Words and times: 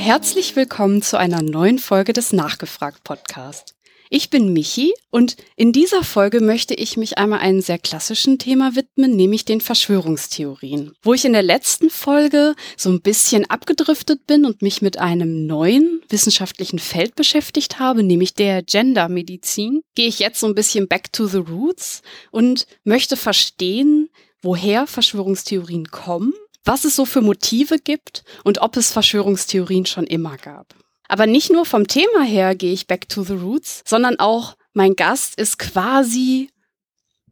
herzlich 0.00 0.56
willkommen 0.56 1.02
zu 1.02 1.18
einer 1.18 1.42
neuen 1.42 1.78
Folge 1.78 2.14
des 2.14 2.32
Nachgefragt 2.32 3.04
Podcast. 3.04 3.74
Ich 4.08 4.30
bin 4.30 4.54
Michi 4.54 4.94
und 5.10 5.36
in 5.56 5.72
dieser 5.72 6.02
Folge 6.04 6.40
möchte 6.40 6.72
ich 6.72 6.96
mich 6.96 7.18
einmal 7.18 7.40
einem 7.40 7.60
sehr 7.60 7.78
klassischen 7.78 8.38
Thema 8.38 8.74
widmen, 8.74 9.14
nämlich 9.14 9.44
den 9.44 9.60
Verschwörungstheorien. 9.60 10.92
Wo 11.02 11.12
ich 11.12 11.26
in 11.26 11.34
der 11.34 11.42
letzten 11.42 11.90
Folge 11.90 12.54
so 12.78 12.88
ein 12.88 13.02
bisschen 13.02 13.48
abgedriftet 13.50 14.26
bin 14.26 14.46
und 14.46 14.62
mich 14.62 14.80
mit 14.80 14.98
einem 14.98 15.46
neuen 15.46 16.00
wissenschaftlichen 16.08 16.78
Feld 16.78 17.14
beschäftigt 17.14 17.78
habe, 17.78 18.02
nämlich 18.02 18.32
der 18.32 18.62
Gendermedizin, 18.62 19.82
gehe 19.94 20.08
ich 20.08 20.18
jetzt 20.18 20.40
so 20.40 20.46
ein 20.46 20.54
bisschen 20.54 20.88
back 20.88 21.12
to 21.12 21.26
the 21.26 21.36
roots 21.36 22.00
und 22.30 22.66
möchte 22.84 23.18
verstehen, 23.18 24.08
woher 24.40 24.86
Verschwörungstheorien 24.86 25.90
kommen 25.90 26.32
was 26.64 26.84
es 26.84 26.96
so 26.96 27.04
für 27.04 27.20
Motive 27.20 27.78
gibt 27.78 28.24
und 28.44 28.60
ob 28.60 28.76
es 28.76 28.92
Verschwörungstheorien 28.92 29.86
schon 29.86 30.06
immer 30.06 30.36
gab. 30.36 30.74
Aber 31.08 31.26
nicht 31.26 31.50
nur 31.50 31.66
vom 31.66 31.88
Thema 31.88 32.22
her 32.22 32.54
gehe 32.54 32.72
ich 32.72 32.86
back 32.86 33.08
to 33.08 33.24
the 33.24 33.34
roots, 33.34 33.82
sondern 33.86 34.18
auch 34.20 34.56
mein 34.72 34.94
Gast 34.94 35.40
ist 35.40 35.58
quasi, 35.58 36.50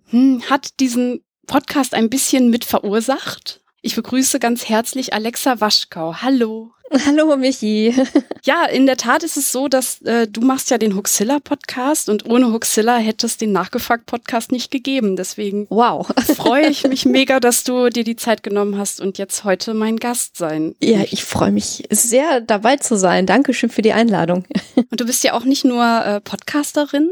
hm, 0.07 0.43
hat 0.51 0.81
diesen 0.81 1.25
Podcast 1.47 1.95
ein 1.95 2.11
bisschen 2.11 2.51
mit 2.51 2.65
verursacht. 2.65 3.63
Ich 3.81 3.95
begrüße 3.95 4.41
ganz 4.41 4.69
herzlich 4.69 5.15
Alexa 5.15 5.61
Waschkau. 5.61 6.17
Hallo. 6.21 6.73
Hallo 7.07 7.37
Michi. 7.37 7.95
Ja, 8.45 8.65
in 8.65 8.87
der 8.87 8.97
Tat 8.97 9.25
ist 9.25 9.37
es 9.37 9.53
so, 9.53 9.69
dass 9.69 10.01
äh, 10.03 10.27
du 10.27 10.41
machst 10.41 10.71
ja 10.71 10.79
den 10.79 10.95
Huxilla 10.95 11.39
Podcast 11.39 12.09
und 12.09 12.25
ohne 12.31 12.51
Huxilla 12.51 12.97
hätte 12.97 13.27
es 13.27 13.37
den 13.37 13.53
Nachgefragt 13.53 14.07
Podcast 14.07 14.53
nicht 14.53 14.71
gegeben. 14.71 15.17
Deswegen 15.17 15.67
wow. 15.69 16.07
freue 16.37 16.69
ich 16.69 16.85
mich 16.85 17.05
mega, 17.05 17.41
dass 17.41 17.65
du 17.65 17.91
dir 17.91 18.05
die 18.05 18.17
Zeit 18.17 18.43
genommen 18.43 18.79
hast 18.79 19.03
und 19.03 19.19
jetzt 19.19 19.45
heute 19.45 19.75
mein 19.75 19.99
Gast 19.99 20.39
sein. 20.39 20.75
Ja, 20.81 21.01
ich 21.11 21.25
freue 21.25 21.51
mich 21.51 21.85
sehr 21.91 22.41
dabei 22.41 22.77
zu 22.77 22.97
sein. 22.97 23.27
Dankeschön 23.27 23.69
für 23.69 23.83
die 23.83 23.93
Einladung. 23.93 24.45
Und 24.77 24.99
du 25.01 25.05
bist 25.05 25.25
ja 25.25 25.35
auch 25.35 25.45
nicht 25.45 25.65
nur 25.67 25.85
äh, 25.85 26.21
Podcasterin, 26.21 27.11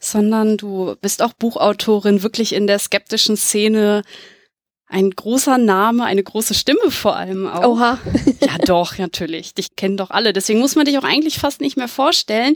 sondern 0.00 0.56
du 0.56 0.96
bist 1.00 1.22
auch 1.22 1.34
Buchautorin, 1.34 2.24
wirklich 2.24 2.54
in 2.54 2.66
der 2.66 2.80
skeptischen 2.80 3.36
Szene 3.36 4.02
ein 4.92 5.10
großer 5.10 5.58
Name, 5.58 6.04
eine 6.04 6.22
große 6.22 6.54
Stimme 6.54 6.90
vor 6.90 7.16
allem 7.16 7.46
auch. 7.46 7.76
Oha. 7.76 7.98
ja, 8.40 8.58
doch, 8.66 8.98
natürlich. 8.98 9.54
Dich 9.54 9.74
kennen 9.74 9.96
doch 9.96 10.10
alle. 10.10 10.32
Deswegen 10.32 10.60
muss 10.60 10.76
man 10.76 10.84
dich 10.84 10.98
auch 10.98 11.04
eigentlich 11.04 11.38
fast 11.38 11.60
nicht 11.60 11.76
mehr 11.76 11.88
vorstellen. 11.88 12.54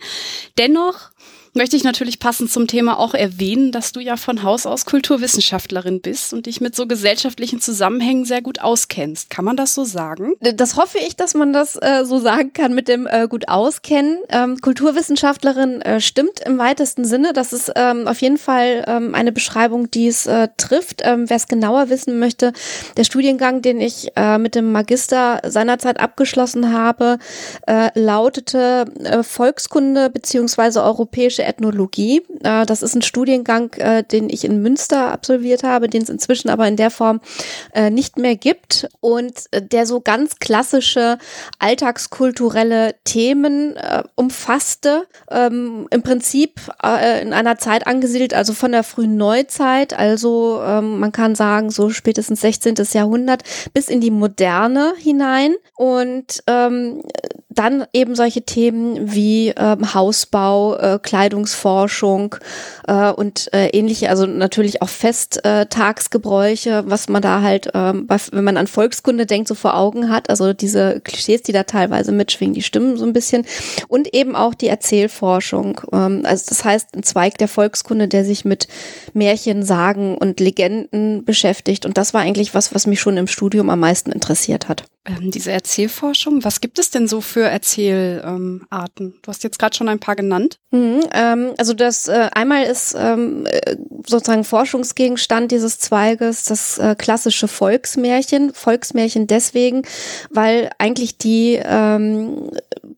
Dennoch 0.59 1.11
möchte 1.56 1.76
ich 1.76 1.84
natürlich 1.84 2.18
passend 2.18 2.50
zum 2.50 2.66
Thema 2.66 2.98
auch 2.98 3.14
erwähnen, 3.14 3.72
dass 3.72 3.92
du 3.92 4.00
ja 4.00 4.16
von 4.16 4.42
Haus 4.42 4.66
aus 4.66 4.84
Kulturwissenschaftlerin 4.84 6.00
bist 6.00 6.32
und 6.32 6.46
dich 6.46 6.60
mit 6.60 6.76
so 6.76 6.86
gesellschaftlichen 6.86 7.60
Zusammenhängen 7.60 8.24
sehr 8.24 8.42
gut 8.42 8.60
auskennst. 8.60 9.30
Kann 9.30 9.44
man 9.44 9.56
das 9.56 9.74
so 9.74 9.84
sagen? 9.84 10.34
Das 10.40 10.77
hoffe 10.77 10.98
ich, 10.98 11.16
dass 11.16 11.34
man 11.34 11.52
das 11.52 11.77
äh, 11.77 12.04
so 12.04 12.18
sagen 12.18 12.52
kann 12.52 12.74
mit 12.74 12.88
dem 12.88 13.06
äh, 13.06 13.27
gut 13.27 13.48
auskennen. 13.48 14.18
Ähm, 14.28 14.60
Kulturwissenschaftlerin 14.60 15.80
äh, 15.80 16.00
stimmt 16.00 16.40
im 16.44 16.58
weitesten 16.58 17.04
Sinne. 17.04 17.32
Das 17.32 17.52
ist 17.52 17.72
ähm, 17.74 18.06
auf 18.06 18.20
jeden 18.20 18.38
Fall 18.38 18.84
ähm, 18.86 19.14
eine 19.14 19.32
Beschreibung, 19.32 19.90
die 19.90 20.08
es 20.08 20.27
äh, 20.27 20.48
trifft. 20.56 21.02
Ähm, 21.04 21.28
Wer 21.28 21.38
es 21.38 21.48
genauer 21.48 21.88
wissen 21.88 22.18
möchte, 22.18 22.52
der 22.96 23.04
Studiengang, 23.04 23.62
den 23.62 23.80
ich 23.80 24.08
äh, 24.16 24.36
mit 24.38 24.54
dem 24.54 24.72
Magister 24.72 25.40
seinerzeit 25.46 26.00
abgeschlossen 26.00 26.72
habe, 26.72 27.18
äh, 27.66 27.88
lautete 27.98 28.84
Volkskunde 29.22 30.10
beziehungsweise 30.10 30.82
europäische 30.82 31.45
Ethnologie. 31.47 32.22
Äh, 32.42 32.66
das 32.66 32.83
ist 32.83 32.94
ein 32.94 33.02
Studiengang, 33.02 33.72
äh, 33.75 34.02
den 34.02 34.28
ich 34.30 34.44
in 34.44 34.62
Münster 34.62 35.11
absolviert 35.12 35.62
habe, 35.62 35.89
den 35.89 36.02
es 36.02 36.08
inzwischen 36.08 36.48
aber 36.48 36.67
in 36.68 36.77
der 36.77 36.90
Form 36.90 37.20
äh, 37.73 37.90
nicht 37.90 38.18
mehr 38.18 38.36
gibt 38.36 38.89
und 39.01 39.45
der 39.52 39.86
so 39.86 40.01
ganz 40.01 40.39
klassische 40.39 41.18
alltagskulturelle 41.58 42.95
Themen 43.05 43.74
umfasste. 44.14 45.07
Ähm, 45.30 45.86
Im 45.90 46.02
Prinzip 46.02 46.61
in 46.83 47.33
einer 47.33 47.58
Zeit 47.58 47.86
angesiedelt, 47.86 48.34
also 48.34 48.52
von 48.52 48.73
der 48.73 48.83
frühen 48.83 49.17
Neuzeit, 49.17 49.96
also 49.98 50.61
ähm, 50.63 50.98
man 50.98 51.13
kann 51.13 51.34
sagen 51.34 51.70
so 51.70 51.90
spätestens 51.90 52.40
16. 52.40 52.74
Jahrhundert 52.92 53.42
bis 53.73 53.89
in 53.89 54.01
die 54.01 54.11
Moderne 54.11 54.95
hinein 54.98 55.55
und 55.77 56.42
ähm, 56.46 57.02
dann 57.56 57.84
eben 57.92 58.14
solche 58.14 58.42
Themen 58.42 59.14
wie 59.14 59.48
ähm, 59.56 59.94
Hausbau, 59.94 60.77
äh, 60.77 60.98
Kleidungsforschung 61.02 62.36
äh, 62.86 63.11
und 63.11 63.52
äh, 63.52 63.68
ähnliche, 63.68 64.11
also 64.11 64.27
natürlich 64.27 64.83
auch 64.83 64.89
Festtagsgebräuche, 64.89 66.84
was 66.86 67.08
man 67.08 67.22
da 67.22 67.40
halt, 67.40 67.70
ähm, 67.74 68.06
wenn 68.30 68.45
man 68.45 68.56
an 68.56 68.66
Volkskunde 68.66 69.27
denkt, 69.27 69.48
so 69.48 69.55
vor 69.55 69.77
Augen 69.77 70.11
hat. 70.11 70.30
Also 70.30 70.52
diese 70.52 71.00
Klischees, 71.00 71.42
die 71.42 71.52
da 71.52 71.64
teilweise 71.64 72.12
mitschwingen, 72.12 72.55
die 72.55 72.62
stimmen 72.62 72.96
so 72.96 73.05
ein 73.05 73.12
bisschen. 73.12 73.46
Und 73.89 74.14
eben 74.14 74.36
auch 74.36 74.55
die 74.55 74.68
Erzählforschung. 74.68 75.80
Ähm, 75.92 76.22
also 76.24 76.45
das 76.48 76.64
heißt, 76.64 76.95
ein 76.95 77.02
Zweig 77.02 77.39
der 77.39 77.48
Volkskunde, 77.48 78.06
der 78.06 78.24
sich 78.24 78.45
mit 78.45 78.68
Märchen, 79.14 79.62
Sagen 79.62 80.16
und 80.18 80.40
Legenden 80.40 81.24
beschäftigt. 81.24 81.86
Und 81.86 81.96
das 81.96 82.14
war 82.14 82.20
eigentlich 82.20 82.55
was, 82.55 82.74
was 82.74 82.86
mich 82.86 83.00
schon 83.00 83.16
im 83.16 83.27
Studium 83.27 83.70
am 83.70 83.80
meisten 83.80 84.12
interessiert 84.12 84.68
hat. 84.68 84.84
Ähm, 85.06 85.30
diese 85.30 85.52
Erzählforschung, 85.52 86.42
was 86.42 86.61
gibt 86.61 86.78
es 86.78 86.90
denn 86.90 87.06
so 87.06 87.20
für 87.20 87.44
Erzählarten? 87.44 89.05
Ähm, 89.05 89.14
du 89.22 89.28
hast 89.28 89.44
jetzt 89.44 89.58
gerade 89.58 89.77
schon 89.77 89.89
ein 89.89 90.00
paar 90.00 90.17
genannt. 90.17 90.58
Mhm, 90.72 91.00
ähm, 91.12 91.52
also 91.58 91.74
das 91.74 92.08
äh, 92.08 92.28
einmal 92.34 92.64
ist 92.64 92.96
ähm, 92.98 93.46
äh, 93.46 93.77
sozusagen 94.05 94.42
Forschungsgegenstand 94.42 95.52
dieses 95.52 95.78
Zweiges 95.78 96.45
das 96.45 96.78
äh, 96.78 96.96
klassische 96.96 97.46
Volksmärchen. 97.46 98.52
Volksmärchen 98.52 99.28
deswegen, 99.28 99.83
weil 100.30 100.70
eigentlich 100.78 101.18
die 101.18 101.61
ähm, 101.62 102.50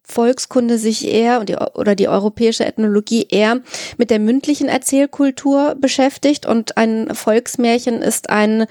Volkskunde 0.02 0.78
sich 0.78 1.06
eher 1.06 1.40
und 1.40 1.50
die, 1.50 1.56
oder 1.56 1.94
die 1.94 2.08
europäische 2.08 2.64
Ethnologie 2.64 3.26
eher 3.28 3.60
mit 3.98 4.10
der 4.10 4.18
mündlichen 4.18 4.68
Erzählkultur 4.68 5.76
beschäftigt 5.78 6.46
und 6.46 6.78
ein 6.78 7.14
Volksmärchen 7.14 8.00
ist 8.00 8.30
ein, 8.30 8.64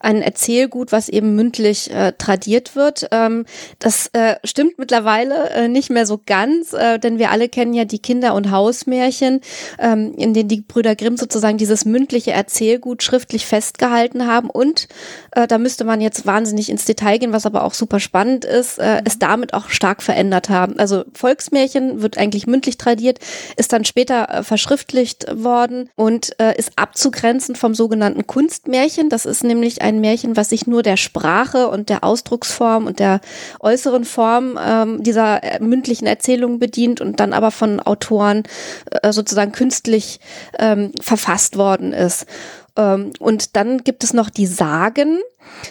ein 0.00 0.22
Erzählgut, 0.22 0.90
was 0.90 1.08
eben 1.08 1.36
mündlich 1.36 1.92
äh, 1.92 2.12
tradiert 2.18 2.74
wird. 2.74 2.79
Ähm, 3.10 3.44
das 3.78 4.08
äh, 4.12 4.36
stimmt 4.44 4.78
mittlerweile 4.78 5.50
äh, 5.50 5.68
nicht 5.68 5.90
mehr 5.90 6.06
so 6.06 6.20
ganz, 6.24 6.72
äh, 6.72 6.98
denn 6.98 7.18
wir 7.18 7.30
alle 7.30 7.48
kennen 7.48 7.74
ja 7.74 7.84
die 7.84 7.98
Kinder- 7.98 8.34
und 8.34 8.50
Hausmärchen, 8.50 9.40
ähm, 9.78 10.14
in 10.16 10.34
denen 10.34 10.48
die 10.48 10.62
Brüder 10.62 10.96
Grimm 10.96 11.16
sozusagen 11.16 11.58
dieses 11.58 11.84
mündliche 11.84 12.32
Erzählgut 12.32 13.02
schriftlich 13.02 13.46
festgehalten 13.46 14.26
haben. 14.26 14.50
Und 14.50 14.88
äh, 15.32 15.46
da 15.46 15.58
müsste 15.58 15.84
man 15.84 16.00
jetzt 16.00 16.26
wahnsinnig 16.26 16.70
ins 16.70 16.84
Detail 16.84 17.18
gehen, 17.18 17.32
was 17.32 17.46
aber 17.46 17.64
auch 17.64 17.74
super 17.74 18.00
spannend 18.00 18.44
ist, 18.44 18.78
äh, 18.78 19.02
es 19.04 19.18
damit 19.18 19.54
auch 19.54 19.68
stark 19.68 20.02
verändert 20.02 20.48
haben. 20.48 20.78
Also 20.78 21.04
Volksmärchen 21.14 22.02
wird 22.02 22.18
eigentlich 22.18 22.46
mündlich 22.46 22.78
tradiert, 22.78 23.18
ist 23.56 23.72
dann 23.72 23.84
später 23.84 24.28
äh, 24.28 24.42
verschriftlicht 24.42 25.26
worden 25.32 25.90
und 25.96 26.38
äh, 26.40 26.56
ist 26.56 26.72
abzugrenzen 26.76 27.54
vom 27.56 27.74
sogenannten 27.74 28.26
Kunstmärchen. 28.26 29.08
Das 29.08 29.26
ist 29.26 29.44
nämlich 29.44 29.82
ein 29.82 30.00
Märchen, 30.00 30.36
was 30.36 30.50
sich 30.50 30.66
nur 30.66 30.82
der 30.82 30.96
Sprache 30.96 31.68
und 31.68 31.88
der 31.88 32.04
Ausdrucksform 32.04 32.69
und 32.78 32.98
der 32.98 33.20
äußeren 33.60 34.04
Form 34.04 34.58
ähm, 34.62 35.02
dieser 35.02 35.42
äh, 35.42 35.60
mündlichen 35.60 36.06
Erzählung 36.06 36.58
bedient 36.58 37.00
und 37.00 37.20
dann 37.20 37.32
aber 37.32 37.50
von 37.50 37.80
Autoren 37.80 38.44
äh, 39.02 39.12
sozusagen 39.12 39.52
künstlich 39.52 40.20
ähm, 40.58 40.92
verfasst 41.00 41.56
worden 41.56 41.92
ist. 41.92 42.26
Ähm, 42.76 43.12
und 43.18 43.56
dann 43.56 43.84
gibt 43.84 44.04
es 44.04 44.12
noch 44.12 44.30
die 44.30 44.46
Sagen. 44.46 45.18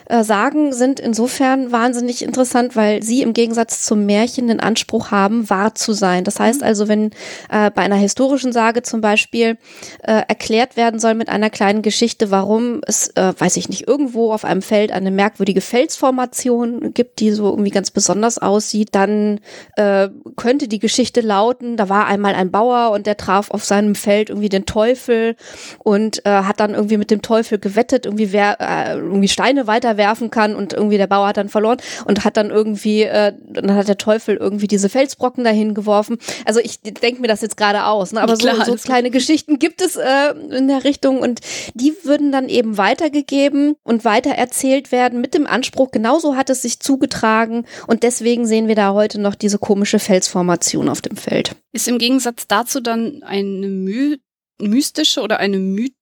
Äh, 0.06 0.24
Sagen 0.24 0.74
sind 0.74 1.00
insofern 1.00 1.72
wahnsinnig 1.72 2.24
interessant, 2.24 2.76
weil 2.76 3.02
sie 3.04 3.22
im 3.22 3.34
Gegensatz 3.34 3.84
zum 3.84 4.06
Märchen 4.06 4.48
den 4.48 4.60
Anspruch 4.60 5.12
haben, 5.12 5.50
wahr 5.50 5.76
zu 5.76 5.94
sein. 5.94 6.24
Das 6.24 6.40
heißt 6.40 6.62
mhm. 6.62 6.68
also, 6.68 6.88
wenn 6.88 7.12
äh, 7.50 7.72
bei 7.72 7.84
einer 7.84 7.96
historischen 7.96 8.52
Sage 8.52 8.84
zum 8.84 9.02
Beispiel 9.02 9.58
äh, 10.04 10.24
erklärt 10.28 10.78
werden 10.78 11.00
soll 11.00 11.14
mit 11.14 11.30
einer 11.30 11.50
kleinen 11.50 11.82
Geschichte, 11.82 12.32
warum 12.32 12.82
es, 12.86 13.10
äh, 13.16 13.34
weiß 13.38 13.58
ich 13.58 13.70
nicht, 13.70 13.88
irgendwo 13.88 14.32
auf 14.32 14.46
einem 14.46 14.62
Feld 14.62 14.92
eine 14.92 15.12
merkwürdige 15.12 15.62
Felsformation 15.62 16.94
gibt, 16.94 17.20
die 17.20 17.32
so 17.32 17.50
irgendwie 17.50 17.72
ganz 17.72 17.92
besonders 17.92 18.38
aussieht, 18.38 18.90
dann 18.94 19.40
äh, 19.76 20.10
könnte 20.36 20.68
die 20.68 20.80
Geschichte 20.80 21.22
lauten, 21.22 21.78
da 21.78 21.90
war 21.90 22.08
einmal 22.08 22.36
ein 22.36 22.52
Bauer 22.52 22.92
und 22.92 23.06
der 23.06 23.18
traf 23.18 23.52
auf 23.52 23.64
seinem 23.64 23.96
Feld 23.96 24.30
irgendwie 24.30 24.50
den 24.50 24.66
Teufel 24.66 25.36
und 25.80 26.22
hat 26.26 26.60
dann 26.60 26.74
irgendwie 26.74 26.98
mit 26.98 27.12
dem 27.12 27.22
Teufel 27.22 27.60
gewettet, 27.60 28.06
irgendwie 28.06 28.32
wer 28.32 28.58
irgendwie 28.96 29.28
Steine 29.28 29.59
weiterwerfen 29.68 30.30
kann 30.30 30.56
und 30.56 30.74
irgendwie 30.74 30.98
der 30.98 31.08
Bauer 31.08 31.28
hat 31.28 31.38
dann 31.38 31.50
verloren 31.50 31.78
und 32.06 32.26
hat 32.26 32.38
dann 32.38 32.50
irgendwie, 32.50 33.04
äh, 33.04 33.34
dann 33.50 33.76
hat 33.76 33.88
der 33.88 33.98
Teufel 33.98 34.36
irgendwie 34.36 34.68
diese 34.68 34.90
Felsbrocken 34.90 35.44
dahin 35.44 35.74
geworfen. 35.74 36.18
Also 36.46 36.60
ich 36.60 36.82
denke 36.82 37.22
mir 37.22 37.28
das 37.28 37.42
jetzt 37.42 37.58
gerade 37.58 37.86
aus, 37.86 38.12
ne? 38.12 38.22
aber 38.22 38.36
Klar, 38.36 38.66
so, 38.66 38.76
so 38.76 38.84
kleine 38.84 39.12
Geschichten 39.12 39.60
gibt 39.60 39.82
es 39.82 39.96
äh, 39.96 40.34
in 40.52 40.68
der 40.68 40.84
Richtung 40.84 41.20
und 41.20 41.42
die 41.74 41.94
würden 42.04 42.32
dann 42.32 42.50
eben 42.50 42.78
weitergegeben 42.78 43.76
und 43.84 44.06
weiter 44.06 44.32
erzählt 44.32 44.92
werden 44.92 45.22
mit 45.22 45.34
dem 45.34 45.48
Anspruch, 45.48 45.92
genauso 45.92 46.36
hat 46.36 46.50
es 46.50 46.62
sich 46.62 46.80
zugetragen 46.80 47.66
und 47.88 48.04
deswegen 48.04 48.46
sehen 48.46 48.68
wir 48.68 48.76
da 48.76 48.94
heute 48.94 49.20
noch 49.20 49.36
diese 49.36 49.58
komische 49.58 50.00
Felsformation 50.00 50.90
auf 50.90 51.02
dem 51.02 51.18
Feld. 51.18 51.56
Ist 51.72 51.88
im 51.88 51.98
Gegensatz 51.98 52.48
dazu 52.48 52.80
dann 52.80 53.24
eine 53.24 53.68
my 53.68 54.18
mystische 54.62 55.22
oder 55.22 55.40
eine 55.40 55.58
my 55.58 55.94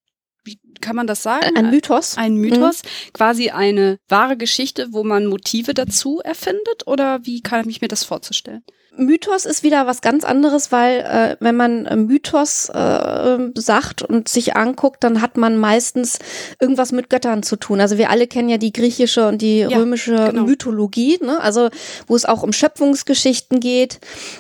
kann 0.82 0.96
man 0.96 1.08
das 1.08 1.24
sagen? 1.24 1.56
Ein 1.56 1.70
Mythos. 1.70 2.18
Ein 2.18 2.36
Mythos, 2.36 2.84
mhm. 2.84 3.14
quasi 3.14 3.50
eine 3.50 4.00
wahre 4.08 4.38
Geschichte, 4.38 4.88
wo 4.92 5.04
man 5.04 5.26
Motive 5.26 5.74
dazu 5.74 6.20
erfindet? 6.24 6.86
Oder 6.86 7.26
wie 7.26 7.42
kann 7.42 7.70
ich 7.70 7.82
mir 7.82 7.88
das 7.88 8.04
vorzustellen? 8.04 8.64
Mythos 8.98 9.46
ist 9.46 9.64
wieder 9.64 9.88
was 9.88 10.02
ganz 10.02 10.24
anderes, 10.24 10.72
weil 10.72 11.00
äh, 11.00 11.38
wenn 11.40 11.56
man 11.56 11.86
äh, 11.86 11.96
Mythos 11.96 12.70
äh, 12.70 13.38
sagt 13.56 14.02
und 14.02 14.28
sich 14.28 14.56
anguckt, 14.56 15.04
dann 15.04 15.22
hat 15.22 15.38
man 15.38 15.58
meistens 15.58 16.20
irgendwas 16.60 16.92
mit 16.92 17.10
Göttern 17.10 17.44
zu 17.44 17.56
tun. 17.56 17.80
Also 17.80 17.98
wir 17.98 18.10
alle 18.10 18.28
kennen 18.28 18.50
ja 18.50 18.58
die 18.58 18.74
griechische 18.74 19.28
und 19.28 19.42
die 19.42 19.60
ja, 19.60 19.78
römische 19.78 20.32
genau. 20.32 20.44
Mythologie, 20.44 21.20
ne? 21.22 21.42
also 21.42 21.70
wo 22.08 22.16
es 22.16 22.26
auch 22.26 22.44
um 22.44 22.54
Schöpfungsgeschichten 22.54 23.60
geht 23.60 24.00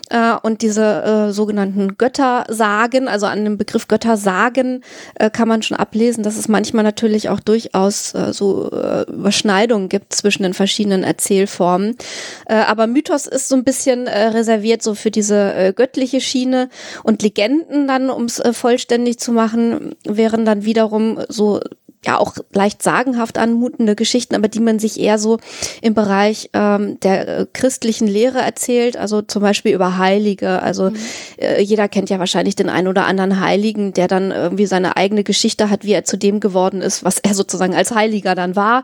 äh, 0.09 0.33
und 0.41 0.61
diese 0.61 1.27
äh, 1.29 1.31
sogenannten 1.31 1.97
Göttersagen, 1.97 3.07
also 3.07 3.25
an 3.27 3.43
dem 3.43 3.57
Begriff 3.57 3.87
Göttersagen 3.87 4.83
äh, 5.15 5.29
kann 5.29 5.47
man 5.47 5.61
schon 5.61 5.77
ablesen, 5.77 6.23
dass 6.23 6.37
es 6.37 6.47
manchmal 6.47 6.83
natürlich 6.83 7.29
auch 7.29 7.39
durchaus 7.39 8.13
äh, 8.13 8.33
so 8.33 8.71
äh, 8.71 9.03
Überschneidungen 9.11 9.89
gibt 9.89 10.13
zwischen 10.13 10.43
den 10.43 10.53
verschiedenen 10.53 11.03
Erzählformen. 11.03 11.95
Äh, 12.45 12.55
aber 12.55 12.87
Mythos 12.87 13.27
ist 13.27 13.47
so 13.47 13.55
ein 13.55 13.63
bisschen 13.63 14.07
äh, 14.07 14.27
reserviert 14.47 14.81
so 14.81 14.95
für 14.95 15.11
diese 15.11 15.53
äh, 15.53 15.73
göttliche 15.73 16.21
Schiene 16.21 16.69
und 17.03 17.21
Legenden 17.21 17.87
dann, 17.87 18.09
um 18.09 18.25
es 18.25 18.39
äh, 18.39 18.53
vollständig 18.53 19.19
zu 19.19 19.31
machen, 19.31 19.95
wären 20.05 20.45
dann 20.45 20.65
wiederum 20.65 21.19
so 21.27 21.59
ja 22.05 22.19
auch 22.19 22.35
leicht 22.53 22.83
sagenhaft 22.83 23.37
anmutende 23.37 23.95
Geschichten, 23.95 24.35
aber 24.35 24.47
die 24.47 24.59
man 24.59 24.79
sich 24.79 24.99
eher 24.99 25.17
so 25.17 25.39
im 25.81 25.93
Bereich 25.93 26.49
ähm, 26.53 26.99
der 27.01 27.27
äh, 27.27 27.45
christlichen 27.51 28.07
Lehre 28.07 28.39
erzählt, 28.39 28.95
also 28.95 29.23
zum 29.23 29.41
Beispiel 29.41 29.73
über 29.73 29.97
Heilige. 29.97 30.61
Also 30.61 30.91
mhm. 30.91 30.95
äh, 31.37 31.61
jeder 31.61 31.89
kennt 31.89 32.09
ja 32.09 32.19
wahrscheinlich 32.19 32.55
den 32.55 32.69
einen 32.69 32.87
oder 32.87 33.05
anderen 33.07 33.41
Heiligen, 33.41 33.93
der 33.93 34.07
dann 34.07 34.31
irgendwie 34.31 34.67
seine 34.67 34.95
eigene 34.95 35.23
Geschichte 35.23 35.69
hat, 35.69 35.83
wie 35.83 35.93
er 35.93 36.05
zu 36.05 36.17
dem 36.17 36.39
geworden 36.39 36.81
ist, 36.81 37.03
was 37.03 37.17
er 37.17 37.33
sozusagen 37.33 37.75
als 37.75 37.93
Heiliger 37.93 38.35
dann 38.35 38.55
war. 38.55 38.83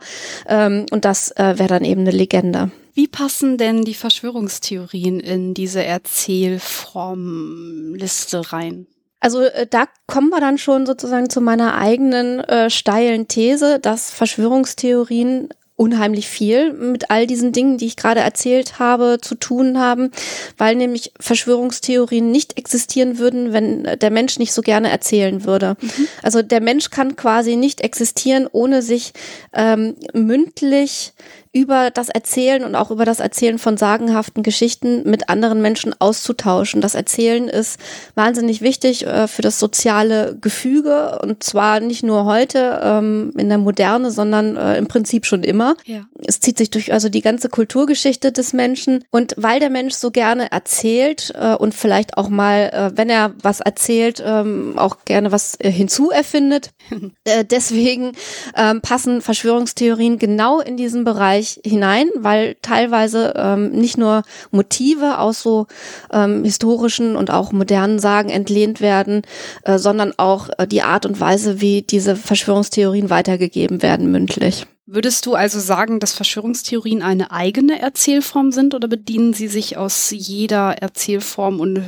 Ähm, 0.50 0.88
und 0.92 1.06
das 1.06 1.32
äh, 1.32 1.60
wäre 1.60 1.70
dann 1.70 1.86
eben 1.86 2.02
eine 2.02 2.12
Legende. 2.12 2.72
Wie 2.94 3.08
passen 3.08 3.58
denn 3.58 3.84
die 3.84 3.96
Verschwörungstheorien 3.96 5.20
in 5.20 5.54
diese 5.54 5.84
Erzählformliste 5.84 8.54
rein? 8.54 8.88
Also 9.20 9.42
äh, 9.42 9.68
da 9.68 9.88
kommen 10.06 10.30
wir 10.30 10.40
dann 10.40 10.58
schon 10.58 10.86
sozusagen 10.86 11.30
zu 11.30 11.42
meiner 11.42 11.76
eigenen 11.76 12.40
äh, 12.42 12.70
steilen 12.70 13.28
These, 13.28 13.80
dass 13.80 14.12
Verschwörungstheorien 14.12 15.50
unheimlich 15.76 16.28
viel 16.28 16.72
mit 16.72 17.10
all 17.10 17.26
diesen 17.26 17.52
Dingen, 17.52 17.78
die 17.78 17.88
ich 17.88 17.96
gerade 17.96 18.20
erzählt 18.20 18.80
habe, 18.80 19.18
zu 19.22 19.36
tun 19.36 19.80
haben, 19.80 20.12
weil 20.58 20.76
nämlich 20.76 21.12
Verschwörungstheorien 21.20 22.32
nicht 22.32 22.58
existieren 22.58 23.18
würden, 23.18 23.54
wenn 23.54 23.84
der 24.00 24.12
Mensch 24.12 24.38
nicht 24.38 24.54
so 24.54 24.62
gerne 24.62 24.90
erzählen 24.90 25.46
würde. 25.46 25.76
Mhm. 25.82 26.08
Also 26.22 26.42
der 26.42 26.62
Mensch 26.62 26.92
kann 26.92 27.16
quasi 27.16 27.56
nicht 27.56 27.82
existieren, 27.82 28.48
ohne 28.52 28.82
sich 28.82 29.14
ähm, 29.52 29.96
mündlich 30.14 31.14
über 31.54 31.92
das 31.92 32.10
Erzählen 32.10 32.64
und 32.64 32.76
auch 32.76 32.90
über 32.90 33.06
das 33.06 33.20
Erzählen 33.20 33.60
von 33.60 33.78
sagenhaften 33.78 34.42
Geschichten 34.42 35.08
mit 35.08 35.30
anderen 35.30 35.62
Menschen 35.62 35.94
auszutauschen. 36.00 36.82
Das 36.82 36.96
Erzählen 36.96 37.48
ist 37.48 37.80
wahnsinnig 38.16 38.62
wichtig 38.62 39.06
äh, 39.06 39.28
für 39.28 39.44
das 39.44 39.60
soziale 39.60 40.36
Gefüge 40.42 41.20
und 41.22 41.44
zwar 41.44 41.80
nicht 41.80 42.02
nur 42.02 42.26
heute 42.26 42.82
ähm, 42.84 43.34
in 43.38 43.50
der 43.50 43.60
Moderne, 43.60 44.10
sondern 44.10 44.58
äh, 44.58 44.78
im 44.80 44.88
Prinzip 44.88 45.28
schon 45.28 45.44
immer. 45.44 45.76
Ja. 45.86 46.06
Es 46.26 46.40
zieht 46.40 46.58
sich 46.58 46.72
durch 46.72 46.92
also 46.92 47.08
die 47.08 47.22
ganze 47.22 47.50
Kulturgeschichte 47.50 48.32
des 48.32 48.54
Menschen 48.54 49.04
und 49.12 49.36
weil 49.38 49.60
der 49.60 49.70
Mensch 49.70 49.94
so 49.94 50.10
gerne 50.10 50.52
erzählt 50.52 51.34
äh, 51.40 51.54
und 51.54 51.76
vielleicht 51.76 52.18
auch 52.18 52.30
mal, 52.30 52.72
äh, 52.74 52.98
wenn 52.98 53.12
er 53.12 53.36
was 53.44 53.60
erzählt, 53.60 54.24
ähm, 54.26 54.74
auch 54.80 55.06
gerne 55.06 55.32
was 55.32 55.60
äh, 55.60 55.70
hinzuerfindet. 55.70 56.72
äh, 57.26 57.46
deswegen 57.46 58.14
ähm, 58.58 58.82
passen 58.82 59.22
Verschwörungstheorien 59.22 60.18
genau 60.18 60.60
in 60.60 60.78
diesen 60.78 61.04
Bereich 61.04 61.43
Bereich 61.44 61.60
hinein, 61.66 62.10
weil 62.16 62.56
teilweise 62.62 63.34
ähm, 63.36 63.72
nicht 63.72 63.98
nur 63.98 64.24
Motive 64.52 65.20
aus 65.20 65.42
so 65.42 65.68
ähm, 66.12 66.44
historischen 66.44 67.16
und 67.16 67.32
auch 67.32 67.52
modernen 67.52 68.00
Sagen 68.00 68.30
entlehnt 68.30 68.82
werden, 68.82 69.24
äh, 69.64 69.78
sondern 69.78 70.14
auch 70.18 70.50
äh, 70.58 70.68
die 70.68 70.82
Art 70.82 71.06
und 71.06 71.20
Weise, 71.20 71.62
wie 71.62 71.82
diese 71.82 72.16
Verschwörungstheorien 72.16 73.10
weitergegeben 73.10 73.82
werden 73.82 74.12
mündlich. 74.12 74.66
Würdest 74.86 75.26
du 75.26 75.36
also 75.36 75.60
sagen, 75.60 76.00
dass 76.00 76.14
Verschwörungstheorien 76.14 77.02
eine 77.02 77.32
eigene 77.32 77.80
Erzählform 77.80 78.52
sind 78.52 78.76
oder 78.76 78.88
bedienen 78.88 79.34
sie 79.34 79.48
sich 79.48 79.78
aus 79.78 80.12
jeder 80.12 80.82
Erzählform 80.82 81.60
und 81.60 81.78
äh, 81.78 81.82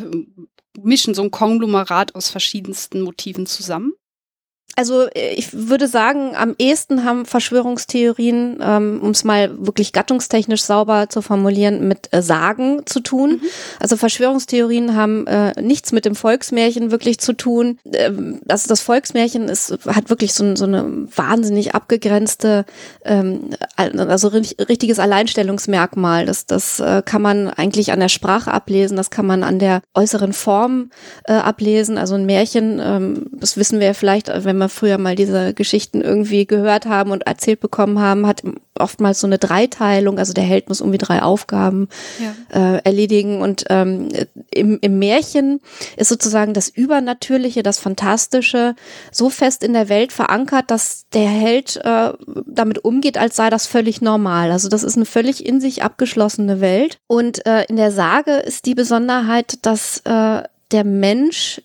mischen 0.81 1.13
so 1.13 1.23
ein 1.23 1.31
Konglomerat 1.31 2.15
aus 2.15 2.29
verschiedensten 2.29 3.01
Motiven 3.01 3.45
zusammen? 3.45 3.93
Also 4.75 5.07
äh, 5.07 5.33
ich 5.35 5.53
würde 5.53 5.87
sagen, 5.87 6.35
am 6.35 6.55
ehesten 6.59 7.05
haben 7.05 7.25
Verschwörungstheorien, 7.25 8.59
ähm, 8.61 8.99
um 9.01 9.11
es 9.11 9.23
mal 9.23 9.65
wirklich 9.65 9.93
gattungstechnisch 9.93 10.63
sauber 10.63 11.09
zu 11.09 11.21
formulieren, 11.21 11.87
mit 11.87 12.09
äh, 12.11 12.21
Sagen 12.21 12.85
zu 12.85 12.99
tun. 12.99 13.39
Mhm. 13.41 13.47
Also 13.79 13.95
Verschwörungstheorien 13.95 14.95
haben 14.95 15.27
äh, 15.27 15.59
nichts 15.61 15.93
mit 15.93 16.05
dem 16.05 16.15
Volksmärchen 16.15 16.91
wirklich 16.91 17.19
zu 17.19 17.33
tun. 17.33 17.79
Ähm, 17.93 18.41
das, 18.43 18.63
das 18.63 18.81
Volksmärchen 18.81 19.47
ist, 19.47 19.77
hat 19.87 20.09
wirklich 20.09 20.33
so, 20.33 20.55
so 20.55 20.65
eine 20.65 21.07
wahnsinnig 21.15 21.73
abgegrenzte, 21.73 22.65
ähm, 23.05 23.51
also 23.77 24.27
richtiges 24.27 24.99
Alleinstellungsmerkmal. 24.99 26.25
Das, 26.25 26.45
das 26.45 26.81
äh, 26.81 27.01
kann 27.05 27.21
man 27.21 27.49
eigentlich 27.49 27.93
an 27.93 28.01
der 28.01 28.09
Sprache 28.09 28.51
ablesen, 28.51 28.97
das 28.97 29.09
kann 29.09 29.25
man 29.25 29.43
an 29.43 29.59
der 29.59 29.81
äußeren 29.93 30.33
Form 30.33 30.89
äh, 31.23 31.33
ablesen. 31.33 31.97
Also 31.97 32.15
ein 32.15 32.25
Märchen, 32.25 32.81
ähm, 32.83 33.27
das 33.31 33.55
wissen 33.55 33.79
wir 33.79 33.87
ja 33.87 33.93
vielleicht, 33.93 34.27
wenn 34.27 34.57
man 34.57 34.64
wir 34.65 34.69
früher 34.69 34.97
mal 34.97 35.15
diese 35.15 35.53
Geschichten 35.53 36.01
irgendwie 36.01 36.45
gehört 36.45 36.85
haben 36.85 37.11
und 37.11 37.25
erzählt 37.27 37.59
bekommen 37.59 37.99
haben, 37.99 38.27
hat 38.27 38.43
oftmals 38.77 39.19
so 39.19 39.27
eine 39.27 39.37
Dreiteilung. 39.37 40.19
Also 40.19 40.33
der 40.33 40.43
Held 40.43 40.67
muss 40.67 40.81
irgendwie 40.81 40.97
drei 40.97 41.21
Aufgaben 41.21 41.87
ja. 42.19 42.75
äh, 42.75 42.81
erledigen. 42.83 43.41
Und 43.41 43.65
ähm, 43.69 44.09
im, 44.51 44.79
im 44.81 44.99
Märchen 44.99 45.61
ist 45.97 46.09
sozusagen 46.09 46.53
das 46.53 46.69
Übernatürliche, 46.69 47.63
das 47.63 47.79
Fantastische 47.79 48.75
so 49.11 49.29
fest 49.29 49.63
in 49.63 49.73
der 49.73 49.89
Welt 49.89 50.11
verankert, 50.11 50.71
dass 50.71 51.05
der 51.13 51.29
Held 51.29 51.77
äh, 51.83 52.13
damit 52.45 52.83
umgeht, 52.83 53.17
als 53.17 53.35
sei 53.35 53.49
das 53.49 53.67
völlig 53.67 54.01
normal. 54.01 54.51
Also 54.51 54.67
das 54.69 54.83
ist 54.83 54.95
eine 54.95 55.05
völlig 55.05 55.45
in 55.45 55.61
sich 55.61 55.83
abgeschlossene 55.83 56.59
Welt. 56.59 56.97
Und 57.07 57.45
äh, 57.45 57.65
in 57.65 57.77
der 57.77 57.91
Sage 57.91 58.33
ist 58.33 58.65
die 58.65 58.75
Besonderheit, 58.75 59.59
dass 59.61 60.01
äh, 60.05 60.43
der 60.71 60.83
Mensch 60.83 61.61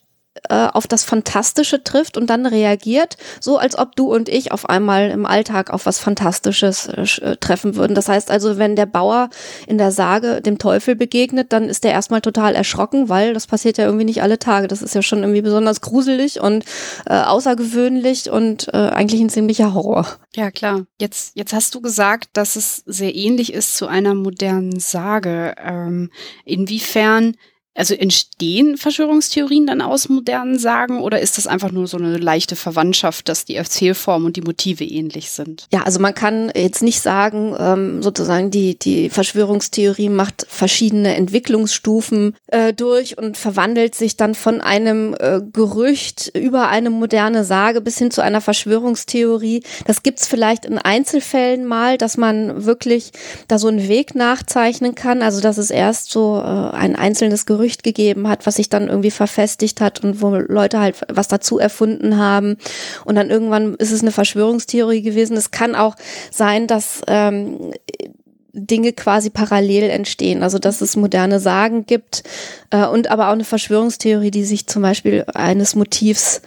äh, 0.48 0.68
auf 0.68 0.86
das 0.86 1.02
Fantastische 1.02 1.82
trifft 1.82 2.16
und 2.16 2.30
dann 2.30 2.46
reagiert, 2.46 3.16
so 3.40 3.58
als 3.58 3.76
ob 3.76 3.96
du 3.96 4.14
und 4.14 4.28
ich 4.28 4.52
auf 4.52 4.68
einmal 4.68 5.10
im 5.10 5.26
Alltag 5.26 5.70
auf 5.70 5.86
was 5.86 5.98
Fantastisches 5.98 6.86
äh, 6.86 7.02
äh, 7.24 7.36
treffen 7.36 7.74
würden. 7.74 7.96
Das 7.96 8.08
heißt 8.08 8.30
also, 8.30 8.56
wenn 8.56 8.76
der 8.76 8.86
Bauer 8.86 9.30
in 9.66 9.76
der 9.76 9.90
Sage 9.90 10.40
dem 10.40 10.58
Teufel 10.58 10.94
begegnet, 10.94 11.52
dann 11.52 11.68
ist 11.68 11.82
der 11.82 11.90
erstmal 11.90 12.20
total 12.20 12.54
erschrocken, 12.54 13.08
weil 13.08 13.34
das 13.34 13.48
passiert 13.48 13.76
ja 13.76 13.86
irgendwie 13.86 14.04
nicht 14.04 14.22
alle 14.22 14.38
Tage. 14.38 14.68
Das 14.68 14.82
ist 14.82 14.94
ja 14.94 15.02
schon 15.02 15.20
irgendwie 15.20 15.42
besonders 15.42 15.80
gruselig 15.80 16.40
und 16.40 16.64
äh, 17.06 17.22
außergewöhnlich 17.22 18.30
und 18.30 18.68
äh, 18.72 18.76
eigentlich 18.76 19.20
ein 19.20 19.30
ziemlicher 19.30 19.74
Horror. 19.74 20.06
Ja, 20.36 20.52
klar. 20.52 20.86
Jetzt, 21.00 21.32
jetzt 21.34 21.52
hast 21.52 21.74
du 21.74 21.80
gesagt, 21.80 22.28
dass 22.34 22.54
es 22.54 22.84
sehr 22.86 23.16
ähnlich 23.16 23.52
ist 23.52 23.76
zu 23.76 23.88
einer 23.88 24.14
modernen 24.14 24.78
Sage. 24.78 25.54
Ähm, 25.58 26.10
inwiefern 26.44 27.34
also 27.74 27.94
entstehen 27.94 28.76
Verschwörungstheorien 28.76 29.66
dann 29.66 29.80
aus 29.80 30.08
modernen 30.08 30.58
Sagen 30.58 31.00
oder 31.00 31.20
ist 31.20 31.38
das 31.38 31.46
einfach 31.46 31.70
nur 31.70 31.86
so 31.86 31.98
eine 31.98 32.18
leichte 32.18 32.56
Verwandtschaft, 32.56 33.28
dass 33.28 33.44
die 33.44 33.54
Erzählform 33.54 34.24
und 34.24 34.36
die 34.36 34.42
Motive 34.42 34.84
ähnlich 34.84 35.30
sind? 35.30 35.66
Ja, 35.72 35.82
also 35.82 36.00
man 36.00 36.14
kann 36.14 36.50
jetzt 36.54 36.82
nicht 36.82 37.00
sagen, 37.00 37.54
ähm, 37.58 38.02
sozusagen 38.02 38.50
die, 38.50 38.78
die 38.78 39.08
Verschwörungstheorie 39.08 40.08
macht 40.08 40.46
verschiedene 40.48 41.14
Entwicklungsstufen 41.14 42.34
äh, 42.48 42.72
durch 42.72 43.16
und 43.16 43.36
verwandelt 43.36 43.94
sich 43.94 44.16
dann 44.16 44.34
von 44.34 44.60
einem 44.60 45.14
äh, 45.18 45.40
Gerücht 45.40 46.32
über 46.36 46.68
eine 46.68 46.90
moderne 46.90 47.44
Sage 47.44 47.80
bis 47.80 47.98
hin 47.98 48.10
zu 48.10 48.20
einer 48.20 48.40
Verschwörungstheorie. 48.40 49.62
Das 49.86 50.02
gibt's 50.02 50.26
vielleicht 50.26 50.64
in 50.64 50.76
Einzelfällen 50.76 51.64
mal, 51.64 51.98
dass 51.98 52.16
man 52.16 52.64
wirklich 52.64 53.12
da 53.46 53.58
so 53.58 53.68
einen 53.68 53.88
Weg 53.88 54.16
nachzeichnen 54.16 54.96
kann. 54.96 55.22
Also 55.22 55.40
dass 55.40 55.56
es 55.56 55.70
erst 55.70 56.10
so 56.10 56.38
äh, 56.38 56.76
ein 56.76 56.96
einzelnes 56.96 57.46
Gerücht 57.46 57.59
Gerücht 57.60 57.82
gegeben 57.82 58.26
hat, 58.26 58.46
was 58.46 58.54
sich 58.54 58.70
dann 58.70 58.88
irgendwie 58.88 59.10
verfestigt 59.10 59.82
hat 59.82 60.02
und 60.02 60.22
wo 60.22 60.34
Leute 60.34 60.80
halt 60.80 60.96
was 61.12 61.28
dazu 61.28 61.58
erfunden 61.58 62.16
haben. 62.16 62.56
Und 63.04 63.16
dann 63.16 63.28
irgendwann 63.28 63.74
ist 63.74 63.92
es 63.92 64.00
eine 64.00 64.12
Verschwörungstheorie 64.12 65.02
gewesen. 65.02 65.36
Es 65.36 65.50
kann 65.50 65.74
auch 65.74 65.94
sein, 66.30 66.66
dass 66.66 67.02
ähm, 67.06 67.72
Dinge 68.52 68.94
quasi 68.94 69.28
parallel 69.28 69.90
entstehen. 69.90 70.42
Also 70.42 70.58
dass 70.58 70.80
es 70.80 70.96
moderne 70.96 71.38
Sagen 71.38 71.84
gibt 71.84 72.22
äh, 72.70 72.86
und 72.86 73.10
aber 73.10 73.28
auch 73.28 73.32
eine 73.32 73.44
Verschwörungstheorie, 73.44 74.30
die 74.30 74.44
sich 74.44 74.66
zum 74.66 74.80
Beispiel 74.80 75.26
eines 75.34 75.74
Motivs 75.74 76.40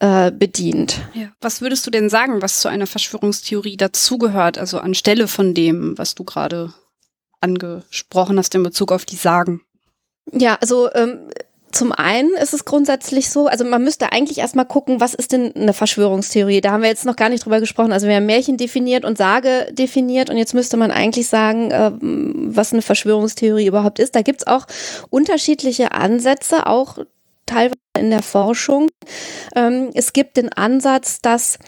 äh, 0.00 0.30
bedient. 0.30 1.00
Ja. 1.14 1.30
Was 1.40 1.62
würdest 1.62 1.86
du 1.86 1.90
denn 1.90 2.10
sagen, 2.10 2.42
was 2.42 2.60
zu 2.60 2.68
einer 2.68 2.86
Verschwörungstheorie 2.86 3.78
dazugehört, 3.78 4.58
also 4.58 4.80
anstelle 4.80 5.28
von 5.28 5.54
dem, 5.54 5.96
was 5.96 6.14
du 6.14 6.24
gerade 6.24 6.74
angesprochen 7.40 8.36
hast 8.36 8.54
in 8.54 8.62
Bezug 8.62 8.92
auf 8.92 9.06
die 9.06 9.16
Sagen? 9.16 9.62
Ja, 10.32 10.56
also 10.60 10.92
ähm, 10.94 11.30
zum 11.70 11.92
einen 11.92 12.30
ist 12.34 12.54
es 12.54 12.64
grundsätzlich 12.64 13.30
so, 13.30 13.46
also 13.46 13.64
man 13.64 13.84
müsste 13.84 14.12
eigentlich 14.12 14.38
erstmal 14.38 14.64
gucken, 14.64 15.00
was 15.00 15.14
ist 15.14 15.32
denn 15.32 15.54
eine 15.54 15.72
Verschwörungstheorie? 15.72 16.60
Da 16.60 16.72
haben 16.72 16.82
wir 16.82 16.88
jetzt 16.88 17.04
noch 17.04 17.16
gar 17.16 17.28
nicht 17.28 17.44
drüber 17.44 17.60
gesprochen. 17.60 17.92
Also 17.92 18.06
wir 18.06 18.16
haben 18.16 18.26
Märchen 18.26 18.56
definiert 18.56 19.04
und 19.04 19.18
Sage 19.18 19.68
definiert 19.72 20.30
und 20.30 20.38
jetzt 20.38 20.54
müsste 20.54 20.76
man 20.76 20.90
eigentlich 20.90 21.28
sagen, 21.28 21.70
äh, 21.70 21.92
was 22.00 22.72
eine 22.72 22.82
Verschwörungstheorie 22.82 23.66
überhaupt 23.66 23.98
ist. 23.98 24.14
Da 24.14 24.22
gibt's 24.22 24.46
auch 24.46 24.66
unterschiedliche 25.10 25.92
Ansätze, 25.92 26.66
auch 26.66 26.98
teilweise 27.44 27.78
in 27.98 28.10
der 28.10 28.22
Forschung. 28.22 28.88
Ähm, 29.54 29.90
es 29.94 30.12
gibt 30.12 30.36
den 30.36 30.52
Ansatz, 30.52 31.20
dass 31.20 31.58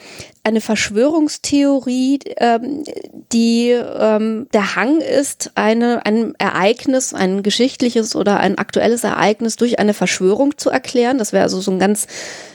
eine 0.43 0.61
Verschwörungstheorie, 0.61 2.19
ähm, 2.39 2.85
die 3.33 3.71
ähm, 3.71 4.49
der 4.53 4.75
Hang 4.75 5.01
ist, 5.01 5.53
eine, 5.55 6.05
ein 6.07 6.35
Ereignis, 6.39 7.13
ein 7.13 7.43
geschichtliches 7.43 8.17
oder 8.17 8.41
ein 8.41 8.57
aktuelles 8.59 9.05
Ereignis 9.05 9.57
durch 9.57 9.79
eine 9.79 9.95
Verschwörung 9.95 10.57
zu 10.57 10.71
erklären. 10.71 11.19
Das 11.19 11.33
wäre 11.33 11.43
also 11.43 11.61
so 11.61 11.71
ein 11.71 11.79
ganz 11.79 12.07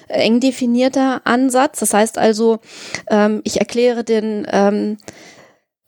eng 0.08 0.40
definierter 0.40 1.22
Ansatz. 1.26 1.80
Das 1.80 1.94
heißt 1.94 2.18
also, 2.18 2.60
ähm, 3.10 3.42
ich 3.44 3.60
erkläre 3.60 4.04
den 4.04 4.48
ähm, 4.52 4.98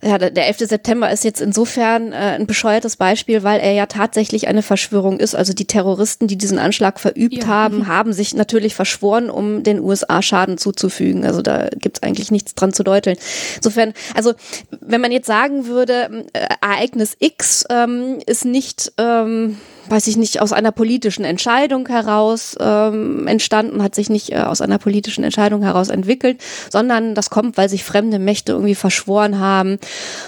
ja, 0.04 0.20
der 0.20 0.46
11. 0.46 0.60
September 0.60 1.12
ist 1.12 1.24
jetzt 1.24 1.42
insofern 1.42 2.12
äh, 2.12 2.36
ein 2.38 2.46
bescheuertes 2.46 2.98
Beispiel, 2.98 3.42
weil 3.42 3.60
er 3.60 3.72
ja 3.72 3.88
tatsächlich 3.88 4.48
eine 4.48 4.62
Verschwörung 4.62 5.20
ist. 5.20 5.34
Also 5.34 5.54
die 5.54 5.66
Terroristen, 5.66 6.28
die 6.28 6.38
diesen 6.38 6.60
Anschlag 6.60 7.00
verübt 7.00 7.44
ja. 7.44 7.48
haben, 7.48 7.80
mhm. 7.80 7.88
haben 7.88 8.14
sich 8.14 8.36
natürlich 8.36 8.76
verschworen, 8.76 9.32
um 9.32 9.64
den 9.64 9.80
USA 9.80 10.22
Schaden 10.22 10.60
zuzufügen. 10.60 11.26
Also 11.26 11.42
da 11.42 11.70
gibt's 11.76 12.04
eigentlich 12.04 12.30
nichts 12.30 12.54
dran 12.54 12.74
zu 12.74 12.84
deuteln. 12.84 13.18
Insofern, 13.56 13.94
also 14.14 14.34
wenn 14.82 15.02
man 15.02 15.12
jetzt 15.12 15.26
sagen 15.26 15.66
würde, 15.66 16.28
äh, 16.34 16.48
Ereignis 16.62 17.18
X 17.20 17.66
ähm, 17.72 18.20
ist 18.28 18.46
nicht 18.46 18.94
ähm, 19.00 19.58
weiß 19.90 20.08
ich 20.08 20.18
nicht, 20.18 20.42
aus 20.42 20.54
einer 20.54 20.72
politischen 20.72 21.26
Entscheidung 21.26 21.88
heraus 21.88 22.56
ähm, 22.60 23.28
entstanden, 23.28 23.84
hat 23.84 23.96
sich 23.96 24.10
nicht 24.10 24.32
äh, 24.32 24.38
aus 24.38 24.62
einer 24.62 24.78
politischen 24.78 25.24
Entscheidung 25.24 25.64
heraus 25.64 25.90
entwickelt, 25.90 26.42
sondern 26.70 27.16
das 27.16 27.30
kommt, 27.30 27.58
weil 27.58 27.70
sich 27.70 27.84
fremde 27.84 28.20
Mächte 28.20 28.54
irgendwie 28.54 28.76
verschworen 28.76 29.40
haben 29.40 29.80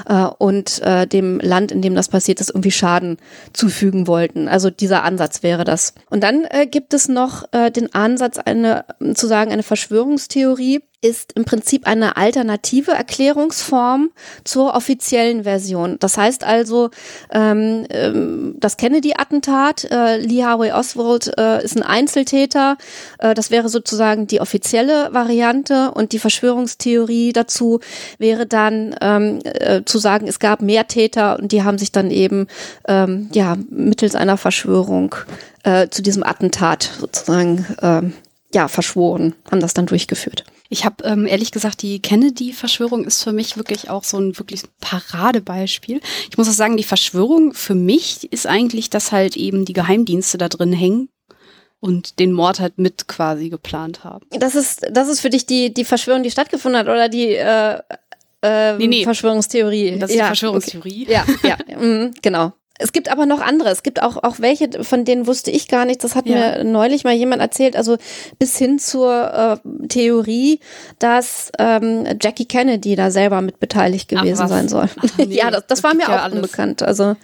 äh, 0.07 0.25
und 0.37 0.81
äh, 0.81 1.07
dem 1.07 1.39
Land, 1.39 1.71
in 1.71 1.81
dem 1.81 1.95
das 1.95 2.09
passiert 2.09 2.39
ist, 2.41 2.49
irgendwie 2.49 2.71
Schaden 2.71 3.17
zufügen 3.53 4.07
wollten. 4.07 4.47
Also 4.47 4.69
dieser 4.69 5.03
Ansatz 5.03 5.43
wäre 5.43 5.63
das. 5.63 5.93
Und 6.09 6.23
dann 6.23 6.45
äh, 6.49 6.65
gibt 6.65 6.93
es 6.93 7.07
noch 7.07 7.43
äh, 7.51 7.71
den 7.71 7.93
Ansatz, 7.93 8.37
eine 8.37 8.85
zu 9.13 9.27
sagen, 9.27 9.51
eine 9.51 9.63
Verschwörungstheorie 9.63 10.81
ist 11.01 11.31
im 11.33 11.45
Prinzip 11.45 11.87
eine 11.87 12.17
alternative 12.17 12.91
Erklärungsform 12.91 14.11
zur 14.43 14.75
offiziellen 14.75 15.43
Version. 15.43 15.97
Das 15.99 16.17
heißt 16.17 16.43
also, 16.43 16.89
ähm, 17.31 17.85
ähm, 17.89 18.55
das 18.59 18.75
Kennedy-Attentat, 18.75 19.85
äh, 19.85 20.17
Lee 20.17 20.43
Harvey 20.43 20.73
Oswald 20.73 21.31
äh, 21.37 21.63
ist 21.63 21.77
ein 21.77 21.83
Einzeltäter, 21.83 22.77
äh, 23.19 23.33
das 23.33 23.49
wäre 23.49 23.69
sozusagen 23.69 24.27
die 24.27 24.41
offizielle 24.41 25.13
Variante 25.13 25.91
und 25.91 26.11
die 26.11 26.19
Verschwörungstheorie 26.19 27.31
dazu 27.31 27.79
wäre 28.17 28.45
dann 28.45 28.93
ähm, 28.99 29.39
äh, 29.45 29.83
zu 29.85 29.99
sagen, 29.99 30.27
es 30.27 30.39
gab 30.39 30.61
mehr 30.61 30.87
Täter 30.87 31.39
und 31.39 31.53
die 31.53 31.63
haben 31.63 31.77
sich 31.77 31.93
dann 31.93 32.11
eben 32.11 32.47
ähm, 32.89 33.29
ja 33.33 33.55
mittels 33.69 34.15
einer 34.15 34.35
Verschwörung 34.35 35.15
äh, 35.63 35.87
zu 35.87 36.01
diesem 36.01 36.23
Attentat 36.23 36.89
sozusagen 36.99 37.65
äh, 37.81 38.01
ja 38.53 38.67
verschworen, 38.67 39.33
haben 39.49 39.61
das 39.61 39.73
dann 39.73 39.85
durchgeführt. 39.85 40.43
Ich 40.71 40.85
habe 40.85 41.03
ähm, 41.03 41.25
ehrlich 41.25 41.51
gesagt, 41.51 41.81
die 41.81 41.99
Kennedy-Verschwörung 41.99 43.03
ist 43.03 43.23
für 43.23 43.31
mich 43.31 43.57
wirklich 43.57 43.89
auch 43.89 44.03
so 44.03 44.17
ein 44.17 44.37
wirklich 44.37 44.63
Paradebeispiel. 44.79 45.99
Ich 46.29 46.37
muss 46.37 46.47
auch 46.47 46.53
sagen, 46.53 46.77
die 46.77 46.83
Verschwörung 46.83 47.53
für 47.53 47.73
mich 47.73 48.31
ist 48.31 48.45
eigentlich, 48.45 48.91
dass 48.91 49.11
halt 49.11 49.35
eben 49.35 49.65
die 49.65 49.73
Geheimdienste 49.73 50.37
da 50.37 50.47
drin 50.47 50.71
hängen 50.71 51.09
und 51.79 52.19
den 52.19 52.33
Mord 52.33 52.59
halt 52.59 52.77
mit 52.77 53.07
quasi 53.07 53.49
geplant 53.49 54.03
haben. 54.03 54.27
Das 54.29 54.53
ist, 54.53 54.85
das 54.91 55.07
ist 55.07 55.21
für 55.21 55.31
dich 55.31 55.47
die, 55.47 55.73
die 55.73 55.85
Verschwörung, 55.85 56.21
die 56.21 56.31
stattgefunden 56.31 56.79
hat 56.79 56.87
oder 56.87 57.09
die 57.09 57.33
äh, 57.33 57.79
äh, 58.41 58.77
nee, 58.77 58.87
nee. 58.87 59.03
Verschwörungstheorie? 59.03 59.97
Das 59.99 60.11
ist 60.11 60.17
ja, 60.17 60.23
die 60.23 60.27
Verschwörungstheorie. 60.27 61.07
Okay. 61.09 61.13
Ja, 61.43 61.57
ja, 61.67 61.77
mhm, 61.79 62.13
genau. 62.21 62.53
Es 62.81 62.93
gibt 62.93 63.11
aber 63.11 63.25
noch 63.25 63.41
andere. 63.41 63.69
Es 63.69 63.83
gibt 63.83 64.01
auch, 64.01 64.23
auch 64.23 64.39
welche, 64.39 64.83
von 64.83 65.05
denen 65.05 65.27
wusste 65.27 65.51
ich 65.51 65.67
gar 65.67 65.85
nichts. 65.85 66.01
Das 66.01 66.15
hat 66.15 66.25
ja. 66.25 66.35
mir 66.35 66.63
neulich 66.63 67.03
mal 67.03 67.13
jemand 67.13 67.41
erzählt. 67.41 67.75
Also 67.75 67.97
bis 68.39 68.57
hin 68.57 68.79
zur 68.79 69.59
äh, 69.63 69.87
Theorie, 69.87 70.61
dass 70.97 71.51
ähm, 71.59 72.05
Jackie 72.21 72.45
Kennedy 72.45 72.95
da 72.95 73.11
selber 73.11 73.41
mit 73.41 73.59
beteiligt 73.59 74.07
gewesen 74.07 74.47
sein 74.47 74.69
soll. 74.69 74.89
Ach, 74.95 75.17
nee, 75.17 75.25
ja, 75.29 75.51
das, 75.51 75.67
das, 75.67 75.67
das 75.67 75.83
war 75.83 75.93
mir 75.93 76.07
auch 76.07 76.13
ja 76.13 76.27
unbekannt. 76.27 76.81
Also 76.81 77.15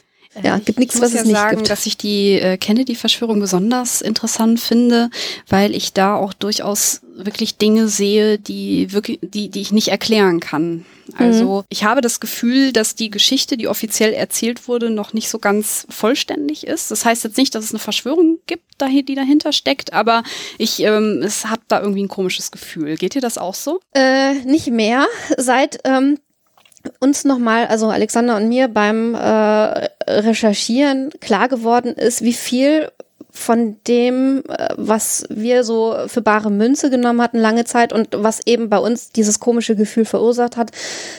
ja, 0.43 0.57
gibt 0.57 0.79
nichts, 0.79 1.00
was 1.00 1.09
es 1.09 1.15
ja 1.15 1.24
nicht 1.24 1.35
sagen, 1.35 1.57
gibt. 1.57 1.69
dass 1.69 1.85
ich 1.85 1.97
die 1.97 2.33
äh, 2.33 2.57
Kennedy-Verschwörung 2.57 3.39
besonders 3.39 4.01
interessant 4.01 4.59
finde, 4.59 5.09
weil 5.47 5.74
ich 5.74 5.93
da 5.93 6.15
auch 6.15 6.33
durchaus 6.33 7.01
wirklich 7.15 7.57
Dinge 7.57 7.88
sehe, 7.88 8.38
die 8.38 8.91
wirklich, 8.91 9.19
die, 9.22 9.50
die 9.50 9.62
ich 9.62 9.72
nicht 9.72 9.88
erklären 9.88 10.39
kann. 10.39 10.86
Also 11.17 11.60
mhm. 11.60 11.65
ich 11.69 11.84
habe 11.84 12.01
das 12.01 12.19
Gefühl, 12.19 12.74
dass 12.74 12.95
die 12.95 13.10
Geschichte, 13.10 13.57
die 13.57 13.67
offiziell 13.67 14.13
erzählt 14.13 14.67
wurde, 14.67 14.89
noch 14.89 15.13
nicht 15.13 15.29
so 15.29 15.39
ganz 15.39 15.86
vollständig 15.89 16.65
ist. 16.65 16.91
Das 16.91 17.05
heißt 17.05 17.24
jetzt 17.24 17.38
nicht, 17.38 17.53
dass 17.55 17.63
es 17.63 17.72
eine 17.72 17.79
Verschwörung 17.79 18.39
gibt, 18.48 18.63
die 18.81 19.15
dahinter 19.15 19.53
steckt, 19.53 19.93
aber 19.93 20.24
ich 20.57 20.81
ähm, 20.81 21.22
es 21.24 21.45
habe 21.45 21.62
da 21.67 21.79
irgendwie 21.79 22.03
ein 22.03 22.10
komisches 22.10 22.51
Gefühl. 22.51 22.98
Geht 22.98 23.15
dir 23.15 23.22
das 23.22 23.38
auch 23.38 23.53
so? 23.53 23.79
Äh, 23.93 24.34
nicht 24.45 24.67
mehr. 24.67 25.07
Seit 25.38 25.79
ähm, 25.86 26.17
uns 27.00 27.24
nochmal, 27.24 27.67
also 27.67 27.89
Alexander 27.89 28.36
und 28.36 28.50
mir 28.50 28.67
beim 28.67 29.15
äh, 29.15 29.89
Recherchieren 30.07 31.12
klar 31.22 31.48
geworden 31.48 31.93
ist, 31.93 32.22
wie 32.22 32.34
viel 32.34 32.91
von 33.36 33.75
dem, 33.86 34.44
äh, 34.48 34.70
was 34.77 35.25
wir 35.30 35.63
so 35.63 35.96
für 36.08 36.22
bare 36.22 36.50
Münze 36.50 36.89
genommen 36.89 37.22
hatten 37.22 37.38
lange 37.38 37.65
Zeit 37.65 37.92
und 37.92 38.10
was 38.12 38.39
eben 38.46 38.70
bei 38.70 38.77
uns 38.77 39.12
dieses 39.12 39.39
komische 39.39 39.75
Gefühl 39.75 40.06
verursacht 40.06 40.58
hat, 40.58 40.72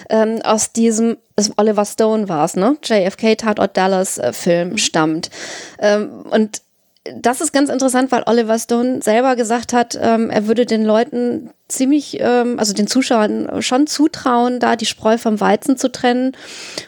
ähm, 0.09 0.41
aus 0.43 0.73
diesem 0.73 1.19
Oliver 1.57 1.85
Stone 1.85 2.29
war 2.29 2.47
es, 2.47 2.57
ne? 2.57 2.79
JFK 2.83 3.37
Tatort 3.37 3.77
Dallas 3.77 4.17
äh, 4.17 4.33
Film 4.33 4.71
mhm. 4.71 4.79
stammt. 4.79 5.31
Ähm, 5.79 6.25
und 6.31 6.63
das 7.15 7.41
ist 7.41 7.53
ganz 7.53 7.71
interessant, 7.71 8.13
weil 8.13 8.23
Oliver 8.27 8.59
Stone 8.59 9.03
selber 9.03 9.37
gesagt 9.37 9.73
hat, 9.73 9.99
ähm, 10.01 10.31
er 10.31 10.47
würde 10.47 10.67
den 10.67 10.85
Leuten 10.85 11.51
ziemlich, 11.69 12.19
ähm, 12.21 12.59
also 12.59 12.73
den 12.73 12.87
Zuschauern 12.87 13.61
schon 13.61 13.89
zutrauen, 13.89 14.61
da 14.61 14.77
die 14.77 14.87
Spreu 14.87 15.19
vom 15.19 15.41
Weizen 15.41 15.77
zu 15.77 15.91
trennen 15.91 16.33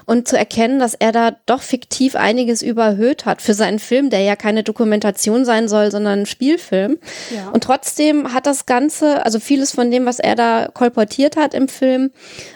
und 0.06 0.28
zu 0.28 0.38
erkennen, 0.38 0.78
dass 0.78 0.94
er 0.94 1.10
da 1.10 1.32
doch 1.46 1.62
fiktiv 1.62 2.14
einiges 2.14 2.62
überhöht 2.62 3.26
hat 3.26 3.42
für 3.42 3.54
seinen 3.54 3.80
Film, 3.80 4.08
der 4.10 4.20
ja 4.20 4.36
keine 4.36 4.62
Dokumentation 4.62 5.44
sein 5.44 5.68
soll, 5.68 5.90
sondern 5.90 6.20
ein 6.20 6.26
Spielfilm. 6.26 6.98
Ja. 7.34 7.50
Und 7.50 7.64
trotzdem 7.64 8.32
hat 8.32 8.46
das 8.46 8.66
Ganze, 8.66 9.24
also 9.24 9.40
vieles 9.40 9.72
von 9.72 9.90
dem, 9.90 10.06
was 10.06 10.20
er 10.20 10.36
da 10.36 10.68
kolportiert 10.72 11.36
hat 11.36 11.54
im 11.54 11.66
Film, 11.66 12.10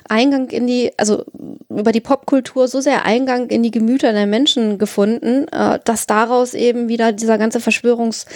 Eingang 0.08 0.50
in 0.50 0.66
die, 0.66 0.92
also 0.98 1.24
über 1.68 1.90
die 1.90 2.00
Popkultur 2.00 2.68
so 2.68 2.80
sehr 2.80 3.04
Eingang 3.04 3.48
in 3.48 3.62
die 3.62 3.70
Gemüter 3.70 4.12
der 4.12 4.26
Menschen 4.26 4.78
gefunden, 4.78 5.48
äh, 5.48 5.80
dass 5.84 6.06
daraus 6.06 6.54
eben 6.54 6.88
wieder 6.88 7.12
dieser 7.12 7.38
ganze 7.38 7.51
Verschwörungs 7.60 8.26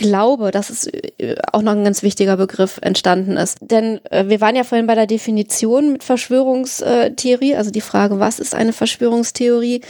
glaube, 0.00 0.50
das 0.50 0.70
ist 0.70 0.92
äh, 1.20 1.36
auch 1.52 1.62
noch 1.62 1.72
ein 1.72 1.84
ganz 1.84 2.02
wichtiger 2.02 2.36
Begriff 2.36 2.78
entstanden 2.82 3.36
ist. 3.36 3.58
Denn 3.60 4.00
äh, 4.10 4.28
wir 4.28 4.40
waren 4.40 4.56
ja 4.56 4.64
vorhin 4.64 4.86
bei 4.86 4.94
der 4.94 5.06
Definition 5.06 5.92
mit 5.92 6.02
Verschwörungstheorie, 6.02 7.54
also 7.54 7.70
die 7.70 7.82
Frage, 7.82 8.18
was 8.18 8.38
ist 8.38 8.54
eine 8.54 8.72
Verschwörungstheorie? 8.72 9.82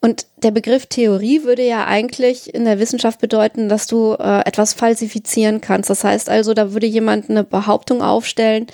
Und 0.00 0.26
der 0.42 0.50
Begriff 0.50 0.86
Theorie 0.86 1.44
würde 1.44 1.62
ja 1.62 1.86
eigentlich 1.86 2.54
in 2.54 2.64
der 2.64 2.78
Wissenschaft 2.78 3.20
bedeuten, 3.20 3.68
dass 3.68 3.86
du 3.86 4.14
äh, 4.14 4.40
etwas 4.40 4.72
falsifizieren 4.74 5.60
kannst. 5.60 5.88
Das 5.90 6.04
heißt 6.04 6.28
also, 6.28 6.54
da 6.54 6.72
würde 6.72 6.86
jemand 6.86 7.30
eine 7.30 7.44
Behauptung 7.44 8.02
aufstellen, 8.02 8.66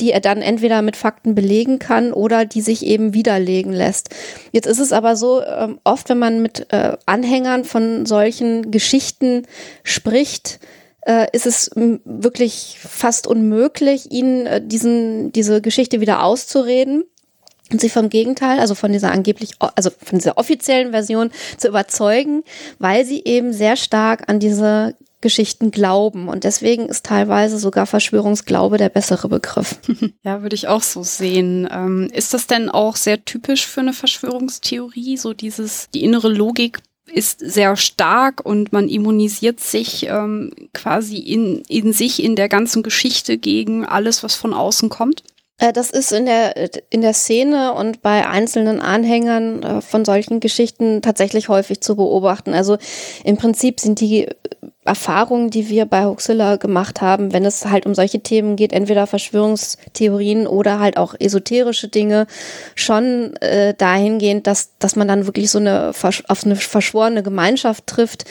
die 0.00 0.12
er 0.12 0.20
dann 0.20 0.42
entweder 0.42 0.82
mit 0.82 0.96
Fakten 0.96 1.34
belegen 1.34 1.78
kann 1.78 2.12
oder 2.12 2.44
die 2.44 2.60
sich 2.60 2.84
eben 2.84 3.14
widerlegen 3.14 3.72
lässt. 3.72 4.10
Jetzt 4.50 4.66
ist 4.66 4.80
es 4.80 4.92
aber 4.92 5.16
so, 5.16 5.40
äh, 5.40 5.68
oft 5.84 6.08
wenn 6.08 6.18
man 6.18 6.42
mit 6.42 6.66
äh, 6.72 6.96
Anhängern 7.06 7.64
von 7.64 8.04
solchen 8.06 8.70
Geschichten 8.70 9.46
spricht, 9.84 10.58
äh, 11.06 11.26
ist 11.32 11.46
es 11.46 11.70
wirklich 11.74 12.78
fast 12.80 13.26
unmöglich, 13.26 14.10
ihnen 14.10 14.46
äh, 14.46 14.60
diesen, 14.64 15.32
diese 15.32 15.60
Geschichte 15.60 16.00
wieder 16.00 16.22
auszureden 16.24 17.04
und 17.72 17.80
sie 17.80 17.88
vom 17.88 18.10
Gegenteil, 18.10 18.60
also 18.60 18.74
von 18.74 18.92
dieser 18.92 19.10
angeblich, 19.12 19.52
also 19.58 19.90
von 19.90 20.18
dieser 20.18 20.38
offiziellen 20.38 20.90
Version 20.90 21.30
zu 21.56 21.68
überzeugen, 21.68 22.44
weil 22.78 23.04
sie 23.04 23.22
eben 23.24 23.52
sehr 23.52 23.76
stark 23.76 24.28
an 24.28 24.38
diese 24.40 24.94
Geschichten 25.22 25.70
glauben. 25.70 26.28
Und 26.28 26.44
deswegen 26.44 26.86
ist 26.88 27.06
teilweise 27.06 27.58
sogar 27.58 27.86
Verschwörungsglaube 27.86 28.76
der 28.76 28.90
bessere 28.90 29.28
Begriff. 29.28 29.78
Ja, 30.24 30.42
würde 30.42 30.54
ich 30.54 30.68
auch 30.68 30.82
so 30.82 31.02
sehen. 31.02 31.68
Ähm, 31.72 32.08
ist 32.12 32.32
das 32.32 32.46
denn 32.46 32.68
auch 32.68 32.94
sehr 32.94 33.24
typisch 33.24 33.66
für 33.66 33.80
eine 33.80 33.92
Verschwörungstheorie? 33.92 35.16
So 35.16 35.32
dieses, 35.32 35.88
die 35.94 36.04
innere 36.04 36.28
Logik 36.28 36.78
ist 37.06 37.40
sehr 37.40 37.76
stark 37.76 38.44
und 38.44 38.72
man 38.72 38.88
immunisiert 38.88 39.58
sich 39.58 40.06
ähm, 40.06 40.52
quasi 40.72 41.16
in, 41.18 41.62
in 41.68 41.92
sich, 41.92 42.22
in 42.22 42.36
der 42.36 42.48
ganzen 42.48 42.84
Geschichte 42.84 43.36
gegen 43.36 43.84
alles, 43.84 44.22
was 44.22 44.36
von 44.36 44.54
außen 44.54 44.90
kommt? 44.90 45.24
Äh, 45.62 45.72
das 45.72 45.90
ist 45.90 46.12
in 46.12 46.26
der, 46.26 46.54
in 46.90 47.02
der 47.02 47.14
Szene 47.14 47.72
und 47.72 48.02
bei 48.02 48.26
einzelnen 48.26 48.80
Anhängern 48.80 49.62
äh, 49.62 49.80
von 49.80 50.04
solchen 50.04 50.40
Geschichten 50.40 51.02
tatsächlich 51.02 51.48
häufig 51.48 51.80
zu 51.80 51.94
beobachten. 51.94 52.52
Also 52.52 52.78
im 53.24 53.36
Prinzip 53.36 53.78
sind 53.78 54.00
die 54.00 54.28
Erfahrungen, 54.84 55.50
die 55.50 55.68
wir 55.68 55.86
bei 55.86 56.06
Huxilla 56.06 56.56
gemacht 56.56 57.00
haben, 57.00 57.32
wenn 57.32 57.44
es 57.44 57.64
halt 57.66 57.86
um 57.86 57.94
solche 57.94 58.20
Themen 58.20 58.56
geht, 58.56 58.72
entweder 58.72 59.06
Verschwörungstheorien 59.06 60.48
oder 60.48 60.80
halt 60.80 60.96
auch 60.96 61.14
esoterische 61.20 61.86
Dinge, 61.86 62.26
schon 62.74 63.36
äh, 63.36 63.74
dahingehend, 63.74 64.48
dass, 64.48 64.76
dass 64.80 64.96
man 64.96 65.06
dann 65.06 65.26
wirklich 65.26 65.48
so 65.48 65.58
eine 65.58 65.92
auf 66.26 66.44
eine 66.44 66.56
verschworene 66.56 67.22
Gemeinschaft 67.22 67.86
trifft, 67.86 68.24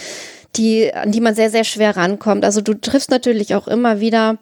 die, 0.58 0.94
an 0.94 1.12
die 1.12 1.22
man 1.22 1.34
sehr, 1.34 1.50
sehr 1.50 1.64
schwer 1.64 1.96
rankommt. 1.96 2.44
Also 2.44 2.60
du 2.62 2.74
triffst 2.74 3.10
natürlich 3.10 3.56
auch 3.56 3.68
immer 3.68 4.02
wieder 4.02 4.38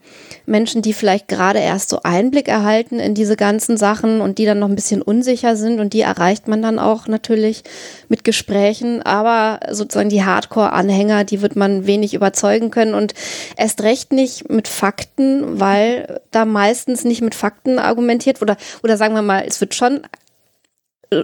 Menschen, 0.47 0.81
die 0.81 0.93
vielleicht 0.93 1.27
gerade 1.27 1.59
erst 1.59 1.89
so 1.89 1.99
Einblick 2.03 2.47
erhalten 2.47 2.99
in 2.99 3.13
diese 3.13 3.35
ganzen 3.35 3.77
Sachen 3.77 4.19
und 4.19 4.39
die 4.39 4.45
dann 4.45 4.59
noch 4.59 4.69
ein 4.69 4.75
bisschen 4.75 5.03
unsicher 5.03 5.55
sind 5.55 5.79
und 5.79 5.93
die 5.93 6.01
erreicht 6.01 6.47
man 6.47 6.61
dann 6.61 6.79
auch 6.79 7.07
natürlich 7.07 7.63
mit 8.07 8.23
Gesprächen. 8.23 9.03
Aber 9.03 9.59
sozusagen 9.71 10.09
die 10.09 10.23
Hardcore-Anhänger, 10.23 11.25
die 11.25 11.41
wird 11.41 11.55
man 11.55 11.85
wenig 11.85 12.15
überzeugen 12.15 12.71
können 12.71 12.95
und 12.95 13.13
erst 13.55 13.83
recht 13.83 14.11
nicht 14.11 14.49
mit 14.49 14.67
Fakten, 14.67 15.59
weil 15.59 16.21
da 16.31 16.45
meistens 16.45 17.03
nicht 17.03 17.21
mit 17.21 17.35
Fakten 17.35 17.77
argumentiert 17.77 18.41
oder, 18.41 18.57
oder 18.81 18.97
sagen 18.97 19.13
wir 19.13 19.21
mal, 19.21 19.43
es 19.47 19.61
wird 19.61 19.75
schon 19.75 20.01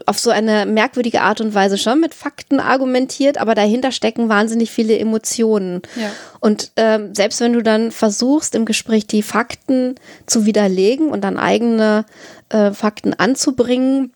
auf 0.05 0.17
so 0.17 0.31
eine 0.31 0.65
merkwürdige 0.65 1.21
Art 1.21 1.41
und 1.41 1.53
Weise 1.53 1.77
schon 1.77 1.99
mit 1.99 2.15
Fakten 2.15 2.59
argumentiert, 2.59 3.37
aber 3.37 3.53
dahinter 3.53 3.91
stecken 3.91 4.29
wahnsinnig 4.29 4.71
viele 4.71 4.97
Emotionen. 4.97 5.81
Ja. 5.95 6.11
Und 6.39 6.71
ähm, 6.75 7.13
selbst 7.13 7.39
wenn 7.39 7.53
du 7.53 7.61
dann 7.61 7.91
versuchst, 7.91 8.55
im 8.55 8.65
Gespräch 8.65 9.05
die 9.05 9.21
Fakten 9.21 9.95
zu 10.25 10.45
widerlegen 10.45 11.09
und 11.09 11.23
dann 11.23 11.37
eigene 11.37 12.05
äh, 12.49 12.71
Fakten 12.71 13.13
anzubringen, 13.13 14.11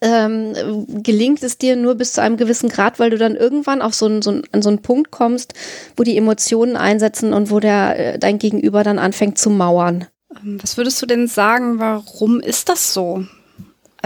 ähm, 0.00 0.86
gelingt 1.02 1.42
es 1.42 1.58
dir 1.58 1.74
nur 1.74 1.94
bis 1.94 2.12
zu 2.12 2.22
einem 2.22 2.36
gewissen 2.36 2.68
Grad, 2.68 2.98
weil 2.98 3.10
du 3.10 3.18
dann 3.18 3.34
irgendwann 3.34 3.82
auf 3.82 3.94
so 3.94 4.06
einen, 4.06 4.22
so 4.22 4.30
einen, 4.30 4.42
an 4.52 4.62
so 4.62 4.68
einen 4.68 4.82
Punkt 4.82 5.10
kommst, 5.10 5.54
wo 5.96 6.02
die 6.02 6.16
Emotionen 6.16 6.76
einsetzen 6.76 7.32
und 7.32 7.50
wo 7.50 7.60
der, 7.60 8.14
äh, 8.14 8.18
dein 8.18 8.38
Gegenüber 8.38 8.84
dann 8.84 8.98
anfängt 8.98 9.38
zu 9.38 9.50
mauern. 9.50 10.06
Ähm, 10.44 10.58
was 10.62 10.76
würdest 10.76 11.00
du 11.00 11.06
denn 11.06 11.26
sagen, 11.26 11.78
warum 11.78 12.40
ist 12.40 12.68
das 12.68 12.92
so? 12.92 13.24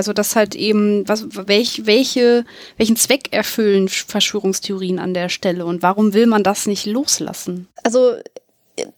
Also 0.00 0.14
das 0.14 0.34
halt 0.34 0.54
eben, 0.54 1.06
was, 1.06 1.26
welch, 1.46 1.84
welche, 1.84 2.46
welchen 2.78 2.96
Zweck 2.96 3.34
erfüllen 3.34 3.90
Verschwörungstheorien 3.90 4.98
an 4.98 5.12
der 5.12 5.28
Stelle 5.28 5.66
und 5.66 5.82
warum 5.82 6.14
will 6.14 6.26
man 6.26 6.42
das 6.42 6.64
nicht 6.64 6.86
loslassen? 6.86 7.68
Also 7.82 8.14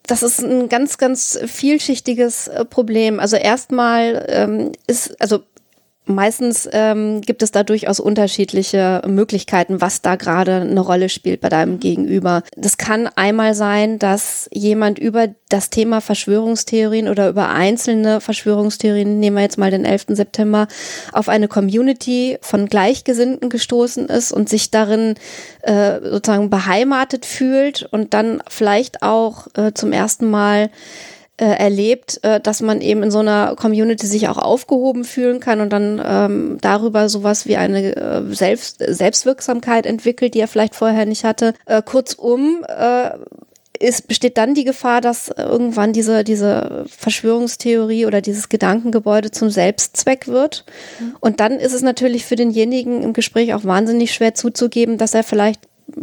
das 0.07 0.23
ist 0.23 0.39
ein 0.39 0.69
ganz, 0.69 0.99
ganz 0.99 1.41
vielschichtiges 1.45 2.47
äh, 2.47 2.65
Problem. 2.65 3.19
Also 3.19 3.35
erstmal 3.35 4.25
ähm, 4.29 4.71
ist, 4.87 5.21
also 5.21 5.41
Meistens 6.05 6.69
ähm, 6.73 7.21
gibt 7.21 7.45
es 7.45 7.53
da 7.53 7.63
durchaus 7.63 8.01
unterschiedliche 8.01 9.03
Möglichkeiten, 9.07 9.81
was 9.81 10.03
da 10.03 10.17
gerade 10.17 10.57
eine 10.57 10.81
Rolle 10.81 11.09
spielt 11.09 11.41
bei 11.41 11.49
deinem 11.49 11.79
Gegenüber. 11.79 12.43
Das 12.57 12.77
kann 12.77 13.09
einmal 13.15 13.55
sein, 13.55 14.01
dass 14.01 14.49
jemand 14.53 14.99
über 14.99 15.29
das 15.49 15.71
Thema 15.71 16.01
Verschwörungstheorien 16.01 17.09
oder 17.09 17.29
über 17.29 17.51
einzelne 17.51 18.21
Verschwörungstheorien, 18.21 19.21
nehmen 19.21 19.37
wir 19.37 19.45
jetzt 19.45 19.59
mal 19.59 19.71
den 19.71 19.85
11. 19.85 20.07
September, 20.09 20.67
auf 21.13 21.29
eine 21.29 21.47
Community 21.47 22.37
von 22.41 22.67
Gleichgesinnten 22.67 23.49
gestoßen 23.49 24.07
ist 24.09 24.33
und 24.33 24.49
sich 24.49 24.73
darin 24.73 25.15
äh, 25.63 26.01
sozusagen 26.03 26.51
beheimatet 26.51 27.27
fühlt 27.27 27.89
und 27.93 28.13
dann 28.13 28.43
vielleicht 28.49 29.05
auch 29.05 29.47
äh, 29.57 29.73
zum 29.73 29.93
ersten 29.93 30.29
Mal 30.29 30.69
äh, 31.39 31.47
erlebt, 31.47 32.21
äh, 32.23 32.41
dass 32.41 32.61
man 32.61 32.81
eben 32.81 33.03
in 33.03 33.11
so 33.11 33.21
einer 33.21 33.57
Community 33.57 34.07
sich 34.07 34.29
auch 34.29 34.39
aufgehoben 34.39 35.05
fühlen 35.05 35.41
kann 35.41 35.61
und 35.61 35.71
dann 35.71 36.01
ähm, 36.05 36.59
darüber 36.61 37.09
sowas 37.09 37.47
wie 37.47 37.57
eine 37.57 37.97
äh, 37.97 38.35
Selbst 38.35 38.83
Selbstwirksamkeit 38.87 39.87
entwickelt, 39.87 40.35
die 40.35 40.41
er 40.41 40.49
vielleicht 40.49 40.75
vorher 40.75 41.07
nicht 41.07 41.25
hatte. 41.25 41.55
Äh, 41.67 41.83
kurzum, 41.83 42.65
äh, 42.69 43.11
ist, 43.83 44.07
besteht 44.07 44.39
dann 44.39 44.55
die 44.55 44.65
Gefahr, 44.65 45.01
dass 45.01 45.29
irgendwann 45.37 45.93
diese, 45.93 46.23
diese 46.23 46.85
Verschwörungstheorie 46.89 48.07
oder 48.07 48.21
dieses 48.21 48.49
Gedankengebäude 48.49 49.31
zum 49.31 49.51
Selbstzweck 49.51 50.29
wird. 50.29 50.65
Mhm. 51.01 51.17
Und 51.21 51.41
dann 51.41 51.59
ist 51.59 51.73
es 51.73 51.83
natürlich 51.83 52.25
für 52.25 52.37
denjenigen 52.37 53.03
im 53.03 53.13
Gespräch 53.13 53.55
auch 53.55 53.65
wahnsinnig 53.65 54.15
schwer 54.15 54.35
zuzugeben, 54.35 54.99
dass 54.99 55.15
er 55.15 55.25
vielleicht 55.25 55.61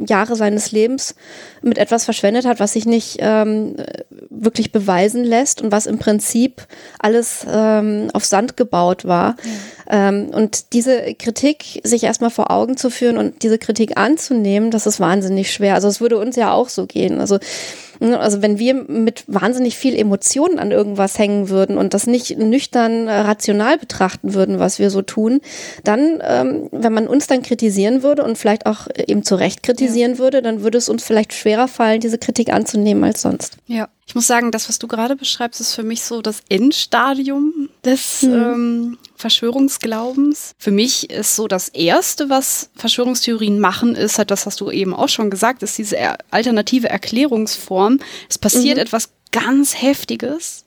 Jahre 0.08 0.36
seines 0.36 0.72
Lebens 0.72 1.16
mit 1.62 1.78
etwas 1.78 2.06
verschwendet 2.06 2.46
hat, 2.46 2.60
was 2.60 2.74
sich 2.74 2.86
nicht 2.86 3.18
ähm, 3.20 3.76
wirklich 4.30 4.72
beweisen 4.72 5.24
lässt 5.24 5.62
und 5.62 5.72
was 5.72 5.86
im 5.86 6.00
Prinzip 6.00 6.68
alles 7.00 7.46
ähm, 7.50 8.10
auf 8.14 8.26
Sand 8.26 8.58
gebaut 8.58 9.06
war. 9.06 9.36
Ja. 9.90 10.10
Ähm, 10.10 10.30
und 10.30 10.74
diese 10.74 11.14
Kritik 11.16 11.82
sich 11.84 12.04
erstmal 12.04 12.30
vor 12.30 12.52
Augen 12.52 12.78
zu 12.78 12.90
führen 12.90 13.18
und 13.18 13.44
diese 13.44 13.58
Kritik 13.58 13.98
anzunehmen, 13.98 14.72
das 14.72 14.86
ist 14.86 15.00
wahnsinnig 15.00 15.52
schwer. 15.52 15.76
Also 15.76 15.88
es 15.88 16.02
würde 16.02 16.18
uns 16.18 16.36
ja 16.36 16.54
auch 16.54 16.70
so 16.70 16.86
gehen. 16.86 17.20
Also 17.20 17.40
also 18.02 18.42
wenn 18.42 18.58
wir 18.60 18.74
mit 18.74 19.26
wahnsinnig 19.28 19.78
viel 19.78 19.96
Emotionen 19.96 20.58
an 20.58 20.72
irgendwas 20.72 21.20
hängen 21.20 21.50
würden 21.50 21.78
und 21.78 21.94
das 21.94 22.08
nicht 22.08 22.38
nüchtern 22.38 23.08
äh, 23.08 23.20
rational 23.20 23.78
betrachten 23.78 24.34
würden, 24.34 24.60
was 24.60 24.80
wir 24.80 24.90
so 24.90 25.02
tun, 25.02 25.42
dann, 25.84 26.22
ähm, 26.24 26.70
wenn 26.72 26.94
man 26.94 27.08
uns 27.08 27.28
dann 27.28 27.42
kritisieren 27.42 28.02
würde 28.02 28.24
und 28.24 28.38
vielleicht 28.38 28.66
auch 28.66 28.88
eben 29.08 29.24
zu 29.24 29.36
Recht 29.36 29.64
kritisieren 29.64 30.14
ja. 30.14 30.18
würde, 30.20 30.42
dann 30.42 30.64
würde 30.64 30.78
es 30.78 30.90
uns 30.90 31.04
vielleicht 31.04 31.34
schwerer 31.34 31.68
fallen, 31.68 32.00
diese 32.00 32.18
Kritik 32.18 32.54
anzunehmen 32.54 33.04
als 33.04 33.22
sonst. 33.22 33.58
Ja. 33.68 33.90
Ich 34.08 34.16
muss 34.16 34.26
sagen, 34.26 34.50
das, 34.50 34.70
was 34.70 34.80
du 34.80 34.88
gerade 34.88 35.16
beschreibst, 35.16 35.62
ist 35.62 35.76
für 35.76 35.84
mich 35.84 36.02
so 36.02 36.24
das 36.24 36.42
Endstadium 36.50 37.70
des 37.86 38.24
mhm. 38.24 38.34
ähm, 38.34 38.98
Verschwörungsglaubens. 39.20 40.54
Für 40.58 40.72
mich 40.72 41.10
ist 41.10 41.36
so 41.36 41.50
das 41.50 41.68
Erste, 41.68 42.30
was 42.30 42.70
Verschwörungstheorien 42.76 43.60
machen, 43.60 43.96
ist 43.96 44.18
halt 44.18 44.32
das, 44.32 44.46
was 44.46 44.56
du 44.56 44.72
eben 44.72 44.94
auch 44.94 45.10
schon 45.10 45.30
gesagt 45.30 45.62
hast, 45.62 45.78
diese 45.78 45.98
alternative 46.32 46.88
Erklärungsform. 46.88 48.00
Es 48.30 48.38
passiert 48.38 48.78
mhm. 48.78 48.84
etwas 48.84 49.10
ganz 49.34 49.82
Heftiges 49.82 50.64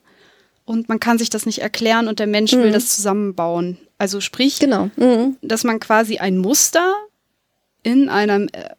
und 0.65 0.87
man 0.87 0.99
kann 0.99 1.17
sich 1.17 1.31
das 1.31 1.47
nicht 1.47 1.63
erklären 1.63 2.07
und 2.07 2.19
der 2.19 2.27
Mensch 2.27 2.53
mhm. 2.53 2.61
will 2.61 2.71
das 2.71 2.95
zusammenbauen. 2.95 3.79
Also 3.97 4.21
sprich, 4.21 4.59
genau. 4.59 4.91
Mhm. 4.97 5.37
dass 5.41 5.63
man 5.63 5.79
quasi 5.79 6.19
ein 6.19 6.37
Muster 6.37 6.93
in 7.81 8.07
einem 8.07 8.49
äh, 8.51 8.69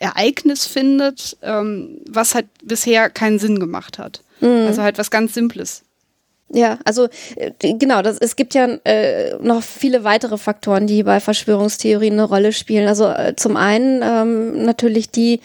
Ereignis 0.00 0.66
findet, 0.66 1.36
ähm, 1.42 2.00
was 2.08 2.34
halt 2.34 2.46
bisher 2.64 3.10
keinen 3.10 3.38
Sinn 3.38 3.60
gemacht 3.60 3.98
hat. 3.98 4.22
Mhm. 4.40 4.66
Also 4.66 4.82
halt 4.82 4.98
was 4.98 5.12
ganz 5.12 5.34
Simples. 5.34 5.84
Ja, 6.54 6.78
also 6.84 7.08
äh, 7.36 7.50
genau, 7.74 8.02
das, 8.02 8.18
es 8.18 8.36
gibt 8.36 8.52
ja 8.52 8.66
äh, 8.84 9.36
noch 9.40 9.62
viele 9.62 10.04
weitere 10.04 10.36
Faktoren, 10.36 10.86
die 10.86 11.02
bei 11.02 11.18
Verschwörungstheorien 11.18 12.12
eine 12.12 12.24
Rolle 12.24 12.52
spielen. 12.52 12.88
Also 12.88 13.06
äh, 13.08 13.34
zum 13.36 13.56
einen 13.56 14.02
ähm, 14.02 14.64
natürlich 14.64 15.10
die 15.10 15.40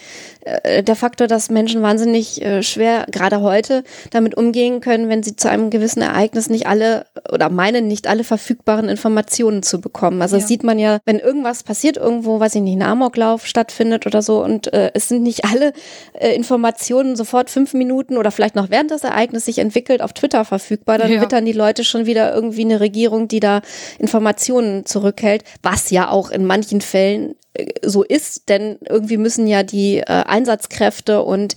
der 0.84 0.96
Faktor, 0.96 1.28
dass 1.28 1.50
Menschen 1.50 1.82
wahnsinnig 1.82 2.42
äh, 2.42 2.64
schwer, 2.64 3.06
gerade 3.12 3.42
heute, 3.42 3.84
damit 4.12 4.36
umgehen 4.36 4.82
können, 4.82 5.10
wenn 5.10 5.24
sie 5.24 5.36
zu 5.36 5.50
einem 5.50 5.70
gewissen 5.70 6.02
Ereignis 6.02 6.50
nicht 6.50 6.68
alle 6.68 7.06
oder 7.32 7.50
meinen 7.50 7.88
nicht 7.88 8.08
alle 8.08 8.24
verfügbaren 8.24 8.90
Informationen 8.90 9.64
zu 9.64 9.82
bekommen. 9.82 10.22
Also 10.22 10.36
ja. 10.36 10.42
das 10.42 10.48
sieht 10.48 10.64
man 10.64 10.80
ja, 10.80 11.00
wenn 11.06 11.20
irgendwas 11.20 11.64
passiert 11.64 11.98
irgendwo, 11.98 12.40
weiß 12.40 12.56
ich 12.56 12.62
nicht, 12.62 12.78
ein 12.78 12.82
Amoklauf 12.82 13.46
stattfindet 13.46 14.06
oder 14.06 14.22
so 14.22 14.44
und 14.44 14.72
äh, 14.74 14.92
es 14.94 15.10
sind 15.10 15.24
nicht 15.24 15.46
alle 15.46 15.74
äh, 16.14 16.34
Informationen 16.36 17.16
sofort 17.16 17.50
fünf 17.50 17.74
Minuten 17.74 18.18
oder 18.18 18.32
vielleicht 18.32 18.56
noch 18.56 18.70
während 18.70 18.92
das 18.92 19.04
Ereignis 19.04 19.46
sich 19.46 19.60
entwickelt 19.60 20.02
auf 20.02 20.14
Twitter 20.14 20.46
verfügbar, 20.46 20.98
dann 20.98 21.12
ja. 21.12 21.22
wittern 21.22 21.46
die 21.46 21.52
Leute 21.52 21.84
schon 21.84 22.06
wieder 22.06 22.34
irgendwie 22.34 22.62
eine 22.62 22.80
Regierung, 22.80 23.28
die 23.28 23.40
da 23.40 23.62
Informationen 24.00 24.86
zurückhält, 24.86 25.44
was 25.62 25.90
ja 25.90 26.10
auch 26.10 26.30
in 26.30 26.46
manchen 26.46 26.82
Fällen 26.82 27.36
so 27.84 28.04
ist, 28.04 28.50
denn 28.50 28.78
irgendwie 28.88 29.18
müssen 29.18 29.48
ja 29.48 29.64
die 29.64 29.98
äh, 29.98 30.04
Einsatzkräfte 30.06 31.24
und 31.24 31.56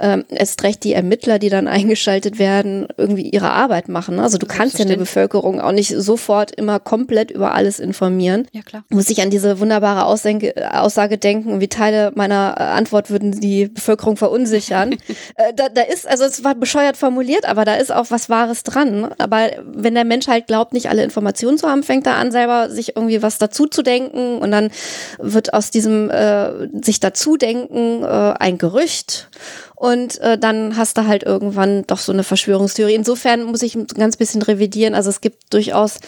ähm, 0.00 0.24
erst 0.28 0.62
recht 0.62 0.84
die 0.84 0.92
Ermittler, 0.92 1.38
die 1.38 1.48
dann 1.48 1.68
eingeschaltet 1.68 2.38
werden, 2.38 2.86
irgendwie 2.96 3.28
ihre 3.28 3.50
Arbeit 3.50 3.88
machen. 3.88 4.20
Also 4.20 4.38
du 4.38 4.46
kannst 4.46 4.78
ja 4.78 4.84
eine 4.84 4.96
Bevölkerung 4.96 5.60
auch 5.60 5.72
nicht 5.72 5.94
sofort 5.96 6.52
immer 6.52 6.78
komplett 6.78 7.30
über 7.30 7.54
alles 7.54 7.80
informieren. 7.80 8.46
Ja, 8.52 8.62
klar. 8.62 8.84
Muss 8.90 9.10
ich 9.10 9.20
an 9.22 9.30
diese 9.30 9.60
wunderbare 9.60 10.04
Ausdenke, 10.04 10.54
Aussage 10.72 11.18
denken, 11.18 11.60
wie 11.60 11.68
Teile 11.68 12.12
meiner 12.14 12.54
äh, 12.58 12.62
Antwort 12.62 13.10
würden 13.10 13.40
die 13.40 13.66
Bevölkerung 13.66 14.16
verunsichern. 14.16 14.92
äh, 15.36 15.52
da, 15.54 15.68
da 15.68 15.82
ist, 15.82 16.06
also 16.06 16.24
es 16.24 16.44
war 16.44 16.54
bescheuert 16.54 16.96
formuliert, 16.96 17.48
aber 17.48 17.64
da 17.64 17.74
ist 17.74 17.92
auch 17.92 18.06
was 18.10 18.28
Wahres 18.28 18.62
dran. 18.62 19.12
Aber 19.18 19.50
wenn 19.64 19.94
der 19.94 20.04
Mensch 20.04 20.28
halt 20.28 20.46
glaubt, 20.46 20.72
nicht 20.72 20.88
alle 20.88 21.02
Informationen 21.02 21.58
zu 21.58 21.68
haben, 21.68 21.82
fängt 21.82 22.06
er 22.06 22.16
an, 22.16 22.30
selber 22.30 22.70
sich 22.70 22.96
irgendwie 22.96 23.22
was 23.22 23.38
dazu 23.38 23.66
zu 23.66 23.82
denken 23.82 24.38
und 24.38 24.50
dann 24.50 24.70
wird 25.18 25.37
aus 25.52 25.70
diesem 25.70 26.10
äh, 26.10 26.68
sich 26.82 27.00
dazu 27.00 27.36
denken 27.36 28.02
äh, 28.02 28.06
ein 28.38 28.58
Gerücht 28.58 29.30
und 29.80 30.20
äh, 30.20 30.36
dann 30.36 30.76
hast 30.76 30.98
du 30.98 31.06
halt 31.06 31.22
irgendwann 31.22 31.84
doch 31.86 31.98
so 31.98 32.10
eine 32.10 32.24
Verschwörungstheorie. 32.24 32.94
Insofern 32.94 33.44
muss 33.44 33.62
ich 33.62 33.76
ein 33.76 33.86
ganz 33.86 34.16
bisschen 34.16 34.42
revidieren. 34.42 34.96
Also 34.96 35.08
es 35.08 35.20
gibt 35.20 35.54
durchaus 35.54 35.98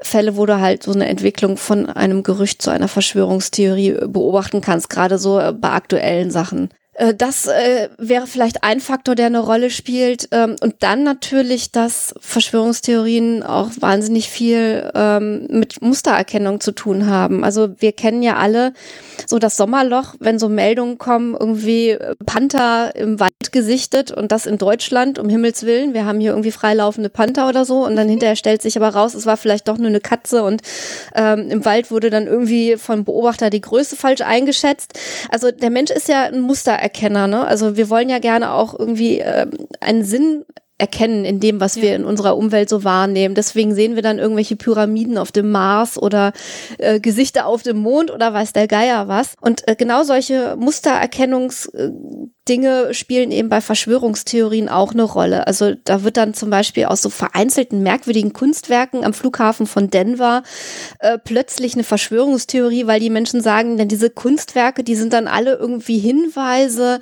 Fälle, 0.00 0.36
wo 0.36 0.46
du 0.46 0.60
halt 0.60 0.84
so 0.84 0.92
eine 0.92 1.08
Entwicklung 1.08 1.56
von 1.56 1.86
einem 1.86 2.22
Gerücht 2.22 2.62
zu 2.62 2.70
einer 2.70 2.86
Verschwörungstheorie 2.86 3.96
beobachten 4.06 4.60
kannst, 4.60 4.90
gerade 4.90 5.18
so 5.18 5.40
äh, 5.40 5.52
bei 5.52 5.70
aktuellen 5.70 6.30
Sachen. 6.30 6.70
Äh, 6.96 7.14
das 7.14 7.46
äh, 7.46 7.88
wäre 7.98 8.26
vielleicht 8.26 8.64
ein 8.64 8.80
Faktor, 8.80 9.14
der 9.14 9.26
eine 9.26 9.40
Rolle 9.40 9.70
spielt. 9.70 10.28
Ähm, 10.32 10.56
und 10.60 10.76
dann 10.80 11.02
natürlich, 11.02 11.70
dass 11.70 12.14
Verschwörungstheorien 12.20 13.42
auch 13.42 13.70
wahnsinnig 13.80 14.28
viel 14.28 14.90
ähm, 14.94 15.46
mit 15.50 15.82
Mustererkennung 15.82 16.60
zu 16.60 16.72
tun 16.72 17.06
haben. 17.06 17.44
Also 17.44 17.68
wir 17.78 17.92
kennen 17.92 18.22
ja 18.22 18.36
alle 18.36 18.72
so 19.26 19.38
das 19.38 19.56
Sommerloch, 19.56 20.14
wenn 20.20 20.38
so 20.38 20.48
Meldungen 20.48 20.98
kommen, 20.98 21.36
irgendwie 21.38 21.90
äh, 21.90 22.14
Panther 22.24 22.94
im 22.96 23.20
Wald 23.20 23.52
gesichtet 23.52 24.10
und 24.10 24.32
das 24.32 24.46
in 24.46 24.58
Deutschland, 24.58 25.18
um 25.18 25.28
Himmels 25.28 25.64
Willen. 25.64 25.94
Wir 25.94 26.04
haben 26.04 26.20
hier 26.20 26.30
irgendwie 26.30 26.50
freilaufende 26.50 27.10
Panther 27.10 27.48
oder 27.48 27.64
so. 27.64 27.84
Und 27.84 27.96
dann 27.96 28.08
hinterher 28.08 28.36
stellt 28.36 28.62
sich 28.62 28.76
aber 28.76 28.88
raus, 28.88 29.14
es 29.14 29.26
war 29.26 29.36
vielleicht 29.36 29.68
doch 29.68 29.78
nur 29.78 29.88
eine 29.88 30.00
Katze 30.00 30.42
und 30.42 30.62
ähm, 31.14 31.50
im 31.50 31.64
Wald 31.64 31.90
wurde 31.90 32.10
dann 32.10 32.26
irgendwie 32.26 32.76
von 32.76 33.04
Beobachter 33.04 33.50
die 33.50 33.60
Größe 33.60 33.96
falsch 33.96 34.22
eingeschätzt. 34.22 34.98
Also 35.30 35.50
der 35.50 35.70
Mensch 35.70 35.90
ist 35.90 36.08
ja 36.08 36.24
ein 36.24 36.40
Mustererkenner, 36.86 37.26
ne? 37.26 37.46
Also 37.46 37.76
wir 37.76 37.90
wollen 37.90 38.08
ja 38.08 38.18
gerne 38.18 38.52
auch 38.52 38.78
irgendwie 38.78 39.20
äh, 39.20 39.46
einen 39.80 40.04
Sinn 40.04 40.44
erkennen 40.78 41.24
in 41.24 41.40
dem, 41.40 41.58
was 41.58 41.76
ja. 41.76 41.82
wir 41.82 41.96
in 41.96 42.04
unserer 42.04 42.36
Umwelt 42.36 42.68
so 42.68 42.84
wahrnehmen. 42.84 43.34
Deswegen 43.34 43.74
sehen 43.74 43.94
wir 43.94 44.02
dann 44.02 44.18
irgendwelche 44.18 44.56
Pyramiden 44.56 45.16
auf 45.16 45.32
dem 45.32 45.50
Mars 45.50 46.00
oder 46.00 46.32
äh, 46.78 47.00
Gesichter 47.00 47.46
auf 47.46 47.62
dem 47.62 47.78
Mond 47.78 48.10
oder 48.10 48.34
weiß 48.34 48.52
der 48.52 48.68
Geier 48.68 49.08
was. 49.08 49.34
Und 49.40 49.66
äh, 49.68 49.74
genau 49.74 50.02
solche 50.02 50.56
Mustererkennungs 50.56 51.66
äh, 51.66 51.90
Dinge 52.48 52.94
spielen 52.94 53.32
eben 53.32 53.48
bei 53.48 53.60
Verschwörungstheorien 53.60 54.68
auch 54.68 54.92
eine 54.92 55.02
Rolle. 55.02 55.46
Also 55.46 55.74
da 55.84 56.04
wird 56.04 56.16
dann 56.16 56.34
zum 56.34 56.50
Beispiel 56.50 56.84
aus 56.86 57.02
so 57.02 57.10
vereinzelten 57.10 57.82
merkwürdigen 57.82 58.32
Kunstwerken 58.32 59.04
am 59.04 59.12
Flughafen 59.12 59.66
von 59.66 59.90
Denver 59.90 60.42
äh, 61.00 61.18
plötzlich 61.18 61.74
eine 61.74 61.84
Verschwörungstheorie, 61.84 62.86
weil 62.86 63.00
die 63.00 63.10
Menschen 63.10 63.40
sagen, 63.40 63.76
denn 63.76 63.88
diese 63.88 64.10
Kunstwerke, 64.10 64.84
die 64.84 64.94
sind 64.94 65.12
dann 65.12 65.26
alle 65.26 65.54
irgendwie 65.54 65.98
Hinweise 65.98 67.00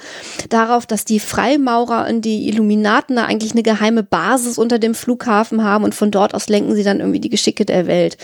darauf, 0.49 0.87
dass 0.87 1.05
die 1.05 1.21
Freimaurer 1.21 2.07
und 2.09 2.23
die 2.23 2.49
Illuminaten 2.49 3.17
da 3.17 3.25
eigentlich 3.25 3.53
eine 3.53 3.63
geheime 3.63 4.03
Basis 4.03 4.59
unter 4.59 4.79
dem 4.79 4.95
Flughafen 4.95 5.63
haben 5.63 5.85
und 5.85 5.95
von 5.95 6.11
dort 6.11 6.35
aus 6.35 6.49
lenken 6.49 6.75
sie 6.75 6.85
dann 6.85 7.01
irgendwie 7.01 7.21
die 7.21 7.31
Geschicke 7.31 7.65
der 7.65 7.87
Welt. 7.87 8.17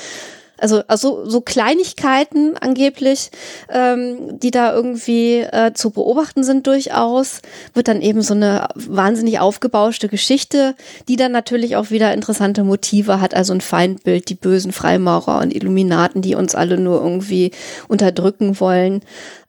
Also, 0.60 0.82
also 0.86 1.28
so 1.28 1.40
Kleinigkeiten 1.40 2.56
angeblich, 2.58 3.30
ähm, 3.70 4.38
die 4.38 4.50
da 4.50 4.74
irgendwie 4.74 5.38
äh, 5.40 5.72
zu 5.72 5.90
beobachten 5.90 6.44
sind 6.44 6.66
durchaus, 6.66 7.40
wird 7.74 7.88
dann 7.88 8.02
eben 8.02 8.22
so 8.22 8.34
eine 8.34 8.68
wahnsinnig 8.74 9.40
aufgebauschte 9.40 10.08
Geschichte, 10.08 10.74
die 11.08 11.16
dann 11.16 11.32
natürlich 11.32 11.76
auch 11.76 11.90
wieder 11.90 12.12
interessante 12.12 12.62
Motive 12.62 13.20
hat, 13.20 13.34
also 13.34 13.52
ein 13.54 13.60
Feindbild, 13.60 14.28
die 14.28 14.34
bösen 14.34 14.72
Freimaurer 14.72 15.40
und 15.40 15.54
Illuminaten, 15.54 16.22
die 16.22 16.34
uns 16.34 16.54
alle 16.54 16.78
nur 16.78 17.02
irgendwie 17.02 17.52
unterdrücken 17.88 18.60
wollen. 18.60 19.02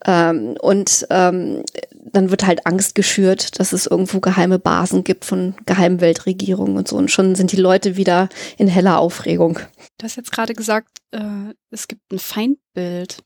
Ähm, 0.06 0.56
und 0.60 1.06
ähm, 1.10 1.64
dann 1.94 2.30
wird 2.30 2.46
halt 2.46 2.66
Angst 2.66 2.96
geschürt, 2.96 3.60
dass 3.60 3.74
es 3.74 3.88
irgendwo 3.88 4.20
geheime 4.20 4.60
Basen 4.60 5.04
gibt 5.04 5.26
von 5.26 5.56
geheimen 5.66 6.02
Weltregierungen 6.02 6.78
und 6.78 6.88
so. 6.88 6.98
Und 6.98 7.12
schon 7.12 7.36
sind 7.36 7.52
die 7.52 7.58
Leute 7.58 7.98
wieder 7.98 8.30
in 8.58 8.68
heller 8.68 9.00
Aufregung. 9.00 9.60
Du 9.98 10.06
hast 10.06 10.18
jetzt 10.18 10.32
gerade 10.32 10.54
gesagt, 10.54 11.00
äh, 11.12 11.54
es 11.70 11.88
gibt 11.88 12.12
ein 12.12 12.20
Feindbild. 12.20 13.18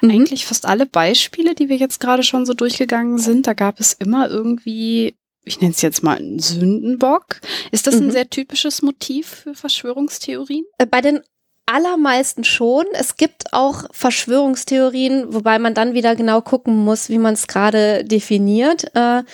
Mhm. 0.00 0.10
Eigentlich 0.10 0.46
fast 0.46 0.66
alle 0.66 0.86
Beispiele, 0.86 1.54
die 1.54 1.68
wir 1.68 1.76
jetzt 1.76 2.00
gerade 2.00 2.22
schon 2.22 2.46
so 2.46 2.54
durchgegangen 2.54 3.18
sind, 3.18 3.46
da 3.46 3.54
gab 3.54 3.80
es 3.80 3.92
immer 3.92 4.28
irgendwie 4.28 5.14
ich 5.48 5.60
nenne 5.60 5.72
es 5.72 5.80
jetzt 5.80 6.02
mal 6.02 6.18
einen 6.18 6.40
Sündenbock. 6.40 7.40
Ist 7.70 7.86
das 7.86 7.94
ein 7.94 8.06
mhm. 8.06 8.10
sehr 8.10 8.28
typisches 8.28 8.82
Motiv 8.82 9.28
für 9.28 9.54
Verschwörungstheorien? 9.54 10.64
Äh, 10.78 10.86
bei 10.86 11.00
den 11.00 11.20
allermeisten 11.66 12.44
schon. 12.44 12.84
Es 12.92 13.16
gibt 13.16 13.52
auch 13.52 13.84
Verschwörungstheorien, 13.90 15.34
wobei 15.34 15.58
man 15.58 15.74
dann 15.74 15.94
wieder 15.94 16.14
genau 16.14 16.40
gucken 16.40 16.76
muss, 16.76 17.08
wie 17.08 17.18
man 17.18 17.34
es 17.34 17.48
gerade 17.48 18.04
definiert. 18.04 18.84
Äh, 18.94 19.24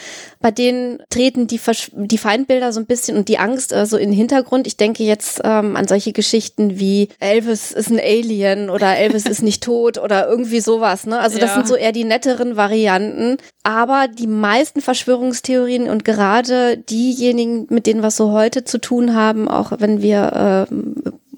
bei 0.41 0.51
denen 0.51 1.03
treten 1.11 1.47
die, 1.47 1.59
Versch 1.59 1.91
die 1.95 2.17
Feindbilder 2.17 2.73
so 2.73 2.81
ein 2.81 2.87
bisschen 2.87 3.19
und 3.19 3.29
die 3.29 3.39
Angst 3.39 3.73
äh, 3.73 3.85
so 3.85 3.99
in 3.99 4.11
den 4.11 4.17
Hintergrund. 4.17 4.67
Ich 4.67 4.79
denke 4.79 5.05
jetzt 5.05 5.43
ähm, 5.45 5.77
an 5.77 5.87
solche 5.87 6.13
Geschichten 6.13 6.79
wie 6.79 7.11
Elvis 7.21 7.71
ist 7.71 7.91
ein 7.91 8.01
Alien 8.01 8.71
oder 8.71 8.97
Elvis 8.97 9.27
ist 9.27 9.43
nicht 9.43 9.63
tot 9.63 9.99
oder 9.99 10.27
irgendwie 10.27 10.61
sowas. 10.61 11.07
Ne? 11.07 11.19
Also 11.19 11.39
das 11.39 11.51
ja. 11.51 11.55
sind 11.57 11.69
so 11.69 11.77
eher 11.77 11.93
die 11.93 12.05
netteren 12.05 12.57
Varianten. 12.57 13.37
Aber 13.63 14.09
die 14.09 14.27
meisten 14.27 14.81
Verschwörungstheorien 14.81 15.89
und 15.89 16.05
gerade 16.05 16.79
diejenigen, 16.79 17.67
mit 17.69 17.87
denen 17.87 18.03
wir 18.03 18.11
so 18.11 18.33
heute 18.33 18.65
zu 18.65 18.79
tun 18.79 19.15
haben, 19.15 19.49
auch 19.49 19.73
wenn 19.79 20.01
wir 20.01 20.67
äh, 20.71 20.75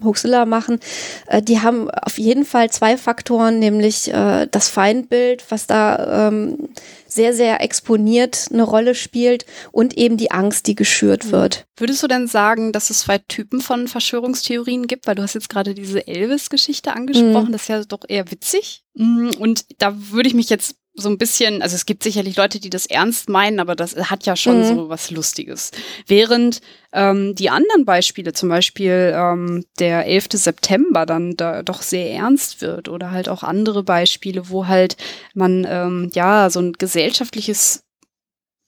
Hoaxilla 0.04 0.46
machen, 0.46 0.80
äh, 1.26 1.42
die 1.42 1.60
haben 1.60 1.90
auf 1.90 2.18
jeden 2.18 2.44
Fall 2.44 2.70
zwei 2.70 2.96
Faktoren, 2.96 3.58
nämlich 3.58 4.12
äh, 4.12 4.46
das 4.50 4.68
Feindbild, 4.68 5.44
was 5.50 5.66
da 5.66 6.28
ähm, 6.28 6.68
sehr, 7.06 7.32
sehr 7.32 7.62
exponiert 7.62 8.48
eine 8.52 8.64
Rolle 8.64 8.94
spielt 8.94 9.46
und 9.70 9.96
eben 9.96 10.16
die 10.16 10.32
Angst, 10.32 10.66
die 10.66 10.74
geschürt 10.74 11.26
mhm. 11.26 11.32
wird. 11.32 11.66
Würdest 11.76 12.02
du 12.02 12.08
denn 12.08 12.26
sagen, 12.26 12.72
dass 12.72 12.90
es 12.90 13.00
zwei 13.00 13.18
Typen 13.18 13.60
von 13.60 13.88
Verschwörungstheorien 13.88 14.86
gibt? 14.86 15.06
Weil 15.06 15.14
du 15.14 15.22
hast 15.22 15.34
jetzt 15.34 15.48
gerade 15.48 15.74
diese 15.74 16.06
Elvis-Geschichte 16.06 16.92
angesprochen, 16.92 17.48
mhm. 17.48 17.52
das 17.52 17.62
ist 17.62 17.68
ja 17.68 17.84
doch 17.84 18.04
eher 18.06 18.30
witzig. 18.30 18.84
Mm, 18.94 19.30
und 19.38 19.64
da 19.78 19.94
würde 20.10 20.28
ich 20.28 20.34
mich 20.34 20.50
jetzt 20.50 20.76
so 20.96 21.08
ein 21.08 21.18
bisschen, 21.18 21.60
also 21.60 21.74
es 21.74 21.86
gibt 21.86 22.04
sicherlich 22.04 22.36
Leute, 22.36 22.60
die 22.60 22.70
das 22.70 22.86
ernst 22.86 23.28
meinen, 23.28 23.58
aber 23.58 23.74
das 23.74 23.96
hat 23.96 24.26
ja 24.26 24.36
schon 24.36 24.60
mhm. 24.60 24.64
so 24.64 24.88
was 24.88 25.10
Lustiges. 25.10 25.72
Während 26.06 26.60
ähm, 26.92 27.34
die 27.34 27.50
anderen 27.50 27.84
Beispiele, 27.84 28.32
zum 28.32 28.48
Beispiel 28.48 29.12
ähm, 29.14 29.64
der 29.80 30.06
11. 30.06 30.28
September, 30.34 31.04
dann 31.04 31.36
da 31.36 31.62
doch 31.62 31.82
sehr 31.82 32.12
ernst 32.12 32.60
wird 32.60 32.88
oder 32.88 33.10
halt 33.10 33.28
auch 33.28 33.42
andere 33.42 33.82
Beispiele, 33.82 34.48
wo 34.48 34.68
halt 34.68 34.96
man 35.34 35.66
ähm, 35.68 36.10
ja 36.14 36.48
so 36.48 36.60
ein 36.60 36.72
gesellschaftliches 36.72 37.82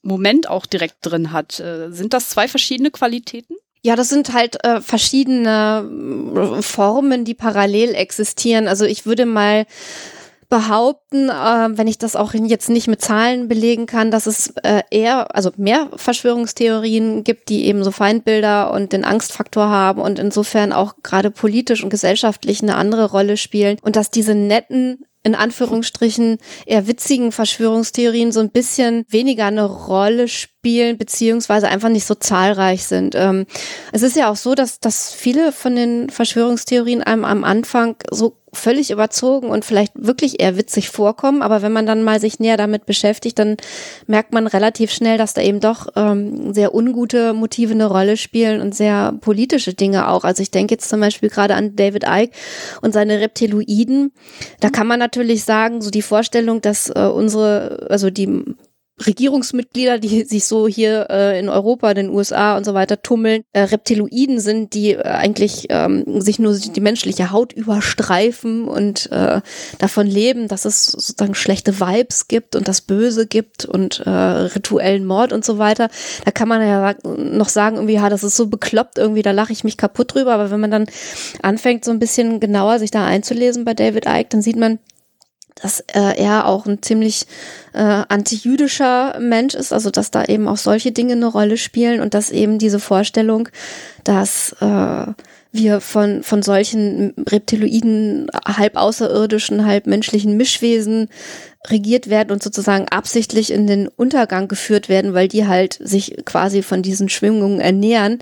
Moment 0.03 0.49
auch 0.49 0.67
direkt 0.67 0.97
drin 1.03 1.33
hat. 1.33 1.61
Äh, 1.61 1.91
sind 1.93 2.13
das 2.13 2.31
zwei 2.31 2.49
verschiedene 2.49 2.91
Qualitäten? 2.91 3.57
Ja, 3.83 3.95
das 3.95 4.09
sind 4.09 4.33
halt 4.33 4.65
äh, 4.65 4.81
verschiedene 4.81 6.59
äh, 6.59 6.63
Formen, 6.63 7.25
die 7.25 7.35
parallel 7.35 7.95
existieren. 7.95 8.67
Also 8.67 8.85
ich 8.85 9.07
würde 9.07 9.27
mal 9.27 9.65
behaupten, 10.49 11.29
äh, 11.29 11.69
wenn 11.77 11.89
ich 11.89 11.99
das 11.99 12.17
auch 12.17 12.35
jetzt 12.35 12.69
nicht 12.69 12.89
mit 12.89 13.01
Zahlen 13.01 13.49
belegen 13.49 13.87
kann, 13.87 14.11
dass 14.11 14.27
es 14.27 14.55
äh, 14.63 14.83
eher, 14.91 15.35
also 15.35 15.51
mehr 15.57 15.91
Verschwörungstheorien 15.97 17.25
gibt, 17.25 17.49
die 17.49 17.67
eben 17.67 17.83
so 17.85 17.91
Feindbilder 17.91 18.73
und 18.73 18.93
den 18.93 19.05
Angstfaktor 19.05 19.69
haben 19.69 20.01
und 20.01 20.19
insofern 20.19 20.73
auch 20.73 20.95
gerade 21.03 21.31
politisch 21.31 21.83
und 21.83 21.91
gesellschaftlich 21.91 22.63
eine 22.63 22.77
andere 22.77 23.11
Rolle 23.11 23.37
spielen 23.37 23.79
und 23.83 23.97
dass 23.97 24.11
diese 24.11 24.35
netten 24.35 25.05
in 25.27 25.35
Anführungsstrichen 25.35 26.39
eher 26.67 26.87
witzigen 26.87 27.33
Verschwörungstheorien 27.33 28.31
so 28.31 28.39
ein 28.39 28.51
bisschen 28.51 29.05
weniger 29.09 29.47
eine 29.47 29.65
Rolle 29.65 30.29
spielen, 30.29 30.99
beziehungsweise 30.99 31.67
einfach 31.67 31.89
nicht 31.89 32.07
so 32.07 32.15
zahlreich 32.15 32.85
sind. 32.85 33.17
Ähm, 33.17 33.45
es 33.91 34.03
ist 34.03 34.15
ja 34.15 34.31
auch 34.31 34.37
so, 34.37 34.55
dass, 34.55 34.79
dass 34.79 35.13
viele 35.13 35.51
von 35.51 35.75
den 35.75 36.11
Verschwörungstheorien 36.11 37.03
einem 37.03 37.25
am 37.25 37.43
Anfang 37.43 37.97
so 38.09 38.37
völlig 38.57 38.91
überzogen 38.91 39.49
und 39.49 39.65
vielleicht 39.65 39.93
wirklich 39.95 40.41
eher 40.41 40.57
witzig 40.57 40.91
vorkommen. 40.91 41.43
Aber 41.43 41.63
wenn 41.63 41.73
man 41.73 41.87
dann 41.87 42.03
mal 42.03 42.21
sich 42.21 42.41
näher 42.41 42.57
damit 42.57 42.87
beschäftigt, 42.87 43.39
dann 43.39 43.57
merkt 44.07 44.33
man 44.33 44.47
relativ 44.47 44.91
schnell, 44.91 45.19
dass 45.19 45.35
da 45.35 45.43
eben 45.43 45.61
doch 45.61 45.89
ähm, 45.97 46.53
sehr 46.53 46.75
ungute 46.75 47.33
Motive 47.33 47.73
eine 47.73 47.87
Rolle 47.87 48.17
spielen 48.17 48.61
und 48.61 48.75
sehr 48.75 49.13
politische 49.21 49.75
Dinge 49.75 50.09
auch. 50.09 50.25
Also 50.25 50.43
ich 50.43 50.51
denke 50.51 50.75
jetzt 50.75 50.89
zum 50.89 51.01
Beispiel 51.01 51.29
gerade 51.29 51.55
an 51.55 51.77
David 51.77 52.05
Icke 52.05 52.35
und 52.83 52.93
seine 52.93 53.21
Reptiloiden. 53.21 54.13
Da 54.61 54.71
kann 54.71 54.87
man 54.87 54.99
natürlich 54.99 55.45
sagen, 55.45 55.81
so 55.81 55.91
die 55.91 56.03
Vorstellung, 56.03 56.61
dass 56.61 56.91
äh, 56.91 57.11
unsere, 57.13 57.87
also 57.91 58.11
die 58.11 58.45
Regierungsmitglieder, 59.05 59.99
die 59.99 60.25
sich 60.25 60.47
so 60.47 60.67
hier 60.67 61.09
äh, 61.11 61.39
in 61.39 61.51
Europa, 61.51 61.93
den 61.93 62.09
USA 62.09 62.57
und 62.57 62.65
so 62.65 62.73
weiter 62.73 63.03
tummeln, 63.03 63.43
äh, 63.53 63.61
Reptiloiden 63.61 64.41
sind, 64.41 64.73
die 64.73 64.93
äh, 64.93 65.03
eigentlich 65.03 65.67
ähm, 65.69 66.21
sich 66.21 66.39
nur 66.39 66.55
die 66.55 66.81
menschliche 66.81 67.31
Haut 67.31 67.53
überstreifen 67.53 68.67
und 68.67 69.11
äh, 69.13 69.43
davon 69.79 70.07
leben, 70.07 70.49
dass 70.49 70.65
es 70.65 70.87
sozusagen 70.87 71.35
schlechte 71.35 71.79
Vibes 71.79 72.27
gibt 72.29 72.57
und 72.57 72.69
das 72.69 72.81
Böse 72.81 73.27
gibt 73.27 73.67
und 73.67 74.01
äh, 74.01 74.11
rituellen 74.11 75.05
Mord 75.05 75.35
und 75.35 75.45
so 75.45 75.59
weiter. 75.59 75.91
Da 76.25 76.31
kann 76.31 76.49
man 76.49 76.63
ja 76.63 76.95
noch 77.05 77.51
sagen, 77.51 77.77
irgendwie, 77.77 77.95
ja, 77.95 78.09
das 78.09 78.25
ist 78.25 78.37
so 78.37 78.47
bekloppt, 78.47 78.97
irgendwie, 78.97 79.23
da 79.23 79.33
lache 79.33 79.53
ich 79.53 79.63
mich 79.63 79.77
kaputt 79.77 80.15
drüber. 80.15 80.33
Aber 80.33 80.51
wenn 80.51 80.61
man 80.61 80.71
dann 80.71 80.87
anfängt, 81.43 81.85
so 81.85 81.91
ein 81.91 81.99
bisschen 81.99 82.41
genauer 82.41 82.79
sich 82.79 82.91
da 82.91 83.05
einzulesen 83.05 83.67
bei 83.67 83.75
David 83.75 84.07
Icke, 84.07 84.29
dann 84.31 84.43
sieht 84.43 84.57
man, 84.57 84.79
dass 85.61 85.81
äh, 85.81 86.17
er 86.17 86.47
auch 86.47 86.67
ein 86.67 86.83
ziemlich 86.83 87.27
äh, 87.73 87.79
antijüdischer 87.79 89.19
Mensch 89.21 89.55
ist, 89.55 89.73
also 89.73 89.91
dass 89.91 90.11
da 90.11 90.25
eben 90.25 90.49
auch 90.49 90.59
solche 90.59 90.93
Dinge 90.93 91.15
eine 91.15 91.27
Rolle 91.27 91.57
spielen 91.57 92.01
und 92.01 92.15
dass 92.15 92.31
eben 92.31 92.59
diese 92.59 92.79
Vorstellung, 92.79 93.49
dass 94.05 94.55
äh, 94.61 95.07
wir 95.53 95.81
von, 95.81 96.23
von 96.23 96.43
solchen 96.43 97.15
reptiloiden, 97.29 98.29
halb 98.45 98.77
außerirdischen, 98.77 99.65
halb 99.65 99.87
menschlichen 99.87 100.37
Mischwesen 100.37 101.09
regiert 101.69 102.11
werden 102.11 102.31
und 102.31 102.43
sozusagen 102.43 102.87
absichtlich 102.89 103.51
in 103.51 103.67
den 103.67 103.89
Untergang 103.89 104.49
geführt 104.49 104.89
werden, 104.89 105.15
weil 105.15 105.29
die 105.29 105.47
halt 105.47 105.79
sich 105.83 106.19
quasi 106.25 106.63
von 106.63 106.83
diesen 106.83 107.09
Schwingungen 107.09 107.61
ernähren, 107.61 108.19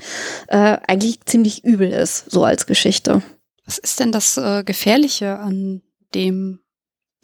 äh, 0.46 0.78
eigentlich 0.86 1.20
ziemlich 1.24 1.64
übel 1.64 1.90
ist, 1.90 2.30
so 2.30 2.44
als 2.44 2.66
Geschichte. 2.66 3.22
Was 3.66 3.78
ist 3.78 3.98
denn 3.98 4.12
das 4.12 4.36
äh, 4.36 4.62
Gefährliche 4.64 5.38
an 5.38 5.82
dem 6.14 6.60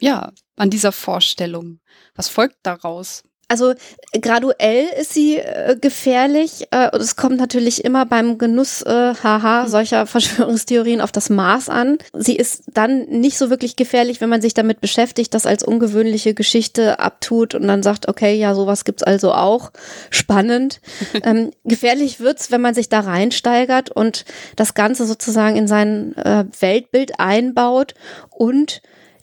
ja, 0.01 0.33
an 0.57 0.69
dieser 0.69 0.91
Vorstellung? 0.91 1.79
Was 2.15 2.27
folgt 2.27 2.57
daraus? 2.63 3.23
Also 3.51 3.73
graduell 4.13 4.85
ist 4.97 5.13
sie 5.13 5.35
äh, 5.35 5.75
gefährlich. 5.75 6.67
Äh, 6.71 6.89
und 6.91 7.01
es 7.01 7.17
kommt 7.17 7.35
natürlich 7.35 7.83
immer 7.83 8.05
beim 8.05 8.37
Genuss, 8.37 8.81
äh, 8.81 9.13
haha, 9.21 9.67
solcher 9.67 10.05
Verschwörungstheorien 10.07 11.01
auf 11.01 11.11
das 11.11 11.29
Maß 11.29 11.67
an. 11.67 11.97
Sie 12.13 12.37
ist 12.37 12.63
dann 12.73 13.07
nicht 13.07 13.37
so 13.37 13.49
wirklich 13.49 13.75
gefährlich, 13.75 14.21
wenn 14.21 14.29
man 14.29 14.41
sich 14.41 14.53
damit 14.53 14.79
beschäftigt, 14.79 15.33
das 15.33 15.45
als 15.45 15.63
ungewöhnliche 15.63 16.33
Geschichte 16.33 16.99
abtut 16.99 17.53
und 17.53 17.67
dann 17.67 17.83
sagt, 17.83 18.07
okay, 18.07 18.35
ja, 18.35 18.55
sowas 18.55 18.85
gibt's 18.85 19.03
also 19.03 19.33
auch. 19.33 19.73
Spannend. 20.11 20.79
ähm, 21.23 21.51
gefährlich 21.65 22.21
wird's, 22.21 22.51
wenn 22.51 22.61
man 22.61 22.73
sich 22.73 22.87
da 22.87 23.01
reinsteigert 23.01 23.91
und 23.91 24.23
das 24.55 24.75
Ganze 24.75 25.05
sozusagen 25.05 25.57
in 25.57 25.67
sein 25.67 26.15
äh, 26.15 26.45
Weltbild 26.61 27.19
einbaut 27.19 27.95
und 28.29 28.81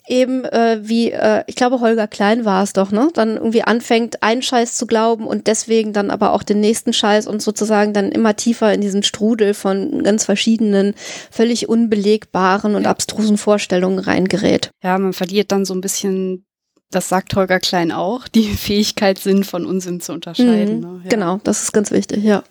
eben 0.08 0.44
äh, 0.44 0.80
wie, 0.82 1.12
äh, 1.12 1.44
ich 1.46 1.54
glaube, 1.54 1.80
Holger 1.80 2.08
Klein 2.08 2.44
war 2.44 2.62
es 2.62 2.72
doch, 2.72 2.90
ne? 2.90 3.10
Dann 3.14 3.36
irgendwie 3.36 3.62
anfängt, 3.62 4.22
einen 4.22 4.42
Scheiß 4.42 4.76
zu 4.76 4.86
glauben 4.86 5.26
und 5.26 5.46
deswegen 5.46 5.92
dann 5.92 6.10
aber 6.10 6.32
auch 6.32 6.42
den 6.42 6.60
nächsten 6.60 6.92
Scheiß 6.92 7.26
und 7.26 7.42
sozusagen 7.42 7.92
dann 7.92 8.10
immer 8.10 8.36
tiefer 8.36 8.72
in 8.72 8.80
diesen 8.80 9.02
Strudel 9.02 9.54
von 9.54 10.02
ganz 10.02 10.24
verschiedenen, 10.24 10.94
völlig 11.30 11.68
unbelegbaren 11.68 12.74
und 12.74 12.86
abstrusen 12.86 13.38
Vorstellungen 13.38 13.98
reingerät. 13.98 14.70
Ja, 14.82 14.98
man 14.98 15.12
verliert 15.12 15.52
dann 15.52 15.64
so 15.64 15.74
ein 15.74 15.80
bisschen 15.80 16.44
das 16.90 17.08
sagt 17.10 17.36
Holger 17.36 17.60
Klein 17.60 17.92
auch, 17.92 18.28
die 18.28 18.44
Fähigkeit, 18.56 19.18
Sinn 19.18 19.44
von 19.44 19.66
Unsinn 19.66 20.00
zu 20.00 20.12
unterscheiden. 20.12 20.76
Mhm, 20.76 20.80
ne? 20.80 21.00
ja. 21.04 21.10
Genau, 21.10 21.40
das 21.44 21.62
ist 21.62 21.72
ganz 21.72 21.90
wichtig, 21.90 22.24
ja. 22.24 22.42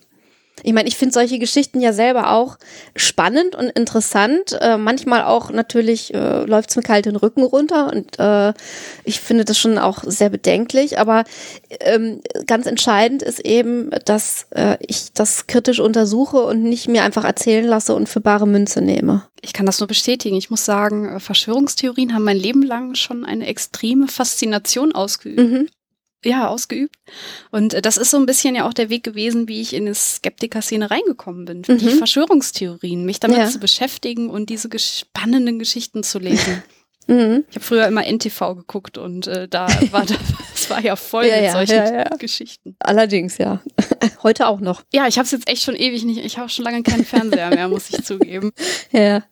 Ich 0.64 0.74
meine, 0.74 0.88
ich 0.88 0.98
finde 0.98 1.14
solche 1.14 1.40
Geschichten 1.40 1.80
ja 1.82 1.94
selber 1.94 2.32
auch 2.32 2.58
spannend 2.96 3.56
und 3.56 3.70
interessant. 3.70 4.58
Äh, 4.60 4.78
manchmal 4.78 5.24
auch 5.24 5.52
natürlich 5.52 6.14
äh, 6.14 6.46
läuft 6.46 6.72
es 6.72 6.76
mir 6.76 6.82
kalt 6.82 7.06
den 7.06 7.16
Rücken 7.16 7.44
runter 7.44 7.92
und 7.92 8.18
äh, 8.20 8.54
ich 9.04 9.20
finde 9.20 9.46
das 9.46 9.58
schon 9.58 9.78
auch 9.78 10.04
sehr 10.06 10.30
bedenklich. 10.30 11.00
Aber 11.00 11.24
ähm, 11.82 12.22
ganz 12.48 12.66
entscheidend 12.66 13.22
ist 13.22 13.40
eben, 13.40 13.92
dass 14.06 14.48
äh, 14.52 14.78
ich 14.82 15.14
das 15.14 15.48
kritisch 15.48 15.80
untersuche 15.80 16.38
und 16.38 16.64
nicht 16.64 16.88
mir 16.88 17.04
einfach 17.04 17.24
erzählen 17.24 17.66
lasse 17.66 17.94
und 17.94 18.10
für 18.10 18.22
bare 18.22 18.48
Münze 18.48 18.82
nehme. 18.82 19.24
Ich 19.42 19.54
kann 19.54 19.68
das 19.68 19.80
nur 19.80 19.88
bestätigen. 19.88 20.36
Ich 20.36 20.50
muss 20.50 20.66
sagen, 20.66 21.08
äh, 21.08 21.20
Verschwörungstheorien 21.20 22.14
haben 22.14 22.24
mein 22.24 22.38
Leben 22.38 22.64
lang 22.64 22.96
schon 22.96 23.26
eine 23.26 23.46
extreme 23.46 24.08
Faszination 24.08 24.94
ausgeübt. 24.94 25.40
Mhm 25.40 25.68
ja, 26.24 26.48
ausgeübt. 26.48 26.96
Und 27.52 27.74
äh, 27.74 27.82
das 27.82 27.98
ist 27.98 28.12
so 28.12 28.18
ein 28.18 28.26
bisschen 28.26 28.56
ja 28.56 28.68
auch 28.68 28.74
der 28.74 28.90
Weg 28.90 29.04
gewesen, 29.04 29.48
wie 29.48 29.62
ich 29.62 29.74
in 29.74 29.86
die 29.86 29.94
Skeptiker-Szene 29.94 30.90
reingekommen 30.90 31.46
bin. 31.46 31.64
Mhm. 31.68 31.78
Die 31.78 31.90
Verschwörungstheorien, 31.90 33.06
mich 33.06 33.20
damit 33.20 33.38
ja. 33.38 33.48
zu 33.48 33.60
beschäftigen 33.60 34.30
und 34.30 34.50
diese 34.50 34.70
spannenden 34.80 35.60
Geschichten 35.60 36.04
zu 36.04 36.20
lesen. 36.20 36.64
Mhm. 37.10 37.46
Ich 37.50 37.56
habe 37.56 37.66
früher 37.66 37.88
immer 37.88 38.06
NTV 38.06 38.56
geguckt 38.56 38.98
und 38.98 39.28
äh, 39.28 39.48
da 39.48 39.68
war 39.92 40.06
das 40.06 40.70
war 40.70 40.84
ja 40.84 40.98
voll 40.98 41.26
ja, 41.26 41.42
mit 41.42 41.52
solchen 41.52 41.94
ja, 41.94 42.04
Geschichten. 42.18 42.76
Allerdings, 42.80 43.38
ja. 43.38 43.62
Heute 44.24 44.48
auch 44.48 44.60
noch. 44.60 44.84
Ja, 44.92 45.08
ich 45.08 45.18
habe 45.18 45.26
es 45.26 45.32
jetzt 45.32 45.50
echt 45.50 45.64
schon 45.64 45.78
ewig 45.78 46.04
nicht. 46.04 46.24
Ich 46.24 46.38
habe 46.38 46.50
schon 46.50 46.66
lange 46.66 46.84
keinen 46.84 47.06
Fernseher 47.06 47.50
mehr, 47.50 47.70
muss 47.70 47.90
ich 47.90 48.04
zugeben. 48.04 48.52
Ja. 48.92 49.24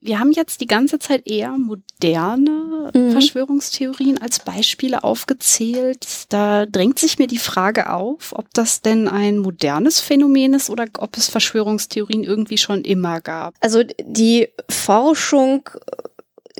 Wir 0.00 0.18
haben 0.18 0.32
jetzt 0.32 0.60
die 0.60 0.66
ganze 0.66 0.98
Zeit 0.98 1.26
eher 1.26 1.50
moderne 1.50 2.90
mhm. 2.94 3.12
Verschwörungstheorien 3.12 4.20
als 4.20 4.40
Beispiele 4.40 5.04
aufgezählt. 5.04 6.06
Da 6.28 6.66
drängt 6.66 6.98
sich 6.98 7.18
mir 7.18 7.26
die 7.26 7.38
Frage 7.38 7.90
auf, 7.90 8.32
ob 8.36 8.52
das 8.52 8.82
denn 8.82 9.08
ein 9.08 9.38
modernes 9.38 10.00
Phänomen 10.00 10.54
ist 10.54 10.70
oder 10.70 10.86
ob 10.98 11.16
es 11.16 11.28
Verschwörungstheorien 11.28 12.24
irgendwie 12.24 12.58
schon 12.58 12.82
immer 12.82 13.20
gab. 13.20 13.54
Also 13.60 13.82
die 13.82 14.48
Forschung 14.68 15.70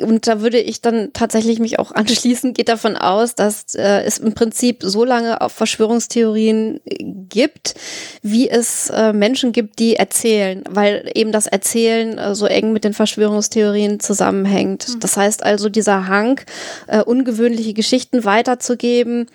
und 0.00 0.26
da 0.26 0.40
würde 0.40 0.58
ich 0.58 0.80
dann 0.80 1.12
tatsächlich 1.12 1.60
mich 1.60 1.78
auch 1.78 1.92
anschließen, 1.94 2.52
geht 2.52 2.68
davon 2.68 2.96
aus, 2.96 3.34
dass 3.34 3.74
äh, 3.74 4.02
es 4.02 4.18
im 4.18 4.34
Prinzip 4.34 4.82
so 4.82 5.04
lange 5.04 5.40
auf 5.40 5.52
Verschwörungstheorien 5.52 6.80
gibt, 7.28 7.74
wie 8.22 8.48
es 8.48 8.90
äh, 8.90 9.12
Menschen 9.12 9.52
gibt, 9.52 9.78
die 9.78 9.96
erzählen, 9.96 10.64
weil 10.68 11.10
eben 11.14 11.32
das 11.32 11.46
Erzählen 11.46 12.18
äh, 12.18 12.34
so 12.34 12.46
eng 12.46 12.72
mit 12.72 12.84
den 12.84 12.94
Verschwörungstheorien 12.94 14.00
zusammenhängt. 14.00 14.88
Mhm. 14.88 15.00
Das 15.00 15.16
heißt 15.16 15.42
also, 15.42 15.68
dieser 15.68 16.08
Hang, 16.08 16.40
äh, 16.88 17.02
ungewöhnliche 17.02 17.74
Geschichten 17.74 18.24
weiterzugeben, 18.24 19.28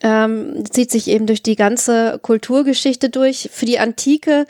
ähm, 0.00 0.64
zieht 0.70 0.90
sich 0.90 1.08
eben 1.08 1.26
durch 1.26 1.42
die 1.42 1.56
ganze 1.56 2.18
Kulturgeschichte 2.22 3.10
durch. 3.10 3.50
Für 3.52 3.66
die 3.66 3.80
Antike 3.80 4.46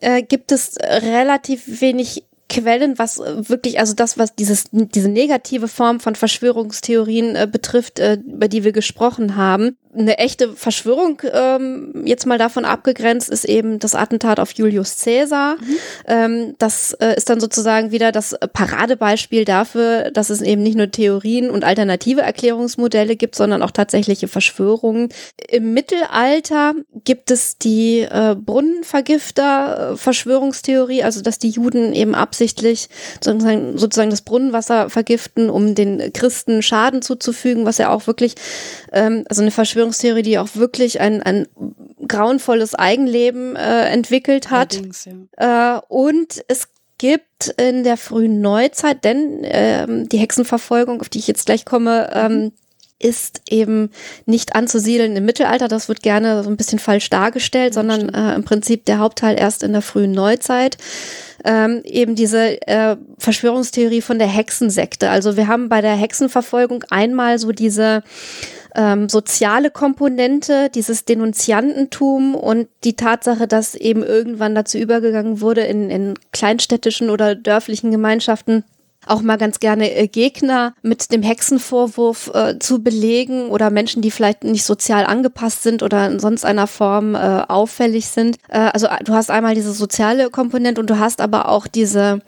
äh, 0.00 0.22
gibt 0.22 0.52
es 0.52 0.76
relativ 0.78 1.80
wenig 1.80 2.24
Quellen, 2.50 2.98
was 2.98 3.18
äh, 3.18 3.48
wirklich, 3.48 3.80
also 3.80 3.94
das, 3.94 4.18
was 4.18 4.34
dieses, 4.34 4.64
diese 4.72 5.08
negative 5.08 5.68
Form 5.68 6.00
von 6.00 6.16
Verschwörungstheorien 6.16 7.36
äh, 7.36 7.48
betrifft, 7.50 7.98
äh, 7.98 8.18
über 8.26 8.48
die 8.48 8.64
wir 8.64 8.72
gesprochen 8.72 9.36
haben. 9.36 9.78
Eine 9.92 10.18
echte 10.18 10.52
Verschwörung, 10.52 11.20
ähm, 11.32 12.04
jetzt 12.04 12.26
mal 12.26 12.38
davon 12.38 12.64
abgegrenzt, 12.64 13.28
ist 13.28 13.44
eben 13.44 13.80
das 13.80 13.96
Attentat 13.96 14.38
auf 14.38 14.52
Julius 14.52 15.02
Caesar. 15.02 15.56
Mhm. 15.56 15.76
Ähm, 16.06 16.54
das 16.58 16.92
äh, 16.94 17.16
ist 17.16 17.28
dann 17.28 17.40
sozusagen 17.40 17.90
wieder 17.90 18.12
das 18.12 18.36
Paradebeispiel 18.52 19.44
dafür, 19.44 20.12
dass 20.12 20.30
es 20.30 20.42
eben 20.42 20.62
nicht 20.62 20.76
nur 20.76 20.88
Theorien 20.90 21.50
und 21.50 21.64
alternative 21.64 22.20
Erklärungsmodelle 22.20 23.16
gibt, 23.16 23.34
sondern 23.34 23.62
auch 23.62 23.72
tatsächliche 23.72 24.28
Verschwörungen. 24.28 25.08
Im 25.48 25.72
Mittelalter 25.72 26.74
gibt 27.04 27.30
es 27.30 27.58
die 27.58 28.02
äh, 28.02 28.36
Brunnenvergifter-Verschwörungstheorie, 28.36 31.02
also 31.02 31.20
dass 31.20 31.38
die 31.38 31.50
Juden 31.50 31.92
eben 31.92 32.14
absichtlich 32.14 32.39
absichtlich 32.40 32.88
sozusagen, 33.20 33.76
sozusagen 33.76 34.10
das 34.10 34.22
Brunnenwasser 34.22 34.88
vergiften, 34.88 35.50
um 35.50 35.74
den 35.74 36.12
Christen 36.14 36.62
Schaden 36.62 37.02
zuzufügen, 37.02 37.66
was 37.66 37.76
ja 37.76 37.90
auch 37.90 38.06
wirklich, 38.06 38.34
ähm, 38.92 39.24
also 39.28 39.42
eine 39.42 39.50
Verschwörungstheorie, 39.50 40.22
die 40.22 40.38
auch 40.38 40.48
wirklich 40.54 41.00
ein, 41.00 41.22
ein 41.22 41.48
grauenvolles 42.08 42.74
Eigenleben 42.74 43.56
äh, 43.56 43.90
entwickelt 43.90 44.50
hat. 44.50 44.80
Ja. 45.36 45.76
Äh, 45.76 45.80
und 45.88 46.42
es 46.48 46.68
gibt 46.96 47.54
in 47.58 47.84
der 47.84 47.98
frühen 47.98 48.40
Neuzeit, 48.40 49.04
denn 49.04 49.40
ähm, 49.42 50.08
die 50.08 50.18
Hexenverfolgung, 50.18 51.00
auf 51.00 51.10
die 51.10 51.18
ich 51.18 51.28
jetzt 51.28 51.46
gleich 51.46 51.66
komme, 51.66 52.10
ähm, 52.14 52.52
ist 53.00 53.42
eben 53.48 53.90
nicht 54.26 54.54
anzusiedeln 54.54 55.16
im 55.16 55.24
Mittelalter. 55.24 55.66
Das 55.66 55.88
wird 55.88 56.02
gerne 56.02 56.44
so 56.44 56.50
ein 56.50 56.56
bisschen 56.56 56.78
falsch 56.78 57.10
dargestellt, 57.10 57.74
ja, 57.74 57.80
sondern 57.80 58.08
äh, 58.10 58.34
im 58.34 58.44
Prinzip 58.44 58.84
der 58.84 58.98
Hauptteil 58.98 59.38
erst 59.38 59.62
in 59.62 59.72
der 59.72 59.82
frühen 59.82 60.12
Neuzeit 60.12 60.76
ähm, 61.44 61.80
eben 61.84 62.14
diese 62.14 62.60
äh, 62.66 62.96
Verschwörungstheorie 63.18 64.02
von 64.02 64.18
der 64.18 64.28
Hexensekte. 64.28 65.10
Also 65.10 65.36
wir 65.36 65.46
haben 65.46 65.68
bei 65.68 65.80
der 65.80 65.94
Hexenverfolgung 65.94 66.84
einmal 66.90 67.38
so 67.38 67.52
diese 67.52 68.02
ähm, 68.74 69.08
soziale 69.08 69.70
Komponente, 69.70 70.70
dieses 70.70 71.04
Denunziantentum 71.04 72.34
und 72.34 72.68
die 72.84 72.94
Tatsache, 72.94 73.48
dass 73.48 73.74
eben 73.74 74.02
irgendwann 74.02 74.54
dazu 74.54 74.78
übergegangen 74.78 75.40
wurde, 75.40 75.62
in, 75.62 75.90
in 75.90 76.14
kleinstädtischen 76.32 77.10
oder 77.10 77.34
dörflichen 77.34 77.90
Gemeinschaften 77.90 78.64
auch 79.10 79.22
mal 79.22 79.36
ganz 79.36 79.60
gerne 79.60 79.94
äh, 79.94 80.06
Gegner 80.06 80.74
mit 80.82 81.12
dem 81.12 81.22
Hexenvorwurf 81.22 82.30
äh, 82.32 82.58
zu 82.58 82.82
belegen 82.82 83.48
oder 83.48 83.70
Menschen, 83.70 84.02
die 84.02 84.10
vielleicht 84.10 84.44
nicht 84.44 84.64
sozial 84.64 85.04
angepasst 85.04 85.62
sind 85.62 85.82
oder 85.82 86.06
in 86.08 86.20
sonst 86.20 86.44
einer 86.44 86.66
Form 86.66 87.14
äh, 87.14 87.18
auffällig 87.18 88.06
sind. 88.08 88.36
Äh, 88.48 88.70
also 88.72 88.86
äh, 88.86 89.02
du 89.04 89.14
hast 89.14 89.30
einmal 89.30 89.54
diese 89.54 89.72
soziale 89.72 90.30
Komponente 90.30 90.80
und 90.80 90.88
du 90.88 90.98
hast 90.98 91.20
aber 91.20 91.48
auch 91.48 91.66
diese 91.66 92.20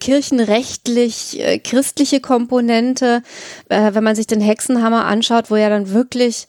kirchenrechtlich 0.00 1.40
christliche 1.62 2.18
Komponente, 2.18 3.22
wenn 3.68 4.02
man 4.02 4.16
sich 4.16 4.26
den 4.26 4.40
Hexenhammer 4.40 5.04
anschaut, 5.04 5.52
wo 5.52 5.56
ja 5.56 5.68
dann 5.68 5.92
wirklich 5.92 6.46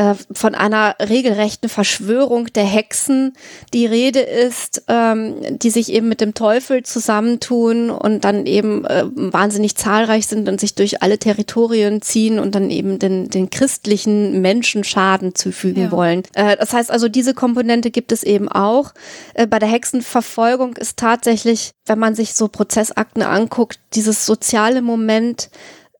äh, 0.00 0.14
von 0.32 0.54
einer 0.54 0.96
regelrechten 0.98 1.68
Verschwörung 1.68 2.46
der 2.46 2.64
Hexen 2.64 3.34
die 3.74 3.84
Rede 3.84 4.20
ist, 4.20 4.84
ähm, 4.88 5.58
die 5.58 5.68
sich 5.68 5.92
eben 5.92 6.08
mit 6.08 6.22
dem 6.22 6.32
Teufel 6.32 6.82
zusammentun 6.84 7.90
und 7.90 8.24
dann 8.24 8.46
eben 8.46 8.86
äh, 8.86 9.04
wahnsinnig 9.14 9.76
zahlreich 9.76 10.26
sind 10.26 10.48
und 10.48 10.58
sich 10.58 10.74
durch 10.74 11.02
alle 11.02 11.18
Territorien 11.18 12.00
ziehen 12.00 12.38
und 12.38 12.54
dann 12.54 12.70
eben 12.70 12.98
den, 12.98 13.28
den 13.28 13.50
christlichen 13.50 14.40
Menschen 14.40 14.84
Schaden 14.84 15.34
zufügen 15.34 15.84
ja. 15.84 15.90
wollen. 15.90 16.22
Äh, 16.32 16.56
das 16.56 16.72
heißt 16.72 16.90
also, 16.90 17.08
diese 17.08 17.34
Komponente 17.34 17.90
gibt 17.90 18.10
es 18.10 18.22
eben 18.22 18.48
auch. 18.48 18.94
Äh, 19.34 19.46
bei 19.46 19.58
der 19.58 19.68
Hexenverfolgung 19.68 20.78
ist 20.78 20.98
tatsächlich, 20.98 21.72
wenn 21.84 21.98
man 21.98 22.14
sich 22.14 22.32
so 22.32 22.48
Prozessakten 22.48 23.22
anguckt, 23.22 23.80
dieses 23.92 24.24
soziale 24.24 24.80
Moment 24.80 25.50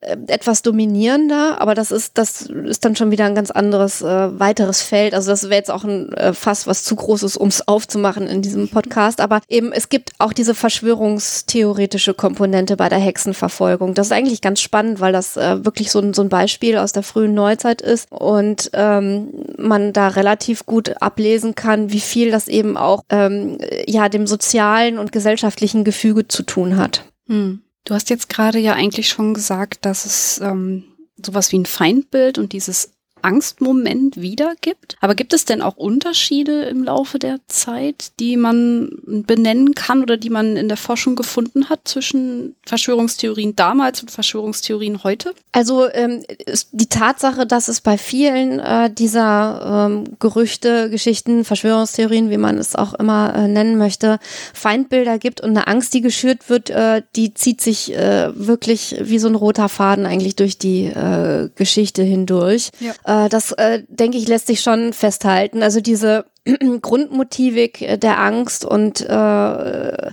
etwas 0.01 0.63
dominierender, 0.63 1.61
aber 1.61 1.75
das 1.75 1.91
ist 1.91 2.17
das 2.17 2.43
ist 2.43 2.85
dann 2.87 2.97
schon 2.97 3.11
wieder 3.11 3.27
ein 3.27 3.35
ganz 3.35 3.51
anderes 3.51 4.01
äh, 4.01 4.41
weiteres 4.41 4.81
Feld. 4.81 5.13
Also 5.13 5.31
das 5.31 5.45
wäre 5.45 5.57
jetzt 5.57 5.71
auch 5.71 5.85
ein 5.85 6.13
äh, 6.15 6.33
Fass, 6.33 6.67
was 6.67 6.85
zu 6.85 6.97
groß 6.97 7.23
ist, 7.23 7.37
um 7.37 7.49
es 7.49 7.69
aufzumachen 7.69 8.27
in 8.27 8.41
diesem 8.41 8.69
Podcast. 8.69 9.21
Aber 9.21 9.41
eben 9.49 9.73
es 9.73 9.91
gibt 9.91 10.13
auch 10.19 10.33
diese 10.33 10.55
Verschwörungstheoretische 10.55 12.15
Komponente 12.15 12.79
bei 12.79 12.89
der 12.89 12.99
Hexenverfolgung. 12.99 13.93
Das 13.93 14.07
ist 14.07 14.13
eigentlich 14.13 14.41
ganz 14.41 14.63
spannend, 14.63 15.01
weil 15.01 15.13
das 15.13 15.37
äh, 15.37 15.65
wirklich 15.67 15.91
so 15.91 15.99
ein, 15.99 16.15
so 16.15 16.23
ein 16.23 16.31
Beispiel 16.31 16.79
aus 16.79 16.93
der 16.93 17.03
frühen 17.03 17.35
Neuzeit 17.35 17.83
ist 17.83 18.11
und 18.11 18.71
ähm, 18.73 19.29
man 19.59 19.93
da 19.93 20.09
relativ 20.09 20.65
gut 20.65 21.03
ablesen 21.03 21.55
kann, 21.55 21.93
wie 21.93 22.01
viel 22.01 22.31
das 22.31 22.49
eben 22.49 22.79
auch 22.79 23.03
ähm, 23.11 23.59
ja 23.87 24.09
dem 24.09 24.27
sozialen 24.27 24.99
und 24.99 25.13
gesellschaftlichen 25.13 25.85
Gefüge 25.85 26.27
zu 26.27 26.43
tun 26.43 26.79
hat. 26.79 27.05
Hm. 27.27 27.61
Du 27.85 27.95
hast 27.95 28.11
jetzt 28.11 28.29
gerade 28.29 28.59
ja 28.59 28.75
eigentlich 28.75 29.09
schon 29.09 29.35
gesagt, 29.35 29.85
dass 29.85 30.05
es 30.05 30.41
ähm, 30.41 30.85
sowas 31.25 31.53
wie 31.53 31.59
ein 31.59 31.67
Feindbild 31.67 32.39
und 32.39 32.53
dieses 32.53 32.93
Angstmoment 33.23 34.21
wiedergibt. 34.21 34.97
Aber 35.01 35.15
gibt 35.15 35.33
es 35.33 35.45
denn 35.45 35.63
auch 35.63 35.77
Unterschiede 35.77 36.63
im 36.63 36.85
Laufe 36.85 37.19
der 37.19 37.39
Zeit, 37.47 38.13
die 38.19 38.37
man 38.37 38.91
benennen 39.05 39.75
kann 39.75 40.03
oder 40.03 40.17
die 40.17 40.31
man 40.31 40.57
in 40.57 40.69
der 40.69 40.77
Forschung 40.77 41.17
gefunden 41.17 41.69
hat 41.69 41.81
zwischen 41.85 42.55
Verschwörungstheorien 42.67 43.57
damals 43.57 44.03
und 44.03 44.11
Verschwörungstheorien 44.11 45.03
heute? 45.05 45.35
Also 45.53 45.91
ähm, 45.93 46.25
die 46.73 46.89
Tatsache, 46.89 47.47
dass 47.47 47.69
es 47.69 47.81
bei 47.81 47.99
vielen 47.99 48.61
äh, 48.61 48.91
dieser 48.93 49.89
ähm, 49.89 50.05
Gerüchte, 50.19 50.91
Geschichten, 50.91 51.45
Verschwörungstheorien, 51.45 52.31
wie 52.31 52.39
man 52.39 52.59
es 52.59 52.77
auch 52.77 52.95
immer 52.95 53.35
äh, 53.35 53.49
nennen 53.49 53.77
möchte, 53.77 54.19
Feindbilder 54.55 55.19
gibt 55.19 55.41
und 55.41 55.51
eine 55.51 55.67
Angst, 55.67 55.95
die 55.95 56.01
geschürt 56.01 56.49
wird, 56.49 56.71
äh, 56.71 57.03
die 57.17 57.35
zieht 57.35 57.61
sich 57.61 57.95
äh, 57.95 58.31
wirklich 58.35 58.97
wie 59.01 59.19
so 59.19 59.29
ein 59.29 59.35
roter 59.35 59.69
Faden 59.69 60.07
eigentlich 60.07 60.37
durch 60.37 60.59
die 60.59 60.87
äh, 60.87 61.49
Geschichte 61.55 62.03
hindurch. 62.03 62.71
Ja. 62.81 62.93
Äh, 63.11 63.29
das, 63.29 63.51
äh, 63.53 63.83
denke 63.89 64.19
ich, 64.19 64.29
lässt 64.29 64.47
sich 64.47 64.61
schon 64.61 64.93
festhalten. 64.93 65.63
Also 65.65 65.81
diese 65.81 66.27
Grundmotivik 66.81 68.01
der 68.01 68.19
Angst 68.19 68.65
und 68.65 69.01
äh, 69.01 70.11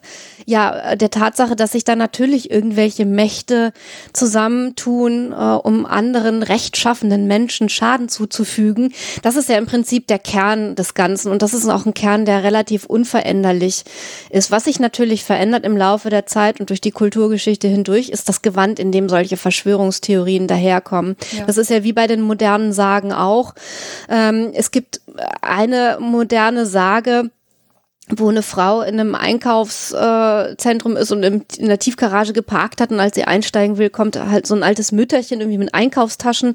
ja, 0.49 0.95
der 0.95 1.09
Tatsache, 1.09 1.55
dass 1.55 1.73
sich 1.73 1.83
da 1.83 1.95
natürlich 1.95 2.51
irgendwelche 2.51 3.05
Mächte 3.05 3.73
zusammentun, 4.13 5.33
äh, 5.33 5.35
um 5.35 5.85
anderen 5.85 6.43
rechtschaffenden 6.43 7.27
Menschen 7.27 7.67
Schaden 7.67 8.07
zuzufügen. 8.07 8.93
Das 9.23 9.35
ist 9.35 9.49
ja 9.49 9.57
im 9.57 9.65
Prinzip 9.65 10.07
der 10.07 10.19
Kern 10.19 10.75
des 10.75 10.93
Ganzen 10.93 11.31
und 11.31 11.41
das 11.41 11.53
ist 11.53 11.67
auch 11.67 11.85
ein 11.85 11.93
Kern, 11.93 12.25
der 12.25 12.43
relativ 12.43 12.85
unveränderlich 12.85 13.83
ist. 14.29 14.51
Was 14.51 14.65
sich 14.65 14.79
natürlich 14.79 15.25
verändert 15.25 15.65
im 15.65 15.75
Laufe 15.75 16.09
der 16.09 16.25
Zeit 16.25 16.59
und 16.59 16.69
durch 16.69 16.81
die 16.81 16.91
Kulturgeschichte 16.91 17.67
hindurch, 17.67 18.09
ist 18.09 18.29
das 18.29 18.41
Gewand, 18.41 18.79
in 18.79 18.91
dem 18.91 19.09
solche 19.09 19.37
Verschwörungstheorien 19.37 20.47
daherkommen. 20.47 21.17
Ja. 21.31 21.45
Das 21.45 21.57
ist 21.57 21.69
ja 21.69 21.83
wie 21.83 21.93
bei 21.93 22.07
den 22.07 22.21
modernen 22.21 22.71
Sagen 22.71 23.11
auch. 23.11 23.53
Ähm, 24.09 24.51
es 24.53 24.71
gibt 24.71 25.01
eine 25.41 25.97
moderne 26.17 26.65
Sage, 26.65 27.31
wo 28.09 28.29
eine 28.29 28.41
Frau 28.41 28.81
in 28.81 28.99
einem 28.99 29.15
Einkaufszentrum 29.15 30.95
ist 30.95 31.11
und 31.11 31.23
in 31.23 31.67
der 31.67 31.79
Tiefgarage 31.79 32.33
geparkt 32.33 32.79
hat 32.79 32.91
und 32.91 32.99
als 32.99 33.15
sie 33.15 33.25
einsteigen 33.25 33.77
will, 33.77 33.89
kommt 33.89 34.17
halt 34.17 34.47
so 34.47 34.55
ein 34.55 34.63
altes 34.63 34.91
Mütterchen 34.91 35.41
irgendwie 35.41 35.57
mit 35.57 35.73
Einkaufstaschen 35.73 36.53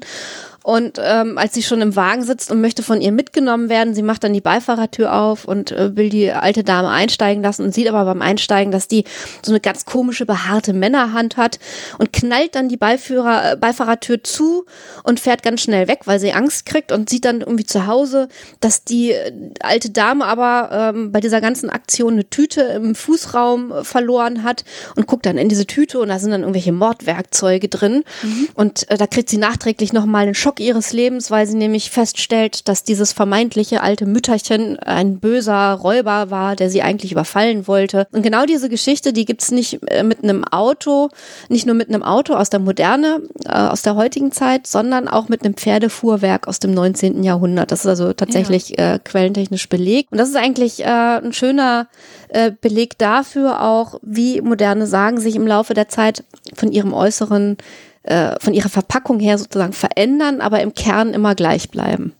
und 0.63 0.97
ähm, 1.03 1.37
als 1.37 1.53
sie 1.53 1.61
schon 1.61 1.81
im 1.81 1.97
Wagen 1.97 2.23
sitzt 2.23 2.49
und 2.49 2.61
möchte 2.61 2.83
von 2.83 3.01
ihr 3.01 3.11
mitgenommen 3.11 3.67
werden, 3.67 3.93
sie 3.93 4.01
macht 4.01 4.23
dann 4.23 4.31
die 4.31 4.39
Beifahrertür 4.39 5.13
auf 5.13 5.43
und 5.43 5.73
äh, 5.73 5.95
will 5.97 6.09
die 6.09 6.31
alte 6.31 6.63
Dame 6.63 6.89
einsteigen 6.89 7.43
lassen 7.43 7.65
und 7.65 7.73
sieht 7.73 7.89
aber 7.89 8.05
beim 8.05 8.21
Einsteigen, 8.21 8.71
dass 8.71 8.87
die 8.87 9.03
so 9.41 9.51
eine 9.51 9.59
ganz 9.59 9.83
komische, 9.83 10.25
behaarte 10.25 10.71
Männerhand 10.71 11.35
hat 11.35 11.59
und 11.97 12.13
knallt 12.13 12.55
dann 12.55 12.69
die 12.69 12.77
Beiführer, 12.77 13.51
äh, 13.51 13.55
Beifahrertür 13.57 14.23
zu 14.23 14.65
und 15.03 15.19
fährt 15.19 15.43
ganz 15.43 15.61
schnell 15.61 15.89
weg, 15.89 16.01
weil 16.05 16.21
sie 16.21 16.31
Angst 16.31 16.65
kriegt 16.65 16.93
und 16.93 17.09
sieht 17.09 17.25
dann 17.25 17.41
irgendwie 17.41 17.65
zu 17.65 17.85
Hause, 17.85 18.29
dass 18.61 18.85
die 18.85 19.11
äh, 19.11 19.33
alte 19.59 19.89
Dame 19.89 20.23
aber 20.23 20.93
ähm, 20.95 21.11
bei 21.11 21.19
dieser 21.19 21.41
ganzen 21.41 21.69
Aktion 21.69 22.13
eine 22.13 22.29
Tüte 22.29 22.61
im 22.61 22.95
Fußraum 22.95 23.83
verloren 23.83 24.43
hat 24.43 24.63
und 24.95 25.07
guckt 25.07 25.25
dann 25.25 25.37
in 25.37 25.49
diese 25.49 25.67
Tüte 25.67 25.99
und 25.99 26.07
da 26.07 26.19
sind 26.19 26.31
dann 26.31 26.41
irgendwelche 26.41 26.71
Mordwerkzeuge 26.71 27.67
drin 27.67 28.05
mhm. 28.21 28.47
und 28.53 28.89
äh, 28.89 28.97
da 28.97 29.07
kriegt 29.07 29.27
sie 29.27 29.37
nachträglich 29.37 29.91
nochmal 29.91 30.23
einen 30.23 30.35
Schock 30.35 30.52
Schock 30.53 30.59
ihres 30.59 30.93
Lebens, 30.93 31.31
weil 31.31 31.47
sie 31.47 31.57
nämlich 31.57 31.89
feststellt, 31.89 32.67
dass 32.67 32.83
dieses 32.83 33.11
vermeintliche 33.11 33.81
alte 33.81 34.05
Mütterchen 34.05 34.77
ein 34.77 35.19
böser 35.19 35.73
Räuber 35.73 36.29
war, 36.29 36.55
der 36.55 36.69
sie 36.69 36.83
eigentlich 36.83 37.11
überfallen 37.11 37.67
wollte. 37.67 38.07
Und 38.11 38.21
genau 38.21 38.45
diese 38.45 38.69
Geschichte, 38.69 39.13
die 39.13 39.25
gibt's 39.25 39.49
nicht 39.49 39.79
äh, 39.89 40.03
mit 40.03 40.23
einem 40.23 40.43
Auto, 40.43 41.09
nicht 41.49 41.65
nur 41.65 41.73
mit 41.73 41.89
einem 41.89 42.03
Auto 42.03 42.35
aus 42.35 42.51
der 42.51 42.59
Moderne, 42.59 43.21
äh, 43.45 43.51
aus 43.51 43.81
der 43.81 43.95
heutigen 43.95 44.31
Zeit, 44.31 44.67
sondern 44.67 45.07
auch 45.07 45.27
mit 45.27 45.43
einem 45.43 45.55
Pferdefuhrwerk 45.55 46.47
aus 46.47 46.59
dem 46.59 46.73
19. 46.73 47.23
Jahrhundert. 47.23 47.71
Das 47.71 47.79
ist 47.79 47.87
also 47.87 48.13
tatsächlich 48.13 48.75
ja. 48.77 48.95
äh, 48.95 48.99
quellentechnisch 48.99 49.69
belegt. 49.69 50.11
Und 50.11 50.19
das 50.19 50.29
ist 50.29 50.35
eigentlich 50.35 50.81
äh, 50.81 50.85
ein 50.85 51.33
schöner 51.33 51.87
äh, 52.29 52.51
Beleg 52.61 52.99
dafür 52.99 53.61
auch, 53.61 53.99
wie 54.03 54.41
moderne 54.41 54.85
Sagen 54.85 55.19
sich 55.19 55.35
im 55.35 55.47
Laufe 55.47 55.73
der 55.73 55.87
Zeit 55.87 56.23
von 56.53 56.71
ihrem 56.71 56.93
Äußeren 56.93 57.57
äh, 58.03 58.39
von 58.39 58.53
ihrer 58.53 58.69
Verpackung 58.69 59.19
her 59.19 59.37
sozusagen 59.37 59.73
verändern, 59.73 60.41
aber 60.41 60.61
im 60.61 60.73
Kern 60.73 61.13
immer 61.13 61.35
gleich 61.35 61.69
bleiben. 61.69 62.13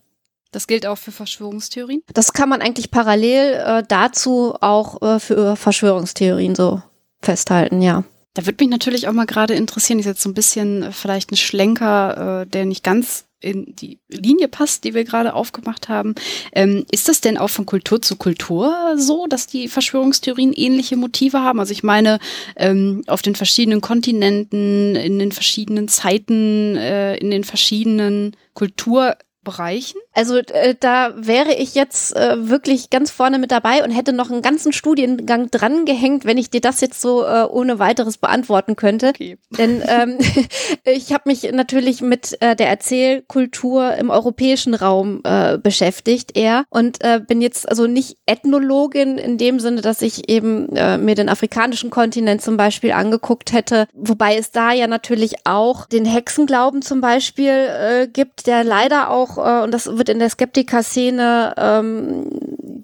Das 0.51 0.67
gilt 0.67 0.85
auch 0.85 0.97
für 0.97 1.11
Verschwörungstheorien? 1.11 2.03
Das 2.13 2.33
kann 2.33 2.47
man 2.47 2.61
eigentlich 2.61 2.91
parallel 2.91 3.53
äh, 3.53 3.83
dazu 3.87 4.55
auch 4.61 5.01
äh, 5.01 5.19
für 5.19 5.55
Verschwörungstheorien 5.55 6.55
so 6.55 6.81
festhalten, 7.21 7.81
ja. 7.81 8.03
Da 8.35 8.45
würde 8.45 8.63
mich 8.63 8.71
natürlich 8.71 9.07
auch 9.07 9.13
mal 9.13 9.25
gerade 9.25 9.53
interessieren, 9.53 9.99
ist 9.99 10.05
jetzt 10.05 10.21
so 10.21 10.29
ein 10.29 10.33
bisschen 10.33 10.83
äh, 10.83 10.91
vielleicht 10.91 11.31
ein 11.31 11.37
Schlenker, 11.37 12.41
äh, 12.41 12.47
der 12.47 12.65
nicht 12.65 12.83
ganz 12.83 13.25
in 13.43 13.75
die 13.75 13.99
Linie 14.10 14.47
passt, 14.47 14.84
die 14.84 14.93
wir 14.93 15.03
gerade 15.03 15.34
aufgemacht 15.34 15.89
haben. 15.89 16.15
Ähm, 16.53 16.86
ist 16.91 17.10
das 17.10 17.21
denn 17.21 17.38
auch 17.38 17.49
von 17.49 17.65
Kultur 17.65 18.01
zu 18.01 18.15
Kultur 18.15 18.95
so, 18.97 19.27
dass 19.27 19.47
die 19.47 19.67
Verschwörungstheorien 19.67 20.53
ähnliche 20.53 20.95
Motive 20.95 21.41
haben? 21.41 21.60
Also 21.60 21.71
ich 21.73 21.84
meine, 21.84 22.19
ähm, 22.56 23.03
auf 23.08 23.21
den 23.21 23.36
verschiedenen 23.36 23.82
Kontinenten, 23.82 24.95
in 24.95 25.19
den 25.19 25.32
verschiedenen 25.32 25.88
Zeiten, 25.88 26.75
äh, 26.77 27.17
in 27.17 27.32
den 27.32 27.43
verschiedenen 27.43 28.36
Kultur 28.53 29.17
Bereichen? 29.43 29.99
Also 30.13 30.38
äh, 30.38 30.75
da 30.79 31.13
wäre 31.15 31.53
ich 31.53 31.75
jetzt 31.75 32.15
äh, 32.15 32.49
wirklich 32.49 32.89
ganz 32.89 33.12
vorne 33.12 33.39
mit 33.39 33.51
dabei 33.51 33.84
und 33.84 33.91
hätte 33.91 34.13
noch 34.13 34.32
einen 34.32 34.41
ganzen 34.41 34.73
Studiengang 34.73 35.49
dran 35.51 35.86
gehängt, 35.86 36.25
wenn 36.25 36.38
ich 36.38 36.49
dir 36.49 36.62
das 36.62 36.82
jetzt 36.82 37.01
so 37.01 37.23
äh, 37.25 37.43
ohne 37.43 37.79
weiteres 37.79 38.17
beantworten 38.17 38.75
könnte. 38.75 39.10
Okay. 39.10 39.38
Denn 39.58 39.84
ähm, 39.88 40.17
ich 40.86 41.13
habe 41.13 41.23
mich 41.25 41.51
natürlich 41.51 42.01
mit 42.01 42.41
äh, 42.41 42.56
der 42.56 42.69
Erzählkultur 42.69 43.95
im 43.95 44.10
europäischen 44.10 44.73
Raum 44.73 45.21
äh, 45.23 45.58
beschäftigt 45.58 46.38
eher 46.38 46.65
und 46.69 47.03
äh, 47.03 47.19
bin 47.19 47.41
jetzt 47.41 47.67
also 47.67 47.88
nicht 47.88 48.17
Ethnologin 48.25 49.17
in 49.17 49.38
dem 49.38 49.60
Sinne, 49.60 49.82
dass 49.82 50.01
ich 50.01 50.29
eben 50.29 50.75
äh, 50.75 50.97
mir 50.97 51.15
den 51.15 51.29
afrikanischen 51.29 51.89
Kontinent 51.89 52.41
zum 52.41 52.58
Beispiel 52.58 52.91
angeguckt 52.91 53.53
hätte, 53.53 53.88
wobei 53.93 54.38
es 54.38 54.51
da 54.51 54.71
ja 54.71 54.88
natürlich 54.88 55.45
auch 55.45 55.86
den 55.88 56.06
Hexenglauben 56.06 56.82
zum 56.82 57.01
Beispiel 57.01 57.49
äh, 57.49 58.08
gibt, 58.08 58.47
der 58.47 58.63
leider 58.63 59.10
auch 59.10 59.32
äh, 59.37 59.63
und 59.63 59.71
das 59.71 59.87
wird 59.97 60.09
in 60.09 60.19
der 60.19 60.29
Skeptiker-Szene 60.29 61.53
ähm, 61.57 62.29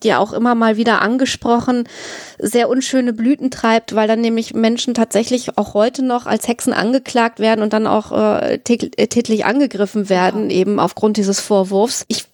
ja 0.04 0.20
auch 0.20 0.34
immer 0.34 0.56
mal 0.56 0.78
wieder 0.78 1.02
angesprochen, 1.02 1.88
sehr 2.38 2.70
unschöne 2.70 3.14
Blüten 3.14 3.52
treibt, 3.52 3.96
weil 3.96 4.08
dann 4.08 4.22
nämlich 4.22 4.54
Menschen 4.54 4.94
tatsächlich 4.94 5.58
auch 5.58 5.74
heute 5.74 6.04
noch 6.04 6.26
als 6.26 6.48
Hexen 6.48 6.74
angeklagt 6.74 7.40
werden 7.40 7.62
und 7.62 7.74
dann 7.74 7.88
auch 7.88 8.12
äh, 8.12 8.60
tätlich 8.60 9.46
angegriffen 9.46 10.10
werden, 10.10 10.50
ja. 10.50 10.58
eben 10.58 10.80
aufgrund 10.80 11.18
dieses 11.18 11.40
Vorwurfs. 11.40 12.06
Ich 12.08 12.26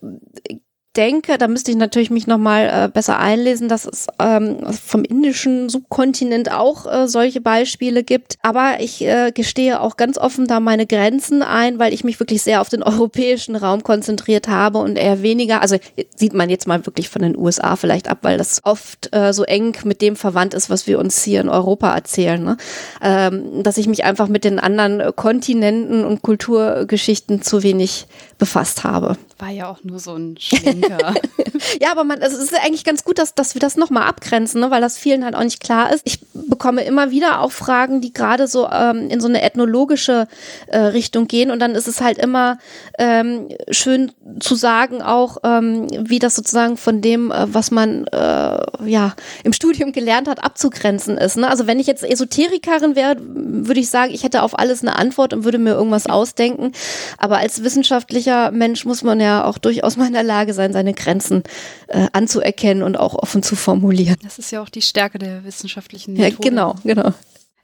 denke, 0.96 1.38
da 1.38 1.48
müsste 1.48 1.72
ich 1.72 1.78
natürlich 1.78 2.10
mich 2.10 2.28
nochmal 2.28 2.86
äh, 2.86 2.90
besser 2.90 3.20
einlesen, 3.20 3.70
dass 3.70 3.86
es 3.86 4.08
ähm, 4.20 4.58
vom 4.72 5.04
indischen 5.04 5.70
Subkontinent 5.70 6.52
auch 6.52 6.86
äh, 6.86 7.08
solche 7.08 7.42
Beispiele 7.42 8.04
gibt. 8.04 8.38
Aber 8.42 8.80
ich 8.80 9.04
äh, 9.04 9.32
gestehe 9.32 9.82
auch 9.82 9.98
ganz 9.98 10.18
offen 10.18 10.48
da 10.48 10.60
meine 10.60 10.86
Grenzen 10.86 11.42
ein, 11.42 11.80
weil 11.80 11.94
ich 11.94 12.04
mich 12.04 12.20
wirklich 12.20 12.42
sehr 12.42 12.62
auf 12.62 12.70
den 12.70 12.84
europäischen 12.84 13.56
Raum 13.56 13.84
konzentriert 13.84 14.48
habe 14.48 14.80
und 14.80 14.98
eher 14.98 15.22
weniger, 15.22 15.62
also 15.62 15.78
sieht 16.16 16.34
man 16.34 16.50
jetzt 16.50 16.68
mal 16.68 16.86
wirklich 16.86 17.10
von 17.10 17.22
den 17.22 17.38
USA 17.38 17.76
vielleicht 17.76 18.10
ab, 18.10 18.20
weil 18.22 18.38
das 18.38 18.62
oft 18.64 19.14
äh, 19.14 19.34
so 19.34 19.44
eng 19.44 19.76
mit 19.84 20.02
dem 20.02 20.16
verwandt 20.16 20.54
ist, 20.54 20.70
was 20.70 20.88
wir 20.88 21.00
uns 21.00 21.24
hier 21.24 21.42
in 21.42 21.50
Europa 21.50 21.94
erzählen. 21.94 22.44
Ne? 22.44 22.58
Ähm, 23.02 23.64
dass 23.64 23.78
ich 23.78 23.88
mich 23.88 24.04
einfach 24.04 24.28
mit 24.28 24.44
den 24.44 24.60
anderen 24.60 25.16
Kontinenten 25.16 26.06
und 26.06 26.22
Kulturgeschichten 26.22 27.42
zu 27.42 27.64
wenig 27.64 28.08
befasst 28.38 28.84
habe. 28.84 29.18
War 29.38 29.50
ja 29.50 29.70
auch 29.70 29.84
nur 29.84 30.00
so 30.00 30.16
ein 30.16 30.38
Schlenker. 30.40 31.14
ja, 31.82 31.92
aber 31.92 32.06
man, 32.06 32.22
also 32.22 32.38
es 32.38 32.44
ist 32.44 32.56
eigentlich 32.56 32.86
ganz 32.86 33.04
gut, 33.04 33.18
dass, 33.18 33.36
dass 33.36 33.54
wir 33.54 33.60
das 33.60 33.76
nochmal 33.76 34.08
abgrenzen, 34.08 34.62
ne, 34.62 34.72
weil 34.72 34.80
das 34.80 34.98
vielen 34.98 35.26
halt 35.26 35.36
auch 35.36 35.44
nicht 35.44 35.60
klar 35.60 35.92
ist. 35.92 36.04
Ich 36.06 36.20
bekomme 36.34 36.86
immer 36.86 37.12
wieder 37.12 37.42
auch 37.42 37.52
Fragen, 37.52 38.00
die 38.00 38.14
gerade 38.14 38.48
so 38.48 38.70
ähm, 38.70 39.10
in 39.10 39.20
so 39.20 39.28
eine 39.28 39.42
ethnologische 39.42 40.30
äh, 40.68 40.78
Richtung 40.78 41.28
gehen 41.28 41.52
und 41.52 41.60
dann 41.60 41.76
ist 41.76 41.90
es 41.90 42.00
halt 42.00 42.18
immer 42.18 42.60
ähm, 42.98 43.50
schön 43.72 44.14
zu 44.40 44.56
sagen 44.56 45.02
auch, 45.02 45.38
ähm, 45.44 45.88
wie 46.00 46.20
das 46.20 46.36
sozusagen 46.36 46.78
von 46.78 47.02
dem, 47.02 47.30
äh, 47.30 47.54
was 47.54 47.72
man 47.72 48.08
äh, 48.08 48.88
ja 48.90 49.16
im 49.44 49.52
Studium 49.52 49.92
gelernt 49.92 50.30
hat, 50.30 50.46
abzugrenzen 50.46 51.18
ist. 51.18 51.36
Ne? 51.36 51.50
Also 51.50 51.68
wenn 51.68 51.80
ich 51.80 51.88
jetzt 51.88 52.06
Esoterikerin 52.06 52.96
wäre, 52.96 53.18
würde 53.20 53.82
ich 53.82 53.90
sagen, 53.90 54.14
ich 54.14 54.24
hätte 54.24 54.44
auf 54.44 54.58
alles 54.58 54.82
eine 54.82 54.96
Antwort 54.96 55.34
und 55.34 55.44
würde 55.44 55.58
mir 55.58 55.74
irgendwas 55.74 56.08
ausdenken. 56.08 56.72
Aber 57.18 57.40
als 57.40 57.64
wissenschaftlicher 57.64 58.52
Mensch 58.52 58.86
muss 58.86 59.04
man 59.04 59.20
ja 59.20 59.25
auch 59.32 59.58
durchaus 59.58 59.98
mal 59.98 60.08
in 60.08 60.14
der 60.14 60.24
Lage 60.24 60.54
sein, 60.54 60.74
seine 60.74 60.94
Grenzen 60.94 61.44
äh, 61.88 62.08
anzuerkennen 62.14 62.84
und 62.84 62.98
auch 62.98 63.16
offen 63.16 63.44
zu 63.44 63.56
formulieren. 63.56 64.18
Das 64.24 64.40
ist 64.40 64.52
ja 64.52 64.62
auch 64.62 64.70
die 64.70 64.82
Stärke 64.82 65.20
der 65.20 65.44
wissenschaftlichen 65.44 66.14
Methode. 66.14 66.44
Ja, 66.44 66.50
genau, 66.50 66.76
genau. 66.84 67.14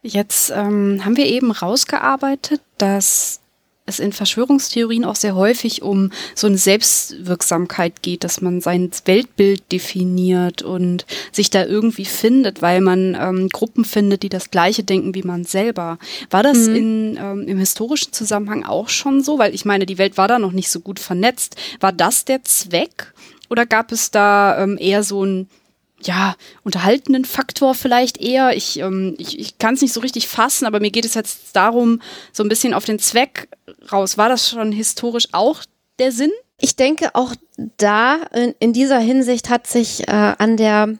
Jetzt 0.04 0.52
ähm, 0.52 1.02
haben 1.06 1.16
wir 1.16 1.28
eben 1.28 1.52
rausgearbeitet, 1.52 2.62
dass 2.78 3.41
es 3.92 4.00
in 4.00 4.14
Verschwörungstheorien 4.14 5.06
auch 5.06 5.16
sehr 5.16 5.36
häufig 5.36 5.82
um 5.82 6.12
so 6.36 6.48
eine 6.48 6.58
Selbstwirksamkeit 6.58 8.02
geht, 8.02 8.24
dass 8.24 8.42
man 8.42 8.62
sein 8.62 8.92
Weltbild 9.06 9.72
definiert 9.72 10.62
und 10.62 11.06
sich 11.32 11.50
da 11.50 11.66
irgendwie 11.66 12.06
findet, 12.06 12.62
weil 12.62 12.82
man 12.82 13.16
ähm, 13.20 13.50
Gruppen 13.50 13.86
findet, 13.86 14.24
die 14.24 14.30
das 14.30 14.52
Gleiche 14.52 14.84
denken 14.84 15.14
wie 15.16 15.24
man 15.24 15.44
selber. 15.44 15.98
War 16.30 16.44
das 16.44 16.68
mhm. 16.68 16.76
in, 16.76 17.20
ähm, 17.22 17.48
im 17.48 17.58
historischen 17.60 18.14
Zusammenhang 18.14 18.64
auch 18.64 18.90
schon 18.90 19.24
so? 19.24 19.38
Weil 19.38 19.54
ich 19.54 19.66
meine, 19.66 19.86
die 19.86 19.98
Welt 19.98 20.18
war 20.18 20.28
da 20.28 20.40
noch 20.40 20.52
nicht 20.52 20.70
so 20.70 20.80
gut 20.80 21.00
vernetzt. 21.00 21.56
War 21.80 21.92
das 21.92 22.26
der 22.26 22.44
Zweck? 22.44 23.14
Oder 23.50 23.66
gab 23.66 23.92
es 23.92 24.12
da 24.12 24.64
ähm, 24.64 24.78
eher 24.80 25.04
so 25.04 25.26
ein 25.26 25.48
ja, 26.04 26.36
unterhaltenden 26.64 27.26
Faktor 27.26 27.76
vielleicht 27.76 28.18
eher. 28.20 28.56
Ich, 28.56 28.80
ähm, 28.80 29.16
ich, 29.18 29.40
ich 29.40 29.58
kann 29.58 29.76
es 29.76 29.82
nicht 29.82 29.94
so 29.94 30.00
richtig 30.00 30.28
fassen, 30.28 30.66
aber 30.66 30.80
mir 30.80 30.92
geht 30.92 31.06
es 31.06 31.14
jetzt 31.14 31.56
darum, 31.56 32.02
so 32.32 32.44
ein 32.44 32.50
bisschen 32.50 32.74
auf 32.74 32.86
den 32.86 33.00
Zweck 33.00 33.50
raus. 33.92 34.18
War 34.18 34.30
das 34.30 34.50
schon 34.50 34.72
historisch 34.72 35.28
auch 35.32 35.62
der 36.00 36.12
Sinn? 36.12 36.32
Ich 36.60 36.76
denke, 36.76 37.16
auch 37.16 37.34
da 37.78 38.18
in, 38.34 38.54
in 38.60 38.74
dieser 38.74 39.00
Hinsicht 39.00 39.50
hat 39.50 39.68
sich 39.68 40.08
äh, 40.08 40.12
an 40.38 40.58
der 40.58 40.98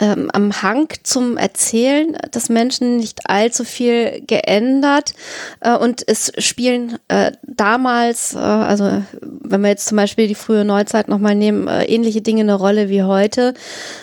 ähm, 0.00 0.30
am 0.32 0.62
Hang 0.62 0.88
zum 1.02 1.36
Erzählen 1.36 2.16
des 2.34 2.48
Menschen 2.48 2.96
nicht 2.96 3.28
allzu 3.28 3.64
viel 3.64 4.22
geändert 4.26 5.14
äh, 5.60 5.76
und 5.76 6.06
es 6.06 6.32
spielen 6.38 6.98
äh, 7.08 7.32
damals, 7.42 8.34
äh, 8.34 8.38
also 8.38 9.02
wenn 9.20 9.60
wir 9.60 9.68
jetzt 9.68 9.86
zum 9.86 9.96
Beispiel 9.96 10.28
die 10.28 10.34
frühe 10.34 10.64
Neuzeit 10.64 11.08
nochmal 11.08 11.34
nehmen, 11.34 11.68
äh, 11.68 11.84
ähnliche 11.84 12.22
Dinge 12.22 12.42
eine 12.42 12.54
Rolle 12.54 12.88
wie 12.88 13.02
heute. 13.02 13.54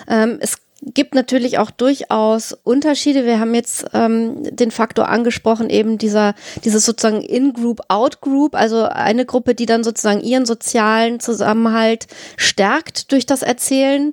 Ähm, 0.08 0.38
es 0.40 0.58
gibt 0.94 1.14
natürlich 1.14 1.58
auch 1.58 1.70
durchaus 1.70 2.52
Unterschiede. 2.52 3.24
Wir 3.24 3.40
haben 3.40 3.54
jetzt 3.54 3.86
ähm, 3.92 4.42
den 4.44 4.70
Faktor 4.70 5.08
angesprochen, 5.08 5.70
eben 5.70 5.98
dieser, 5.98 6.34
dieses 6.64 6.84
sozusagen 6.84 7.22
In-Group, 7.22 7.80
Out-Group, 7.88 8.54
also 8.54 8.84
eine 8.84 9.24
Gruppe, 9.24 9.54
die 9.54 9.66
dann 9.66 9.84
sozusagen 9.84 10.20
ihren 10.20 10.46
sozialen 10.46 11.18
Zusammenhalt 11.18 12.06
stärkt 12.36 13.10
durch 13.12 13.26
das 13.26 13.42
Erzählen 13.42 14.12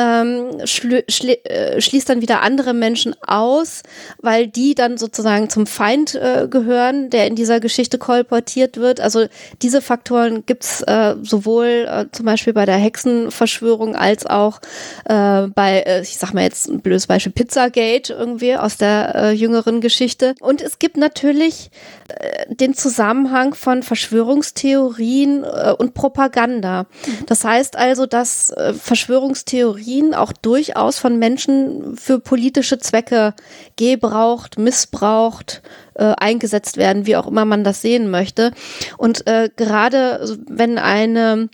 ähm, 0.00 0.60
schl 0.64 1.04
äh, 1.44 1.80
schließt 1.80 2.08
dann 2.08 2.22
wieder 2.22 2.40
andere 2.40 2.72
Menschen 2.72 3.14
aus, 3.20 3.82
weil 4.20 4.46
die 4.46 4.74
dann 4.74 4.96
sozusagen 4.96 5.50
zum 5.50 5.66
Feind 5.66 6.14
äh, 6.14 6.48
gehören, 6.48 7.10
der 7.10 7.26
in 7.26 7.34
dieser 7.34 7.60
Geschichte 7.60 7.98
kolportiert 7.98 8.78
wird. 8.78 9.00
Also 9.00 9.26
diese 9.60 9.82
Faktoren 9.82 10.46
gibt's 10.46 10.80
äh, 10.82 11.16
sowohl 11.22 11.86
äh, 11.88 12.06
zum 12.12 12.24
Beispiel 12.24 12.54
bei 12.54 12.64
der 12.64 12.76
Hexenverschwörung 12.76 13.94
als 13.94 14.24
auch 14.24 14.60
äh, 15.04 15.48
bei, 15.48 15.80
äh, 15.86 16.00
ich 16.00 16.16
sag 16.16 16.32
mal 16.32 16.44
jetzt 16.44 16.68
ein 16.68 16.80
blödes 16.80 17.06
Beispiel, 17.06 17.32
Pizzagate 17.32 18.14
irgendwie 18.14 18.56
aus 18.56 18.78
der 18.78 19.14
äh, 19.14 19.32
jüngeren 19.32 19.82
Geschichte. 19.82 20.34
Und 20.40 20.62
es 20.62 20.78
gibt 20.78 20.96
natürlich 20.96 21.70
äh, 22.08 22.54
den 22.54 22.72
Zusammenhang 22.74 23.54
von 23.54 23.82
Verschwörungstheorien 23.82 25.44
äh, 25.44 25.74
und 25.76 25.92
Propaganda. 25.92 26.84
Mhm. 26.84 27.26
Das 27.26 27.44
heißt 27.44 27.76
also, 27.76 28.06
dass 28.06 28.50
äh, 28.50 28.72
Verschwörungstheorien 28.72 29.89
Technologien 29.90 30.14
auch 30.14 30.32
durchaus 30.32 30.98
von 30.98 31.18
Menschen 31.18 31.96
für 31.96 32.20
politische 32.20 32.78
Zwecke 32.78 33.34
gebraucht, 33.76 34.58
missbraucht, 34.58 35.62
äh, 35.94 36.14
eingesetzt 36.16 36.76
werden, 36.76 37.06
wie 37.06 37.16
auch 37.16 37.26
immer 37.26 37.44
man 37.44 37.64
das 37.64 37.82
sehen 37.82 38.10
möchte. 38.10 38.52
Und 38.96 39.26
äh, 39.26 39.50
gerade 39.54 40.38
wenn 40.48 40.78
eine 40.78 41.48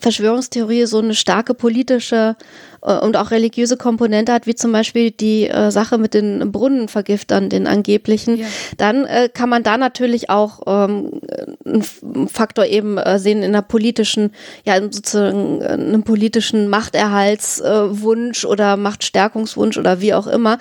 Verschwörungstheorie 0.00 0.86
so 0.86 0.98
eine 0.98 1.14
starke 1.14 1.54
politische 1.54 2.36
und 2.94 3.16
auch 3.16 3.30
religiöse 3.30 3.76
Komponente 3.76 4.32
hat, 4.32 4.46
wie 4.46 4.54
zum 4.54 4.72
Beispiel 4.72 5.10
die 5.10 5.48
äh, 5.48 5.70
Sache 5.70 5.98
mit 5.98 6.14
den 6.14 6.52
Brunnenvergiftern, 6.52 7.48
den 7.48 7.66
angeblichen, 7.66 8.38
ja. 8.38 8.46
dann 8.76 9.04
äh, 9.04 9.28
kann 9.32 9.48
man 9.48 9.62
da 9.62 9.76
natürlich 9.76 10.30
auch 10.30 10.60
ähm, 10.66 11.20
einen 11.64 12.28
Faktor 12.28 12.66
eben 12.66 12.96
äh, 12.98 13.18
sehen 13.18 13.38
in 13.38 13.54
einer 13.54 13.62
politischen, 13.62 14.32
ja 14.64 14.80
sozusagen 14.80 15.60
äh, 15.62 15.68
einem 15.68 16.04
politischen 16.04 16.68
Machterhaltswunsch 16.68 18.44
äh, 18.44 18.46
oder 18.46 18.76
Machtstärkungswunsch 18.76 19.78
oder 19.78 20.00
wie 20.00 20.14
auch 20.14 20.28
immer. 20.28 20.58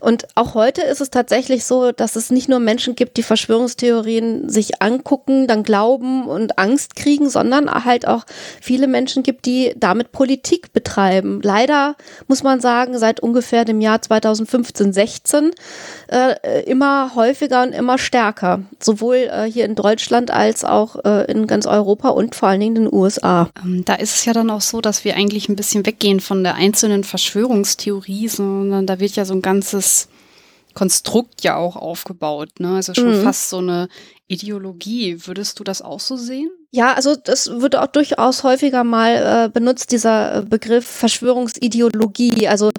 Und 0.00 0.26
auch 0.34 0.54
heute 0.54 0.82
ist 0.82 1.00
es 1.00 1.10
tatsächlich 1.10 1.64
so, 1.64 1.92
dass 1.92 2.16
es 2.16 2.30
nicht 2.30 2.48
nur 2.48 2.58
Menschen 2.58 2.94
gibt, 2.96 3.16
die 3.16 3.22
Verschwörungstheorien 3.22 4.48
sich 4.48 4.82
angucken, 4.82 5.46
dann 5.46 5.62
glauben 5.62 6.26
und 6.26 6.58
Angst 6.58 6.96
kriegen, 6.96 7.30
sondern 7.30 7.70
halt 7.84 8.06
auch 8.06 8.24
viele 8.60 8.86
Menschen 8.88 9.22
gibt, 9.22 9.46
die 9.46 9.72
damit 9.76 10.12
Politik 10.12 10.72
betreiben. 10.72 11.40
Leider 11.42 11.61
leider, 11.62 11.96
muss 12.26 12.42
man 12.42 12.60
sagen, 12.60 12.98
seit 12.98 13.20
ungefähr 13.20 13.64
dem 13.64 13.80
Jahr 13.80 14.02
2015, 14.02 14.92
16 14.92 15.50
äh, 16.08 16.62
immer 16.64 17.14
häufiger 17.14 17.62
und 17.62 17.72
immer 17.72 17.98
stärker. 17.98 18.62
Sowohl 18.80 19.30
äh, 19.30 19.44
hier 19.44 19.64
in 19.64 19.74
Deutschland 19.74 20.30
als 20.30 20.64
auch 20.64 20.96
äh, 21.04 21.30
in 21.30 21.46
ganz 21.46 21.66
Europa 21.66 22.08
und 22.08 22.34
vor 22.34 22.48
allen 22.48 22.60
Dingen 22.60 22.76
in 22.76 22.84
den 22.84 22.94
USA. 22.94 23.48
Ähm, 23.62 23.84
da 23.84 23.94
ist 23.94 24.16
es 24.16 24.24
ja 24.24 24.32
dann 24.32 24.50
auch 24.50 24.60
so, 24.60 24.80
dass 24.80 25.04
wir 25.04 25.16
eigentlich 25.16 25.48
ein 25.48 25.56
bisschen 25.56 25.86
weggehen 25.86 26.20
von 26.20 26.42
der 26.42 26.54
einzelnen 26.56 27.04
Verschwörungstheorie, 27.04 28.28
sondern 28.28 28.86
da 28.86 28.98
wird 28.98 29.16
ja 29.16 29.24
so 29.24 29.34
ein 29.34 29.42
ganzes 29.42 30.08
Konstrukt 30.72 31.42
ja 31.42 31.56
auch 31.56 31.76
aufgebaut, 31.76 32.60
ne? 32.60 32.76
Also 32.76 32.94
schon 32.94 33.18
mhm. 33.18 33.22
fast 33.22 33.50
so 33.50 33.58
eine 33.58 33.88
Ideologie. 34.28 35.26
Würdest 35.26 35.60
du 35.60 35.64
das 35.64 35.82
auch 35.82 36.00
so 36.00 36.16
sehen? 36.16 36.50
Ja, 36.70 36.94
also 36.94 37.14
das 37.16 37.60
wird 37.60 37.76
auch 37.76 37.88
durchaus 37.88 38.44
häufiger 38.44 38.82
mal 38.82 39.46
äh, 39.46 39.48
benutzt, 39.50 39.92
dieser 39.92 40.36
äh, 40.36 40.42
Begriff 40.42 40.86
Verschwörungsideologie. 40.86 42.48
Also 42.48 42.70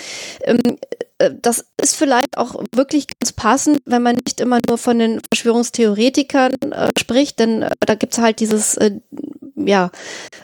ähm, 0.46 0.78
äh, 1.20 1.32
das 1.42 1.66
ist 1.82 1.96
vielleicht 1.96 2.38
auch 2.38 2.64
wirklich 2.72 3.06
ganz 3.20 3.34
passend, 3.34 3.82
wenn 3.86 4.02
man 4.02 4.16
nicht 4.16 4.42
immer 4.42 4.60
nur 4.68 4.80
von 4.80 4.98
den 4.98 5.22
Verschwörungstheoretikern 5.32 6.54
äh, 6.72 6.90
spricht, 6.98 7.40
denn 7.40 7.62
äh, 7.62 7.70
da 7.82 7.96
gibt's 7.96 8.18
halt 8.18 8.40
dieses 8.40 8.76
äh, 8.78 9.00
ja, 9.68 9.92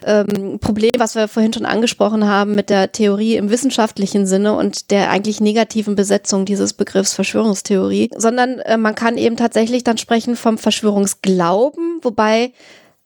ähm, 0.04 0.58
Problem, 0.60 0.92
was 0.98 1.14
wir 1.14 1.28
vorhin 1.28 1.52
schon 1.52 1.66
angesprochen 1.66 2.26
haben 2.26 2.54
mit 2.54 2.70
der 2.70 2.92
Theorie 2.92 3.36
im 3.36 3.50
wissenschaftlichen 3.50 4.26
Sinne 4.26 4.54
und 4.54 4.90
der 4.90 5.10
eigentlich 5.10 5.40
negativen 5.40 5.94
Besetzung 5.94 6.44
dieses 6.44 6.72
Begriffs 6.72 7.14
Verschwörungstheorie, 7.14 8.10
sondern 8.16 8.60
äh, 8.60 8.76
man 8.76 8.94
kann 8.94 9.18
eben 9.18 9.36
tatsächlich 9.36 9.84
dann 9.84 9.98
sprechen 9.98 10.36
vom 10.36 10.58
Verschwörungsglauben, 10.58 12.00
wobei 12.02 12.52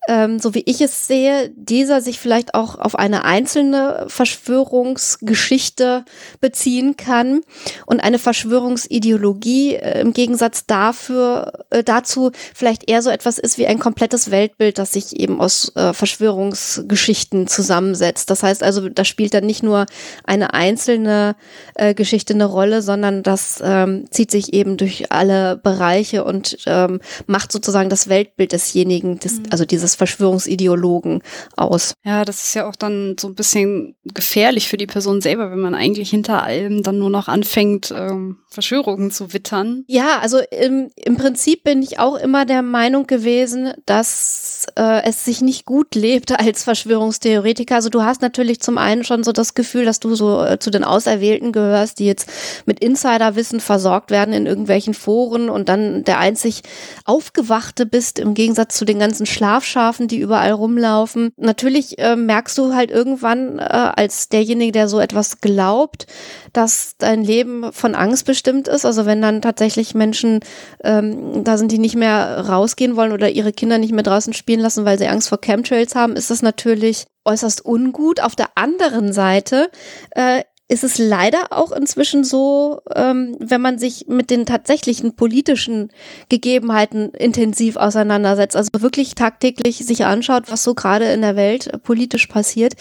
ähm, 0.09 0.39
so 0.39 0.55
wie 0.55 0.63
ich 0.67 0.81
es 0.81 1.07
sehe, 1.07 1.51
dieser 1.57 2.01
sich 2.01 2.19
vielleicht 2.19 2.55
auch 2.55 2.79
auf 2.79 2.99
eine 2.99 3.25
einzelne 3.25 4.05
Verschwörungsgeschichte 4.09 6.05
beziehen 6.41 6.97
kann 6.97 7.41
und 7.87 8.01
eine 8.01 8.19
Verschwörungsideologie 8.19 9.77
äh, 9.77 10.01
im 10.01 10.13
Gegensatz 10.13 10.67
dafür, 10.67 11.65
äh, 11.71 11.83
dazu 11.83 12.33
vielleicht 12.55 12.89
eher 12.89 13.03
so 13.03 13.11
etwas 13.11 13.39
ist 13.39 13.59
wie 13.59 13.67
ein 13.67 13.79
komplettes 13.79 14.31
Weltbild, 14.31 14.79
das 14.79 14.93
sich 14.93 15.19
eben 15.19 15.41
aus 15.41 15.73
äh, 15.75 15.93
Verschwörungsgeschichten 15.93 17.47
zusammensetzt. 17.47 18.31
Das 18.31 18.43
heißt 18.43 18.63
also, 18.63 18.89
da 18.89 19.05
spielt 19.05 19.35
dann 19.35 19.47
nicht 19.47 19.63
nur 19.63 19.87
eine 20.25 20.55
einzelne 20.55 21.37
äh, 21.75 21.95
Geschichte 21.95 22.35
eine 22.35 22.45
Rolle, 22.45 22.83
sondern 22.83 23.23
das 23.23 23.63
ähm, 23.65 24.05
zieht 24.11 24.31
sich 24.31 24.53
eben 24.53 24.77
durch 24.77 25.13
alle 25.13 25.57
Bereiche 25.57 26.25
und 26.25 26.59
ähm, 26.67 27.01
macht 27.27 27.53
sozusagen 27.53 27.89
das 27.89 28.09
Weltbild 28.09 28.53
desjenigen, 28.53 29.19
des, 29.19 29.39
mhm. 29.39 29.45
also 29.51 29.65
dieses 29.65 29.94
Verschwörungsideologen 29.95 31.23
aus. 31.57 31.95
Ja, 32.05 32.25
das 32.25 32.45
ist 32.45 32.55
ja 32.55 32.69
auch 32.69 32.77
dann 32.77 33.17
so 33.19 33.29
ein 33.29 33.35
bisschen 33.35 33.95
gefährlich 34.05 34.69
für 34.69 34.77
die 34.77 34.87
Person 34.87 35.21
selber, 35.21 35.51
wenn 35.51 35.61
man 35.61 35.75
eigentlich 35.75 36.11
hinter 36.11 36.43
allem 36.43 36.83
dann 36.83 36.99
nur 36.99 37.11
noch 37.11 37.29
anfängt, 37.29 37.93
ähm, 37.97 38.39
Verschwörungen 38.49 39.11
zu 39.11 39.33
wittern. 39.33 39.85
Ja, 39.89 40.21
also 40.21 40.39
im, 40.51 40.91
im 40.97 41.17
Prinzip 41.17 41.65
bin 41.65 41.83
ich 41.83 41.99
auch 41.99 42.17
immer 42.17 42.47
der 42.47 42.63
Meinung 42.63 43.07
gewesen, 43.07 43.73
dass 43.85 44.67
äh, 44.77 45.03
es 45.05 45.25
sich 45.25 45.41
nicht 45.41 45.67
gut 45.67 45.95
lebt 45.95 46.39
als 46.39 46.65
Verschwörungstheoretiker. 46.65 47.75
Also 47.75 47.91
du 47.91 48.03
hast 48.03 48.23
natürlich 48.23 48.61
zum 48.61 48.79
einen 48.79 49.05
schon 49.05 49.25
so 49.25 49.33
das 49.33 49.55
Gefühl, 49.55 49.85
dass 49.85 50.01
du 50.01 50.15
so 50.15 50.43
äh, 50.43 50.59
zu 50.59 50.71
den 50.71 50.85
Auserwählten 50.85 51.53
gehörst, 51.53 51.99
die 51.99 52.07
jetzt 52.07 52.29
mit 52.65 52.81
Insiderwissen 52.81 53.61
versorgt 53.61 54.11
werden 54.11 54.33
in 54.33 54.47
irgendwelchen 54.47 54.95
Foren 54.95 55.51
und 55.51 55.69
dann 55.69 56.05
der 56.05 56.19
einzig 56.19 56.63
Aufgewachte 57.05 57.87
bist 57.87 58.19
im 58.19 58.35
Gegensatz 58.35 58.77
zu 58.77 58.85
den 58.85 58.99
ganzen 58.99 59.27
Schlafschafen, 59.27 59.84
die 60.09 60.19
überall 60.19 60.53
rumlaufen. 60.53 61.33
Natürlich 61.37 61.99
äh, 61.99 62.17
merkst 62.17 62.57
du 62.59 62.75
halt 62.75 62.91
irgendwann 62.91 63.59
äh, 63.59 63.63
als 63.63 64.29
derjenige, 64.29 64.73
der 64.73 64.89
so 64.89 65.01
etwas 65.01 65.41
glaubt, 65.41 66.07
dass 66.53 66.95
dein 66.99 67.23
Leben 67.23 67.73
von 67.73 67.95
Angst 67.95 68.27
bestimmt 68.27 68.69
ist. 68.69 68.85
Also 68.85 69.07
wenn 69.07 69.23
dann 69.23 69.43
tatsächlich 69.43 69.95
Menschen 69.95 70.41
ähm, 70.83 71.45
da 71.45 71.59
sind, 71.59 71.73
die 71.73 71.79
nicht 71.79 71.97
mehr 71.97 72.41
rausgehen 72.49 72.97
wollen 72.97 73.13
oder 73.13 73.31
ihre 73.31 73.53
Kinder 73.53 73.79
nicht 73.79 73.93
mehr 73.93 74.03
draußen 74.03 74.33
spielen 74.33 74.61
lassen, 74.61 74.85
weil 74.85 74.99
sie 74.99 75.09
Angst 75.09 75.29
vor 75.29 75.41
Chemtrails 75.41 75.95
haben, 75.95 76.17
ist 76.17 76.31
das 76.31 76.43
natürlich 76.43 77.07
äußerst 77.25 77.65
ungut. 77.65 78.21
Auf 78.21 78.37
der 78.37 78.49
anderen 78.55 79.13
Seite 79.13 79.71
äh, 80.11 80.43
ist 80.67 80.83
es 80.83 80.97
leider 80.97 81.49
auch 81.51 81.73
inzwischen 81.73 82.25
so, 82.25 82.81
ähm, 82.95 83.37
wenn 83.39 83.61
man 83.61 83.79
sich 83.79 84.07
mit 84.09 84.31
den 84.31 84.47
tatsächlichen 84.47 85.15
politischen 85.15 85.91
Gegebenheiten 86.31 87.11
intensiv 87.11 87.77
auseinandersetzt, 87.77 88.57
also 88.57 88.71
wirklich 88.79 89.15
tagtäglich 89.15 89.79
sich 89.79 90.07
anschaut, 90.07 90.45
was 90.51 90.65
so 90.65 90.75
gerade 90.75 91.13
in 91.13 91.21
der 91.21 91.37
Welt 91.37 91.83
politisch 91.83 92.27
passiert, 92.29 92.75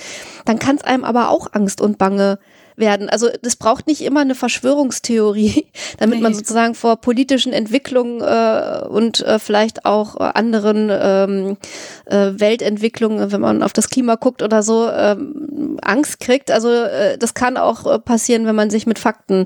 dann 0.45 0.59
kann 0.59 0.77
es 0.77 0.83
einem 0.83 1.03
aber 1.03 1.29
auch 1.29 1.51
Angst 1.51 1.81
und 1.81 1.97
Bange 1.97 2.39
werden. 2.75 3.09
Also 3.09 3.29
das 3.41 3.55
braucht 3.55 3.87
nicht 3.87 4.01
immer 4.01 4.21
eine 4.21 4.35
Verschwörungstheorie, 4.35 5.65
damit 5.97 6.17
nee. 6.17 6.23
man 6.23 6.33
sozusagen 6.33 6.75
vor 6.75 6.97
politischen 6.97 7.53
Entwicklungen 7.53 8.21
äh, 8.21 8.87
und 8.87 9.21
äh, 9.21 9.39
vielleicht 9.39 9.85
auch 9.85 10.15
äh, 10.15 10.23
anderen 10.33 10.89
ähm, 10.91 11.57
äh, 12.05 12.39
Weltentwicklungen, 12.39 13.31
wenn 13.31 13.41
man 13.41 13.63
auf 13.63 13.73
das 13.73 13.89
Klima 13.89 14.15
guckt 14.15 14.41
oder 14.41 14.63
so, 14.63 14.89
ähm, 14.89 15.77
Angst 15.81 16.19
kriegt. 16.19 16.51
Also 16.51 16.69
äh, 16.69 17.17
das 17.17 17.33
kann 17.33 17.57
auch 17.57 17.85
äh, 17.85 17.99
passieren, 17.99 18.45
wenn 18.45 18.55
man 18.55 18.69
sich 18.69 18.85
mit 18.85 18.99
Fakten 18.99 19.45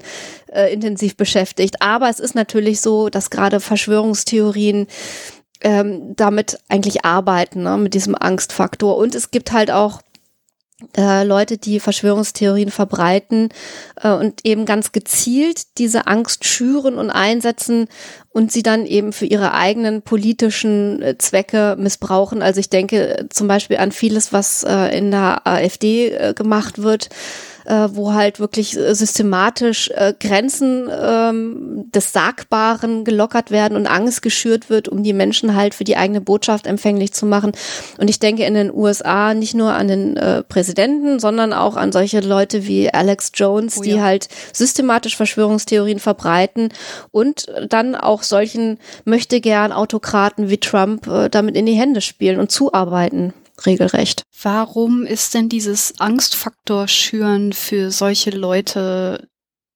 äh, 0.51 0.73
intensiv 0.73 1.17
beschäftigt. 1.17 1.81
Aber 1.81 2.09
es 2.09 2.19
ist 2.19 2.35
natürlich 2.35 2.81
so, 2.81 3.09
dass 3.09 3.29
gerade 3.29 3.59
Verschwörungstheorien 3.59 4.87
ähm, 5.61 6.15
damit 6.15 6.59
eigentlich 6.69 7.05
arbeiten, 7.05 7.63
ne, 7.63 7.77
mit 7.77 7.93
diesem 7.93 8.15
Angstfaktor. 8.15 8.97
Und 8.97 9.15
es 9.15 9.31
gibt 9.31 9.51
halt 9.51 9.71
auch 9.71 10.01
äh, 10.95 11.23
Leute, 11.23 11.57
die 11.57 11.79
Verschwörungstheorien 11.79 12.69
verbreiten 12.69 13.49
äh, 14.01 14.11
und 14.11 14.45
eben 14.45 14.65
ganz 14.65 14.91
gezielt 14.91 15.77
diese 15.79 16.05
Angst 16.05 16.45
schüren 16.45 16.99
und 16.99 17.09
einsetzen 17.09 17.87
und 18.29 18.51
sie 18.51 18.61
dann 18.61 18.85
eben 18.85 19.11
für 19.11 19.25
ihre 19.25 19.53
eigenen 19.53 20.03
politischen 20.03 21.01
äh, 21.01 21.17
Zwecke 21.17 21.75
missbrauchen. 21.79 22.43
Also 22.43 22.59
ich 22.59 22.69
denke 22.69 23.17
äh, 23.17 23.29
zum 23.29 23.47
Beispiel 23.47 23.77
an 23.77 23.91
vieles, 23.91 24.33
was 24.33 24.63
äh, 24.63 24.95
in 24.95 25.09
der 25.09 25.47
AfD 25.47 26.09
äh, 26.09 26.33
gemacht 26.35 26.83
wird 26.83 27.09
äh, 27.67 27.89
wo 27.91 28.13
halt 28.13 28.39
wirklich 28.39 28.77
äh, 28.77 28.95
systematisch 28.95 29.91
äh, 29.93 30.13
Grenzen 30.17 30.89
ähm, 30.89 31.91
des 31.93 32.13
Sagbaren 32.13 33.03
gelockert 33.03 33.51
werden 33.51 33.75
und 33.75 33.87
Angst 33.87 34.21
geschürt 34.21 34.69
wird, 34.69 34.87
um 34.87 35.03
die 35.03 35.13
Menschen 35.13 35.55
halt 35.55 35.75
für 35.75 35.83
die 35.83 35.97
eigene 35.97 36.21
Botschaft 36.21 36.65
empfänglich 36.65 37.13
zu 37.13 37.25
machen. 37.25 37.51
Und 37.97 38.09
ich 38.09 38.19
denke 38.19 38.45
in 38.45 38.53
den 38.53 38.73
USA 38.73 39.33
nicht 39.33 39.53
nur 39.53 39.73
an 39.73 39.87
den 39.87 40.17
äh, 40.17 40.43
Präsidenten, 40.43 41.19
sondern 41.19 41.53
auch 41.53 41.75
an 41.75 41.91
solche 41.91 42.21
Leute 42.21 42.65
wie 42.67 42.93
Alex 42.93 43.31
Jones, 43.35 43.77
oh 43.77 43.83
ja. 43.83 43.93
die 43.95 44.01
halt 44.01 44.29
systematisch 44.53 45.17
Verschwörungstheorien 45.17 45.99
verbreiten 45.99 46.69
und 47.11 47.47
dann 47.67 47.95
auch 47.95 48.23
solchen 48.23 48.79
möchte 49.03 49.41
gern 49.41 49.73
Autokraten 49.73 50.49
wie 50.49 50.57
Trump 50.57 51.07
äh, 51.07 51.29
damit 51.29 51.55
in 51.55 51.65
die 51.65 51.73
Hände 51.73 52.01
spielen 52.01 52.39
und 52.39 52.51
zuarbeiten 52.51 53.33
regelrecht. 53.65 54.23
Warum 54.41 55.05
ist 55.05 55.33
denn 55.33 55.49
dieses 55.49 55.99
Angstfaktor 55.99 56.87
schüren 56.87 57.53
für 57.53 57.91
solche 57.91 58.29
Leute 58.31 59.27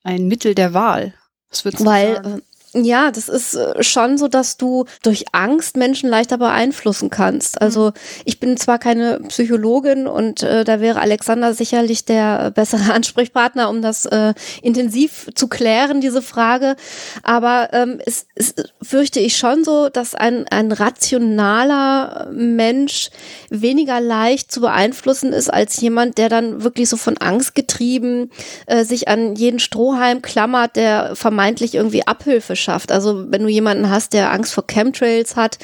ein 0.03 0.27
Mittel 0.27 0.55
der 0.55 0.73
Wahl? 0.73 1.13
Was 1.49 1.65
würdest 1.65 1.82
du 1.82 1.86
Weil, 1.88 2.15
sagen? 2.15 2.41
Ja, 2.74 3.11
das 3.11 3.28
ist 3.28 3.55
äh, 3.55 3.84
schon 3.84 4.17
so, 4.17 4.30
dass 4.30 4.55
du 4.55 4.86
durch 5.03 5.26
Angst 5.34 5.76
Menschen 5.76 6.09
leichter 6.09 6.38
beeinflussen 6.38 7.09
kannst. 7.09 7.61
Also 7.61 7.88
mhm. 7.88 7.93
ich 8.24 8.39
bin 8.39 8.55
zwar 8.55 8.80
keine 8.80 9.19
Psychologin 9.28 10.07
und 10.07 10.41
äh, 10.41 10.63
da 10.63 10.80
wäre 10.80 11.01
Alexander 11.01 11.53
sicherlich 11.53 12.05
der 12.05 12.51
bessere 12.51 12.93
Ansprechpartner, 12.93 13.69
um 13.69 13.82
das 13.82 14.05
äh, 14.05 14.34
intensiv 14.61 15.28
zu 15.36 15.49
klären, 15.49 15.99
diese 15.99 16.22
Frage. 16.22 16.78
Aber 17.24 17.69
ähm, 17.74 17.99
es, 18.05 18.28
es 18.36 18.55
fürchte 18.82 19.19
ich 19.19 19.36
schon 19.36 19.65
so, 19.65 19.89
dass 19.89 20.15
ein, 20.15 20.47
ein 20.49 20.72
rationaler 20.72 22.30
Mensch 22.32 23.09
weniger 23.49 23.99
leicht 23.99 24.49
zu 24.49 24.61
beeinflussen 24.61 25.34
ist 25.34 25.53
als 25.53 25.82
jemand, 25.82 26.17
der 26.17 26.30
dann 26.30 26.63
wirklich 26.63 26.88
so 26.88 26.95
von 26.95 27.17
Angst 27.17 27.53
getrieben 27.53 28.32
äh, 28.65 28.86
sich 28.86 29.09
an 29.09 29.36
jeden 29.36 29.59
Strohhalm 29.59 30.22
klammert, 30.22 30.78
der 30.78 31.17
vermeintlich 31.17 31.76
irgendwie 31.76 32.07
Abhilfe 32.07 32.55
schafft. 32.62 32.91
Also 32.91 33.32
wenn 33.32 33.43
du 33.43 33.49
jemanden 33.49 33.89
hast, 33.89 34.14
der 34.14 34.32
Angst 34.32 34.53
vor 34.53 34.66
Chemtrails 34.68 35.36
hat, 35.36 35.57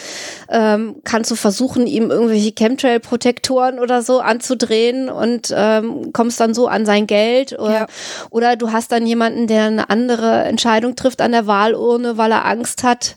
ähm, 0.49 0.97
kannst 1.03 1.31
du 1.31 1.35
versuchen, 1.35 1.87
ihm 1.87 2.11
irgendwelche 2.11 2.51
Chemtrail-Protektoren 2.51 3.79
oder 3.79 4.01
so 4.01 4.19
anzudrehen 4.19 5.09
und 5.09 5.53
ähm, 5.55 6.11
kommst 6.13 6.39
dann 6.39 6.53
so 6.53 6.67
an 6.67 6.85
sein 6.85 7.07
Geld. 7.07 7.53
Oder, 7.57 7.73
ja. 7.73 7.87
oder 8.29 8.55
du 8.55 8.71
hast 8.71 8.91
dann 8.91 9.05
jemanden, 9.05 9.47
der 9.47 9.65
eine 9.65 9.89
andere 9.89 10.43
Entscheidung 10.43 10.95
trifft 10.95 11.21
an 11.21 11.31
der 11.31 11.47
Wahlurne, 11.47 12.17
weil 12.17 12.31
er 12.31 12.45
Angst 12.45 12.83
hat, 12.83 13.15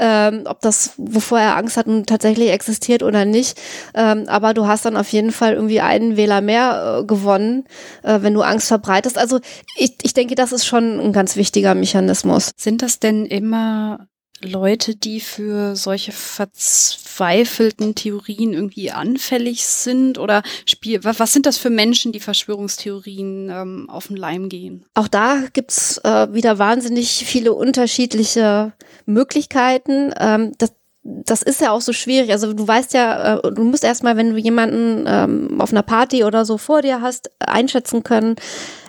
ähm, 0.00 0.44
ob 0.46 0.60
das, 0.60 0.94
wovor 0.96 1.38
er 1.38 1.56
Angst 1.56 1.76
hat, 1.76 1.86
tatsächlich 2.06 2.50
existiert 2.50 3.02
oder 3.02 3.24
nicht. 3.24 3.60
Ähm, 3.94 4.24
aber 4.28 4.54
du 4.54 4.66
hast 4.66 4.86
dann 4.86 4.96
auf 4.96 5.08
jeden 5.10 5.30
Fall 5.30 5.52
irgendwie 5.52 5.80
einen 5.80 6.16
Wähler 6.16 6.40
mehr 6.40 7.00
äh, 7.00 7.04
gewonnen, 7.04 7.64
äh, 8.02 8.22
wenn 8.22 8.34
du 8.34 8.40
Angst 8.40 8.68
verbreitest. 8.68 9.18
Also 9.18 9.40
ich, 9.76 9.94
ich 10.02 10.14
denke, 10.14 10.34
das 10.34 10.52
ist 10.52 10.64
schon 10.64 10.98
ein 10.98 11.12
ganz 11.12 11.36
wichtiger 11.36 11.74
Mechanismus. 11.74 12.50
Sind 12.56 12.82
das 12.82 12.98
denn 12.98 13.26
immer 13.26 14.08
Leute, 14.42 14.96
die 14.96 15.20
für 15.20 15.76
solche 15.76 16.12
verzweifelten 16.12 17.94
Theorien 17.94 18.52
irgendwie 18.52 18.90
anfällig 18.90 19.66
sind? 19.66 20.18
Oder 20.18 20.42
spiel, 20.66 21.04
was 21.04 21.32
sind 21.32 21.46
das 21.46 21.58
für 21.58 21.70
Menschen, 21.70 22.12
die 22.12 22.20
Verschwörungstheorien 22.20 23.50
ähm, 23.50 23.90
auf 23.90 24.08
den 24.08 24.16
Leim 24.16 24.48
gehen? 24.48 24.84
Auch 24.94 25.08
da 25.08 25.44
gibt's 25.52 25.98
äh, 25.98 26.32
wieder 26.32 26.58
wahnsinnig 26.58 27.24
viele 27.26 27.52
unterschiedliche 27.52 28.72
Möglichkeiten. 29.06 30.12
Ähm, 30.18 30.52
das, 30.58 30.72
das 31.02 31.40
ist 31.42 31.60
ja 31.60 31.70
auch 31.70 31.80
so 31.80 31.92
schwierig. 31.92 32.30
Also 32.30 32.52
du 32.52 32.66
weißt 32.66 32.92
ja, 32.92 33.38
äh, 33.38 33.52
du 33.52 33.64
musst 33.64 33.84
erstmal, 33.84 34.16
wenn 34.16 34.32
du 34.32 34.36
jemanden 34.36 35.04
ähm, 35.06 35.60
auf 35.60 35.72
einer 35.72 35.82
Party 35.82 36.24
oder 36.24 36.44
so 36.44 36.58
vor 36.58 36.82
dir 36.82 37.00
hast, 37.00 37.30
einschätzen 37.38 38.02
können, 38.02 38.36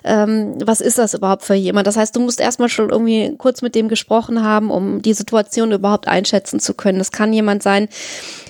ähm, 0.03 0.55
was 0.64 0.82
ist 0.82 0.97
das 0.97 1.14
überhaupt 1.14 1.43
für 1.43 1.53
jemand. 1.53 1.88
Das 1.88 1.95
heißt, 1.95 2.16
du 2.16 2.20
musst 2.20 2.41
erstmal 2.41 2.68
schon 2.68 2.89
irgendwie 2.89 3.36
kurz 3.38 3.62
mit 3.62 3.76
dem 3.76 3.88
gesprochen 3.88 4.43
haben, 4.43 4.72
um 4.72 5.01
die 5.01 5.14
Situation 5.14 5.72
überhaupt 5.72 6.07
einschätzen 6.07 6.59
zu 6.59 6.74
können. 6.74 6.97
Das 6.97 7.12
kann 7.12 7.32
jemand 7.32 7.64
sein, 7.64 7.88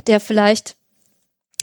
der 0.08 0.20
vielleicht 0.20 0.76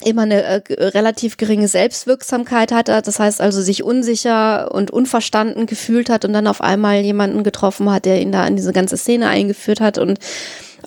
immer 0.04 0.22
eine 0.22 0.42
äh, 0.42 0.62
relativ 0.70 1.36
geringe 1.36 1.66
Selbstwirksamkeit 1.66 2.70
hatte, 2.70 3.02
das 3.02 3.18
heißt 3.18 3.40
also 3.40 3.60
sich 3.60 3.82
unsicher 3.82 4.72
und 4.72 4.92
unverstanden 4.92 5.66
gefühlt 5.66 6.08
hat 6.08 6.24
und 6.24 6.32
dann 6.32 6.46
auf 6.46 6.60
einmal 6.60 7.00
jemanden 7.00 7.42
getroffen 7.42 7.90
hat, 7.90 8.04
der 8.04 8.20
ihn 8.20 8.30
da 8.30 8.46
in 8.46 8.54
diese 8.54 8.72
ganze 8.72 8.96
Szene 8.96 9.26
eingeführt 9.26 9.80
hat 9.80 9.98
und 9.98 10.20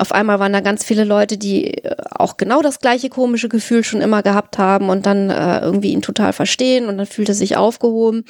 auf 0.01 0.11
einmal 0.11 0.39
waren 0.39 0.51
da 0.51 0.61
ganz 0.61 0.83
viele 0.83 1.03
Leute, 1.03 1.37
die 1.37 1.75
äh, 1.75 1.95
auch 2.09 2.35
genau 2.35 2.63
das 2.63 2.79
gleiche 2.79 3.09
komische 3.09 3.49
Gefühl 3.49 3.83
schon 3.83 4.01
immer 4.01 4.23
gehabt 4.23 4.57
haben 4.57 4.89
und 4.89 5.05
dann 5.05 5.29
äh, 5.29 5.59
irgendwie 5.59 5.91
ihn 5.91 6.01
total 6.01 6.33
verstehen 6.33 6.87
und 6.87 6.97
dann 6.97 7.05
fühlt 7.05 7.29
er 7.29 7.35
sich 7.35 7.55
aufgehoben. 7.55 8.25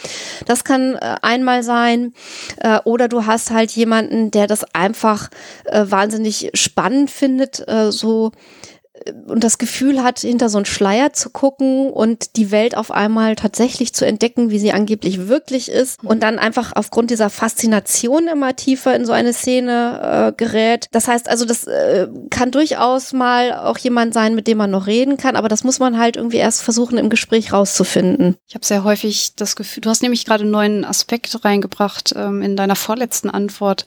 Das 0.46 0.66
kann 0.66 0.96
äh, 0.96 1.16
einmal 1.22 1.64
sein. 1.64 2.14
Äh, 2.58 2.80
oder 2.84 3.08
du 3.08 3.26
hast 3.26 3.52
halt 3.52 3.72
jemanden, 3.72 4.32
der 4.32 4.48
das 4.48 4.66
einfach 4.76 5.30
äh, 5.64 5.86
wahnsinnig 5.88 6.52
spannend 6.54 7.10
findet, 7.10 7.66
äh, 7.70 7.90
so 7.94 8.34
und 9.28 9.44
das 9.44 9.58
Gefühl 9.58 10.04
hat, 10.04 10.20
hinter 10.20 10.50
so 10.50 10.58
einen 10.58 10.66
Schleier 10.66 11.14
zu 11.14 11.30
gucken 11.30 11.90
und 11.90 12.36
die 12.36 12.52
Welt 12.52 12.76
auf 12.76 12.92
einmal 12.92 13.36
tatsächlich 13.36 13.94
zu 13.94 14.06
entdecken, 14.06 14.50
wie 14.50 14.60
sie 14.60 14.72
angeblich 14.72 15.28
wirklich 15.28 15.70
ist 15.70 16.04
und 16.04 16.22
dann 16.24 16.40
einfach 16.40 16.74
aufgrund 16.76 17.12
dieser 17.12 17.30
Faszination 17.30 18.28
immer 18.28 18.56
tiefer 18.56 18.96
in 18.96 19.06
so 19.06 19.12
eine 19.12 19.34
Szene 19.34 20.32
äh, 20.32 20.34
gerät. 20.36 20.88
Das 20.92 21.08
heißt 21.08 21.30
also, 21.30 21.46
das 21.46 21.66
äh, 21.66 22.08
kann 22.30 22.52
durchaus 22.52 23.14
mal 23.14 23.54
auch 23.54 23.78
jemand 23.78 24.14
sein, 24.14 24.36
mit 24.36 24.48
dem 24.48 24.58
man 24.58 24.72
noch 24.72 24.88
reden 24.88 25.18
kann, 25.18 25.36
aber 25.36 25.48
das 25.48 25.64
muss 25.64 25.80
man 25.80 25.98
halt 25.98 26.18
irgendwie 26.18 26.38
erst 26.38 26.62
versuchen, 26.62 26.98
im 26.98 27.10
Gespräch 27.10 27.54
rauszufinden. 27.54 28.36
Ich 28.48 28.56
habe 28.56 28.66
sehr 28.66 28.84
häufig 28.84 29.36
das 29.36 29.56
Gefühl, 29.56 29.82
du 29.82 29.90
hast 29.90 30.02
nämlich 30.02 30.26
gerade 30.26 30.44
einen 30.44 30.52
neuen 30.52 30.86
Aspekt 30.86 31.44
reingebracht 31.44 32.14
ähm, 32.16 32.42
in 32.42 32.56
deiner 32.56 32.76
vorletzten 32.76 33.30
Antwort, 33.30 33.86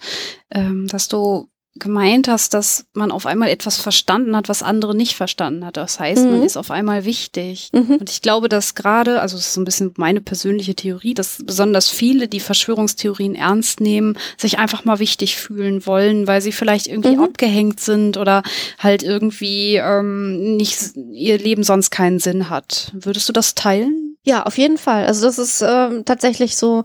ähm, 0.51 0.87
dass 0.89 1.09
du 1.09 1.49
gemeint 1.77 2.29
hast, 2.29 2.55
dass 2.55 2.87
man 2.93 3.11
auf 3.11 3.27
einmal 3.27 3.49
etwas 3.49 3.79
verstanden 3.79 4.37
hat, 4.37 4.49
was 4.49 4.63
andere 4.63 4.95
nicht 4.95 5.17
verstanden 5.17 5.65
hat. 5.65 5.77
Das 5.77 5.99
heißt, 5.99 6.25
mhm. 6.25 6.31
man 6.31 6.43
ist 6.45 6.57
auf 6.57 6.71
einmal 6.71 7.05
wichtig. 7.05 7.71
Mhm. 7.73 7.97
Und 7.97 8.11
ich 8.11 8.23
glaube, 8.23 8.49
dass 8.49 8.77
gerade, 8.77 9.21
also 9.21 9.37
das 9.37 9.49
ist 9.49 9.55
so 9.55 9.61
ein 9.61 9.65
bisschen 9.65 9.93
meine 9.97 10.21
persönliche 10.21 10.77
Theorie, 10.77 11.15
dass 11.15 11.43
besonders 11.45 11.91
viele, 11.91 12.29
die 12.29 12.39
Verschwörungstheorien 12.39 13.35
ernst 13.35 13.81
nehmen, 13.81 14.17
sich 14.37 14.59
einfach 14.59 14.85
mal 14.85 15.01
wichtig 15.01 15.37
fühlen 15.37 15.85
wollen, 15.85 16.29
weil 16.29 16.41
sie 16.41 16.53
vielleicht 16.53 16.87
irgendwie 16.87 17.17
mhm. 17.17 17.25
abgehängt 17.25 17.81
sind 17.81 18.17
oder 18.17 18.45
halt 18.79 19.03
irgendwie 19.03 19.75
ähm, 19.77 20.57
nicht 20.57 20.79
ihr 21.13 21.39
Leben 21.39 21.65
sonst 21.65 21.91
keinen 21.91 22.21
Sinn 22.21 22.51
hat. 22.51 22.93
Würdest 22.95 23.29
du 23.29 23.33
das 23.33 23.57
teilen? 23.57 24.17
Ja, 24.23 24.45
auf 24.45 24.57
jeden 24.57 24.79
Fall. 24.79 25.07
Also 25.07 25.27
das 25.27 25.39
ist 25.39 25.61
ähm, 25.61 26.05
tatsächlich 26.05 26.57
so 26.57 26.85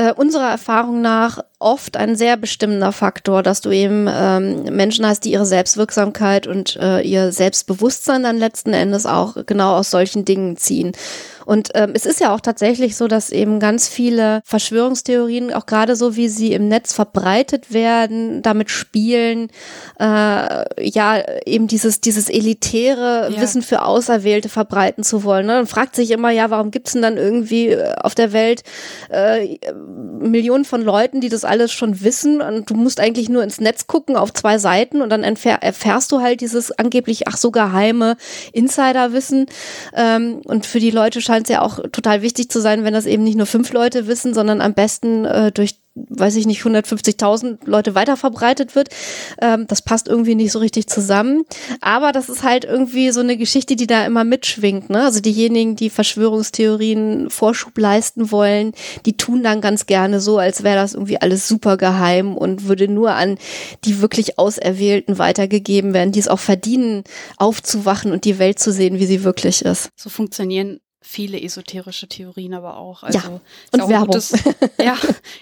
äh, 0.00 0.14
unserer 0.14 0.50
Erfahrung 0.50 1.02
nach 1.02 1.40
oft 1.58 1.98
ein 1.98 2.16
sehr 2.16 2.38
bestimmender 2.38 2.90
Faktor, 2.90 3.42
dass 3.42 3.60
du 3.60 3.70
eben 3.70 4.08
ähm, 4.10 4.62
Menschen 4.74 5.06
hast, 5.06 5.26
die 5.26 5.32
ihre 5.32 5.44
Selbstwirksamkeit 5.44 6.46
und 6.46 6.76
äh, 6.76 7.02
ihr 7.02 7.32
Selbstbewusstsein 7.32 8.22
dann 8.22 8.38
letzten 8.38 8.72
Endes 8.72 9.04
auch 9.04 9.36
genau 9.44 9.76
aus 9.76 9.90
solchen 9.90 10.24
Dingen 10.24 10.56
ziehen. 10.56 10.92
Und 11.46 11.70
ähm, 11.74 11.92
es 11.94 12.06
ist 12.06 12.20
ja 12.20 12.34
auch 12.34 12.40
tatsächlich 12.40 12.96
so, 12.96 13.08
dass 13.08 13.30
eben 13.30 13.60
ganz 13.60 13.88
viele 13.88 14.40
Verschwörungstheorien, 14.44 15.52
auch 15.52 15.66
gerade 15.66 15.96
so 15.96 16.16
wie 16.16 16.28
sie 16.28 16.52
im 16.52 16.68
Netz 16.68 16.92
verbreitet 16.92 17.72
werden, 17.72 18.42
damit 18.42 18.70
spielen, 18.70 19.48
äh, 19.98 20.04
ja, 20.88 21.22
eben 21.46 21.66
dieses, 21.66 22.00
dieses 22.00 22.28
elitäre 22.28 23.30
ja. 23.32 23.40
Wissen 23.40 23.62
für 23.62 23.82
Auserwählte 23.82 24.48
verbreiten 24.48 25.04
zu 25.04 25.24
wollen. 25.24 25.46
Ne? 25.46 25.60
Und 25.60 25.68
fragt 25.68 25.96
sich 25.96 26.10
immer, 26.10 26.30
ja, 26.30 26.50
warum 26.50 26.70
gibt's 26.70 26.92
denn 26.92 27.02
dann 27.02 27.16
irgendwie 27.16 27.68
äh, 27.68 27.94
auf 28.00 28.14
der 28.14 28.32
Welt 28.32 28.62
äh, 29.10 29.58
Millionen 29.74 30.64
von 30.64 30.82
Leuten, 30.82 31.20
die 31.20 31.28
das 31.28 31.44
alles 31.44 31.72
schon 31.72 32.02
wissen 32.02 32.40
und 32.40 32.70
du 32.70 32.74
musst 32.74 33.00
eigentlich 33.00 33.28
nur 33.28 33.42
ins 33.42 33.60
Netz 33.60 33.86
gucken 33.86 34.16
auf 34.16 34.32
zwei 34.32 34.58
Seiten 34.58 35.02
und 35.02 35.10
dann 35.10 35.22
erfährst 35.22 36.12
du 36.12 36.20
halt 36.20 36.40
dieses 36.40 36.72
angeblich 36.72 37.28
ach 37.28 37.36
so 37.36 37.50
geheime 37.50 38.16
Insiderwissen. 38.52 39.46
Ähm, 39.94 40.40
und 40.44 40.66
für 40.66 40.80
die 40.80 40.90
Leute 40.90 41.20
scheint 41.30 41.46
es 41.46 41.54
ja 41.54 41.62
auch 41.62 41.78
total 41.92 42.22
wichtig 42.22 42.50
zu 42.50 42.60
sein, 42.60 42.82
wenn 42.82 42.92
das 42.92 43.06
eben 43.06 43.22
nicht 43.22 43.36
nur 43.36 43.46
fünf 43.46 43.72
Leute 43.72 44.08
wissen, 44.08 44.34
sondern 44.34 44.60
am 44.60 44.74
besten 44.74 45.24
äh, 45.24 45.52
durch 45.52 45.76
weiß 45.94 46.36
ich 46.36 46.46
nicht, 46.46 46.62
150.000 46.62 47.58
Leute 47.64 47.94
weiterverbreitet 47.94 48.74
wird. 48.74 48.88
Ähm, 49.40 49.66
das 49.66 49.82
passt 49.82 50.08
irgendwie 50.08 50.34
nicht 50.34 50.52
so 50.52 50.60
richtig 50.60 50.86
zusammen. 50.86 51.42
Aber 51.80 52.12
das 52.12 52.28
ist 52.28 52.42
halt 52.42 52.64
irgendwie 52.64 53.10
so 53.10 53.20
eine 53.20 53.36
Geschichte, 53.36 53.76
die 53.76 53.86
da 53.86 54.06
immer 54.06 54.24
mitschwingt. 54.24 54.88
Ne? 54.88 55.02
Also 55.02 55.20
diejenigen, 55.20 55.76
die 55.76 55.90
Verschwörungstheorien 55.90 57.28
Vorschub 57.28 57.76
leisten 57.76 58.30
wollen, 58.30 58.72
die 59.04 59.16
tun 59.16 59.42
dann 59.42 59.60
ganz 59.60 59.86
gerne 59.86 60.20
so, 60.20 60.38
als 60.38 60.62
wäre 60.62 60.76
das 60.76 60.94
irgendwie 60.94 61.20
alles 61.20 61.48
super 61.48 61.76
geheim 61.76 62.36
und 62.36 62.68
würde 62.68 62.88
nur 62.88 63.12
an 63.12 63.36
die 63.84 64.00
wirklich 64.00 64.38
Auserwählten 64.38 65.18
weitergegeben 65.18 65.92
werden, 65.92 66.12
die 66.12 66.20
es 66.20 66.28
auch 66.28 66.38
verdienen, 66.38 67.02
aufzuwachen 67.36 68.12
und 68.12 68.24
die 68.24 68.38
Welt 68.38 68.58
zu 68.58 68.72
sehen, 68.72 68.98
wie 68.98 69.06
sie 69.06 69.24
wirklich 69.24 69.64
ist. 69.64 69.90
So 69.96 70.08
funktionieren 70.08 70.80
viele 71.02 71.40
esoterische 71.40 72.08
Theorien 72.08 72.54
aber 72.54 72.76
auch. 72.76 73.02
Also 73.02 73.18
ja, 73.18 73.40
und 73.72 73.88
Werbung. 73.88 74.06
Gutes, 74.08 74.32
ja, 74.78 74.96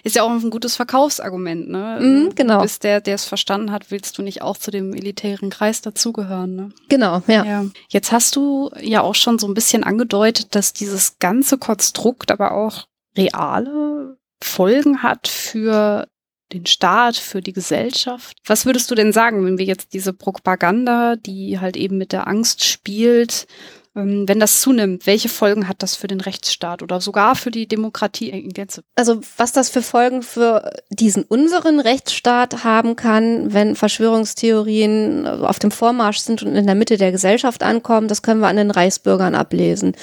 ist 0.05 0.17
ja 0.17 0.23
auch 0.23 0.31
ein 0.31 0.51
gutes 0.51 0.77
Verkaufsargument, 0.77 1.69
ne? 1.69 1.99
Mm, 2.01 2.35
genau. 2.35 2.63
Bis 2.63 2.79
der, 2.79 3.01
der 3.01 3.17
es 3.17 3.25
verstanden 3.25 3.73
hat, 3.73 3.91
willst 3.91 4.19
du 4.19 4.23
nicht 4.23 4.43
auch 4.43 4.57
zu 4.57 4.71
dem 4.71 4.95
elitären 4.95 5.51
Kreis 5.51 5.83
dazugehören, 5.83 6.55
ne? 6.55 6.69
Genau, 6.89 7.23
ja. 7.27 7.45
ja. 7.45 7.65
Jetzt 7.89 8.13
hast 8.13 8.37
du 8.37 8.71
ja 8.81 9.03
auch 9.03 9.17
schon 9.17 9.39
so 9.39 9.49
ein 9.49 9.55
bisschen 9.55 9.83
angedeutet, 9.85 10.55
dass 10.55 10.73
dieses 10.73 11.19
ganze 11.19 11.59
Konstrukt 11.59 12.31
aber 12.31 12.53
auch 12.53 12.87
reale 13.17 14.17
Folgen 14.41 15.03
hat 15.03 15.27
für 15.27 16.07
den 16.53 16.67
Staat, 16.67 17.17
für 17.17 17.43
die 17.43 17.53
Gesellschaft. 17.53 18.39
Was 18.47 18.65
würdest 18.65 18.91
du 18.91 18.95
denn 18.95 19.13
sagen, 19.13 19.45
wenn 19.45 19.59
wir 19.59 19.67
jetzt 19.67 19.93
diese 19.93 20.13
Propaganda, 20.13 21.17
die 21.17 21.59
halt 21.59 21.77
eben 21.77 21.99
mit 21.99 22.13
der 22.13 22.27
Angst 22.27 22.65
spielt, 22.65 23.47
wenn 23.95 24.41
das 24.41 24.61
zunimmt, 24.61 25.07
welche 25.07 25.29
Folgen 25.29 25.69
hat 25.69 25.83
das 25.83 25.95
für 25.95 26.07
den 26.07 26.21
Rechtsstaat 26.21 26.83
oder 26.83 27.01
sogar 27.01 27.35
für 27.35 27.51
die 27.51 27.67
Demokratie 27.67 28.31
in 28.31 28.51
Gänze? 28.51 28.83
Also 28.95 29.21
was 29.37 29.53
das 29.53 29.71
für 29.71 29.83
Folgen 29.83 30.23
für 30.23 30.71
diesen 30.91 31.25
unseren 31.25 31.81
Rechtsstaat 31.81 32.65
haben 32.65 32.97
kann, 32.97 33.53
wenn 33.53 33.77
Verschwörungstheorien 33.77 35.27
auf 35.27 35.59
dem 35.59 35.71
Vormarsch 35.71 36.19
sind 36.19 36.43
und 36.43 36.55
in 36.55 36.67
der 36.67 36.75
Mitte 36.75 36.97
der 36.97 37.13
Gesellschaft 37.13 37.63
ankommen, 37.63 38.09
das 38.09 38.23
können 38.23 38.41
wir 38.41 38.49
an 38.49 38.57
den 38.57 38.71
Reichsbürgern 38.71 39.35
ablesen. 39.35 39.95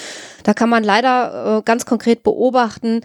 Da 0.46 0.54
kann 0.54 0.70
man 0.70 0.84
leider 0.84 1.58
äh, 1.58 1.62
ganz 1.64 1.88
konkret 1.88 2.22
beobachten, 2.22 3.02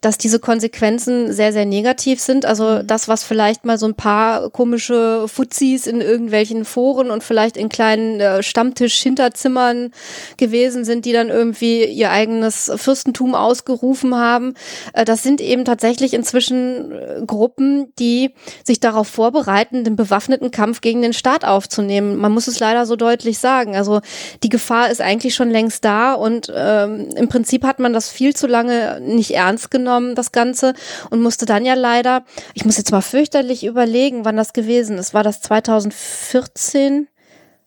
dass 0.00 0.16
diese 0.16 0.38
Konsequenzen 0.38 1.32
sehr, 1.32 1.52
sehr 1.52 1.66
negativ 1.66 2.20
sind. 2.20 2.46
Also 2.46 2.64
mhm. 2.64 2.86
das, 2.86 3.08
was 3.08 3.24
vielleicht 3.24 3.64
mal 3.64 3.78
so 3.78 3.86
ein 3.86 3.94
paar 3.96 4.48
komische 4.50 5.26
Fuzis 5.26 5.88
in 5.88 6.00
irgendwelchen 6.00 6.64
Foren 6.64 7.10
und 7.10 7.24
vielleicht 7.24 7.56
in 7.56 7.68
kleinen 7.68 8.20
äh, 8.20 8.42
Stammtisch-Hinterzimmern 8.44 9.90
gewesen 10.36 10.84
sind, 10.84 11.04
die 11.04 11.12
dann 11.12 11.28
irgendwie 11.28 11.84
ihr 11.84 12.10
eigenes 12.10 12.70
Fürstentum 12.76 13.34
ausgerufen 13.34 14.14
haben. 14.14 14.54
Äh, 14.92 15.04
das 15.04 15.22
sind 15.22 15.40
eben 15.40 15.64
tatsächlich 15.64 16.12
inzwischen 16.12 16.92
äh, 16.92 17.22
Gruppen, 17.26 17.92
die 17.98 18.34
sich 18.62 18.80
darauf 18.80 19.08
vorbereiten, 19.08 19.84
den 19.84 19.96
bewaffneten 19.96 20.50
Kampf 20.50 20.80
gegen 20.80 21.02
den 21.02 21.12
Staat 21.12 21.44
aufzunehmen. 21.44 22.16
Man 22.16 22.32
muss 22.32 22.46
es 22.46 22.60
leider 22.60 22.84
so 22.84 22.96
deutlich 22.96 23.38
sagen. 23.38 23.74
Also 23.74 24.00
die 24.42 24.48
Gefahr 24.48 24.90
ist 24.90 25.00
eigentlich 25.00 25.34
schon 25.34 25.50
längst 25.50 25.84
da 25.84 26.14
und 26.14 26.48
äh, 26.48 26.74
ähm, 26.84 27.08
im 27.16 27.28
Prinzip 27.28 27.64
hat 27.64 27.78
man 27.78 27.92
das 27.92 28.10
viel 28.10 28.34
zu 28.34 28.46
lange 28.46 29.00
nicht 29.00 29.32
ernst 29.32 29.70
genommen, 29.70 30.14
das 30.14 30.32
Ganze, 30.32 30.74
und 31.10 31.20
musste 31.20 31.46
dann 31.46 31.64
ja 31.64 31.74
leider, 31.74 32.24
ich 32.54 32.64
muss 32.64 32.76
jetzt 32.76 32.92
mal 32.92 33.00
fürchterlich 33.00 33.64
überlegen, 33.64 34.24
wann 34.24 34.36
das 34.36 34.52
gewesen 34.52 34.98
ist. 34.98 35.14
War 35.14 35.22
das 35.22 35.40
2014? 35.40 37.08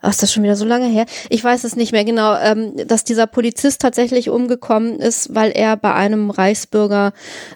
Ach, 0.07 0.11
ist 0.11 0.23
das 0.23 0.31
schon 0.31 0.43
wieder 0.43 0.55
so 0.55 0.63
lange 0.63 0.87
her? 0.87 1.05
Ich 1.29 1.43
weiß 1.43 1.65
es 1.65 1.75
nicht 1.75 1.91
mehr 1.91 2.05
genau, 2.05 2.33
ähm, 2.37 2.71
dass 2.87 3.03
dieser 3.03 3.27
Polizist 3.27 3.81
tatsächlich 3.81 4.29
umgekommen 4.29 5.01
ist, 5.01 5.35
weil 5.35 5.51
er 5.51 5.75
bei 5.75 5.93
einem 5.93 6.29
Reichsbürger 6.29 7.11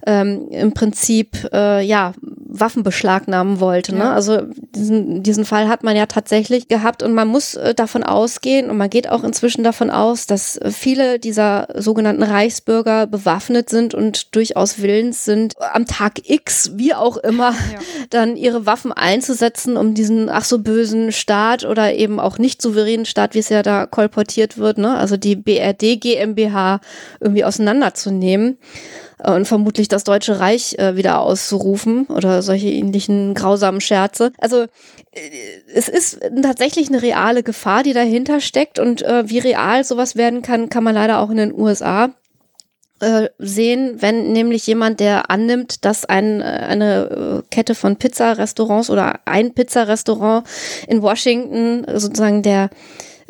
ähm, 0.06 0.50
im 0.50 0.74
Prinzip 0.74 1.48
äh, 1.54 1.82
ja 1.82 2.12
Waffen 2.54 2.84
beschlagnahmen 2.84 3.62
wollte. 3.62 3.96
Ne? 3.96 4.12
Also 4.12 4.42
diesen, 4.76 5.24
diesen 5.24 5.46
Fall 5.46 5.70
hat 5.70 5.84
man 5.84 5.96
ja 5.96 6.06
tatsächlich 6.06 6.68
gehabt 6.68 7.02
und 7.02 7.14
man 7.14 7.30
muss 7.30 7.56
äh, 7.56 7.74
davon 7.74 8.04
ausgehen 8.04 8.70
und 8.70 8.78
man 8.78 8.90
geht 8.90 9.10
auch 9.10 9.24
inzwischen 9.24 9.64
davon 9.64 9.90
aus, 9.90 10.28
dass 10.28 10.60
viele 10.70 11.18
dieser 11.18 11.70
sogenannten 11.76 12.24
Reichsbürger 12.24 13.08
bewaffnet 13.08 13.70
sind 13.70 13.94
und 13.94 14.36
durchaus 14.36 14.82
willens 14.82 15.24
sind, 15.24 15.54
am 15.60 15.86
Tag 15.86 16.30
X, 16.30 16.72
wie 16.76 16.94
auch 16.94 17.16
immer, 17.18 17.52
ja. 17.52 17.80
dann 18.10 18.36
ihre 18.36 18.66
Waffen 18.66 18.92
einzusetzen, 18.92 19.78
um 19.78 19.94
diesen 19.94 20.30
ach 20.30 20.44
so 20.44 20.60
bösen 20.60 21.14
Staat 21.14 21.64
oder 21.64 21.94
eben 21.94 22.20
auch 22.20 22.38
nicht 22.38 22.62
souveränen 22.62 23.06
Staat, 23.06 23.34
wie 23.34 23.40
es 23.40 23.50
ja 23.50 23.64
da 23.64 23.86
kolportiert 23.86 24.58
wird, 24.58 24.78
ne? 24.78 24.98
also 24.98 25.16
die 25.16 25.38
BRD 25.38 26.02
GmbH 26.02 26.82
irgendwie 27.22 27.46
auseinanderzunehmen 27.46 28.58
äh, 28.58 29.11
und 29.24 29.46
vermutlich 29.46 29.88
das 29.88 30.04
Deutsche 30.04 30.40
Reich 30.40 30.78
äh, 30.80 30.96
wieder 30.96 31.22
auszurufen 31.22 32.06
oder 32.08 32.42
solche 32.42 32.70
ähnlichen 32.70 33.34
grausamen 33.34 33.82
Scherze. 33.82 34.32
Also 34.40 34.64
äh, 35.12 35.20
es 35.74 35.90
ist 35.90 36.20
tatsächlich 36.42 36.90
eine 36.90 37.02
reale 37.02 37.44
Gefahr, 37.44 37.84
die 37.84 37.94
dahinter 37.94 38.40
steckt 38.40 38.80
und 38.80 39.02
äh, 39.02 39.30
wie 39.30 39.40
real 39.40 39.84
sowas 39.84 40.16
werden 40.16 40.42
kann, 40.42 40.70
kann 40.70 40.84
man 40.84 40.96
leider 40.96 41.20
auch 41.20 41.30
in 41.30 41.38
den 41.38 41.54
USA 41.54 42.12
äh, 43.02 43.30
sehen, 43.40 43.96
wenn 44.00 44.32
nämlich 44.32 44.68
jemand, 44.68 45.00
der 45.00 45.32
annimmt, 45.32 45.86
dass 45.86 46.06
ein, 46.06 46.40
äh, 46.40 46.44
eine 46.44 47.42
äh, 47.42 47.42
Kette 47.50 47.74
von 47.74 47.96
Pizzarestaurants 47.96 48.90
oder 48.90 49.20
ein 49.26 49.54
Pizzarestaurant 49.54 50.48
in 50.88 51.02
Washington 51.02 51.84
sozusagen 52.00 52.44
der 52.44 52.70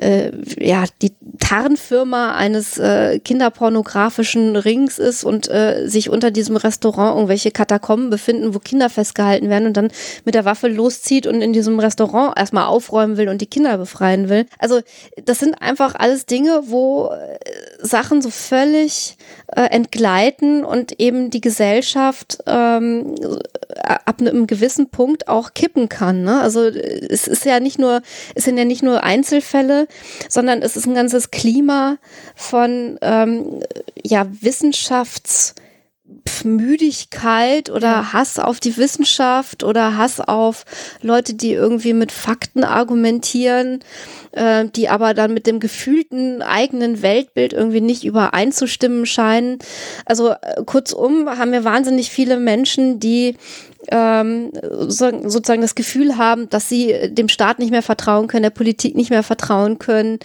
äh, 0.01 0.31
ja 0.59 0.85
die 1.01 1.13
Tarnfirma 1.39 2.33
eines 2.33 2.77
äh, 2.77 3.19
kinderpornografischen 3.19 4.55
Rings 4.55 4.99
ist 4.99 5.23
und 5.23 5.49
äh, 5.49 5.87
sich 5.87 6.09
unter 6.09 6.31
diesem 6.31 6.55
Restaurant 6.55 7.15
irgendwelche 7.15 7.51
Katakomben 7.51 8.09
befinden, 8.09 8.53
wo 8.53 8.59
Kinder 8.59 8.89
festgehalten 8.89 9.49
werden 9.49 9.67
und 9.67 9.77
dann 9.77 9.91
mit 10.25 10.35
der 10.35 10.45
Waffe 10.45 10.67
loszieht 10.67 11.27
und 11.27 11.41
in 11.41 11.53
diesem 11.53 11.79
Restaurant 11.79 12.37
erstmal 12.37 12.65
aufräumen 12.65 13.17
will 13.17 13.29
und 13.29 13.41
die 13.41 13.47
Kinder 13.47 13.77
befreien 13.77 14.29
will. 14.29 14.45
Also 14.59 14.81
das 15.25 15.39
sind 15.39 15.61
einfach 15.61 15.95
alles 15.95 16.25
Dinge, 16.25 16.63
wo 16.67 17.09
äh, 17.09 17.37
Sachen 17.85 18.21
so 18.21 18.29
völlig 18.29 19.17
äh, 19.47 19.63
entgleiten 19.63 20.63
und 20.63 20.99
eben 20.99 21.29
die 21.29 21.41
Gesellschaft 21.41 22.39
ähm, 22.47 23.15
ab 23.83 24.19
einem 24.19 24.47
gewissen 24.47 24.89
Punkt 24.89 25.27
auch 25.27 25.53
kippen 25.53 25.89
kann. 25.89 26.23
Ne? 26.23 26.39
Also 26.41 26.65
es 26.65 27.27
ist 27.27 27.45
ja 27.45 27.59
nicht 27.59 27.79
nur, 27.79 28.01
es 28.35 28.45
sind 28.45 28.57
ja 28.57 28.65
nicht 28.65 28.83
nur 28.83 29.03
Einzelfälle, 29.03 29.87
sondern 30.29 30.61
es 30.61 30.75
ist 30.75 30.85
ein 30.85 30.95
ganzes 30.95 31.31
Klima 31.31 31.97
von 32.35 32.97
ähm, 33.01 33.61
ja 34.03 34.27
Wissenschafts 34.41 35.55
Müdigkeit 36.43 37.69
oder. 37.69 38.13
Hass 38.13 38.39
auf 38.39 38.59
die 38.59 38.77
Wissenschaft 38.77 39.63
oder 39.63 39.97
Hass 39.97 40.19
auf 40.19 40.65
Leute, 41.01 41.33
die 41.33 41.53
irgendwie 41.53 41.93
mit 41.93 42.11
Fakten 42.11 42.63
argumentieren, 42.63 43.79
äh, 44.31 44.65
die 44.65 44.89
aber 44.89 45.13
dann 45.13 45.33
mit 45.33 45.47
dem 45.47 45.59
gefühlten 45.59 46.41
eigenen 46.41 47.01
Weltbild 47.01 47.53
irgendwie 47.53 47.81
nicht 47.81 48.03
übereinzustimmen 48.03 49.05
scheinen. 49.05 49.59
Also 50.05 50.31
äh, 50.31 50.63
kurzum 50.65 51.29
haben 51.29 51.51
wir 51.51 51.63
wahnsinnig 51.63 52.09
viele 52.09 52.37
Menschen, 52.37 52.99
die 52.99 53.35
ähm, 53.89 54.51
sozusagen 54.87 55.61
das 55.61 55.75
Gefühl 55.75 56.17
haben, 56.17 56.49
dass 56.49 56.69
sie 56.69 57.09
dem 57.09 57.29
Staat 57.29 57.59
nicht 57.59 57.71
mehr 57.71 57.81
vertrauen 57.81 58.27
können, 58.27 58.43
der 58.43 58.51
Politik 58.51 58.95
nicht 58.95 59.09
mehr 59.09 59.23
vertrauen 59.23 59.79
können 59.79 60.19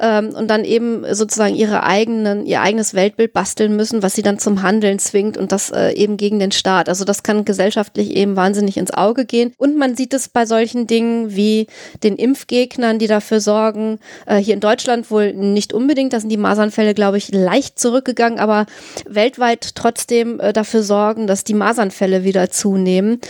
ähm, 0.00 0.30
und 0.30 0.48
dann 0.48 0.64
eben 0.64 1.04
sozusagen 1.14 1.54
ihre 1.54 1.82
eigenen, 1.82 2.46
ihr 2.46 2.62
eigenes 2.62 2.94
Weltbild 2.94 3.32
basteln 3.32 3.76
müssen, 3.76 4.02
was 4.02 4.14
sie 4.14 4.22
dann 4.22 4.38
zum 4.38 4.62
Handeln 4.62 4.98
zwingt 4.98 5.36
und 5.36 5.52
das 5.52 5.70
äh, 5.70 5.92
eben 5.92 6.16
gegen 6.16 6.38
den 6.38 6.52
Staat. 6.52 6.88
Also 6.88 7.04
das 7.04 7.22
kann 7.22 7.44
gesellschaftlich 7.44 8.16
eben 8.16 8.36
wahnsinnig 8.36 8.76
ins 8.76 8.92
Auge 8.92 9.24
gehen. 9.24 9.52
Und 9.58 9.76
man 9.76 9.94
sieht 9.96 10.14
es 10.14 10.28
bei 10.28 10.46
solchen 10.46 10.86
Dingen 10.86 11.34
wie 11.34 11.66
den 12.02 12.16
Impfgegnern, 12.16 12.98
die 12.98 13.06
dafür 13.06 13.40
sorgen, 13.40 13.98
äh, 14.26 14.36
hier 14.36 14.54
in 14.54 14.60
Deutschland 14.60 15.10
wohl 15.10 15.34
nicht 15.34 15.72
unbedingt, 15.72 16.12
da 16.12 16.20
sind 16.20 16.30
die 16.30 16.36
Masernfälle, 16.36 16.94
glaube 16.94 17.18
ich, 17.18 17.30
leicht 17.32 17.78
zurückgegangen, 17.78 18.38
aber 18.38 18.66
weltweit 19.06 19.74
trotzdem 19.74 20.40
äh, 20.40 20.52
dafür 20.52 20.82
sorgen, 20.82 21.26
dass 21.26 21.44
die 21.44 21.54
Masernfälle 21.54 22.24
wieder 22.24 22.50
zunehmen 22.50 23.01
nehmen. 23.02 23.20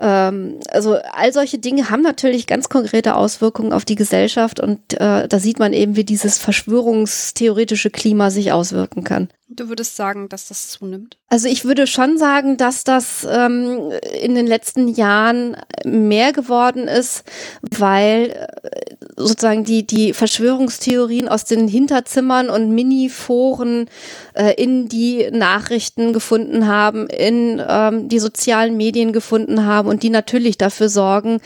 Ähm, 0.00 0.60
also 0.70 0.96
all 1.12 1.32
solche 1.32 1.58
Dinge 1.58 1.90
haben 1.90 2.02
natürlich 2.02 2.46
ganz 2.46 2.68
konkrete 2.68 3.14
Auswirkungen 3.14 3.72
auf 3.72 3.84
die 3.84 3.94
Gesellschaft 3.94 4.60
und 4.60 4.78
äh, 4.94 5.28
da 5.28 5.38
sieht 5.38 5.58
man 5.58 5.72
eben, 5.72 5.96
wie 5.96 6.04
dieses 6.04 6.38
verschwörungstheoretische 6.38 7.90
Klima 7.90 8.30
sich 8.30 8.52
auswirken 8.52 9.04
kann. 9.04 9.28
Du 9.54 9.68
würdest 9.68 9.96
sagen, 9.96 10.30
dass 10.30 10.48
das 10.48 10.70
zunimmt? 10.70 11.18
Also 11.28 11.46
ich 11.46 11.66
würde 11.66 11.86
schon 11.86 12.16
sagen, 12.16 12.56
dass 12.56 12.84
das 12.84 13.26
ähm, 13.30 13.90
in 14.22 14.34
den 14.34 14.46
letzten 14.46 14.88
Jahren 14.88 15.56
mehr 15.84 16.32
geworden 16.32 16.88
ist, 16.88 17.24
weil 17.60 18.48
äh, 18.62 19.01
sozusagen 19.16 19.64
die, 19.64 19.86
die 19.86 20.12
Verschwörungstheorien 20.14 21.28
aus 21.28 21.44
den 21.44 21.68
Hinterzimmern 21.68 22.48
und 22.48 22.70
Mini-Foren 22.70 23.88
äh, 24.34 24.54
in 24.54 24.88
die 24.88 25.28
Nachrichten 25.30 26.12
gefunden 26.12 26.66
haben, 26.66 27.06
in 27.08 27.62
ähm, 27.66 28.08
die 28.08 28.18
sozialen 28.18 28.76
Medien 28.76 29.12
gefunden 29.12 29.66
haben 29.66 29.88
und 29.88 30.02
die 30.02 30.10
natürlich 30.10 30.56
dafür 30.56 30.88
sorgen, 30.88 31.40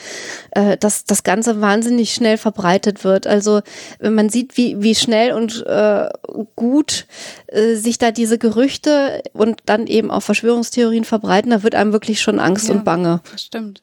äh, 0.53 0.77
dass 0.77 1.05
das 1.05 1.25
Ganze 1.25 1.61
wahnsinnig 1.61 2.15
schnell 2.15 2.39
verbreitet 2.39 3.03
wird. 3.05 3.27
Also 3.27 3.63
wenn 3.99 4.15
man 4.15 4.29
sieht, 4.29 4.57
wie, 4.57 4.83
wie 4.83 4.95
schnell 4.95 5.33
und 5.33 5.65
äh, 5.67 6.09
gut 6.55 7.07
äh, 7.49 7.75
sich 7.75 7.99
da 7.99 8.13
diese 8.13 8.39
Gerüchte 8.39 9.23
und 9.33 9.61
dann 9.67 9.87
eben 9.87 10.11
auch 10.11 10.23
Verschwörungstheorien 10.23 11.05
verbreiten, 11.05 11.51
da 11.51 11.63
wird 11.63 11.75
einem 11.75 11.93
wirklich 11.93 12.21
schon 12.21 12.39
Angst 12.39 12.69
ja, 12.69 12.75
und 12.75 12.85
Bange. 12.85 13.21
Das 13.33 13.43
stimmt. 13.43 13.83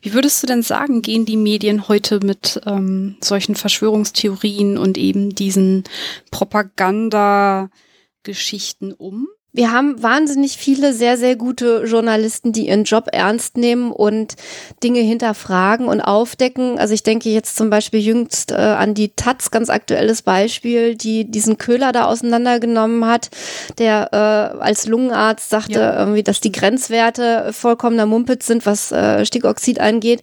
Wie 0.00 0.14
würdest 0.14 0.42
du 0.42 0.46
denn 0.46 0.62
sagen, 0.62 1.02
gehen 1.02 1.24
die 1.24 1.36
Medien 1.36 1.88
heute 1.88 2.20
mit 2.20 2.60
ähm, 2.66 3.16
solchen 3.20 3.54
Verschwörungstheorien 3.54 4.78
und 4.78 4.98
eben 4.98 5.34
diesen 5.34 5.84
Propagandageschichten 6.30 8.92
um? 8.92 9.28
Wir 9.54 9.72
haben 9.72 10.02
wahnsinnig 10.02 10.58
viele 10.58 10.92
sehr, 10.92 11.16
sehr 11.16 11.34
gute 11.34 11.84
Journalisten, 11.86 12.52
die 12.52 12.68
ihren 12.68 12.84
Job 12.84 13.08
ernst 13.12 13.56
nehmen 13.56 13.92
und 13.92 14.36
Dinge 14.84 15.00
hinterfragen 15.00 15.88
und 15.88 16.02
aufdecken. 16.02 16.78
Also 16.78 16.92
ich 16.92 17.02
denke 17.02 17.30
jetzt 17.30 17.56
zum 17.56 17.70
Beispiel 17.70 18.00
jüngst 18.00 18.52
äh, 18.52 18.56
an 18.56 18.92
die 18.92 19.08
Taz, 19.16 19.50
ganz 19.50 19.70
aktuelles 19.70 20.20
Beispiel, 20.20 20.96
die 20.96 21.30
diesen 21.30 21.56
Köhler 21.56 21.92
da 21.92 22.04
auseinandergenommen 22.04 23.06
hat, 23.06 23.30
der 23.78 24.10
äh, 24.12 24.62
als 24.62 24.86
Lungenarzt 24.86 25.48
sagte 25.48 25.80
ja. 25.80 25.98
irgendwie, 25.98 26.22
dass 26.22 26.40
die 26.40 26.52
Grenzwerte 26.52 27.50
vollkommener 27.54 28.04
Mumpitz 28.04 28.46
sind, 28.46 28.66
was 28.66 28.92
äh, 28.92 29.24
Stickoxid 29.24 29.80
angeht. 29.80 30.20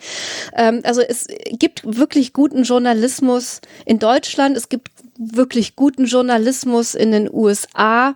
Ähm, 0.56 0.82
also 0.84 1.02
es 1.02 1.28
gibt 1.50 1.82
wirklich 1.84 2.32
guten 2.32 2.62
Journalismus 2.62 3.62
in 3.86 3.98
Deutschland. 3.98 4.56
Es 4.56 4.70
gibt 4.70 4.90
wirklich 5.18 5.76
guten 5.76 6.06
Journalismus 6.06 6.94
in 6.94 7.12
den 7.12 7.30
USA. 7.32 8.14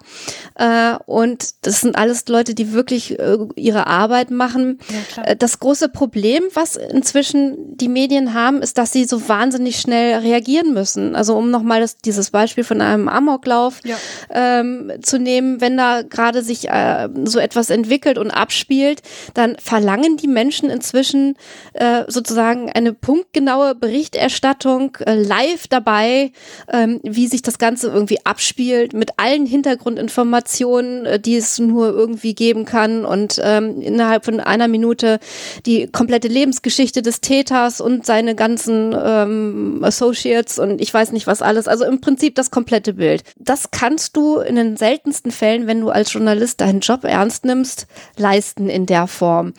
Äh, 0.56 0.96
und 1.06 1.66
das 1.66 1.82
sind 1.82 1.96
alles 1.96 2.28
Leute, 2.28 2.54
die 2.54 2.74
wirklich 2.74 3.18
äh, 3.20 3.38
ihre 3.56 3.88
Arbeit 3.88 4.32
machen. 4.32 4.80
Ja, 5.16 5.24
äh, 5.24 5.36
das 5.36 5.60
große 5.60 5.90
Problem, 5.90 6.44
was 6.54 6.76
inzwischen 6.76 7.78
die 7.78 7.88
Medien 7.88 8.34
haben, 8.34 8.62
ist, 8.62 8.78
dass 8.78 8.92
sie 8.92 9.06
so 9.06 9.30
wahnsinnig 9.30 9.80
schnell 9.80 10.20
reagieren 10.20 10.74
müssen. 10.74 11.16
Also 11.16 11.38
um 11.38 11.52
nochmal 11.52 11.86
dieses 12.04 12.32
Beispiel 12.32 12.66
von 12.66 12.82
einem 12.82 13.08
Amoklauf 13.08 13.80
ja. 13.86 13.96
ähm, 14.30 14.92
zu 15.02 15.20
nehmen, 15.20 15.62
wenn 15.62 15.78
da 15.78 16.02
gerade 16.02 16.44
sich 16.44 16.70
äh, 16.70 17.08
so 17.24 17.40
etwas 17.40 17.70
entwickelt 17.70 18.18
und 18.18 18.32
abspielt, 18.32 19.02
dann 19.34 19.56
verlangen 19.58 20.18
die 20.18 20.28
Menschen 20.28 20.70
inzwischen 20.70 21.36
äh, 21.74 22.04
sozusagen 22.08 22.70
eine 22.70 22.94
punktgenaue 22.94 23.76
Berichterstattung 23.76 24.98
äh, 25.06 25.16
live 25.16 25.68
dabei. 25.68 26.34
Äh, 26.68 26.89
ähm, 26.90 27.00
wie 27.04 27.28
sich 27.28 27.42
das 27.42 27.58
Ganze 27.58 27.88
irgendwie 27.88 28.26
abspielt, 28.26 28.94
mit 28.94 29.12
allen 29.18 29.46
Hintergrundinformationen, 29.46 31.06
äh, 31.06 31.20
die 31.20 31.36
es 31.36 31.60
nur 31.60 31.90
irgendwie 31.90 32.34
geben 32.34 32.66
kann 32.66 33.06
und 33.06 33.40
ähm, 33.44 33.82
innerhalb 33.82 34.26
von 34.26 34.40
einer 34.40 34.68
Minute 34.68 35.20
die 35.66 35.88
komplette 35.88 36.28
Lebensgeschichte 36.28 37.02
des 37.02 37.22
Täters 37.22 37.82
und 37.82 38.06
seine 38.06 38.36
ganzen 38.36 38.96
ähm, 39.02 39.82
Associates 39.84 40.60
und 40.60 40.82
ich 40.82 40.94
weiß 40.94 41.12
nicht 41.12 41.28
was 41.28 41.42
alles. 41.42 41.68
Also 41.68 41.86
im 41.86 42.02
Prinzip 42.02 42.36
das 42.36 42.52
komplette 42.52 42.94
Bild. 42.94 43.24
Das 43.38 43.72
kannst 43.72 44.16
du 44.16 44.40
in 44.40 44.56
den 44.56 44.78
seltensten 44.78 45.32
Fällen, 45.32 45.68
wenn 45.68 45.82
du 45.82 45.90
als 45.90 46.14
Journalist 46.14 46.62
deinen 46.62 46.80
Job 46.80 47.04
ernst 47.04 47.46
nimmst, 47.46 47.88
leisten 48.18 48.70
in 48.70 48.86
der 48.86 49.08
Form. 49.08 49.54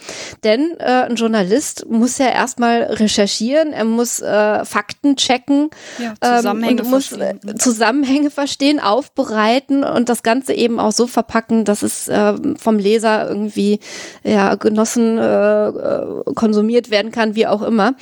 Denn 0.44 0.74
äh, 0.78 0.84
ein 0.84 1.16
Journalist 1.16 1.86
muss 1.88 2.18
ja 2.18 2.28
erstmal 2.28 2.82
recherchieren, 2.82 3.72
er 3.72 3.84
muss 3.84 4.20
äh, 4.20 4.64
Fakten 4.64 5.16
checken 5.16 5.70
ja, 5.98 6.14
Zusammenhänge 6.36 6.82
ähm, 6.82 6.90
muss 6.90 7.10
Zusammenhänge 7.58 8.30
verstehen, 8.30 8.80
aufbereiten 8.80 9.84
und 9.84 10.08
das 10.08 10.22
Ganze 10.22 10.54
eben 10.54 10.80
auch 10.80 10.92
so 10.92 11.06
verpacken, 11.06 11.64
dass 11.64 11.82
es 11.82 12.08
äh, 12.08 12.34
vom 12.56 12.78
Leser 12.78 13.28
irgendwie 13.28 13.80
ja, 14.22 14.54
genossen, 14.54 15.18
äh, 15.18 15.68
äh, 15.68 16.34
konsumiert 16.34 16.90
werden 16.90 17.12
kann, 17.12 17.34
wie 17.34 17.46
auch 17.46 17.62
immer. 17.62 17.94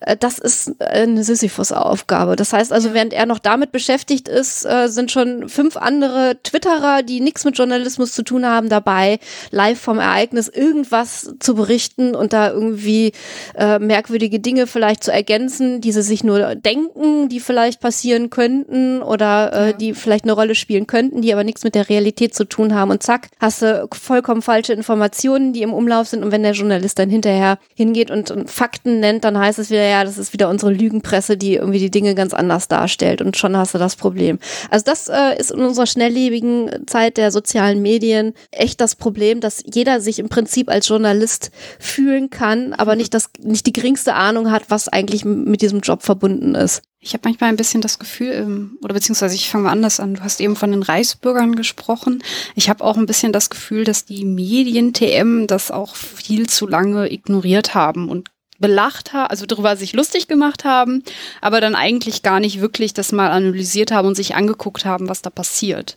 Äh, 0.00 0.16
das 0.16 0.38
ist 0.38 0.80
eine 0.80 1.24
Sisyphus-Aufgabe. 1.24 2.36
Das 2.36 2.52
heißt 2.52 2.72
also, 2.72 2.94
während 2.94 3.12
er 3.12 3.26
noch 3.26 3.38
damit 3.38 3.72
beschäftigt 3.72 4.28
ist, 4.28 4.64
äh, 4.64 4.88
sind 4.88 5.10
schon 5.10 5.48
fünf 5.48 5.76
andere 5.76 6.38
Twitterer, 6.42 7.02
die 7.02 7.20
nichts 7.20 7.44
mit 7.44 7.58
Journalismus 7.58 8.12
zu 8.12 8.22
tun 8.22 8.46
haben, 8.46 8.68
dabei, 8.68 9.18
live 9.50 9.80
vom 9.80 9.98
Ereignis 9.98 10.48
irgendwas 10.48 11.34
zu 11.40 11.54
berichten 11.54 12.14
und 12.14 12.32
da 12.32 12.50
irgendwie 12.50 13.12
äh, 13.56 13.78
merkwürdige 13.78 14.40
Dinge 14.40 14.66
vielleicht 14.66 15.04
zu 15.04 15.12
ergänzen, 15.12 15.80
die 15.80 15.92
sie 15.92 16.02
sich 16.02 16.24
nur 16.24 16.54
denken, 16.54 17.28
die 17.28 17.40
vielleicht 17.40 17.80
passieren 17.80 18.30
können 18.30 18.59
könnten 18.70 19.02
oder 19.02 19.52
äh, 19.52 19.66
ja. 19.66 19.72
die 19.72 19.94
vielleicht 19.94 20.24
eine 20.24 20.32
Rolle 20.32 20.54
spielen 20.54 20.86
könnten, 20.86 21.22
die 21.22 21.32
aber 21.32 21.44
nichts 21.44 21.64
mit 21.64 21.74
der 21.74 21.88
Realität 21.88 22.34
zu 22.34 22.44
tun 22.44 22.74
haben. 22.74 22.90
Und 22.90 23.02
zack, 23.02 23.28
hast 23.38 23.62
du 23.62 23.88
vollkommen 23.92 24.42
falsche 24.42 24.72
Informationen, 24.72 25.52
die 25.52 25.62
im 25.62 25.72
Umlauf 25.72 26.08
sind. 26.08 26.24
Und 26.24 26.32
wenn 26.32 26.42
der 26.42 26.52
Journalist 26.52 26.98
dann 26.98 27.10
hinterher 27.10 27.58
hingeht 27.74 28.10
und, 28.10 28.30
und 28.30 28.50
Fakten 28.50 29.00
nennt, 29.00 29.24
dann 29.24 29.38
heißt 29.38 29.58
es 29.58 29.70
wieder, 29.70 29.86
ja, 29.86 30.04
das 30.04 30.18
ist 30.18 30.32
wieder 30.32 30.48
unsere 30.48 30.72
Lügenpresse, 30.72 31.36
die 31.36 31.54
irgendwie 31.54 31.78
die 31.78 31.90
Dinge 31.90 32.14
ganz 32.14 32.34
anders 32.34 32.68
darstellt. 32.68 33.22
Und 33.22 33.36
schon 33.36 33.56
hast 33.56 33.74
du 33.74 33.78
das 33.78 33.96
Problem. 33.96 34.38
Also 34.70 34.84
das 34.84 35.08
äh, 35.08 35.38
ist 35.38 35.50
in 35.50 35.60
unserer 35.60 35.86
schnelllebigen 35.86 36.86
Zeit 36.86 37.16
der 37.16 37.30
sozialen 37.30 37.82
Medien 37.82 38.34
echt 38.50 38.80
das 38.80 38.96
Problem, 38.96 39.40
dass 39.40 39.62
jeder 39.72 40.00
sich 40.00 40.18
im 40.18 40.28
Prinzip 40.28 40.68
als 40.68 40.88
Journalist 40.88 41.50
fühlen 41.78 42.30
kann, 42.30 42.72
aber 42.74 42.96
nicht 42.96 43.14
das, 43.14 43.30
nicht 43.42 43.66
die 43.66 43.72
geringste 43.72 44.14
Ahnung 44.14 44.50
hat, 44.50 44.64
was 44.68 44.88
eigentlich 44.88 45.24
mit 45.24 45.62
diesem 45.62 45.80
Job 45.80 46.02
verbunden 46.02 46.54
ist. 46.54 46.82
Ich 47.02 47.14
habe 47.14 47.22
manchmal 47.24 47.48
ein 47.48 47.56
bisschen 47.56 47.80
das 47.80 47.98
Gefühl, 47.98 48.32
ähm, 48.32 48.78
oder 48.82 48.92
beziehungsweise 48.92 49.34
ich 49.34 49.48
fange 49.48 49.64
mal 49.64 49.72
anders 49.72 50.00
an. 50.00 50.14
Du 50.14 50.22
hast 50.22 50.40
eben 50.40 50.54
von 50.54 50.70
den 50.70 50.82
Reichsbürgern 50.82 51.56
gesprochen. 51.56 52.22
Ich 52.54 52.68
habe 52.68 52.84
auch 52.84 52.98
ein 52.98 53.06
bisschen 53.06 53.32
das 53.32 53.48
Gefühl, 53.48 53.84
dass 53.84 54.04
die 54.04 54.26
Medien-TM 54.26 55.46
das 55.46 55.70
auch 55.70 55.96
viel 55.96 56.46
zu 56.48 56.66
lange 56.66 57.10
ignoriert 57.10 57.74
haben 57.74 58.10
und 58.10 58.30
belacht 58.58 59.14
haben, 59.14 59.30
also 59.30 59.46
darüber 59.46 59.74
sich 59.76 59.94
lustig 59.94 60.28
gemacht 60.28 60.64
haben, 60.64 61.02
aber 61.40 61.62
dann 61.62 61.74
eigentlich 61.74 62.22
gar 62.22 62.40
nicht 62.40 62.60
wirklich 62.60 62.92
das 62.92 63.10
mal 63.10 63.30
analysiert 63.30 63.90
haben 63.90 64.08
und 64.08 64.14
sich 64.14 64.34
angeguckt 64.34 64.84
haben, 64.84 65.08
was 65.08 65.22
da 65.22 65.30
passiert. 65.30 65.96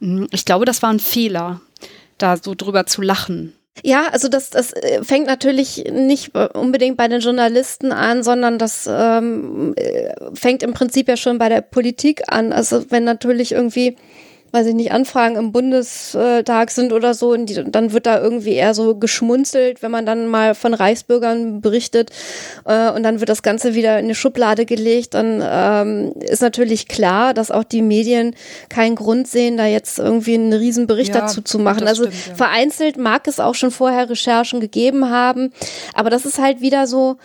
Hm, 0.00 0.26
ich 0.30 0.46
glaube, 0.46 0.64
das 0.64 0.82
war 0.82 0.90
ein 0.90 1.00
Fehler, 1.00 1.60
da 2.16 2.38
so 2.38 2.54
drüber 2.54 2.86
zu 2.86 3.02
lachen. 3.02 3.52
Ja, 3.82 4.08
also 4.08 4.28
das, 4.28 4.50
das 4.50 4.72
äh, 4.72 5.02
fängt 5.02 5.26
natürlich 5.26 5.84
nicht 5.90 6.34
unbedingt 6.36 6.96
bei 6.96 7.08
den 7.08 7.20
Journalisten 7.20 7.92
an, 7.92 8.22
sondern 8.22 8.58
das 8.58 8.88
ähm, 8.90 9.74
äh, 9.76 10.12
fängt 10.34 10.62
im 10.62 10.72
Prinzip 10.72 11.08
ja 11.08 11.16
schon 11.16 11.38
bei 11.38 11.48
der 11.48 11.62
Politik 11.62 12.22
an. 12.26 12.52
Also 12.52 12.90
wenn 12.90 13.04
natürlich 13.04 13.52
irgendwie 13.52 13.96
weiß 14.52 14.66
ich 14.66 14.74
nicht, 14.74 14.92
Anfragen 14.92 15.36
im 15.36 15.52
Bundestag 15.52 16.70
sind 16.70 16.92
oder 16.92 17.14
so, 17.14 17.32
und 17.32 17.46
die, 17.46 17.64
dann 17.64 17.92
wird 17.92 18.06
da 18.06 18.20
irgendwie 18.20 18.54
eher 18.54 18.74
so 18.74 18.96
geschmunzelt, 18.96 19.82
wenn 19.82 19.90
man 19.90 20.06
dann 20.06 20.26
mal 20.26 20.54
von 20.54 20.74
Reichsbürgern 20.74 21.60
berichtet 21.60 22.10
äh, 22.64 22.90
und 22.90 23.02
dann 23.02 23.20
wird 23.20 23.28
das 23.28 23.42
Ganze 23.42 23.74
wieder 23.74 23.98
in 23.98 24.06
eine 24.06 24.14
Schublade 24.14 24.66
gelegt, 24.66 25.14
dann 25.14 25.42
ähm, 25.44 26.12
ist 26.20 26.42
natürlich 26.42 26.88
klar, 26.88 27.34
dass 27.34 27.50
auch 27.50 27.64
die 27.64 27.82
Medien 27.82 28.34
keinen 28.68 28.96
Grund 28.96 29.28
sehen, 29.28 29.56
da 29.56 29.66
jetzt 29.66 29.98
irgendwie 29.98 30.34
einen 30.34 30.52
Riesenbericht 30.52 31.14
ja, 31.14 31.22
dazu 31.22 31.42
zu 31.42 31.58
machen. 31.58 31.86
Also 31.86 32.04
stimmt, 32.04 32.26
ja. 32.28 32.34
vereinzelt 32.34 32.96
mag 32.96 33.26
es 33.28 33.40
auch 33.40 33.54
schon 33.54 33.70
vorher 33.70 34.10
Recherchen 34.10 34.60
gegeben 34.60 35.10
haben, 35.10 35.52
aber 35.94 36.10
das 36.10 36.24
ist 36.24 36.38
halt 36.38 36.60
wieder 36.60 36.86
so, 36.86 37.16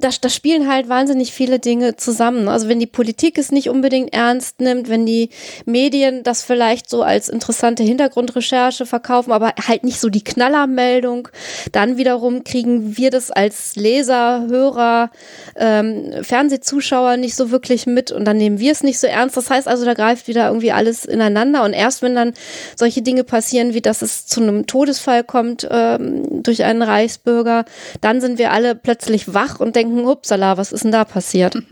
da, 0.00 0.10
da 0.20 0.28
spielen 0.28 0.70
halt 0.70 0.88
wahnsinnig 0.88 1.32
viele 1.32 1.58
Dinge 1.58 1.96
zusammen. 1.96 2.48
Also 2.48 2.68
wenn 2.68 2.78
die 2.78 2.86
Politik 2.86 3.36
es 3.36 3.50
nicht 3.50 3.68
unbedingt 3.68 4.14
ernst 4.14 4.60
nimmt, 4.60 4.88
wenn 4.88 5.06
die 5.06 5.30
Medien 5.64 6.22
das 6.22 6.42
vielleicht 6.42 6.88
so 6.88 7.02
als 7.02 7.28
interessante 7.28 7.82
Hintergrundrecherche 7.82 8.86
verkaufen, 8.86 9.32
aber 9.32 9.54
halt 9.66 9.82
nicht 9.82 9.98
so 9.98 10.08
die 10.08 10.22
Knallermeldung, 10.22 11.28
dann 11.72 11.96
wiederum 11.96 12.44
kriegen 12.44 12.96
wir 12.96 13.10
das 13.10 13.32
als 13.32 13.74
Leser, 13.74 14.46
Hörer, 14.48 15.10
ähm, 15.56 16.12
Fernsehzuschauer 16.22 17.16
nicht 17.16 17.34
so 17.34 17.50
wirklich 17.50 17.86
mit 17.86 18.12
und 18.12 18.24
dann 18.24 18.36
nehmen 18.36 18.60
wir 18.60 18.70
es 18.70 18.84
nicht 18.84 19.00
so 19.00 19.08
ernst. 19.08 19.36
Das 19.36 19.50
heißt 19.50 19.66
also, 19.66 19.84
da 19.84 19.94
greift 19.94 20.28
wieder 20.28 20.46
irgendwie 20.46 20.72
alles 20.72 21.04
ineinander 21.04 21.64
und 21.64 21.72
erst 21.72 22.02
wenn 22.02 22.14
dann 22.14 22.34
solche 22.76 23.02
Dinge 23.02 23.24
passieren, 23.24 23.74
wie 23.74 23.80
dass 23.80 24.02
es 24.02 24.26
zu 24.26 24.40
einem 24.40 24.68
Todesfall 24.68 25.24
kommt 25.24 25.66
ähm, 25.68 26.42
durch 26.44 26.62
einen 26.62 26.82
Reichsbürger, 26.82 27.64
dann 28.00 28.20
sind 28.20 28.38
wir 28.38 28.52
alle 28.52 28.76
plötzlich 28.76 29.34
wach 29.34 29.58
und 29.58 29.71
denken, 29.72 30.06
upsala, 30.06 30.56
was 30.56 30.72
ist 30.72 30.84
denn 30.84 30.92
da 30.92 31.04
passiert? 31.04 31.56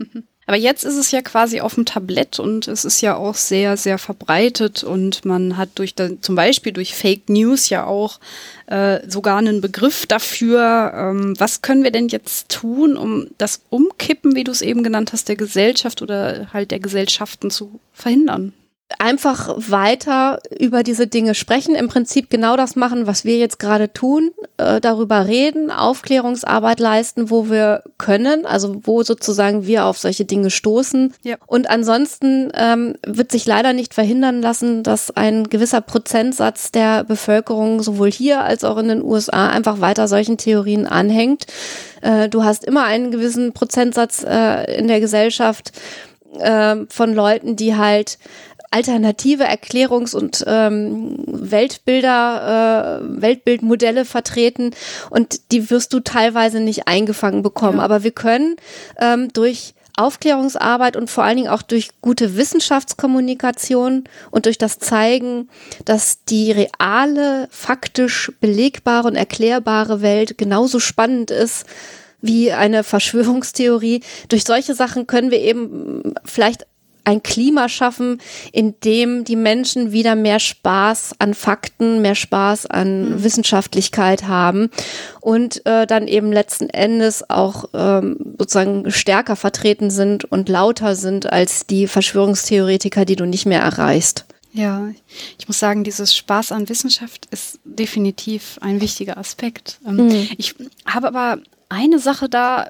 Aber 0.47 0.57
jetzt 0.57 0.83
ist 0.83 0.97
es 0.97 1.11
ja 1.11 1.21
quasi 1.21 1.61
auf 1.61 1.75
dem 1.75 1.85
Tablett 1.85 2.39
und 2.39 2.67
es 2.67 2.83
ist 2.83 2.99
ja 2.99 3.15
auch 3.15 3.35
sehr, 3.35 3.77
sehr 3.77 3.97
verbreitet 3.97 4.83
und 4.83 5.23
man 5.23 5.55
hat 5.55 5.69
durch 5.75 5.95
zum 5.95 6.35
Beispiel 6.35 6.73
durch 6.73 6.93
Fake 6.93 7.29
News 7.29 7.69
ja 7.69 7.85
auch 7.85 8.19
äh, 8.65 8.99
sogar 9.07 9.37
einen 9.37 9.61
Begriff 9.61 10.07
dafür. 10.07 10.91
Ähm, 10.93 11.35
was 11.37 11.61
können 11.61 11.83
wir 11.83 11.91
denn 11.91 12.09
jetzt 12.09 12.49
tun, 12.49 12.97
um 12.97 13.27
das 13.37 13.61
Umkippen, 13.69 14.35
wie 14.35 14.43
du 14.43 14.51
es 14.51 14.61
eben 14.61 14.83
genannt 14.83 15.13
hast, 15.13 15.29
der 15.29 15.37
Gesellschaft 15.37 16.01
oder 16.01 16.51
halt 16.51 16.71
der 16.71 16.79
Gesellschaften 16.79 17.49
zu 17.49 17.79
verhindern? 17.93 18.51
Einfach 18.99 19.53
weiter 19.57 20.39
über 20.57 20.83
diese 20.83 21.07
Dinge 21.07 21.35
sprechen, 21.35 21.75
im 21.75 21.87
Prinzip 21.87 22.29
genau 22.29 22.57
das 22.57 22.75
machen, 22.75 23.07
was 23.07 23.25
wir 23.25 23.37
jetzt 23.37 23.59
gerade 23.59 23.93
tun, 23.93 24.31
äh, 24.57 24.79
darüber 24.81 25.27
reden, 25.27 25.71
Aufklärungsarbeit 25.71 26.79
leisten, 26.79 27.29
wo 27.29 27.49
wir 27.49 27.83
können, 27.97 28.45
also 28.45 28.81
wo 28.83 29.03
sozusagen 29.03 29.65
wir 29.65 29.85
auf 29.85 29.97
solche 29.97 30.25
Dinge 30.25 30.49
stoßen. 30.49 31.13
Ja. 31.23 31.35
Und 31.47 31.69
ansonsten 31.69 32.51
ähm, 32.55 32.95
wird 33.05 33.31
sich 33.31 33.45
leider 33.45 33.73
nicht 33.73 33.93
verhindern 33.93 34.41
lassen, 34.41 34.83
dass 34.83 35.11
ein 35.11 35.49
gewisser 35.49 35.81
Prozentsatz 35.81 36.71
der 36.71 37.03
Bevölkerung 37.03 37.81
sowohl 37.81 38.11
hier 38.11 38.41
als 38.41 38.63
auch 38.63 38.77
in 38.77 38.87
den 38.87 39.03
USA 39.03 39.49
einfach 39.49 39.81
weiter 39.81 40.07
solchen 40.07 40.37
Theorien 40.37 40.87
anhängt. 40.87 41.45
Äh, 42.01 42.29
du 42.29 42.43
hast 42.43 42.65
immer 42.65 42.83
einen 42.83 43.11
gewissen 43.11 43.53
Prozentsatz 43.53 44.23
äh, 44.23 44.77
in 44.77 44.87
der 44.87 44.99
Gesellschaft 44.99 45.71
äh, 46.39 46.77
von 46.89 47.13
Leuten, 47.13 47.55
die 47.55 47.75
halt 47.75 48.17
alternative 48.71 49.47
Erklärungs- 49.47 50.15
und 50.15 50.43
ähm, 50.47 51.17
Weltbilder, 51.27 53.01
äh, 53.01 53.21
Weltbildmodelle 53.21 54.05
vertreten 54.05 54.71
und 55.09 55.51
die 55.51 55.69
wirst 55.69 55.93
du 55.93 55.99
teilweise 55.99 56.61
nicht 56.61 56.87
eingefangen 56.87 57.43
bekommen. 57.43 57.77
Ja. 57.79 57.83
Aber 57.83 58.03
wir 58.03 58.11
können 58.11 58.55
ähm, 58.97 59.31
durch 59.33 59.73
Aufklärungsarbeit 59.97 60.95
und 60.95 61.09
vor 61.09 61.23
allen 61.23 61.37
Dingen 61.37 61.49
auch 61.49 61.61
durch 61.61 61.89
gute 62.01 62.37
Wissenschaftskommunikation 62.37 64.05
und 64.31 64.45
durch 64.45 64.57
das 64.57 64.79
Zeigen, 64.79 65.49
dass 65.85 66.23
die 66.23 66.51
reale, 66.51 67.47
faktisch 67.51 68.31
belegbare 68.39 69.07
und 69.09 69.15
erklärbare 69.15 70.01
Welt 70.01 70.37
genauso 70.37 70.79
spannend 70.79 71.29
ist 71.29 71.65
wie 72.21 72.51
eine 72.51 72.83
Verschwörungstheorie. 72.83 74.01
Durch 74.29 74.43
solche 74.43 74.75
Sachen 74.75 75.07
können 75.07 75.31
wir 75.31 75.39
eben 75.39 76.13
vielleicht 76.23 76.65
ein 77.03 77.23
Klima 77.23 77.69
schaffen, 77.69 78.21
in 78.51 78.75
dem 78.83 79.23
die 79.23 79.35
Menschen 79.35 79.91
wieder 79.91 80.15
mehr 80.15 80.39
Spaß 80.39 81.15
an 81.19 81.33
Fakten, 81.33 82.01
mehr 82.01 82.15
Spaß 82.15 82.67
an 82.67 83.09
mhm. 83.09 83.23
Wissenschaftlichkeit 83.23 84.27
haben 84.27 84.69
und 85.19 85.65
äh, 85.65 85.87
dann 85.87 86.07
eben 86.07 86.31
letzten 86.31 86.69
Endes 86.69 87.29
auch 87.29 87.65
ähm, 87.73 88.17
sozusagen 88.37 88.91
stärker 88.91 89.35
vertreten 89.35 89.89
sind 89.89 90.25
und 90.25 90.49
lauter 90.49 90.95
sind 90.95 91.31
als 91.31 91.65
die 91.65 91.87
Verschwörungstheoretiker, 91.87 93.05
die 93.05 93.15
du 93.15 93.25
nicht 93.25 93.45
mehr 93.45 93.61
erreichst. 93.61 94.25
Ja, 94.53 94.89
ich 95.39 95.47
muss 95.47 95.59
sagen, 95.59 95.83
dieses 95.83 96.15
Spaß 96.15 96.51
an 96.51 96.67
Wissenschaft 96.67 97.25
ist 97.31 97.59
definitiv 97.63 98.57
ein 98.61 98.81
wichtiger 98.81 99.17
Aspekt. 99.17 99.79
Ähm, 99.87 100.07
mhm. 100.07 100.27
Ich 100.37 100.55
habe 100.85 101.07
aber 101.07 101.39
eine 101.71 101.99
Sache 101.99 102.27
da, 102.27 102.69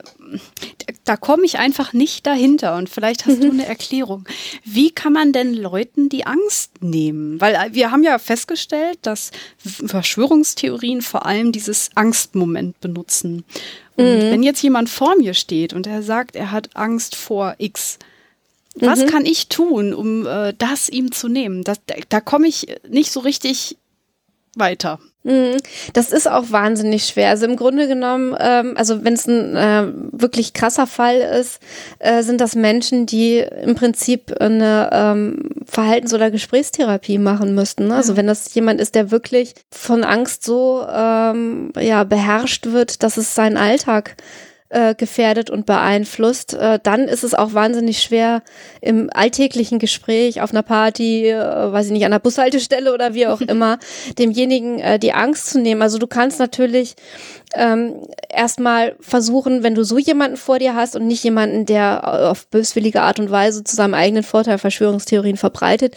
da 1.04 1.18
komme 1.18 1.44
ich 1.44 1.58
einfach 1.58 1.92
nicht 1.92 2.26
dahinter 2.28 2.76
und 2.76 2.90
vielleicht 2.90 3.26
hast 3.26 3.40
mhm. 3.40 3.42
du 3.42 3.50
eine 3.52 3.66
Erklärung. 3.66 4.28
Wie 4.64 4.92
kann 4.92 5.14
man 5.14 5.34
denn 5.34 5.54
Leuten 5.54 6.08
die 6.08 6.26
Angst 6.26 6.82
nehmen? 6.82 7.42
Weil 7.42 7.56
äh, 7.56 7.74
wir 7.74 7.92
haben 7.92 8.04
ja 8.04 8.20
festgestellt, 8.20 9.00
dass 9.02 9.32
Verschwörungstheorien 9.58 11.02
vor 11.02 11.26
allem 11.26 11.52
dieses 11.52 11.90
Angstmoment 11.96 12.80
benutzen. 12.80 13.44
Und 13.96 14.06
mhm. 14.06 14.32
wenn 14.32 14.44
jetzt 14.44 14.62
jemand 14.62 14.90
vor 14.90 15.16
mir 15.18 15.34
steht 15.34 15.74
und 15.74 15.88
er 15.88 16.04
sagt, 16.04 16.36
er 16.36 16.52
hat 16.52 16.76
Angst 16.76 17.16
vor 17.16 17.56
X, 17.58 17.98
was 18.76 19.00
mhm. 19.00 19.06
kann 19.08 19.26
ich 19.26 19.50
tun, 19.50 19.94
um 19.94 20.26
äh, 20.26 20.54
das 20.58 20.90
ihm 20.90 21.12
zu 21.12 21.28
nehmen? 21.28 21.64
Das, 21.64 21.80
da, 21.88 21.96
da 22.08 22.22
komme 22.22 22.48
ich 22.48 22.68
nicht 22.88 23.12
so 23.12 23.20
richtig 23.20 23.78
weiter. 24.56 25.00
Mhm. 25.24 25.58
Das 25.94 26.12
ist 26.12 26.30
auch 26.30 26.46
wahnsinnig 26.50 27.06
schwer. 27.06 27.30
Also 27.30 27.46
im 27.46 27.56
Grunde 27.56 27.88
genommen, 27.88 28.36
ähm, 28.40 28.74
also 28.76 29.04
wenn 29.04 29.14
es 29.14 29.28
ein 29.28 29.56
äh, 29.56 29.88
wirklich 30.12 30.54
krasser 30.54 30.88
Fall 30.88 31.18
ist, 31.18 31.60
äh, 32.00 32.24
sind 32.24 32.42
das 32.42 32.56
Menschen, 32.56 33.06
die 33.06 33.38
im 33.38 33.76
Prinzip 33.76 34.36
eine 34.40 34.90
ähm, 34.92 35.50
Verhaltens- 35.66 36.14
oder 36.14 36.32
Gesprächstherapie 36.32 37.20
machen 37.20 37.54
müssten. 37.54 37.90
Ne? 37.90 37.96
Also 37.96 38.18
wenn 38.18 38.28
das 38.28 38.54
jemand 38.56 38.82
ist, 38.82 38.96
der 38.96 39.12
wirklich 39.12 39.54
von 39.70 40.04
Angst 40.04 40.44
so 40.44 40.86
ähm, 40.92 41.72
ja 41.80 42.04
beherrscht 42.04 42.68
wird, 42.68 43.04
dass 43.04 43.18
es 43.18 43.36
seinen 43.36 43.58
Alltag 43.58 44.16
äh, 44.72 44.96
gefährdet 44.96 45.50
und 45.50 45.66
beeinflusst, 45.66 46.54
äh, 46.54 46.80
dann 46.82 47.08
ist 47.08 47.24
es 47.24 47.34
auch 47.34 47.54
wahnsinnig 47.54 48.02
schwer 48.02 48.42
im 48.80 49.10
alltäglichen 49.14 49.80
Gespräch 49.80 50.42
auf 50.42 50.52
einer 50.52 50.64
Party, 50.64 51.28
äh, 51.28 51.38
weiß 51.38 51.88
ich 51.88 51.92
nicht, 51.92 52.06
an 52.06 52.12
der 52.12 52.20
Bushaltestelle 52.20 52.94
oder 52.94 53.14
wie 53.14 53.28
auch 53.28 53.42
immer, 53.48 53.80
demjenigen 54.18 54.80
äh, 54.80 54.98
die 54.98 55.14
Angst 55.14 55.50
zu 55.50 55.60
nehmen. 55.60 55.82
Also 55.82 55.98
du 55.98 56.08
kannst 56.08 56.40
natürlich 56.40 56.96
ähm, 57.54 58.08
erstmal 58.30 58.96
versuchen, 59.02 59.64
wenn 59.64 59.76
du 59.76 59.84
so 59.84 59.98
jemanden 59.98 60.38
vor 60.38 60.58
dir 60.58 60.74
hast 60.74 60.96
und 60.96 61.06
nicht 61.06 61.24
jemanden, 61.24 61.66
der 61.66 62.30
auf 62.32 62.48
böswillige 62.48 63.02
Art 63.02 63.20
und 63.20 63.30
Weise 63.30 63.64
zu 63.64 63.76
seinem 63.76 63.94
eigenen 63.94 64.24
Vorteil 64.24 64.58
Verschwörungstheorien 64.58 65.36
verbreitet, 65.38 65.96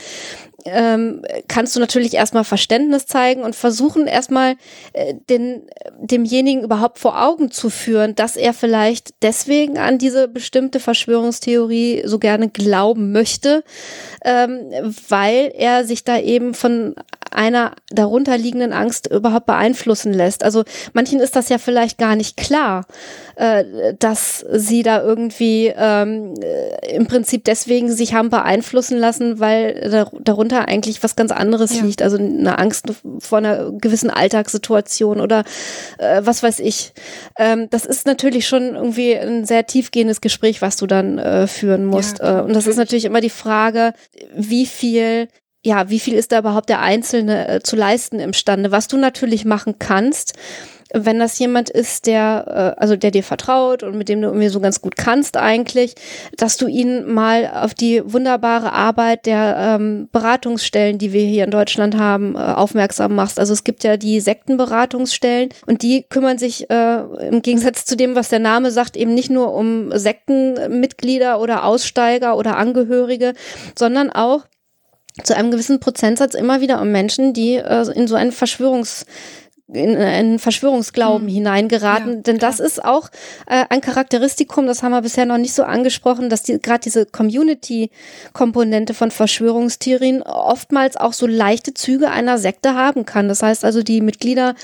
ähm, 0.65 1.23
kannst 1.49 1.77
du 1.77 1.81
natürlich 1.81 2.15
erstmal 2.15 2.45
Verständnis 2.45 3.07
zeigen 3.07 3.43
und 3.43 3.55
versuchen 3.55 4.07
erstmal 4.07 4.57
äh, 4.93 5.15
den, 5.29 5.63
demjenigen 5.99 6.63
überhaupt 6.63 6.99
vor 6.99 7.23
Augen 7.23 7.51
zu 7.51 7.71
führen, 7.71 8.15
dass 8.15 8.37
er 8.37 8.55
vielleicht 8.55 9.15
deswegen 9.23 9.79
an 9.79 9.99
diese 9.99 10.29
bestimmte 10.29 10.81
Verschwörungstheorie 10.81 12.03
so 12.07 12.19
gerne 12.19 12.49
glauben 12.49 13.13
möchte, 13.13 13.65
ähm, 14.25 14.71
weil 15.09 15.53
er 15.55 15.85
sich 15.85 16.05
da 16.05 16.19
eben 16.19 16.55
von 16.55 16.95
einer 17.35 17.73
darunterliegenden 17.91 18.73
Angst 18.73 19.09
überhaupt 19.11 19.47
beeinflussen 19.47 20.13
lässt. 20.13 20.45
Also 20.45 20.63
manchen 20.93 21.21
ist 21.21 21.35
das 21.35 21.49
ja 21.49 21.59
vielleicht 21.59 21.99
gar 21.99 22.15
nicht 22.17 22.37
klar, 22.37 22.87
äh, 23.37 23.65
dass 23.99 24.45
sie 24.53 24.83
da 24.83 25.03
irgendwie 25.03 25.73
ähm, 25.77 26.35
äh, 26.41 26.95
im 26.95 27.07
Prinzip 27.07 27.45
deswegen 27.45 27.93
sich 27.93 28.15
haben 28.15 28.31
beeinflussen 28.31 28.99
lassen, 28.99 29.41
weil 29.41 29.91
da, 29.91 30.33
darunter 30.55 30.69
eigentlich 30.69 31.03
was 31.03 31.17
ganz 31.17 31.31
anderes 31.31 31.77
ja. 31.77 31.85
liegt. 31.85 32.03
Also 32.03 32.17
eine 32.17 32.59
Angst 32.59 32.87
vor 33.19 33.39
einer 33.39 33.73
gewissen 33.73 34.11
Alltagssituation 34.11 35.21
oder 35.21 35.45
äh, 35.99 36.23
was 36.25 36.43
weiß 36.43 36.61
ich. 36.61 36.93
Ähm, 37.39 37.69
das 37.71 37.87
ist 37.87 38.07
natürlich 38.07 38.47
schon 38.47 38.75
irgendwie 38.75 39.15
ein 39.15 39.45
sehr 39.45 39.67
tiefgehendes 39.67 40.21
Gespräch, 40.21 40.63
was 40.63 40.77
du 40.77 40.87
dann 40.87 41.19
äh, 41.19 41.47
führen 41.47 41.85
musst. 41.85 42.19
Ja, 42.19 42.41
äh, 42.41 42.43
und 42.43 42.55
das 42.55 42.67
ist 42.67 42.77
natürlich 42.77 43.05
immer 43.05 43.21
die 43.21 43.31
Frage, 43.31 43.93
wie 44.35 44.67
viel 44.67 45.29
ja, 45.67 45.89
wie 45.89 45.99
viel 45.99 46.13
ist 46.13 46.31
da 46.31 46.41
überhaupt 46.41 46.69
der 46.69 46.83
Einzelne 46.83 47.49
äh, 47.49 47.61
zu 47.63 47.75
leisten 47.75 48.21
imstande? 48.21 48.71
Was 48.71 48.87
du 48.87 48.99
natürlich 48.99 49.47
machen 49.47 49.77
kannst, 49.79 50.35
wenn 50.95 51.19
das 51.19 51.39
jemand 51.39 51.71
ist, 51.71 52.07
der, 52.07 52.75
äh, 52.77 52.81
also 52.81 52.97
der 52.97 53.11
dir 53.11 53.23
vertraut 53.23 53.83
und 53.83 53.97
mit 53.97 54.09
dem 54.09 54.23
du 54.23 54.29
irgendwie 54.29 54.49
so 54.49 54.61
ganz 54.61 54.81
gut 54.81 54.97
kannst 54.97 55.37
eigentlich, 55.37 55.95
dass 56.37 56.57
du 56.57 56.67
ihn 56.67 57.13
mal 57.13 57.51
auf 57.53 57.75
die 57.75 58.03
wunderbare 58.05 58.73
Arbeit 58.73 59.27
der 59.27 59.57
ähm, 59.59 60.09
Beratungsstellen, 60.13 60.99
die 60.99 61.13
wir 61.13 61.25
hier 61.25 61.45
in 61.45 61.51
Deutschland 61.51 61.99
haben, 61.99 62.37
äh, 62.37 62.39
aufmerksam 62.39 63.15
machst. 63.15 63.39
Also 63.39 63.53
es 63.53 63.65
gibt 63.65 63.85
ja 63.85 63.97
die 63.97 64.21
Sektenberatungsstellen 64.21 65.51
und 65.67 65.83
die 65.83 66.05
kümmern 66.09 66.39
sich 66.39 66.71
äh, 66.71 67.01
im 67.29 67.43
Gegensatz 67.43 67.85
zu 67.85 67.97
dem, 67.97 68.15
was 68.15 68.29
der 68.29 68.39
Name 68.39 68.71
sagt, 68.71 68.97
eben 68.97 69.15
nicht 69.15 69.31
nur 69.31 69.53
um 69.53 69.91
Sektenmitglieder 69.97 71.41
oder 71.41 71.65
Aussteiger 71.65 72.37
oder 72.37 72.57
Angehörige, 72.57 73.35
sondern 73.75 74.11
auch 74.11 74.45
zu 75.23 75.37
einem 75.37 75.51
gewissen 75.51 75.79
Prozentsatz 75.79 76.35
immer 76.35 76.61
wieder 76.61 76.81
um 76.81 76.91
Menschen, 76.91 77.33
die 77.33 77.57
äh, 77.57 77.87
in 77.95 78.09
so 78.09 78.17
einen 78.17 78.33
Verschwörungs 78.33 79.07
in 79.73 79.97
einen 79.97 80.39
Verschwörungsglauben 80.39 81.27
hm. 81.27 81.35
hineingeraten. 81.35 82.17
Ja, 82.17 82.21
Denn 82.21 82.39
das 82.39 82.61
ist 82.61 82.85
auch 82.85 83.09
äh, 83.47 83.65
ein 83.71 83.81
Charakteristikum, 83.81 84.67
das 84.67 84.83
haben 84.83 84.93
wir 84.93 85.01
bisher 85.01 85.25
noch 85.25 85.39
nicht 85.39 85.55
so 85.55 85.63
angesprochen, 85.63 86.29
dass 86.29 86.43
die, 86.43 86.61
gerade 86.61 86.81
diese 86.81 87.07
Community-Komponente 87.07 88.93
von 88.93 89.11
Verschwörungstheorien 89.11 90.23
oftmals 90.23 90.99
auch 90.99 91.15
so 91.15 91.27
leichte 91.27 91.73
Züge 91.73 92.11
einer 92.11 92.37
Sekte 92.37 92.75
haben 92.75 93.07
kann. 93.07 93.29
Das 93.29 93.43
heißt 93.43 93.65
also, 93.65 93.83
die 93.83 94.03
Mitglieder 94.03 94.55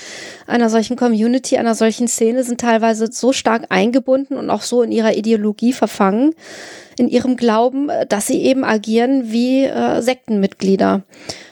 einer 0.45 0.69
solchen 0.69 0.97
Community, 0.97 1.57
einer 1.57 1.73
solchen 1.73 2.07
Szene 2.07 2.43
sind 2.43 2.61
teilweise 2.61 3.09
so 3.11 3.33
stark 3.33 3.65
eingebunden 3.69 4.37
und 4.37 4.51
auch 4.51 4.61
so 4.61 4.83
in 4.83 4.91
ihrer 4.91 5.15
Ideologie 5.15 5.73
verfangen, 5.73 6.35
in 6.99 7.07
ihrem 7.07 7.37
Glauben, 7.37 7.89
äh, 7.89 8.05
dass 8.05 8.27
sie 8.27 8.43
eben 8.43 8.63
agieren 8.63 9.31
wie 9.31 9.63
äh, 9.63 10.01
Sektenmitglieder. 10.01 11.01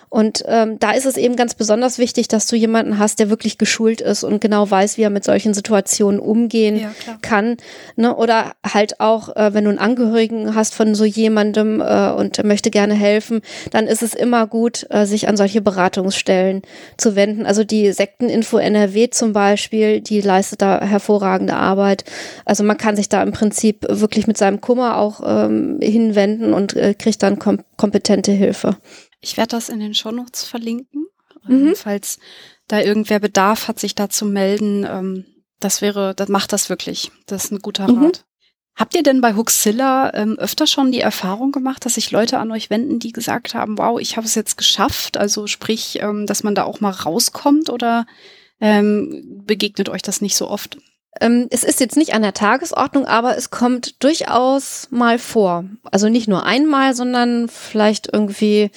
Und 0.09 0.43
ähm, 0.47 0.79
da 0.79 0.91
ist 0.91 1.05
es 1.05 1.17
eben 1.17 1.35
ganz 1.35 1.53
besonders 1.53 1.99
wichtig, 1.99 2.27
dass 2.27 2.47
du 2.47 2.55
jemanden 2.55 2.97
hast, 2.97 3.19
der 3.19 3.29
wirklich 3.29 3.57
geschult 3.57 4.01
ist 4.01 4.23
und 4.23 4.41
genau 4.41 4.69
weiß, 4.69 4.97
wie 4.97 5.03
er 5.03 5.11
mit 5.11 5.23
solchen 5.23 5.53
Situationen 5.53 6.19
umgehen 6.19 6.79
ja, 6.79 6.91
kann. 7.21 7.57
Ne? 7.95 8.15
Oder 8.15 8.53
halt 8.65 8.99
auch, 8.99 9.35
äh, 9.35 9.53
wenn 9.53 9.65
du 9.65 9.69
einen 9.69 9.79
Angehörigen 9.79 10.55
hast 10.55 10.73
von 10.73 10.95
so 10.95 11.05
jemandem 11.05 11.79
äh, 11.81 12.11
und 12.11 12.43
möchte 12.43 12.71
gerne 12.71 12.95
helfen, 12.95 13.41
dann 13.69 13.85
ist 13.85 14.01
es 14.01 14.15
immer 14.15 14.47
gut, 14.47 14.87
äh, 14.89 15.05
sich 15.05 15.27
an 15.27 15.37
solche 15.37 15.61
Beratungsstellen 15.61 16.63
zu 16.97 17.15
wenden. 17.15 17.45
Also 17.45 17.63
die 17.63 17.91
Sekteninfo 17.91 18.57
NRW 18.57 19.11
zum 19.11 19.33
Beispiel, 19.33 20.01
die 20.01 20.21
leistet 20.21 20.63
da 20.63 20.81
hervorragende 20.81 21.53
Arbeit. 21.53 22.03
Also 22.45 22.63
man 22.63 22.77
kann 22.77 22.95
sich 22.95 23.09
da 23.09 23.21
im 23.21 23.31
Prinzip 23.31 23.85
wirklich 23.87 24.25
mit 24.25 24.37
seinem 24.37 24.59
Kummer 24.59 24.97
auch 24.97 25.21
ähm, 25.23 25.77
hinwenden 25.81 26.53
und 26.53 26.75
äh, 26.75 26.95
kriegt 26.95 27.21
dann 27.21 27.37
kom 27.37 27.59
kompetente 27.77 28.33
Hilfe. 28.33 28.75
Ich 29.21 29.37
werde 29.37 29.51
das 29.51 29.69
in 29.69 29.79
den 29.79 29.93
Shownotes 29.93 30.43
verlinken, 30.43 31.07
mhm. 31.43 31.75
falls 31.75 32.19
da 32.67 32.79
irgendwer 32.79 33.19
Bedarf 33.19 33.67
hat, 33.67 33.79
sich 33.79 33.95
da 33.95 34.09
zu 34.09 34.25
melden. 34.25 34.85
Ähm, 34.89 35.25
das 35.59 35.81
wäre, 35.81 36.15
das 36.15 36.29
macht 36.29 36.53
das 36.53 36.69
wirklich. 36.69 37.11
Das 37.25 37.45
ist 37.45 37.51
ein 37.51 37.59
guter 37.59 37.91
mhm. 37.91 38.05
Rat. 38.05 38.25
Habt 38.75 38.95
ihr 38.95 39.03
denn 39.03 39.19
bei 39.19 39.35
Huxilla 39.35 40.13
ähm, 40.13 40.39
öfter 40.39 40.65
schon 40.65 40.93
die 40.93 41.01
Erfahrung 41.01 41.51
gemacht, 41.51 41.83
dass 41.85 41.95
sich 41.95 42.11
Leute 42.11 42.39
an 42.39 42.49
euch 42.51 42.69
wenden, 42.69 42.99
die 42.99 43.11
gesagt 43.11 43.53
haben, 43.53 43.77
wow, 43.77 43.99
ich 43.99 44.15
habe 44.15 44.25
es 44.25 44.35
jetzt 44.35 44.57
geschafft? 44.57 45.17
Also 45.17 45.47
sprich, 45.47 45.99
ähm, 46.01 46.25
dass 46.25 46.43
man 46.43 46.55
da 46.55 46.63
auch 46.63 46.79
mal 46.79 46.91
rauskommt 46.91 47.69
oder 47.69 48.05
ähm, 48.61 49.43
begegnet 49.45 49.89
euch 49.89 50.01
das 50.01 50.21
nicht 50.21 50.37
so 50.37 50.47
oft? 50.47 50.77
Ähm, 51.19 51.47
es 51.49 51.63
ist 51.63 51.79
jetzt 51.79 51.97
nicht 51.97 52.13
an 52.13 52.21
der 52.21 52.33
Tagesordnung, 52.33 53.05
aber 53.05 53.35
es 53.35 53.49
kommt 53.49 54.03
durchaus 54.03 54.87
mal 54.91 55.17
vor. 55.19 55.65
Also 55.91 56.07
nicht 56.09 56.27
nur 56.27 56.45
einmal, 56.45 56.95
sondern 56.95 57.49
vielleicht 57.49 58.11
irgendwie 58.11 58.71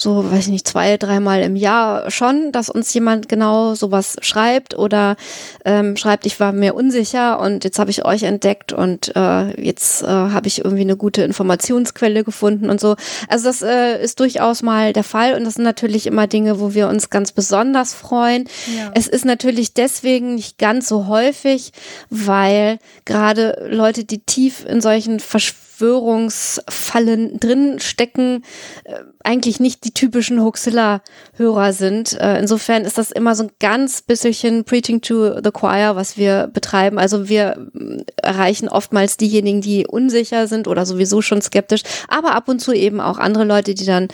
so, 0.00 0.30
weiß 0.30 0.46
ich 0.46 0.52
nicht, 0.52 0.66
zwei, 0.66 0.96
dreimal 0.96 1.42
im 1.42 1.56
Jahr 1.56 2.10
schon, 2.10 2.52
dass 2.52 2.70
uns 2.70 2.92
jemand 2.94 3.28
genau 3.28 3.74
sowas 3.74 4.16
schreibt 4.22 4.76
oder 4.76 5.16
ähm, 5.64 5.96
schreibt, 5.96 6.26
ich 6.26 6.40
war 6.40 6.52
mir 6.52 6.74
unsicher 6.74 7.38
und 7.40 7.64
jetzt 7.64 7.78
habe 7.78 7.90
ich 7.90 8.04
euch 8.04 8.22
entdeckt 8.22 8.72
und 8.72 9.14
äh, 9.14 9.60
jetzt 9.62 10.02
äh, 10.02 10.06
habe 10.06 10.48
ich 10.48 10.64
irgendwie 10.64 10.82
eine 10.82 10.96
gute 10.96 11.22
Informationsquelle 11.22 12.24
gefunden 12.24 12.70
und 12.70 12.80
so. 12.80 12.96
Also 13.28 13.44
das 13.46 13.62
äh, 13.62 14.02
ist 14.02 14.20
durchaus 14.20 14.62
mal 14.62 14.92
der 14.92 15.04
Fall 15.04 15.34
und 15.34 15.44
das 15.44 15.54
sind 15.54 15.64
natürlich 15.64 16.06
immer 16.06 16.26
Dinge, 16.26 16.60
wo 16.60 16.74
wir 16.74 16.88
uns 16.88 17.10
ganz 17.10 17.32
besonders 17.32 17.92
freuen. 17.92 18.48
Ja. 18.76 18.92
Es 18.94 19.06
ist 19.06 19.24
natürlich 19.24 19.74
deswegen 19.74 20.36
nicht 20.36 20.58
ganz 20.58 20.88
so 20.88 21.06
häufig, 21.08 21.72
weil 22.08 22.78
gerade 23.04 23.68
Leute, 23.70 24.04
die 24.04 24.20
tief 24.20 24.64
in 24.64 24.80
solchen 24.80 25.20
Verschwörungen 25.20 25.69
Verschwörungsfallen 25.80 27.40
drin 27.40 27.78
stecken, 27.80 28.44
äh, 28.84 28.96
eigentlich 29.24 29.60
nicht 29.60 29.84
die 29.84 29.94
typischen 29.94 30.42
Hoaxilla-Hörer 30.42 31.72
sind. 31.72 32.20
Äh, 32.20 32.38
insofern 32.38 32.84
ist 32.84 32.98
das 32.98 33.10
immer 33.10 33.34
so 33.34 33.44
ein 33.44 33.50
ganz 33.60 34.02
bisschen 34.02 34.64
Preaching 34.64 35.00
to 35.00 35.40
the 35.42 35.50
Choir, 35.50 35.96
was 35.96 36.18
wir 36.18 36.48
betreiben. 36.52 36.98
Also 36.98 37.30
wir 37.30 37.66
äh, 37.74 38.04
erreichen 38.16 38.68
oftmals 38.68 39.16
diejenigen, 39.16 39.62
die 39.62 39.86
unsicher 39.86 40.46
sind 40.46 40.68
oder 40.68 40.84
sowieso 40.84 41.22
schon 41.22 41.40
skeptisch, 41.40 41.82
aber 42.08 42.34
ab 42.34 42.48
und 42.48 42.60
zu 42.60 42.72
eben 42.72 43.00
auch 43.00 43.16
andere 43.16 43.44
Leute, 43.44 43.72
die 43.72 43.86
dann 43.86 44.08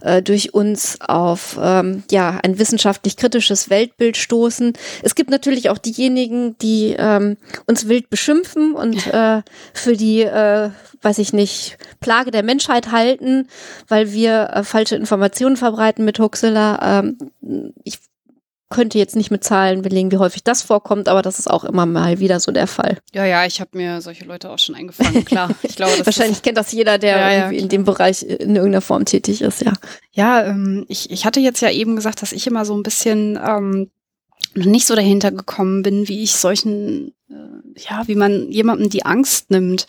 äh, 0.00 0.22
durch 0.22 0.54
uns 0.54 1.00
auf 1.00 1.58
ähm, 1.60 2.04
ja 2.10 2.38
ein 2.42 2.58
wissenschaftlich 2.58 3.16
kritisches 3.16 3.70
Weltbild 3.70 4.16
stoßen. 4.16 4.72
Es 5.02 5.14
gibt 5.14 5.30
natürlich 5.30 5.70
auch 5.70 5.78
diejenigen, 5.78 6.56
die 6.58 6.94
ähm, 6.98 7.36
uns 7.66 7.88
wild 7.88 8.10
beschimpfen 8.10 8.74
und 8.74 9.06
äh, 9.08 9.42
für 9.72 9.96
die, 9.96 10.22
äh, 10.22 10.70
weiß 11.02 11.18
ich 11.18 11.32
nicht, 11.32 11.78
Plage 12.00 12.30
der 12.30 12.42
Menschheit 12.42 12.92
halten, 12.92 13.48
weil 13.88 14.12
wir 14.12 14.50
äh, 14.52 14.64
falsche 14.64 14.96
Informationen 14.96 15.56
verbreiten 15.56 16.04
mit 16.04 16.18
Huxilla. 16.18 17.00
Ähm, 17.00 17.18
ich 17.84 17.98
könnte 18.68 18.98
jetzt 18.98 19.14
nicht 19.14 19.30
mit 19.30 19.44
Zahlen 19.44 19.82
belegen, 19.82 20.10
wie 20.10 20.16
häufig 20.16 20.42
das 20.42 20.62
vorkommt, 20.62 21.08
aber 21.08 21.22
das 21.22 21.38
ist 21.38 21.48
auch 21.48 21.64
immer 21.64 21.86
mal 21.86 22.18
wieder 22.18 22.40
so 22.40 22.50
der 22.50 22.66
Fall. 22.66 22.98
Ja, 23.14 23.24
ja, 23.24 23.46
ich 23.46 23.60
habe 23.60 23.70
mir 23.74 24.00
solche 24.00 24.24
Leute 24.24 24.50
auch 24.50 24.58
schon 24.58 24.74
eingefangen, 24.74 25.24
klar. 25.24 25.50
Ich 25.62 25.76
glaube, 25.76 26.04
Wahrscheinlich 26.04 26.42
kennt 26.42 26.58
das 26.58 26.72
jeder, 26.72 26.98
der 26.98 27.18
ja, 27.18 27.32
ja, 27.32 27.50
in 27.50 27.68
dem 27.68 27.84
Bereich 27.84 28.22
in 28.22 28.56
irgendeiner 28.56 28.80
Form 28.80 29.04
tätig 29.04 29.42
ist, 29.42 29.62
ja. 29.62 29.72
Ja, 30.12 30.44
ähm, 30.44 30.84
ich, 30.88 31.10
ich 31.10 31.24
hatte 31.24 31.40
jetzt 31.40 31.60
ja 31.60 31.70
eben 31.70 31.96
gesagt, 31.96 32.22
dass 32.22 32.32
ich 32.32 32.46
immer 32.46 32.64
so 32.64 32.74
ein 32.76 32.82
bisschen 32.82 33.38
ähm, 33.44 33.90
nicht 34.64 34.86
so 34.86 34.94
dahinter 34.94 35.30
gekommen 35.30 35.82
bin, 35.82 36.08
wie 36.08 36.22
ich 36.22 36.36
solchen, 36.36 37.12
äh, 37.28 37.78
ja, 37.78 38.08
wie 38.08 38.14
man 38.14 38.50
jemandem 38.50 38.88
die 38.88 39.04
Angst 39.04 39.50
nimmt. 39.50 39.86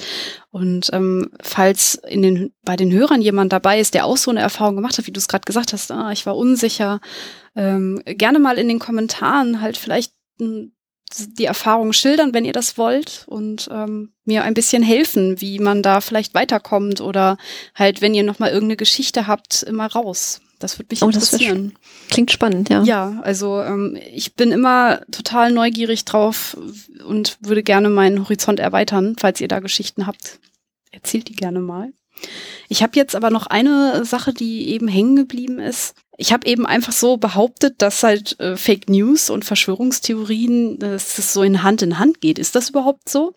Und 0.51 0.89
ähm, 0.93 1.29
falls 1.41 1.95
in 2.07 2.21
den, 2.21 2.53
bei 2.63 2.75
den 2.75 2.91
Hörern 2.91 3.21
jemand 3.21 3.53
dabei 3.53 3.79
ist, 3.79 3.93
der 3.93 4.05
auch 4.05 4.17
so 4.17 4.31
eine 4.31 4.41
Erfahrung 4.41 4.75
gemacht 4.75 4.97
hat, 4.97 5.07
wie 5.07 5.11
du 5.11 5.19
es 5.19 5.27
gerade 5.27 5.45
gesagt 5.45 5.73
hast, 5.73 5.91
ah, 5.91 6.11
ich 6.11 6.25
war 6.25 6.35
unsicher, 6.35 6.99
ähm, 7.55 8.01
gerne 8.05 8.39
mal 8.39 8.57
in 8.57 8.67
den 8.67 8.79
Kommentaren 8.79 9.61
halt 9.61 9.77
vielleicht 9.77 10.11
hm, 10.39 10.73
die 11.15 11.45
Erfahrung 11.45 11.93
schildern, 11.93 12.33
wenn 12.33 12.45
ihr 12.45 12.53
das 12.53 12.77
wollt 12.77 13.23
und 13.27 13.69
ähm, 13.71 14.11
mir 14.25 14.43
ein 14.43 14.53
bisschen 14.53 14.83
helfen, 14.83 15.39
wie 15.39 15.59
man 15.59 15.81
da 15.81 16.01
vielleicht 16.01 16.33
weiterkommt 16.33 16.99
oder 16.99 17.37
halt, 17.75 18.01
wenn 18.01 18.13
ihr 18.13 18.23
noch 18.23 18.39
mal 18.39 18.49
irgendeine 18.49 18.75
Geschichte 18.75 19.25
habt, 19.25 19.63
immer 19.63 19.87
raus. 19.87 20.41
Das 20.59 20.79
würde 20.79 20.87
mich 20.91 21.03
oh, 21.03 21.07
interessieren. 21.07 21.73
klingt 22.09 22.31
spannend, 22.31 22.69
ja. 22.69 22.83
Ja, 22.83 23.19
also 23.21 23.61
ähm, 23.61 23.97
ich 24.11 24.35
bin 24.35 24.51
immer 24.51 25.01
total 25.11 25.51
neugierig 25.51 26.05
drauf 26.05 26.57
und 27.05 27.37
würde 27.41 27.63
gerne 27.63 27.89
meinen 27.89 28.19
Horizont 28.19 28.59
erweitern. 28.59 29.15
Falls 29.19 29.39
ihr 29.39 29.47
da 29.47 29.59
Geschichten 29.59 30.07
habt, 30.07 30.39
erzählt 30.91 31.29
die 31.29 31.35
gerne 31.35 31.59
mal. 31.59 31.93
Ich 32.67 32.81
habe 32.81 32.93
jetzt 32.95 33.15
aber 33.15 33.29
noch 33.29 33.45
eine 33.45 34.03
Sache, 34.03 34.33
die 34.33 34.69
eben 34.69 34.87
hängen 34.87 35.15
geblieben 35.15 35.59
ist. 35.59 35.95
Ich 36.17 36.33
habe 36.33 36.47
eben 36.47 36.65
einfach 36.65 36.91
so 36.91 37.17
behauptet, 37.17 37.75
dass 37.81 38.01
halt 38.01 38.39
äh, 38.39 38.57
Fake 38.57 38.89
News 38.89 39.29
und 39.29 39.45
Verschwörungstheorien, 39.45 40.79
dass 40.79 41.19
es 41.19 41.33
so 41.33 41.43
in 41.43 41.61
Hand 41.61 41.83
in 41.83 41.99
Hand 41.99 42.21
geht. 42.21 42.39
Ist 42.39 42.55
das 42.55 42.69
überhaupt 42.69 43.07
so? 43.07 43.35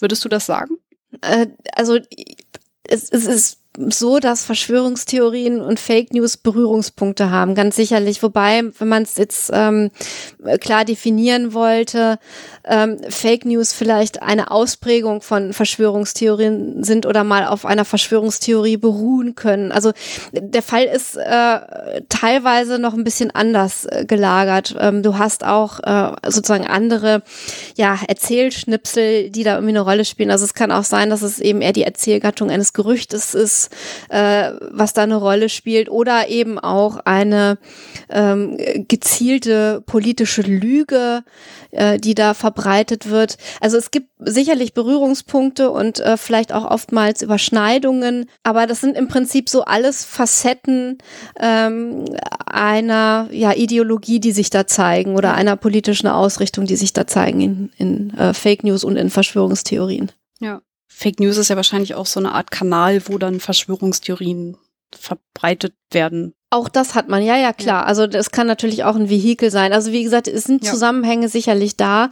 Würdest 0.00 0.24
du 0.24 0.28
das 0.28 0.46
sagen? 0.46 0.76
Äh, 1.20 1.46
also 1.72 1.98
es, 2.82 3.10
es 3.10 3.24
ist 3.26 3.58
so, 3.76 4.20
dass 4.20 4.44
Verschwörungstheorien 4.44 5.60
und 5.60 5.80
Fake 5.80 6.12
News 6.12 6.36
Berührungspunkte 6.36 7.30
haben, 7.30 7.54
ganz 7.54 7.76
sicherlich. 7.76 8.22
Wobei, 8.22 8.62
wenn 8.78 8.88
man 8.88 9.02
es 9.02 9.16
jetzt 9.16 9.50
ähm, 9.52 9.90
klar 10.60 10.84
definieren 10.84 11.54
wollte, 11.54 12.18
ähm, 12.64 12.98
Fake 13.08 13.44
News 13.44 13.72
vielleicht 13.72 14.22
eine 14.22 14.50
Ausprägung 14.50 15.22
von 15.22 15.52
Verschwörungstheorien 15.52 16.84
sind 16.84 17.04
oder 17.06 17.24
mal 17.24 17.46
auf 17.46 17.66
einer 17.66 17.84
Verschwörungstheorie 17.84 18.76
beruhen 18.76 19.34
können. 19.34 19.72
Also 19.72 19.92
der 20.32 20.62
Fall 20.62 20.84
ist 20.84 21.16
äh, 21.16 22.02
teilweise 22.08 22.78
noch 22.78 22.94
ein 22.94 23.04
bisschen 23.04 23.30
anders 23.32 23.86
äh, 23.86 24.04
gelagert. 24.06 24.76
Ähm, 24.78 25.02
du 25.02 25.18
hast 25.18 25.44
auch 25.44 25.80
äh, 25.80 26.12
sozusagen 26.30 26.66
andere 26.66 27.22
ja, 27.76 27.98
Erzählschnipsel, 28.06 29.30
die 29.30 29.42
da 29.42 29.54
irgendwie 29.54 29.72
eine 29.72 29.80
Rolle 29.80 30.04
spielen. 30.04 30.30
Also 30.30 30.44
es 30.44 30.54
kann 30.54 30.70
auch 30.70 30.84
sein, 30.84 31.10
dass 31.10 31.22
es 31.22 31.40
eben 31.40 31.60
eher 31.60 31.72
die 31.72 31.82
Erzählgattung 31.82 32.50
eines 32.50 32.72
Gerüchtes 32.72 33.34
ist, 33.34 33.63
äh, 34.08 34.52
was 34.70 34.92
da 34.92 35.02
eine 35.02 35.16
Rolle 35.16 35.48
spielt, 35.48 35.88
oder 35.88 36.28
eben 36.28 36.58
auch 36.58 36.98
eine 37.04 37.58
ähm, 38.08 38.56
gezielte 38.88 39.82
politische 39.86 40.42
Lüge, 40.42 41.24
äh, 41.70 41.98
die 41.98 42.14
da 42.14 42.34
verbreitet 42.34 43.10
wird. 43.10 43.36
Also 43.60 43.76
es 43.76 43.90
gibt 43.90 44.08
sicherlich 44.18 44.74
Berührungspunkte 44.74 45.70
und 45.70 46.00
äh, 46.00 46.16
vielleicht 46.16 46.52
auch 46.52 46.64
oftmals 46.64 47.22
Überschneidungen, 47.22 48.26
aber 48.42 48.66
das 48.66 48.80
sind 48.80 48.96
im 48.96 49.08
Prinzip 49.08 49.48
so 49.48 49.64
alles 49.64 50.04
Facetten 50.04 50.98
ähm, 51.38 52.04
einer 52.46 53.28
ja, 53.30 53.52
Ideologie, 53.52 54.20
die 54.20 54.32
sich 54.32 54.50
da 54.50 54.66
zeigen 54.66 55.16
oder 55.16 55.34
einer 55.34 55.56
politischen 55.56 56.06
Ausrichtung, 56.06 56.66
die 56.66 56.76
sich 56.76 56.92
da 56.92 57.06
zeigen 57.06 57.40
in, 57.40 57.72
in 57.76 58.18
äh, 58.18 58.34
Fake 58.34 58.64
News 58.64 58.84
und 58.84 58.96
in 58.96 59.10
Verschwörungstheorien. 59.10 60.12
Ja. 60.40 60.62
Fake 60.96 61.18
News 61.18 61.38
ist 61.38 61.48
ja 61.48 61.56
wahrscheinlich 61.56 61.96
auch 61.96 62.06
so 62.06 62.20
eine 62.20 62.32
Art 62.32 62.52
Kanal, 62.52 63.02
wo 63.08 63.18
dann 63.18 63.40
Verschwörungstheorien 63.40 64.56
verbreitet 64.96 65.74
werden. 65.90 66.34
Auch 66.50 66.68
das 66.68 66.94
hat 66.94 67.08
man, 67.08 67.20
ja, 67.24 67.36
ja, 67.36 67.52
klar. 67.52 67.82
Ja. 67.82 67.86
Also 67.86 68.06
das 68.06 68.30
kann 68.30 68.46
natürlich 68.46 68.84
auch 68.84 68.94
ein 68.94 69.10
Vehikel 69.10 69.50
sein. 69.50 69.72
Also 69.72 69.90
wie 69.90 70.04
gesagt, 70.04 70.28
es 70.28 70.44
sind 70.44 70.64
ja. 70.64 70.70
Zusammenhänge 70.70 71.28
sicherlich 71.28 71.76
da, 71.76 72.10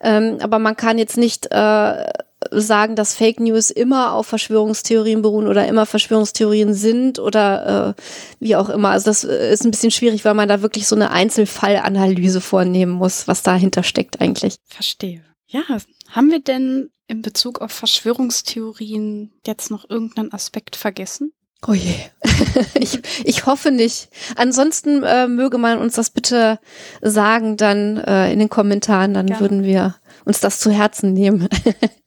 ähm, 0.00 0.38
aber 0.40 0.58
man 0.58 0.76
kann 0.76 0.96
jetzt 0.96 1.18
nicht 1.18 1.52
äh, 1.52 2.10
sagen, 2.50 2.96
dass 2.96 3.14
Fake 3.14 3.38
News 3.38 3.70
immer 3.70 4.14
auf 4.14 4.28
Verschwörungstheorien 4.28 5.20
beruhen 5.20 5.46
oder 5.46 5.68
immer 5.68 5.84
Verschwörungstheorien 5.84 6.72
sind 6.72 7.18
oder 7.18 7.94
äh, 7.98 8.02
wie 8.40 8.56
auch 8.56 8.70
immer. 8.70 8.88
Also 8.88 9.10
das 9.10 9.24
äh, 9.24 9.52
ist 9.52 9.62
ein 9.66 9.70
bisschen 9.70 9.90
schwierig, 9.90 10.24
weil 10.24 10.34
man 10.34 10.48
da 10.48 10.62
wirklich 10.62 10.88
so 10.88 10.96
eine 10.96 11.10
Einzelfallanalyse 11.10 12.40
vornehmen 12.40 12.92
muss, 12.92 13.28
was 13.28 13.42
dahinter 13.42 13.82
steckt 13.82 14.22
eigentlich. 14.22 14.56
Verstehe. 14.64 15.22
Ja, 15.48 15.62
haben 16.08 16.30
wir 16.30 16.40
denn 16.40 16.88
in 17.12 17.22
Bezug 17.22 17.60
auf 17.60 17.70
Verschwörungstheorien 17.70 19.32
jetzt 19.46 19.70
noch 19.70 19.88
irgendeinen 19.88 20.32
Aspekt 20.32 20.76
vergessen? 20.76 21.32
Oh 21.68 21.74
je. 21.74 21.94
ich, 22.74 23.00
ich 23.24 23.46
hoffe 23.46 23.70
nicht. 23.70 24.08
Ansonsten 24.34 25.04
äh, 25.04 25.28
möge 25.28 25.58
man 25.58 25.78
uns 25.78 25.94
das 25.94 26.10
bitte 26.10 26.58
sagen, 27.02 27.56
dann 27.56 27.98
äh, 27.98 28.32
in 28.32 28.40
den 28.40 28.48
Kommentaren, 28.48 29.14
dann 29.14 29.26
Gerne. 29.26 29.40
würden 29.40 29.62
wir 29.62 29.94
uns 30.24 30.40
das 30.40 30.58
zu 30.58 30.70
Herzen 30.70 31.12
nehmen. 31.12 31.48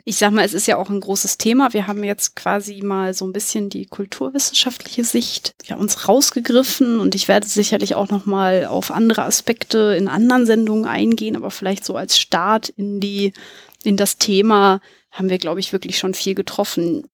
Ich 0.08 0.18
sag 0.18 0.32
mal, 0.34 0.46
es 0.46 0.54
ist 0.54 0.68
ja 0.68 0.78
auch 0.78 0.92
ein 0.92 1.00
großes 1.00 1.40
Thema. 1.40 1.74
Wir 1.74 1.88
haben 1.88 2.04
jetzt 2.04 2.36
quasi 2.36 2.84
mal 2.84 3.16
so 3.16 3.26
ein 3.26 3.34
bisschen 3.34 3.72
die 3.72 3.88
kulturwissenschaftliche 3.88 5.04
Sicht 5.04 5.56
ja, 5.64 5.78
uns 5.78 6.08
rausgegriffen 6.08 7.00
und 7.00 7.16
ich 7.16 7.28
werde 7.28 7.48
sicherlich 7.48 7.96
auch 7.96 8.10
noch 8.10 8.28
mal 8.28 8.68
auf 8.68 8.92
andere 8.92 9.24
Aspekte 9.24 9.96
in 9.98 10.08
anderen 10.08 10.46
Sendungen 10.46 10.86
eingehen, 10.86 11.36
aber 11.36 11.50
vielleicht 11.50 11.84
so 11.84 11.96
als 11.96 12.20
Start 12.20 12.70
in 12.70 13.00
die 13.00 13.34
in 13.86 13.98
das 13.98 14.18
Thema 14.18 14.82
haben 15.12 15.30
wir, 15.30 15.38
glaube 15.38 15.60
ich, 15.60 15.72
wirklich 15.72 15.98
schon 15.98 16.14
viel 16.14 16.36
getroffen. 16.36 17.08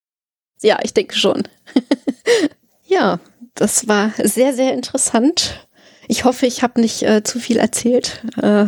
Ja, 0.61 0.79
ich 0.83 0.93
denke 0.93 1.15
schon. 1.15 1.43
ja, 2.85 3.19
das 3.55 3.87
war 3.87 4.11
sehr, 4.23 4.53
sehr 4.53 4.73
interessant. 4.73 5.67
Ich 6.07 6.25
hoffe, 6.25 6.45
ich 6.45 6.63
habe 6.63 6.81
nicht 6.81 7.03
äh, 7.03 7.23
zu 7.23 7.39
viel 7.39 7.57
erzählt. 7.57 8.23
Äh, 8.41 8.67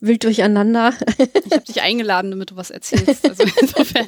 wild 0.00 0.24
durcheinander. 0.24 0.92
Ich 1.16 1.52
habe 1.52 1.64
dich 1.64 1.80
eingeladen, 1.80 2.32
damit 2.32 2.50
du 2.50 2.56
was 2.56 2.70
erzählst. 2.70 3.26
Also 3.28 3.44
insofern. 3.60 4.06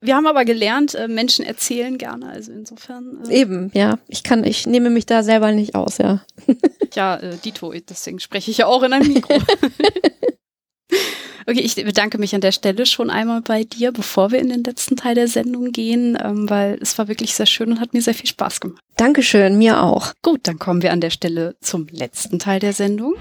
Wir 0.00 0.14
haben 0.14 0.26
aber 0.26 0.44
gelernt, 0.44 0.94
äh, 0.94 1.08
Menschen 1.08 1.44
erzählen 1.44 1.96
gerne. 1.98 2.28
Also 2.28 2.52
insofern. 2.52 3.24
Äh 3.28 3.40
Eben, 3.40 3.70
ja. 3.74 3.98
Ich 4.08 4.22
kann, 4.22 4.44
ich 4.44 4.66
nehme 4.66 4.90
mich 4.90 5.06
da 5.06 5.22
selber 5.22 5.50
nicht 5.52 5.74
aus, 5.74 5.98
ja. 5.98 6.22
Ja, 6.94 7.16
äh, 7.16 7.36
Dito, 7.38 7.72
deswegen 7.72 8.20
spreche 8.20 8.50
ich 8.50 8.58
ja 8.58 8.66
auch 8.66 8.82
in 8.82 8.92
einem 8.92 9.12
Mikro. 9.12 9.34
Okay, 11.50 11.62
ich 11.62 11.74
bedanke 11.74 12.16
mich 12.18 12.32
an 12.36 12.40
der 12.40 12.52
Stelle 12.52 12.86
schon 12.86 13.10
einmal 13.10 13.40
bei 13.40 13.64
dir, 13.64 13.90
bevor 13.90 14.30
wir 14.30 14.38
in 14.38 14.50
den 14.50 14.62
letzten 14.62 14.94
Teil 14.94 15.16
der 15.16 15.26
Sendung 15.26 15.72
gehen, 15.72 16.16
ähm, 16.22 16.48
weil 16.48 16.78
es 16.80 16.96
war 16.96 17.08
wirklich 17.08 17.34
sehr 17.34 17.46
schön 17.46 17.72
und 17.72 17.80
hat 17.80 17.92
mir 17.92 18.02
sehr 18.02 18.14
viel 18.14 18.28
Spaß 18.28 18.60
gemacht. 18.60 18.80
Dankeschön, 18.96 19.58
mir 19.58 19.82
auch. 19.82 20.12
Gut, 20.22 20.42
dann 20.44 20.60
kommen 20.60 20.80
wir 20.82 20.92
an 20.92 21.00
der 21.00 21.10
Stelle 21.10 21.56
zum 21.60 21.88
letzten 21.90 22.38
Teil 22.38 22.60
der 22.60 22.72
Sendung. 22.72 23.14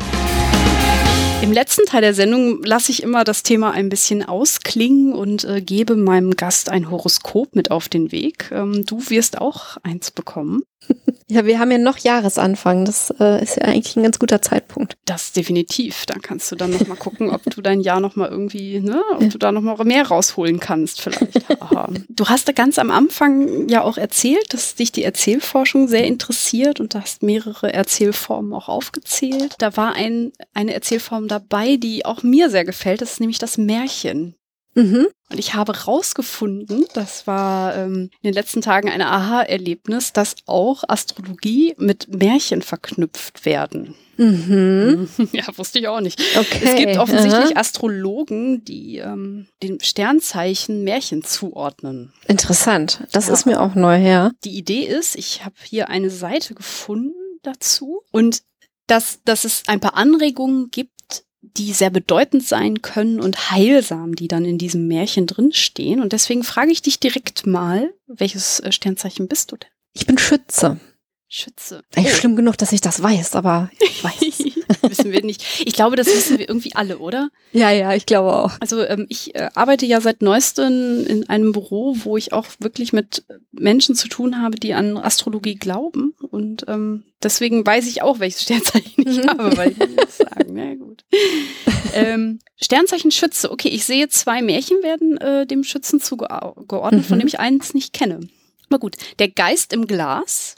Im 1.41 1.51
letzten 1.51 1.88
Teil 1.88 2.01
der 2.01 2.13
Sendung 2.13 2.61
lasse 2.63 2.91
ich 2.91 3.01
immer 3.01 3.23
das 3.23 3.41
Thema 3.41 3.71
ein 3.71 3.89
bisschen 3.89 4.23
ausklingen 4.23 5.13
und 5.13 5.45
äh, 5.45 5.59
gebe 5.59 5.95
meinem 5.95 6.36
Gast 6.36 6.69
ein 6.69 6.91
Horoskop 6.91 7.55
mit 7.55 7.71
auf 7.71 7.89
den 7.89 8.11
Weg. 8.11 8.51
Ähm, 8.51 8.86
du 8.86 9.09
wirst 9.09 9.41
auch 9.41 9.77
eins 9.82 10.11
bekommen. 10.11 10.61
Ja, 11.32 11.46
wir 11.46 11.60
haben 11.60 11.70
ja 11.70 11.78
noch 11.78 12.00
Jahresanfang. 12.00 12.86
Das 12.86 13.14
äh, 13.20 13.44
ist 13.44 13.58
ja 13.58 13.66
eigentlich 13.66 13.96
ein 13.96 14.02
ganz 14.02 14.18
guter 14.18 14.42
Zeitpunkt. 14.42 14.98
Das 15.06 15.32
definitiv. 15.32 16.08
Da 16.08 16.16
kannst 16.16 16.52
du 16.52 16.56
dann 16.56 16.72
noch 16.72 16.88
mal 16.88 16.98
gucken, 16.98 17.30
ob 17.30 17.44
du 17.44 17.62
dein 17.62 17.82
Jahr 17.82 18.00
noch 18.00 18.16
mal 18.16 18.28
irgendwie, 18.28 18.80
ne, 18.80 19.00
ob 19.14 19.30
du 19.30 19.38
da 19.38 19.52
noch 19.52 19.62
mal 19.62 19.78
mehr 19.86 20.08
rausholen 20.08 20.60
kannst 20.60 21.02
vielleicht. 21.02 21.46
du 22.10 22.26
hast 22.26 22.48
da 22.48 22.52
ganz 22.52 22.80
am 22.80 22.90
Anfang 22.90 23.70
ja 23.70 23.84
auch 23.84 23.98
erzählt, 23.98 24.54
dass 24.54 24.74
dich 24.74 24.92
die 24.92 25.04
Erzählforschung 25.04 25.88
sehr 25.88 26.06
interessiert 26.06 26.80
und 26.80 26.96
du 26.96 27.00
hast 27.00 27.22
mehrere 27.22 27.72
Erzählformen 27.72 28.52
auch 28.52 28.68
aufgezählt. 28.68 29.54
Da 29.60 29.78
war 29.78 29.94
ein, 29.94 30.32
eine 30.56 30.74
Erzählform 30.74 31.28
dabei, 31.28 31.76
die 31.76 32.06
auch 32.06 32.24
mir 32.24 32.50
sehr 32.50 32.66
gefällt. 32.66 33.02
Das 33.02 33.14
ist 33.14 33.20
nämlich 33.20 33.38
das 33.38 33.60
Märchen. 33.60 34.34
Mhm. 34.76 35.07
Und 35.30 35.38
ich 35.38 35.53
habe 35.53 35.84
rausgefunden, 35.84 36.86
das 36.93 37.28
war 37.28 37.76
ähm, 37.76 38.09
in 38.22 38.30
den 38.30 38.34
letzten 38.34 38.61
Tagen 38.61 38.89
ein 38.89 39.01
Aha-Erlebnis, 39.01 40.13
dass 40.13 40.36
auch 40.47 40.84
Astrologie 40.88 41.76
mit 41.78 42.07
Märchen 42.15 42.61
verknüpft 42.61 43.45
werden. 43.45 43.95
Mhm. 44.17 45.07
Ja, 45.32 45.45
wusste 45.57 45.80
ich 45.80 45.88
auch 45.88 46.01
nicht. 46.01 46.22
Okay. 46.36 46.61
Es 46.63 46.76
gibt 46.76 46.97
offensichtlich 46.97 47.51
Aha. 47.51 47.59
Astrologen, 47.59 48.63
die 48.65 48.97
ähm, 48.97 49.47
dem 49.63 49.80
Sternzeichen 49.80 50.84
Märchen 50.84 51.24
zuordnen. 51.24 52.11
Interessant. 52.28 53.07
Das 53.11 53.28
ja. 53.28 53.34
ist 53.34 53.45
mir 53.45 53.61
auch 53.61 53.76
neu 53.76 53.97
her. 53.97 54.32
Die 54.43 54.57
Idee 54.57 54.84
ist, 54.84 55.15
ich 55.15 55.45
habe 55.45 55.55
hier 55.63 55.89
eine 55.89 56.09
Seite 56.09 56.53
gefunden 56.53 57.13
dazu 57.43 58.01
und 58.11 58.41
dass, 58.88 59.20
dass 59.24 59.45
es 59.45 59.63
ein 59.67 59.80
paar 59.80 59.95
Anregungen 59.95 60.72
gibt, 60.72 60.91
die 61.42 61.74
sehr 61.74 61.90
bedeutend 61.90 62.44
sein 62.44 62.82
können 62.82 63.22
und 63.22 63.52
heilsam, 63.52 64.16
die 64.16 64.28
dann 64.28 64.46
in 64.46 64.58
diesem 64.58 64.88
Märchen 64.88 65.26
drinstehen. 65.26 66.02
Und 66.02 66.14
deswegen 66.14 66.44
frage 66.44 66.72
ich 66.72 66.82
dich 66.82 67.00
direkt 67.00 67.46
mal, 67.46 67.94
welches 68.08 68.60
äh, 68.60 68.72
Sternzeichen 68.72 69.28
bist 69.28 69.52
du 69.52 69.58
denn? 69.58 69.70
Ich 69.94 70.06
bin 70.06 70.18
Schütze. 70.18 70.80
Schütze. 71.28 71.84
Eigentlich 71.96 72.14
oh. 72.16 72.18
schlimm 72.18 72.36
genug, 72.36 72.58
dass 72.58 72.72
ich 72.72 72.82
das 72.82 73.02
weiß, 73.02 73.36
aber 73.36 73.70
ich 73.80 74.04
weiß. 74.04 74.40
wissen 75.00 75.12
wir 75.12 75.24
nicht. 75.24 75.43
Ich 75.66 75.74
glaube, 75.74 75.95
das 75.95 76.08
wissen 76.08 76.38
wir 76.38 76.47
irgendwie 76.47 76.76
alle, 76.76 77.00
oder? 77.00 77.30
Ja, 77.52 77.72
ja, 77.72 77.93
ich 77.93 78.06
glaube 78.06 78.36
auch. 78.36 78.52
Also 78.60 78.86
ähm, 78.86 79.06
ich 79.10 79.36
äh, 79.36 79.50
arbeite 79.56 79.86
ja 79.86 80.02
seit 80.02 80.22
neuestem 80.22 81.06
in 81.08 81.30
einem 81.30 81.52
Büro, 81.52 81.95
wo 82.04 82.18
ich 82.18 82.34
auch 82.34 82.45
wirklich 82.60 82.93
mit 82.93 83.24
Menschen 83.52 83.95
zu 83.95 84.08
tun 84.08 84.41
habe, 84.41 84.58
die 84.58 84.74
an 84.74 84.97
Astrologie 84.97 85.56
glauben. 85.56 86.14
Und 86.30 86.66
ähm, 86.68 87.04
deswegen 87.24 87.66
weiß 87.66 87.88
ich 87.88 88.02
auch, 88.02 88.20
welches 88.20 88.43
Sternzeichen 88.43 89.08
ich 89.08 89.18
mhm. 89.24 89.30
habe, 89.30 89.58
weil 89.58 89.72
ich 89.72 89.95
das 89.95 90.18
sagen. 90.18 90.54
Na 90.54 90.76
gut. 90.76 91.04
ähm, 91.93 92.39
Sternzeichen 92.58 93.12
Schütze. 93.12 93.52
Okay, 93.52 93.70
ich 93.70 93.86
sehe 93.86 94.10
zwei 94.10 94.41
Märchen 94.41 94.82
werden 94.84 95.18
äh, 95.18 95.45
dem 95.45 95.64
Schützen 95.64 96.00
zugeordnet, 96.00 97.02
mhm. 97.02 97.04
von 97.04 97.20
dem 97.20 97.28
ich 97.28 97.39
eins 97.39 97.74
nicht 97.74 97.93
kenne. 97.93 98.20
Aber 98.70 98.80
gut, 98.80 98.97
der 99.18 99.30
Geist 99.30 99.74
im 99.74 99.88
Glas 99.88 100.56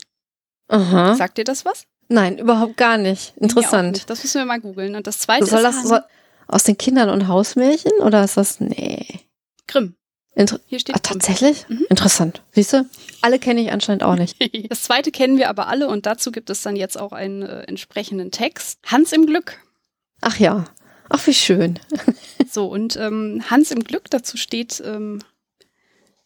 Aha. 0.72 1.16
Sagt 1.16 1.38
dir 1.38 1.44
das 1.44 1.66
was? 1.66 1.86
Nein, 2.12 2.38
überhaupt 2.38 2.76
gar 2.76 2.98
nicht. 2.98 3.34
Interessant. 3.38 3.94
Nicht. 3.94 4.10
Das 4.10 4.22
müssen 4.22 4.40
wir 4.40 4.46
mal 4.46 4.60
googeln. 4.60 4.96
Und 4.96 5.08
das 5.08 5.20
zweite 5.20 5.46
soll 5.46 5.60
ist. 5.60 5.66
Das, 5.66 5.84
soll, 5.84 6.04
aus 6.48 6.64
den 6.64 6.78
Kindern- 6.78 7.10
und 7.10 7.30
Hausmärchen 7.30 7.94
oder 8.02 8.24
ist 8.26 8.36
das. 8.36 8.60
Nee. 8.60 9.06
Grimm. 9.68 9.96
Inter 10.36 10.60
Hier 10.66 10.80
steht 10.80 10.96
ah, 10.96 11.00
tatsächlich? 11.00 11.68
Mhm. 11.70 11.86
Interessant. 11.90 12.42
Siehst 12.52 12.74
du? 12.74 12.86
Alle 13.22 13.40
kenne 13.40 13.62
ich 13.62 13.72
anscheinend 13.72 14.04
auch 14.04 14.16
nicht. 14.16 14.36
das 14.70 14.84
zweite 14.84 15.12
kennen 15.12 15.38
wir 15.38 15.50
aber 15.50 15.68
alle 15.68 15.88
und 15.88 16.06
dazu 16.06 16.32
gibt 16.32 16.50
es 16.50 16.62
dann 16.62 16.76
jetzt 16.76 17.00
auch 17.00 17.14
einen 17.14 17.44
äh, 17.44 17.62
entsprechenden 17.64 18.32
Text. 18.32 18.80
Hans 18.86 19.14
im 19.14 19.26
Glück. 19.26 19.58
Ach 20.20 20.38
ja. 20.38 20.66
Ach, 21.08 21.26
wie 21.28 21.34
schön. 21.34 21.80
so, 22.50 22.68
und 22.68 22.98
ähm, 22.98 23.44
Hans 23.50 23.72
im 23.72 23.84
Glück, 23.84 24.10
dazu 24.10 24.36
steht 24.36 24.82
ähm, 24.86 25.20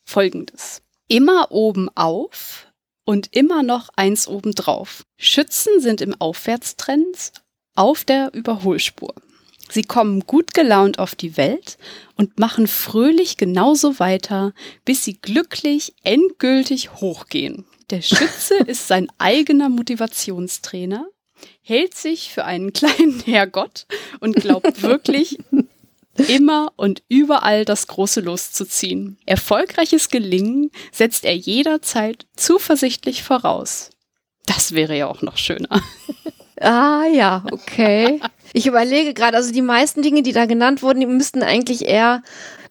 folgendes. 0.03 0.81
Immer 1.07 1.51
oben 1.51 1.89
auf, 1.95 2.64
und 3.05 3.29
immer 3.31 3.63
noch 3.63 3.89
eins 3.95 4.27
obendrauf. 4.27 5.03
Schützen 5.17 5.79
sind 5.79 6.01
im 6.01 6.19
Aufwärtstrend 6.19 7.31
auf 7.75 8.03
der 8.03 8.33
Überholspur. 8.33 9.13
Sie 9.69 9.83
kommen 9.83 10.21
gut 10.21 10.53
gelaunt 10.53 10.99
auf 10.99 11.15
die 11.15 11.37
Welt 11.37 11.77
und 12.15 12.39
machen 12.39 12.67
fröhlich 12.67 13.37
genauso 13.37 13.99
weiter, 13.99 14.53
bis 14.83 15.03
sie 15.03 15.15
glücklich 15.15 15.93
endgültig 16.03 16.95
hochgehen. 16.95 17.65
Der 17.89 18.01
Schütze 18.01 18.55
ist 18.67 18.87
sein 18.87 19.07
eigener 19.17 19.69
Motivationstrainer, 19.69 21.07
hält 21.61 21.95
sich 21.95 22.31
für 22.31 22.45
einen 22.45 22.73
kleinen 22.73 23.19
Herrgott 23.25 23.87
und 24.19 24.35
glaubt 24.35 24.81
wirklich, 24.81 25.39
immer 26.27 26.71
und 26.75 27.03
überall 27.07 27.65
das 27.65 27.87
große 27.87 28.21
Los 28.21 28.51
zu 28.51 28.65
ziehen. 28.65 29.17
Erfolgreiches 29.25 30.09
Gelingen 30.09 30.71
setzt 30.91 31.25
er 31.25 31.35
jederzeit 31.35 32.25
zuversichtlich 32.35 33.23
voraus. 33.23 33.89
Das 34.45 34.73
wäre 34.73 34.97
ja 34.97 35.07
auch 35.07 35.21
noch 35.21 35.37
schöner. 35.37 35.81
Ah 36.61 37.03
ja, 37.11 37.43
okay. 37.51 38.21
Ich 38.57 38.67
überlege 38.67 39.13
gerade, 39.13 39.35
also 39.35 39.51
die 39.51 39.61
meisten 39.61 40.01
Dinge, 40.01 40.23
die 40.23 40.31
da 40.31 40.45
genannt 40.45 40.81
wurden, 40.81 41.01
die 41.01 41.05
müssten 41.05 41.43
eigentlich 41.43 41.85
eher 41.85 42.23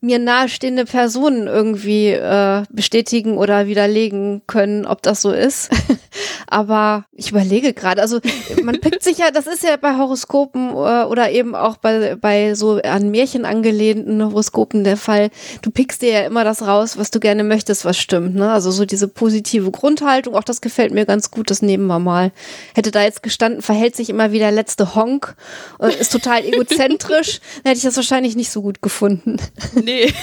mir 0.05 0.19
nahestehende 0.19 0.85
Personen 0.85 1.47
irgendwie 1.47 2.09
äh, 2.09 2.63
bestätigen 2.69 3.39
oder 3.39 3.67
widerlegen 3.67 4.43
können, 4.47 4.87
ob 4.87 5.03
das 5.03 5.23
so 5.23 5.33
ist. 5.33 5.71
Aber 6.47 7.07
ich 7.13 7.31
überlege 7.31 7.73
gerade, 7.73 8.03
also 8.03 8.21
man 8.63 8.81
pickt 8.81 9.03
sich 9.03 9.19
ja, 9.19 9.31
das 9.31 9.47
ist 9.47 9.65
ja 9.65 9.77
bei 9.77 9.97
Horoskopen 9.97 10.71
äh, 10.71 11.05
oder 11.05 11.31
eben 11.31 11.55
auch 11.55 11.79
bei, 11.79 12.17
bei 12.17 12.55
so 12.55 12.81
an 12.83 13.11
Märchen 13.11 13.47
angelehnten 13.47 14.23
Horoskopen 14.23 14.85
der 14.85 14.99
Fall. 14.99 15.31
Du 15.63 15.71
pickst 15.71 16.03
dir 16.03 16.13
ja 16.13 16.21
immer 16.27 16.45
das 16.45 16.67
raus, 16.67 16.99
was 16.99 17.11
du 17.11 17.19
gerne 17.19 17.43
möchtest, 17.43 17.85
was 17.85 17.97
stimmt. 17.97 18.35
Ne? 18.35 18.53
Also 18.53 18.71
so 18.71 18.85
diese 18.85 19.09
positive 19.09 19.71
Grundhaltung, 19.71 20.35
auch 20.35 20.45
das 20.45 20.61
gefällt 20.61 20.93
mir 20.93 21.07
ganz 21.07 21.31
gut, 21.31 21.51
das 21.51 21.63
nehmen 21.63 21.87
wir 21.87 21.99
mal. 21.99 22.31
Hätte 22.75 22.91
da 22.91 23.03
jetzt 23.03 23.23
gestanden, 23.23 23.63
verhält 23.63 23.97
sich 23.97 24.11
immer 24.11 24.33
wie 24.33 24.39
der 24.39 24.53
letzte 24.53 24.95
Honk, 24.95 25.35
und 25.79 25.95
ist 25.95 26.13
total 26.13 26.45
egozentrisch, 26.45 27.41
dann 27.63 27.71
hätte 27.71 27.79
ich 27.79 27.85
das 27.85 27.97
wahrscheinlich 27.97 28.37
nicht 28.37 28.51
so 28.51 28.63
gut 28.63 28.83
gefunden. 28.83 29.37
Nee, 29.75 29.83
nee. 30.07 30.15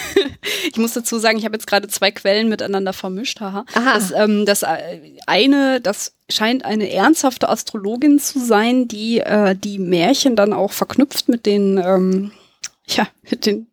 Ich 0.71 0.77
muss 0.77 0.93
dazu 0.93 1.19
sagen, 1.19 1.37
ich 1.37 1.45
habe 1.45 1.55
jetzt 1.55 1.67
gerade 1.67 1.87
zwei 1.87 2.11
Quellen 2.11 2.49
miteinander 2.49 2.93
vermischt. 2.93 3.39
Haha. 3.39 3.65
Aha. 3.73 3.93
Das, 3.93 4.11
ähm, 4.11 4.45
das 4.45 4.63
äh, 4.63 4.99
eine, 5.27 5.81
das 5.81 6.13
scheint 6.29 6.65
eine 6.65 6.91
ernsthafte 6.91 7.49
Astrologin 7.49 8.19
zu 8.19 8.39
sein, 8.39 8.87
die 8.87 9.19
äh, 9.19 9.55
die 9.55 9.79
Märchen 9.79 10.35
dann 10.35 10.53
auch 10.53 10.71
verknüpft 10.71 11.29
mit 11.29 11.45
den, 11.45 11.77
ähm, 11.77 12.31
ja, 12.87 13.07
mit 13.29 13.45
den 13.45 13.67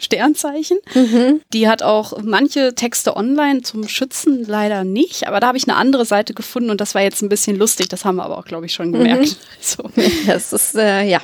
Sternzeichen. 0.00 0.78
Mhm. 0.94 1.40
Die 1.52 1.68
hat 1.68 1.82
auch 1.82 2.20
manche 2.22 2.74
Texte 2.74 3.16
online 3.16 3.62
zum 3.62 3.86
Schützen 3.86 4.44
leider 4.44 4.84
nicht, 4.84 5.28
aber 5.28 5.40
da 5.40 5.48
habe 5.48 5.58
ich 5.58 5.68
eine 5.68 5.76
andere 5.76 6.04
Seite 6.04 6.34
gefunden 6.34 6.70
und 6.70 6.80
das 6.80 6.94
war 6.94 7.02
jetzt 7.02 7.22
ein 7.22 7.28
bisschen 7.28 7.56
lustig. 7.56 7.88
Das 7.88 8.04
haben 8.04 8.16
wir 8.16 8.24
aber 8.24 8.38
auch, 8.38 8.44
glaube 8.44 8.66
ich, 8.66 8.72
schon 8.72 8.92
gemerkt. 8.92 9.28
Mhm. 9.28 9.36
So. 9.60 9.84
Das 10.26 10.52
ist, 10.52 10.74
äh, 10.74 11.04
ja. 11.04 11.20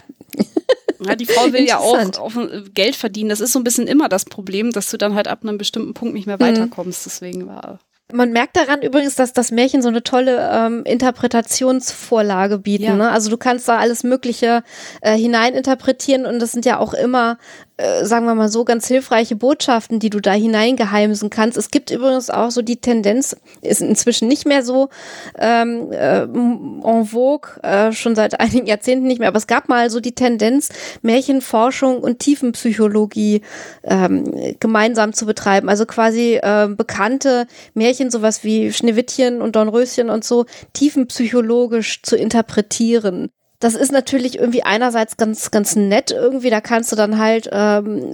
Ja, 1.04 1.16
die 1.16 1.26
Frau 1.26 1.52
will 1.52 1.64
ja 1.64 1.78
auch, 1.78 1.98
auch, 2.18 2.32
Geld 2.74 2.94
verdienen. 2.94 3.30
Das 3.30 3.40
ist 3.40 3.52
so 3.52 3.58
ein 3.58 3.64
bisschen 3.64 3.86
immer 3.86 4.08
das 4.08 4.24
Problem, 4.24 4.70
dass 4.70 4.90
du 4.90 4.98
dann 4.98 5.14
halt 5.14 5.28
ab 5.28 5.40
einem 5.42 5.58
bestimmten 5.58 5.94
Punkt 5.94 6.14
nicht 6.14 6.26
mehr 6.26 6.36
mhm. 6.36 6.42
weiterkommst. 6.42 7.06
Deswegen 7.06 7.46
war. 7.46 7.80
Man 8.12 8.32
merkt 8.32 8.56
daran 8.56 8.82
übrigens, 8.82 9.14
dass 9.14 9.32
das 9.32 9.50
Märchen 9.50 9.82
so 9.82 9.88
eine 9.88 10.02
tolle 10.02 10.50
ähm, 10.52 10.82
Interpretationsvorlage 10.84 12.58
bieten. 12.58 12.84
Ja. 12.84 12.96
Ne? 12.96 13.10
Also 13.10 13.30
du 13.30 13.36
kannst 13.36 13.68
da 13.68 13.78
alles 13.78 14.02
Mögliche 14.02 14.62
äh, 15.00 15.16
hineininterpretieren 15.16 16.26
und 16.26 16.40
das 16.40 16.52
sind 16.52 16.64
ja 16.64 16.78
auch 16.78 16.92
immer 16.92 17.38
äh, 17.80 18.04
sagen 18.04 18.26
wir 18.26 18.34
mal 18.34 18.48
so, 18.48 18.64
ganz 18.64 18.86
hilfreiche 18.86 19.36
Botschaften, 19.36 19.98
die 20.00 20.10
du 20.10 20.20
da 20.20 20.32
hineingeheimsen 20.32 21.30
kannst. 21.30 21.56
Es 21.56 21.70
gibt 21.70 21.90
übrigens 21.90 22.28
auch 22.28 22.50
so 22.50 22.62
die 22.62 22.80
Tendenz, 22.80 23.36
ist 23.62 23.80
inzwischen 23.80 24.28
nicht 24.28 24.46
mehr 24.46 24.62
so 24.62 24.90
ähm, 25.38 25.90
äh, 25.90 26.22
en 26.22 27.06
vogue, 27.06 27.60
äh, 27.62 27.92
schon 27.92 28.14
seit 28.14 28.38
einigen 28.40 28.66
Jahrzehnten 28.66 29.06
nicht 29.06 29.18
mehr, 29.18 29.28
aber 29.28 29.38
es 29.38 29.46
gab 29.46 29.68
mal 29.68 29.88
so 29.90 30.00
die 30.00 30.14
Tendenz, 30.14 30.68
Märchenforschung 31.02 32.00
und 32.00 32.18
Tiefenpsychologie 32.18 33.40
ähm, 33.84 34.54
gemeinsam 34.60 35.12
zu 35.12 35.24
betreiben. 35.24 35.68
Also 35.68 35.86
quasi 35.86 36.34
äh, 36.34 36.68
bekannte 36.68 37.46
Märchen, 37.74 38.10
sowas 38.10 38.44
wie 38.44 38.72
Schneewittchen 38.72 39.40
und 39.40 39.56
Dornröschen 39.56 40.10
und 40.10 40.24
so, 40.24 40.44
tiefenpsychologisch 40.74 42.02
zu 42.02 42.16
interpretieren 42.16 43.30
das 43.60 43.74
ist 43.74 43.92
natürlich 43.92 44.38
irgendwie 44.38 44.62
einerseits 44.62 45.18
ganz, 45.18 45.50
ganz 45.50 45.76
nett 45.76 46.10
irgendwie. 46.10 46.48
Da 46.48 46.62
kannst 46.62 46.90
du 46.92 46.96
dann 46.96 47.18
halt, 47.18 47.48
ähm, 47.52 48.12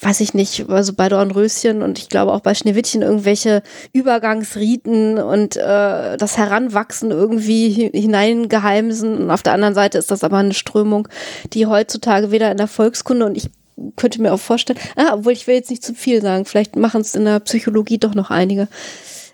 weiß 0.00 0.20
ich 0.20 0.34
nicht, 0.34 0.68
also 0.68 0.92
bei 0.92 1.08
Dornröschen 1.08 1.82
und 1.82 1.98
ich 2.00 2.08
glaube 2.08 2.32
auch 2.32 2.40
bei 2.40 2.54
Schneewittchen 2.54 3.02
irgendwelche 3.02 3.62
Übergangsriten 3.92 5.18
und 5.18 5.56
äh, 5.56 6.16
das 6.16 6.36
Heranwachsen 6.36 7.12
irgendwie 7.12 7.90
hineingeheimsen. 7.94 9.18
Und 9.18 9.30
auf 9.30 9.44
der 9.44 9.52
anderen 9.52 9.74
Seite 9.74 9.98
ist 9.98 10.10
das 10.10 10.24
aber 10.24 10.38
eine 10.38 10.54
Strömung, 10.54 11.06
die 11.52 11.66
heutzutage 11.66 12.32
weder 12.32 12.50
in 12.50 12.58
der 12.58 12.68
Volkskunde 12.68 13.24
und 13.24 13.36
ich 13.36 13.50
könnte 13.94 14.20
mir 14.20 14.32
auch 14.32 14.40
vorstellen, 14.40 14.80
ah, 14.96 15.14
obwohl 15.14 15.32
ich 15.32 15.46
will 15.46 15.54
jetzt 15.54 15.70
nicht 15.70 15.84
zu 15.84 15.94
viel 15.94 16.20
sagen, 16.20 16.44
vielleicht 16.44 16.74
machen 16.74 17.00
es 17.00 17.14
in 17.14 17.24
der 17.24 17.38
Psychologie 17.38 17.98
doch 17.98 18.14
noch 18.14 18.30
einige 18.30 18.66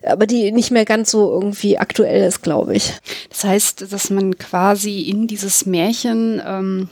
aber 0.06 0.26
die 0.26 0.52
nicht 0.52 0.70
mehr 0.70 0.84
ganz 0.84 1.10
so 1.10 1.32
irgendwie 1.32 1.78
aktuell 1.78 2.26
ist, 2.26 2.42
glaube 2.42 2.76
ich. 2.76 2.92
Das 3.30 3.44
heißt, 3.44 3.92
dass 3.92 4.10
man 4.10 4.38
quasi 4.38 5.02
in 5.02 5.26
dieses 5.26 5.66
Märchen 5.66 6.42
ähm, 6.44 6.88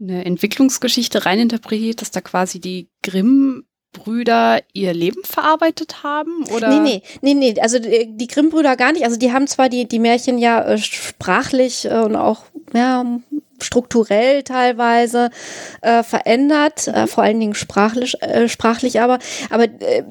eine 0.00 0.24
Entwicklungsgeschichte 0.24 1.26
reininterpretiert, 1.26 2.00
dass 2.00 2.10
da 2.10 2.20
quasi 2.20 2.60
die 2.60 2.88
Grimm 3.02 3.64
Brüder 3.92 4.60
ihr 4.72 4.94
Leben 4.94 5.24
verarbeitet 5.24 6.04
haben? 6.04 6.44
Oder? 6.54 6.68
Nee, 6.68 7.02
nee, 7.22 7.34
nee, 7.34 7.34
nee. 7.34 7.60
Also 7.60 7.78
die, 7.78 8.16
die 8.16 8.28
Grimm-Brüder 8.28 8.76
gar 8.76 8.92
nicht. 8.92 9.04
Also 9.04 9.16
die 9.16 9.32
haben 9.32 9.46
zwar 9.46 9.68
die, 9.68 9.86
die 9.86 9.98
Märchen 9.98 10.38
ja 10.38 10.62
äh, 10.62 10.78
sprachlich 10.78 11.86
äh, 11.86 11.98
und 11.98 12.14
auch 12.14 12.44
ja, 12.72 13.04
strukturell 13.64 14.42
teilweise 14.42 15.30
äh, 15.82 16.02
verändert, 16.02 16.88
äh, 16.88 17.06
vor 17.06 17.24
allen 17.24 17.40
Dingen 17.40 17.54
sprachlich, 17.54 18.20
äh, 18.22 18.48
sprachlich 18.48 19.00
aber, 19.00 19.18
aber 19.50 19.64
äh, 19.64 20.02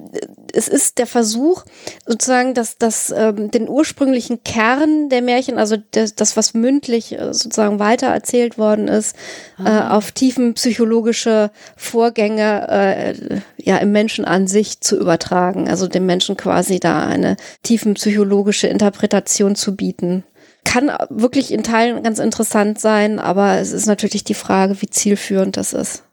es 0.54 0.68
ist 0.68 0.98
der 0.98 1.08
Versuch 1.08 1.64
sozusagen, 2.06 2.54
dass 2.54 2.78
das 2.78 3.14
ähm, 3.16 3.52
den 3.52 3.70
ursprünglichen 3.70 4.44
Kern 4.44 5.10
der 5.10 5.22
Märchen, 5.22 5.58
also 5.58 5.78
das, 5.92 6.16
das 6.16 6.38
was 6.38 6.54
mündlich 6.54 7.14
äh, 7.14 7.34
sozusagen 7.34 7.80
weitererzählt 7.80 8.58
worden 8.58 8.88
ist, 8.88 9.16
äh, 9.60 9.70
ah. 9.70 9.98
auf 9.98 10.12
tiefen 10.12 10.54
psychologische 10.56 11.52
Vorgänge 11.76 12.68
äh, 12.70 13.40
ja 13.58 13.78
im 13.78 13.92
Menschen 13.92 14.26
an 14.26 14.48
sich 14.48 14.82
zu 14.82 15.00
übertragen, 15.00 15.70
also 15.70 15.88
dem 15.88 16.06
Menschen 16.06 16.38
quasi 16.38 16.80
da 16.80 17.06
eine 17.06 17.38
tiefen 17.64 17.94
psychologische 17.94 18.68
Interpretation 18.68 19.56
zu 19.56 19.76
bieten 19.76 20.24
kann 20.70 20.92
wirklich 21.10 21.52
in 21.52 21.64
Teilen 21.64 22.04
ganz 22.04 22.20
interessant 22.20 22.80
sein, 22.80 23.18
aber 23.18 23.58
es 23.58 23.72
ist 23.72 23.88
natürlich 23.88 24.24
die 24.24 24.36
Frage, 24.36 24.80
wie 24.84 24.90
zielführend 24.90 25.58
das 25.58 25.74
ist. 25.74 26.04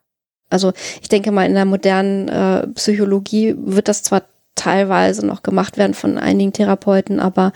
Also 0.49 0.73
ich 1.03 1.11
denke 1.11 1.31
mal, 1.31 1.45
in 1.45 1.53
der 1.53 1.66
modernen 1.66 2.28
äh, 2.28 2.66
Psychologie 2.69 3.55
wird 3.59 3.89
das 3.89 4.03
zwar 4.03 4.23
teilweise 4.55 5.27
noch 5.27 5.43
gemacht 5.43 5.77
werden 5.77 5.93
von 5.93 6.16
einigen 6.16 6.55
Therapeuten, 6.55 7.20
aber 7.20 7.53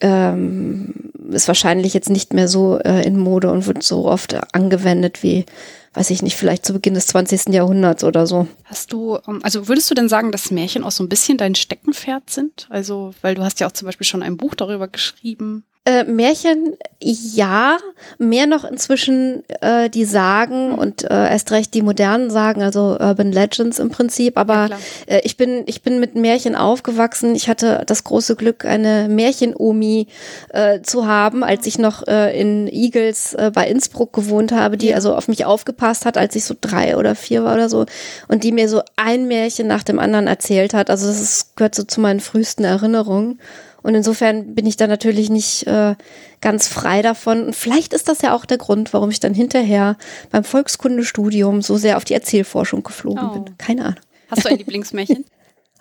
ähm, 0.00 1.12
ist 1.30 1.46
wahrscheinlich 1.46 1.94
jetzt 1.94 2.10
nicht 2.10 2.32
mehr 2.32 2.48
so 2.48 2.80
äh, 2.80 3.06
in 3.06 3.16
Mode 3.16 3.52
und 3.52 3.68
wird 3.68 3.84
so 3.84 4.06
oft 4.06 4.34
angewendet 4.52 5.22
wie, 5.22 5.46
weiß 5.94 6.10
ich 6.10 6.22
nicht, 6.22 6.34
vielleicht 6.34 6.66
zu 6.66 6.72
Beginn 6.72 6.94
des 6.94 7.06
20. 7.06 7.54
Jahrhunderts 7.54 8.02
oder 8.02 8.26
so. 8.26 8.48
Hast 8.64 8.92
du, 8.92 9.16
ähm, 9.28 9.38
also 9.44 9.68
würdest 9.68 9.88
du 9.88 9.94
denn 9.94 10.08
sagen, 10.08 10.32
dass 10.32 10.50
Märchen 10.50 10.82
auch 10.82 10.90
so 10.90 11.04
ein 11.04 11.08
bisschen 11.08 11.38
dein 11.38 11.54
Steckenpferd 11.54 12.30
sind? 12.30 12.66
Also, 12.68 13.14
weil 13.22 13.36
du 13.36 13.44
hast 13.44 13.60
ja 13.60 13.68
auch 13.68 13.72
zum 13.72 13.86
Beispiel 13.86 14.06
schon 14.06 14.24
ein 14.24 14.36
Buch 14.36 14.56
darüber 14.56 14.88
geschrieben. 14.88 15.66
Äh, 15.90 16.04
Märchen, 16.04 16.76
ja, 17.00 17.78
mehr 18.18 18.46
noch 18.46 18.62
inzwischen 18.62 19.42
äh, 19.60 19.90
die 19.90 20.04
Sagen 20.04 20.72
und 20.72 21.02
äh, 21.02 21.30
erst 21.30 21.50
recht 21.50 21.74
die 21.74 21.82
modernen 21.82 22.30
Sagen, 22.30 22.62
also 22.62 22.96
Urban 23.00 23.32
Legends 23.32 23.80
im 23.80 23.90
Prinzip. 23.90 24.38
Aber 24.38 24.68
ja, 24.68 24.78
äh, 25.06 25.20
ich 25.24 25.36
bin 25.36 25.64
ich 25.66 25.82
bin 25.82 25.98
mit 25.98 26.14
Märchen 26.14 26.54
aufgewachsen. 26.54 27.34
Ich 27.34 27.48
hatte 27.48 27.82
das 27.86 28.04
große 28.04 28.36
Glück, 28.36 28.64
eine 28.64 29.08
Märchen-Omi 29.08 30.06
äh, 30.50 30.80
zu 30.82 31.08
haben, 31.08 31.42
als 31.42 31.66
ich 31.66 31.76
noch 31.78 32.06
äh, 32.06 32.38
in 32.40 32.68
Eagles 32.68 33.34
äh, 33.34 33.50
bei 33.52 33.66
Innsbruck 33.66 34.12
gewohnt 34.12 34.52
habe, 34.52 34.76
die 34.76 34.90
ja. 34.90 34.94
also 34.94 35.16
auf 35.16 35.26
mich 35.26 35.44
aufgepasst 35.44 36.06
hat, 36.06 36.16
als 36.16 36.36
ich 36.36 36.44
so 36.44 36.54
drei 36.60 36.96
oder 36.96 37.16
vier 37.16 37.42
war 37.42 37.54
oder 37.54 37.68
so 37.68 37.86
und 38.28 38.44
die 38.44 38.52
mir 38.52 38.68
so 38.68 38.82
ein 38.94 39.26
Märchen 39.26 39.66
nach 39.66 39.82
dem 39.82 39.98
anderen 39.98 40.28
erzählt 40.28 40.72
hat. 40.72 40.88
Also 40.88 41.08
das 41.08 41.20
ist, 41.20 41.56
gehört 41.56 41.74
so 41.74 41.82
zu 41.82 42.00
meinen 42.00 42.20
frühesten 42.20 42.62
Erinnerungen. 42.62 43.40
Und 43.82 43.94
insofern 43.94 44.54
bin 44.54 44.66
ich 44.66 44.76
da 44.76 44.86
natürlich 44.86 45.30
nicht 45.30 45.66
äh, 45.66 45.94
ganz 46.40 46.68
frei 46.68 47.02
davon. 47.02 47.46
Und 47.46 47.56
vielleicht 47.56 47.92
ist 47.92 48.08
das 48.08 48.22
ja 48.22 48.34
auch 48.34 48.44
der 48.44 48.58
Grund, 48.58 48.92
warum 48.92 49.10
ich 49.10 49.20
dann 49.20 49.34
hinterher 49.34 49.96
beim 50.30 50.44
Volkskundestudium 50.44 51.62
so 51.62 51.76
sehr 51.76 51.96
auf 51.96 52.04
die 52.04 52.14
Erzählforschung 52.14 52.82
geflogen 52.82 53.28
oh. 53.30 53.32
bin. 53.32 53.58
Keine 53.58 53.82
Ahnung. 53.82 54.00
Hast 54.30 54.44
du 54.44 54.48
ein 54.48 54.58
Lieblingsmärchen? 54.58 55.24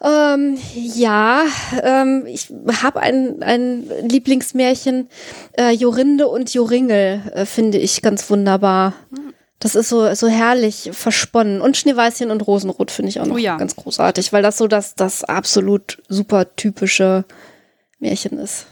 ähm, 0.03 0.57
ja, 0.73 1.43
ähm, 1.83 2.25
ich 2.25 2.51
habe 2.81 3.01
ein, 3.01 3.43
ein 3.43 3.89
Lieblingsmärchen. 4.01 5.09
Äh, 5.57 5.71
Jorinde 5.71 6.27
und 6.27 6.53
Joringel 6.53 7.21
äh, 7.33 7.45
finde 7.45 7.77
ich 7.77 8.01
ganz 8.01 8.29
wunderbar. 8.29 8.93
Das 9.59 9.75
ist 9.75 9.89
so, 9.89 10.13
so 10.15 10.27
herrlich 10.27 10.89
versponnen. 10.93 11.59
Und 11.59 11.75
Schneeweißchen 11.75 12.31
und 12.31 12.47
Rosenrot 12.47 12.91
finde 12.91 13.09
ich 13.09 13.19
auch 13.19 13.25
noch 13.25 13.35
oh 13.35 13.39
ja. 13.39 13.57
ganz 13.57 13.75
großartig, 13.75 14.31
weil 14.31 14.41
das 14.41 14.57
so 14.57 14.67
das, 14.67 14.95
das 14.95 15.25
absolut 15.25 16.01
super 16.07 16.55
typische 16.55 17.25
Märchen 17.99 18.37
ist. 18.37 18.65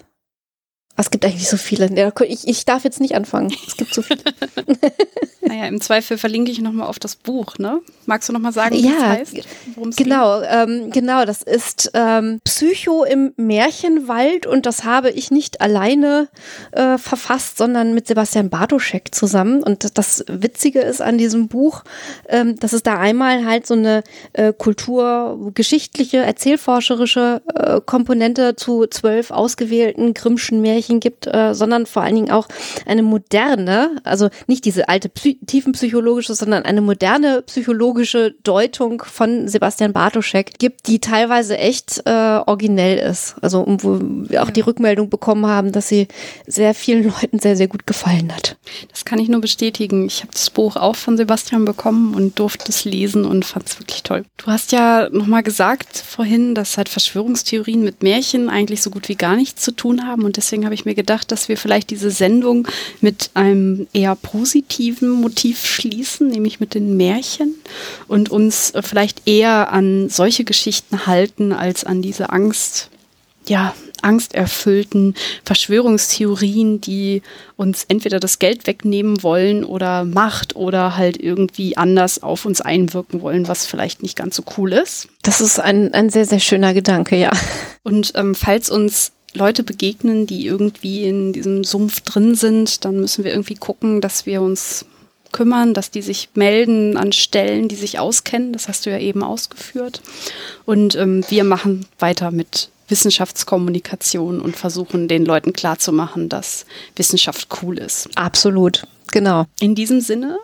Es 0.95 1.11
gibt 1.11 1.23
eigentlich 1.25 1.47
so 1.47 1.57
viele. 1.57 2.13
Ich, 2.21 2.47
ich 2.47 2.65
darf 2.65 2.83
jetzt 2.83 2.99
nicht 2.99 3.13
anfangen. 3.13 3.55
Es 3.67 3.77
gibt 3.77 3.93
so 3.93 4.01
viele. 4.01 4.23
naja, 5.47 5.65
im 5.67 5.81
Zweifel 5.81 6.17
verlinke 6.17 6.51
ich 6.51 6.61
nochmal 6.61 6.87
auf 6.87 6.99
das 6.99 7.15
Buch, 7.15 7.57
ne? 7.57 7.81
Magst 8.05 8.29
du 8.29 8.33
nochmal 8.33 8.53
sagen, 8.53 8.75
wie 8.75 8.85
ja, 8.85 8.91
es 8.91 9.33
heißt? 9.33 9.97
Genau, 9.97 10.41
ähm, 10.41 10.91
genau. 10.91 11.25
Das 11.25 11.41
ist 11.41 11.91
ähm, 11.93 12.39
Psycho 12.43 13.03
im 13.03 13.33
Märchenwald 13.37 14.45
und 14.45 14.65
das 14.65 14.83
habe 14.83 15.09
ich 15.09 15.31
nicht 15.31 15.61
alleine 15.61 16.29
äh, 16.71 16.97
verfasst, 16.97 17.57
sondern 17.57 17.93
mit 17.93 18.07
Sebastian 18.07 18.49
Bartoschek 18.49 19.13
zusammen. 19.13 19.63
Und 19.63 19.97
das 19.97 20.23
Witzige 20.27 20.79
ist 20.79 21.01
an 21.01 21.17
diesem 21.17 21.47
Buch, 21.47 21.83
ähm, 22.29 22.57
dass 22.59 22.73
es 22.73 22.83
da 22.83 22.97
einmal 22.97 23.45
halt 23.45 23.67
so 23.67 23.73
eine 23.73 24.03
äh, 24.33 24.53
kulturgeschichtliche, 24.53 26.17
erzählforscherische 26.17 27.41
äh, 27.53 27.81
Komponente 27.81 28.55
zu 28.55 28.87
zwölf 28.87 29.31
ausgewählten 29.31 30.13
Grimmschen 30.13 30.61
Märchen 30.61 30.99
gibt, 30.99 31.27
äh, 31.27 31.53
sondern 31.53 31.85
vor 31.85 32.03
allen 32.03 32.15
Dingen 32.15 32.31
auch 32.31 32.47
eine 32.85 33.03
moderne, 33.03 33.97
also 34.03 34.29
nicht 34.47 34.65
diese 34.65 34.89
alte 34.89 35.09
Psy 35.09 35.36
tiefenpsychologische, 35.45 36.33
sondern 36.33 36.63
eine 36.63 36.81
moderne 36.81 37.41
psychologische 37.43 38.35
Deutung 38.43 39.03
von 39.05 39.47
Sebastian 39.47 39.93
Bartoschek 39.93 40.59
gibt, 40.59 40.87
die 40.87 40.99
teilweise 40.99 41.57
echt 41.57 42.01
äh, 42.05 42.39
originell 42.45 42.97
ist. 42.97 43.35
Also 43.41 43.65
wo 43.67 43.99
wir 44.01 44.43
auch 44.43 44.47
ja. 44.47 44.53
die 44.53 44.61
Rückmeldung 44.61 45.09
bekommen 45.09 45.45
haben, 45.45 45.71
dass 45.71 45.87
sie 45.87 46.07
sehr 46.45 46.73
vielen 46.73 47.03
Leuten 47.03 47.39
sehr, 47.39 47.55
sehr 47.55 47.67
gut 47.67 47.87
gefallen 47.87 48.33
hat. 48.33 48.57
Das 48.89 49.05
kann 49.05 49.19
ich 49.19 49.29
nur 49.29 49.41
bestätigen. 49.41 50.05
Ich 50.07 50.21
habe 50.21 50.31
das 50.31 50.49
Buch 50.49 50.75
auch 50.75 50.95
von 50.95 51.17
Sebastian 51.17 51.65
bekommen 51.65 52.15
und 52.15 52.39
durfte 52.39 52.69
es 52.69 52.85
lesen 52.85 53.25
und 53.25 53.45
fand 53.45 53.67
es 53.67 53.79
wirklich 53.79 54.03
toll. 54.03 54.23
Du 54.37 54.47
hast 54.47 54.71
ja 54.71 55.09
nochmal 55.11 55.43
gesagt 55.43 55.97
vorhin, 55.97 56.55
dass 56.55 56.77
halt 56.77 56.89
Verschwörungstheorien 56.89 57.83
mit 57.83 58.03
Märchen 58.03 58.49
eigentlich 58.49 58.81
so 58.81 58.89
gut 58.89 59.09
wie 59.09 59.15
gar 59.15 59.35
nichts 59.35 59.63
zu 59.63 59.71
tun 59.71 60.07
haben 60.07 60.23
und 60.23 60.37
deswegen 60.37 60.65
habe 60.65 60.75
ich 60.75 60.85
mir 60.85 60.95
gedacht, 60.95 61.31
dass 61.31 61.49
wir 61.49 61.57
vielleicht 61.57 61.89
diese 61.89 62.11
Sendung 62.11 62.67
mit 63.01 63.31
einem 63.33 63.87
eher 63.93 64.15
positiven 64.15 65.09
Motiv 65.27 65.65
schließen, 65.65 66.29
nämlich 66.29 66.61
mit 66.61 66.73
den 66.73 66.95
Märchen 66.95 67.55
und 68.07 68.29
uns 68.29 68.71
äh, 68.71 68.81
vielleicht 68.81 69.27
eher 69.27 69.73
an 69.73 70.07
solche 70.07 70.45
Geschichten 70.45 71.05
halten 71.05 71.51
als 71.51 71.83
an 71.83 72.01
diese 72.01 72.29
Angst, 72.29 72.89
ja, 73.45 73.73
angsterfüllten 74.01 75.15
Verschwörungstheorien, 75.43 76.79
die 76.79 77.23
uns 77.57 77.83
entweder 77.89 78.21
das 78.21 78.39
Geld 78.39 78.67
wegnehmen 78.67 79.21
wollen 79.21 79.65
oder 79.65 80.05
Macht 80.05 80.55
oder 80.55 80.95
halt 80.95 81.21
irgendwie 81.21 81.75
anders 81.75 82.23
auf 82.23 82.45
uns 82.45 82.61
einwirken 82.61 83.21
wollen, 83.21 83.49
was 83.49 83.65
vielleicht 83.65 84.03
nicht 84.03 84.15
ganz 84.15 84.37
so 84.37 84.43
cool 84.57 84.71
ist. 84.71 85.09
Das 85.23 85.41
ist 85.41 85.59
ein, 85.59 85.93
ein 85.93 86.09
sehr, 86.09 86.25
sehr 86.25 86.39
schöner 86.39 86.73
Gedanke, 86.73 87.17
ja. 87.17 87.31
Und 87.83 88.13
ähm, 88.15 88.33
falls 88.33 88.69
uns 88.69 89.11
Leute 89.33 89.63
begegnen, 89.63 90.25
die 90.25 90.45
irgendwie 90.45 91.03
in 91.03 91.33
diesem 91.33 91.65
Sumpf 91.65 91.99
drin 92.01 92.35
sind, 92.35 92.85
dann 92.85 93.01
müssen 93.01 93.25
wir 93.25 93.31
irgendwie 93.31 93.55
gucken, 93.55 93.99
dass 93.99 94.25
wir 94.25 94.41
uns 94.41 94.85
kümmern, 95.31 95.73
dass 95.73 95.91
die 95.91 96.01
sich 96.01 96.29
melden 96.33 96.97
an 96.97 97.11
Stellen, 97.11 97.67
die 97.67 97.75
sich 97.75 97.99
auskennen. 97.99 98.53
Das 98.53 98.67
hast 98.67 98.85
du 98.85 98.89
ja 98.89 98.99
eben 98.99 99.23
ausgeführt. 99.23 100.01
Und 100.65 100.95
ähm, 100.95 101.23
wir 101.29 101.43
machen 101.43 101.85
weiter 101.99 102.31
mit 102.31 102.69
Wissenschaftskommunikation 102.87 104.39
und 104.39 104.55
versuchen 104.55 105.07
den 105.07 105.25
Leuten 105.25 105.53
klarzumachen, 105.53 106.29
dass 106.29 106.65
Wissenschaft 106.95 107.47
cool 107.61 107.77
ist. 107.77 108.09
Absolut, 108.15 108.87
genau. 109.11 109.45
In 109.59 109.75
diesem 109.75 110.01
Sinne 110.01 110.37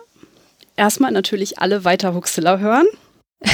erstmal 0.76 1.12
natürlich 1.12 1.58
alle 1.58 1.84
weiter 1.84 2.14
Huxela 2.14 2.58
hören. 2.58 2.86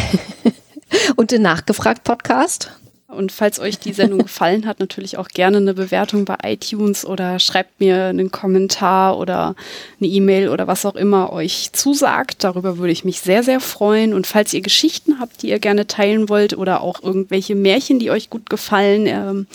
Und 1.16 1.30
den 1.30 1.42
Nachgefragt-Podcast. 1.42 2.70
Und 3.10 3.32
falls 3.32 3.58
euch 3.58 3.78
die 3.78 3.92
Sendung 3.92 4.18
gefallen 4.24 4.66
hat, 4.66 4.80
natürlich 4.80 5.18
auch 5.18 5.28
gerne 5.28 5.58
eine 5.58 5.74
Bewertung 5.74 6.24
bei 6.24 6.36
iTunes 6.44 7.04
oder 7.04 7.38
schreibt 7.38 7.80
mir 7.80 8.06
einen 8.06 8.30
Kommentar 8.30 9.18
oder 9.18 9.56
eine 10.00 10.08
E-Mail 10.08 10.48
oder 10.48 10.66
was 10.66 10.86
auch 10.86 10.94
immer 10.94 11.32
euch 11.32 11.72
zusagt. 11.72 12.44
Darüber 12.44 12.78
würde 12.78 12.92
ich 12.92 13.04
mich 13.04 13.20
sehr, 13.20 13.42
sehr 13.42 13.60
freuen. 13.60 14.14
Und 14.14 14.26
falls 14.26 14.54
ihr 14.54 14.60
Geschichten 14.60 15.18
habt, 15.18 15.42
die 15.42 15.48
ihr 15.48 15.58
gerne 15.58 15.86
teilen 15.86 16.28
wollt 16.28 16.56
oder 16.56 16.80
auch 16.80 17.02
irgendwelche 17.02 17.54
Märchen, 17.54 17.98
die 17.98 18.10
euch 18.10 18.30
gut 18.30 18.48
gefallen, 18.48 19.06
ähm, 19.06 19.46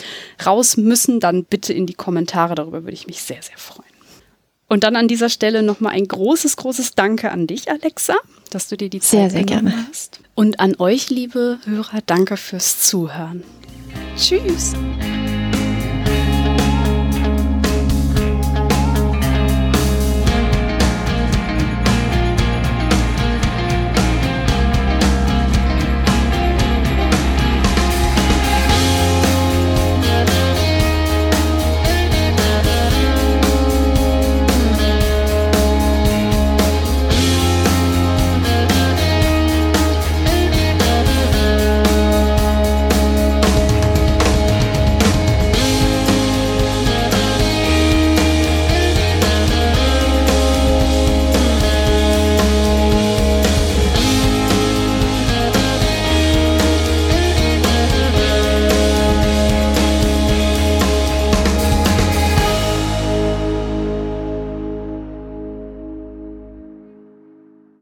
raus 0.45 0.77
müssen, 0.77 1.19
dann 1.19 1.44
bitte 1.45 1.73
in 1.73 1.86
die 1.86 1.94
Kommentare. 1.94 2.56
Darüber 2.56 2.84
würde 2.84 2.94
ich 2.94 3.07
mich 3.07 3.22
sehr, 3.22 3.41
sehr 3.41 3.57
freuen. 3.57 3.86
Und 4.68 4.84
dann 4.84 4.95
an 4.95 5.07
dieser 5.07 5.30
Stelle 5.30 5.61
nochmal 5.64 5.94
ein 5.94 6.07
großes, 6.07 6.57
großes 6.57 6.95
Danke 6.95 7.32
an 7.32 7.48
dich, 7.48 7.69
Alexa, 7.69 8.15
dass 8.49 8.68
du 8.68 8.77
dir 8.77 8.90
die 8.90 8.99
Zeit 8.99 9.10
sehr, 9.10 9.30
sehr 9.30 9.44
gerne 9.44 9.88
hast. 9.88 10.19
Und 10.35 10.59
an 10.59 10.75
euch, 10.79 11.09
liebe 11.09 11.59
Hörer, 11.65 12.01
danke 12.05 12.35
fürs 12.35 12.81
Zuhören. 12.81 13.43
Tschüss. 14.17 14.73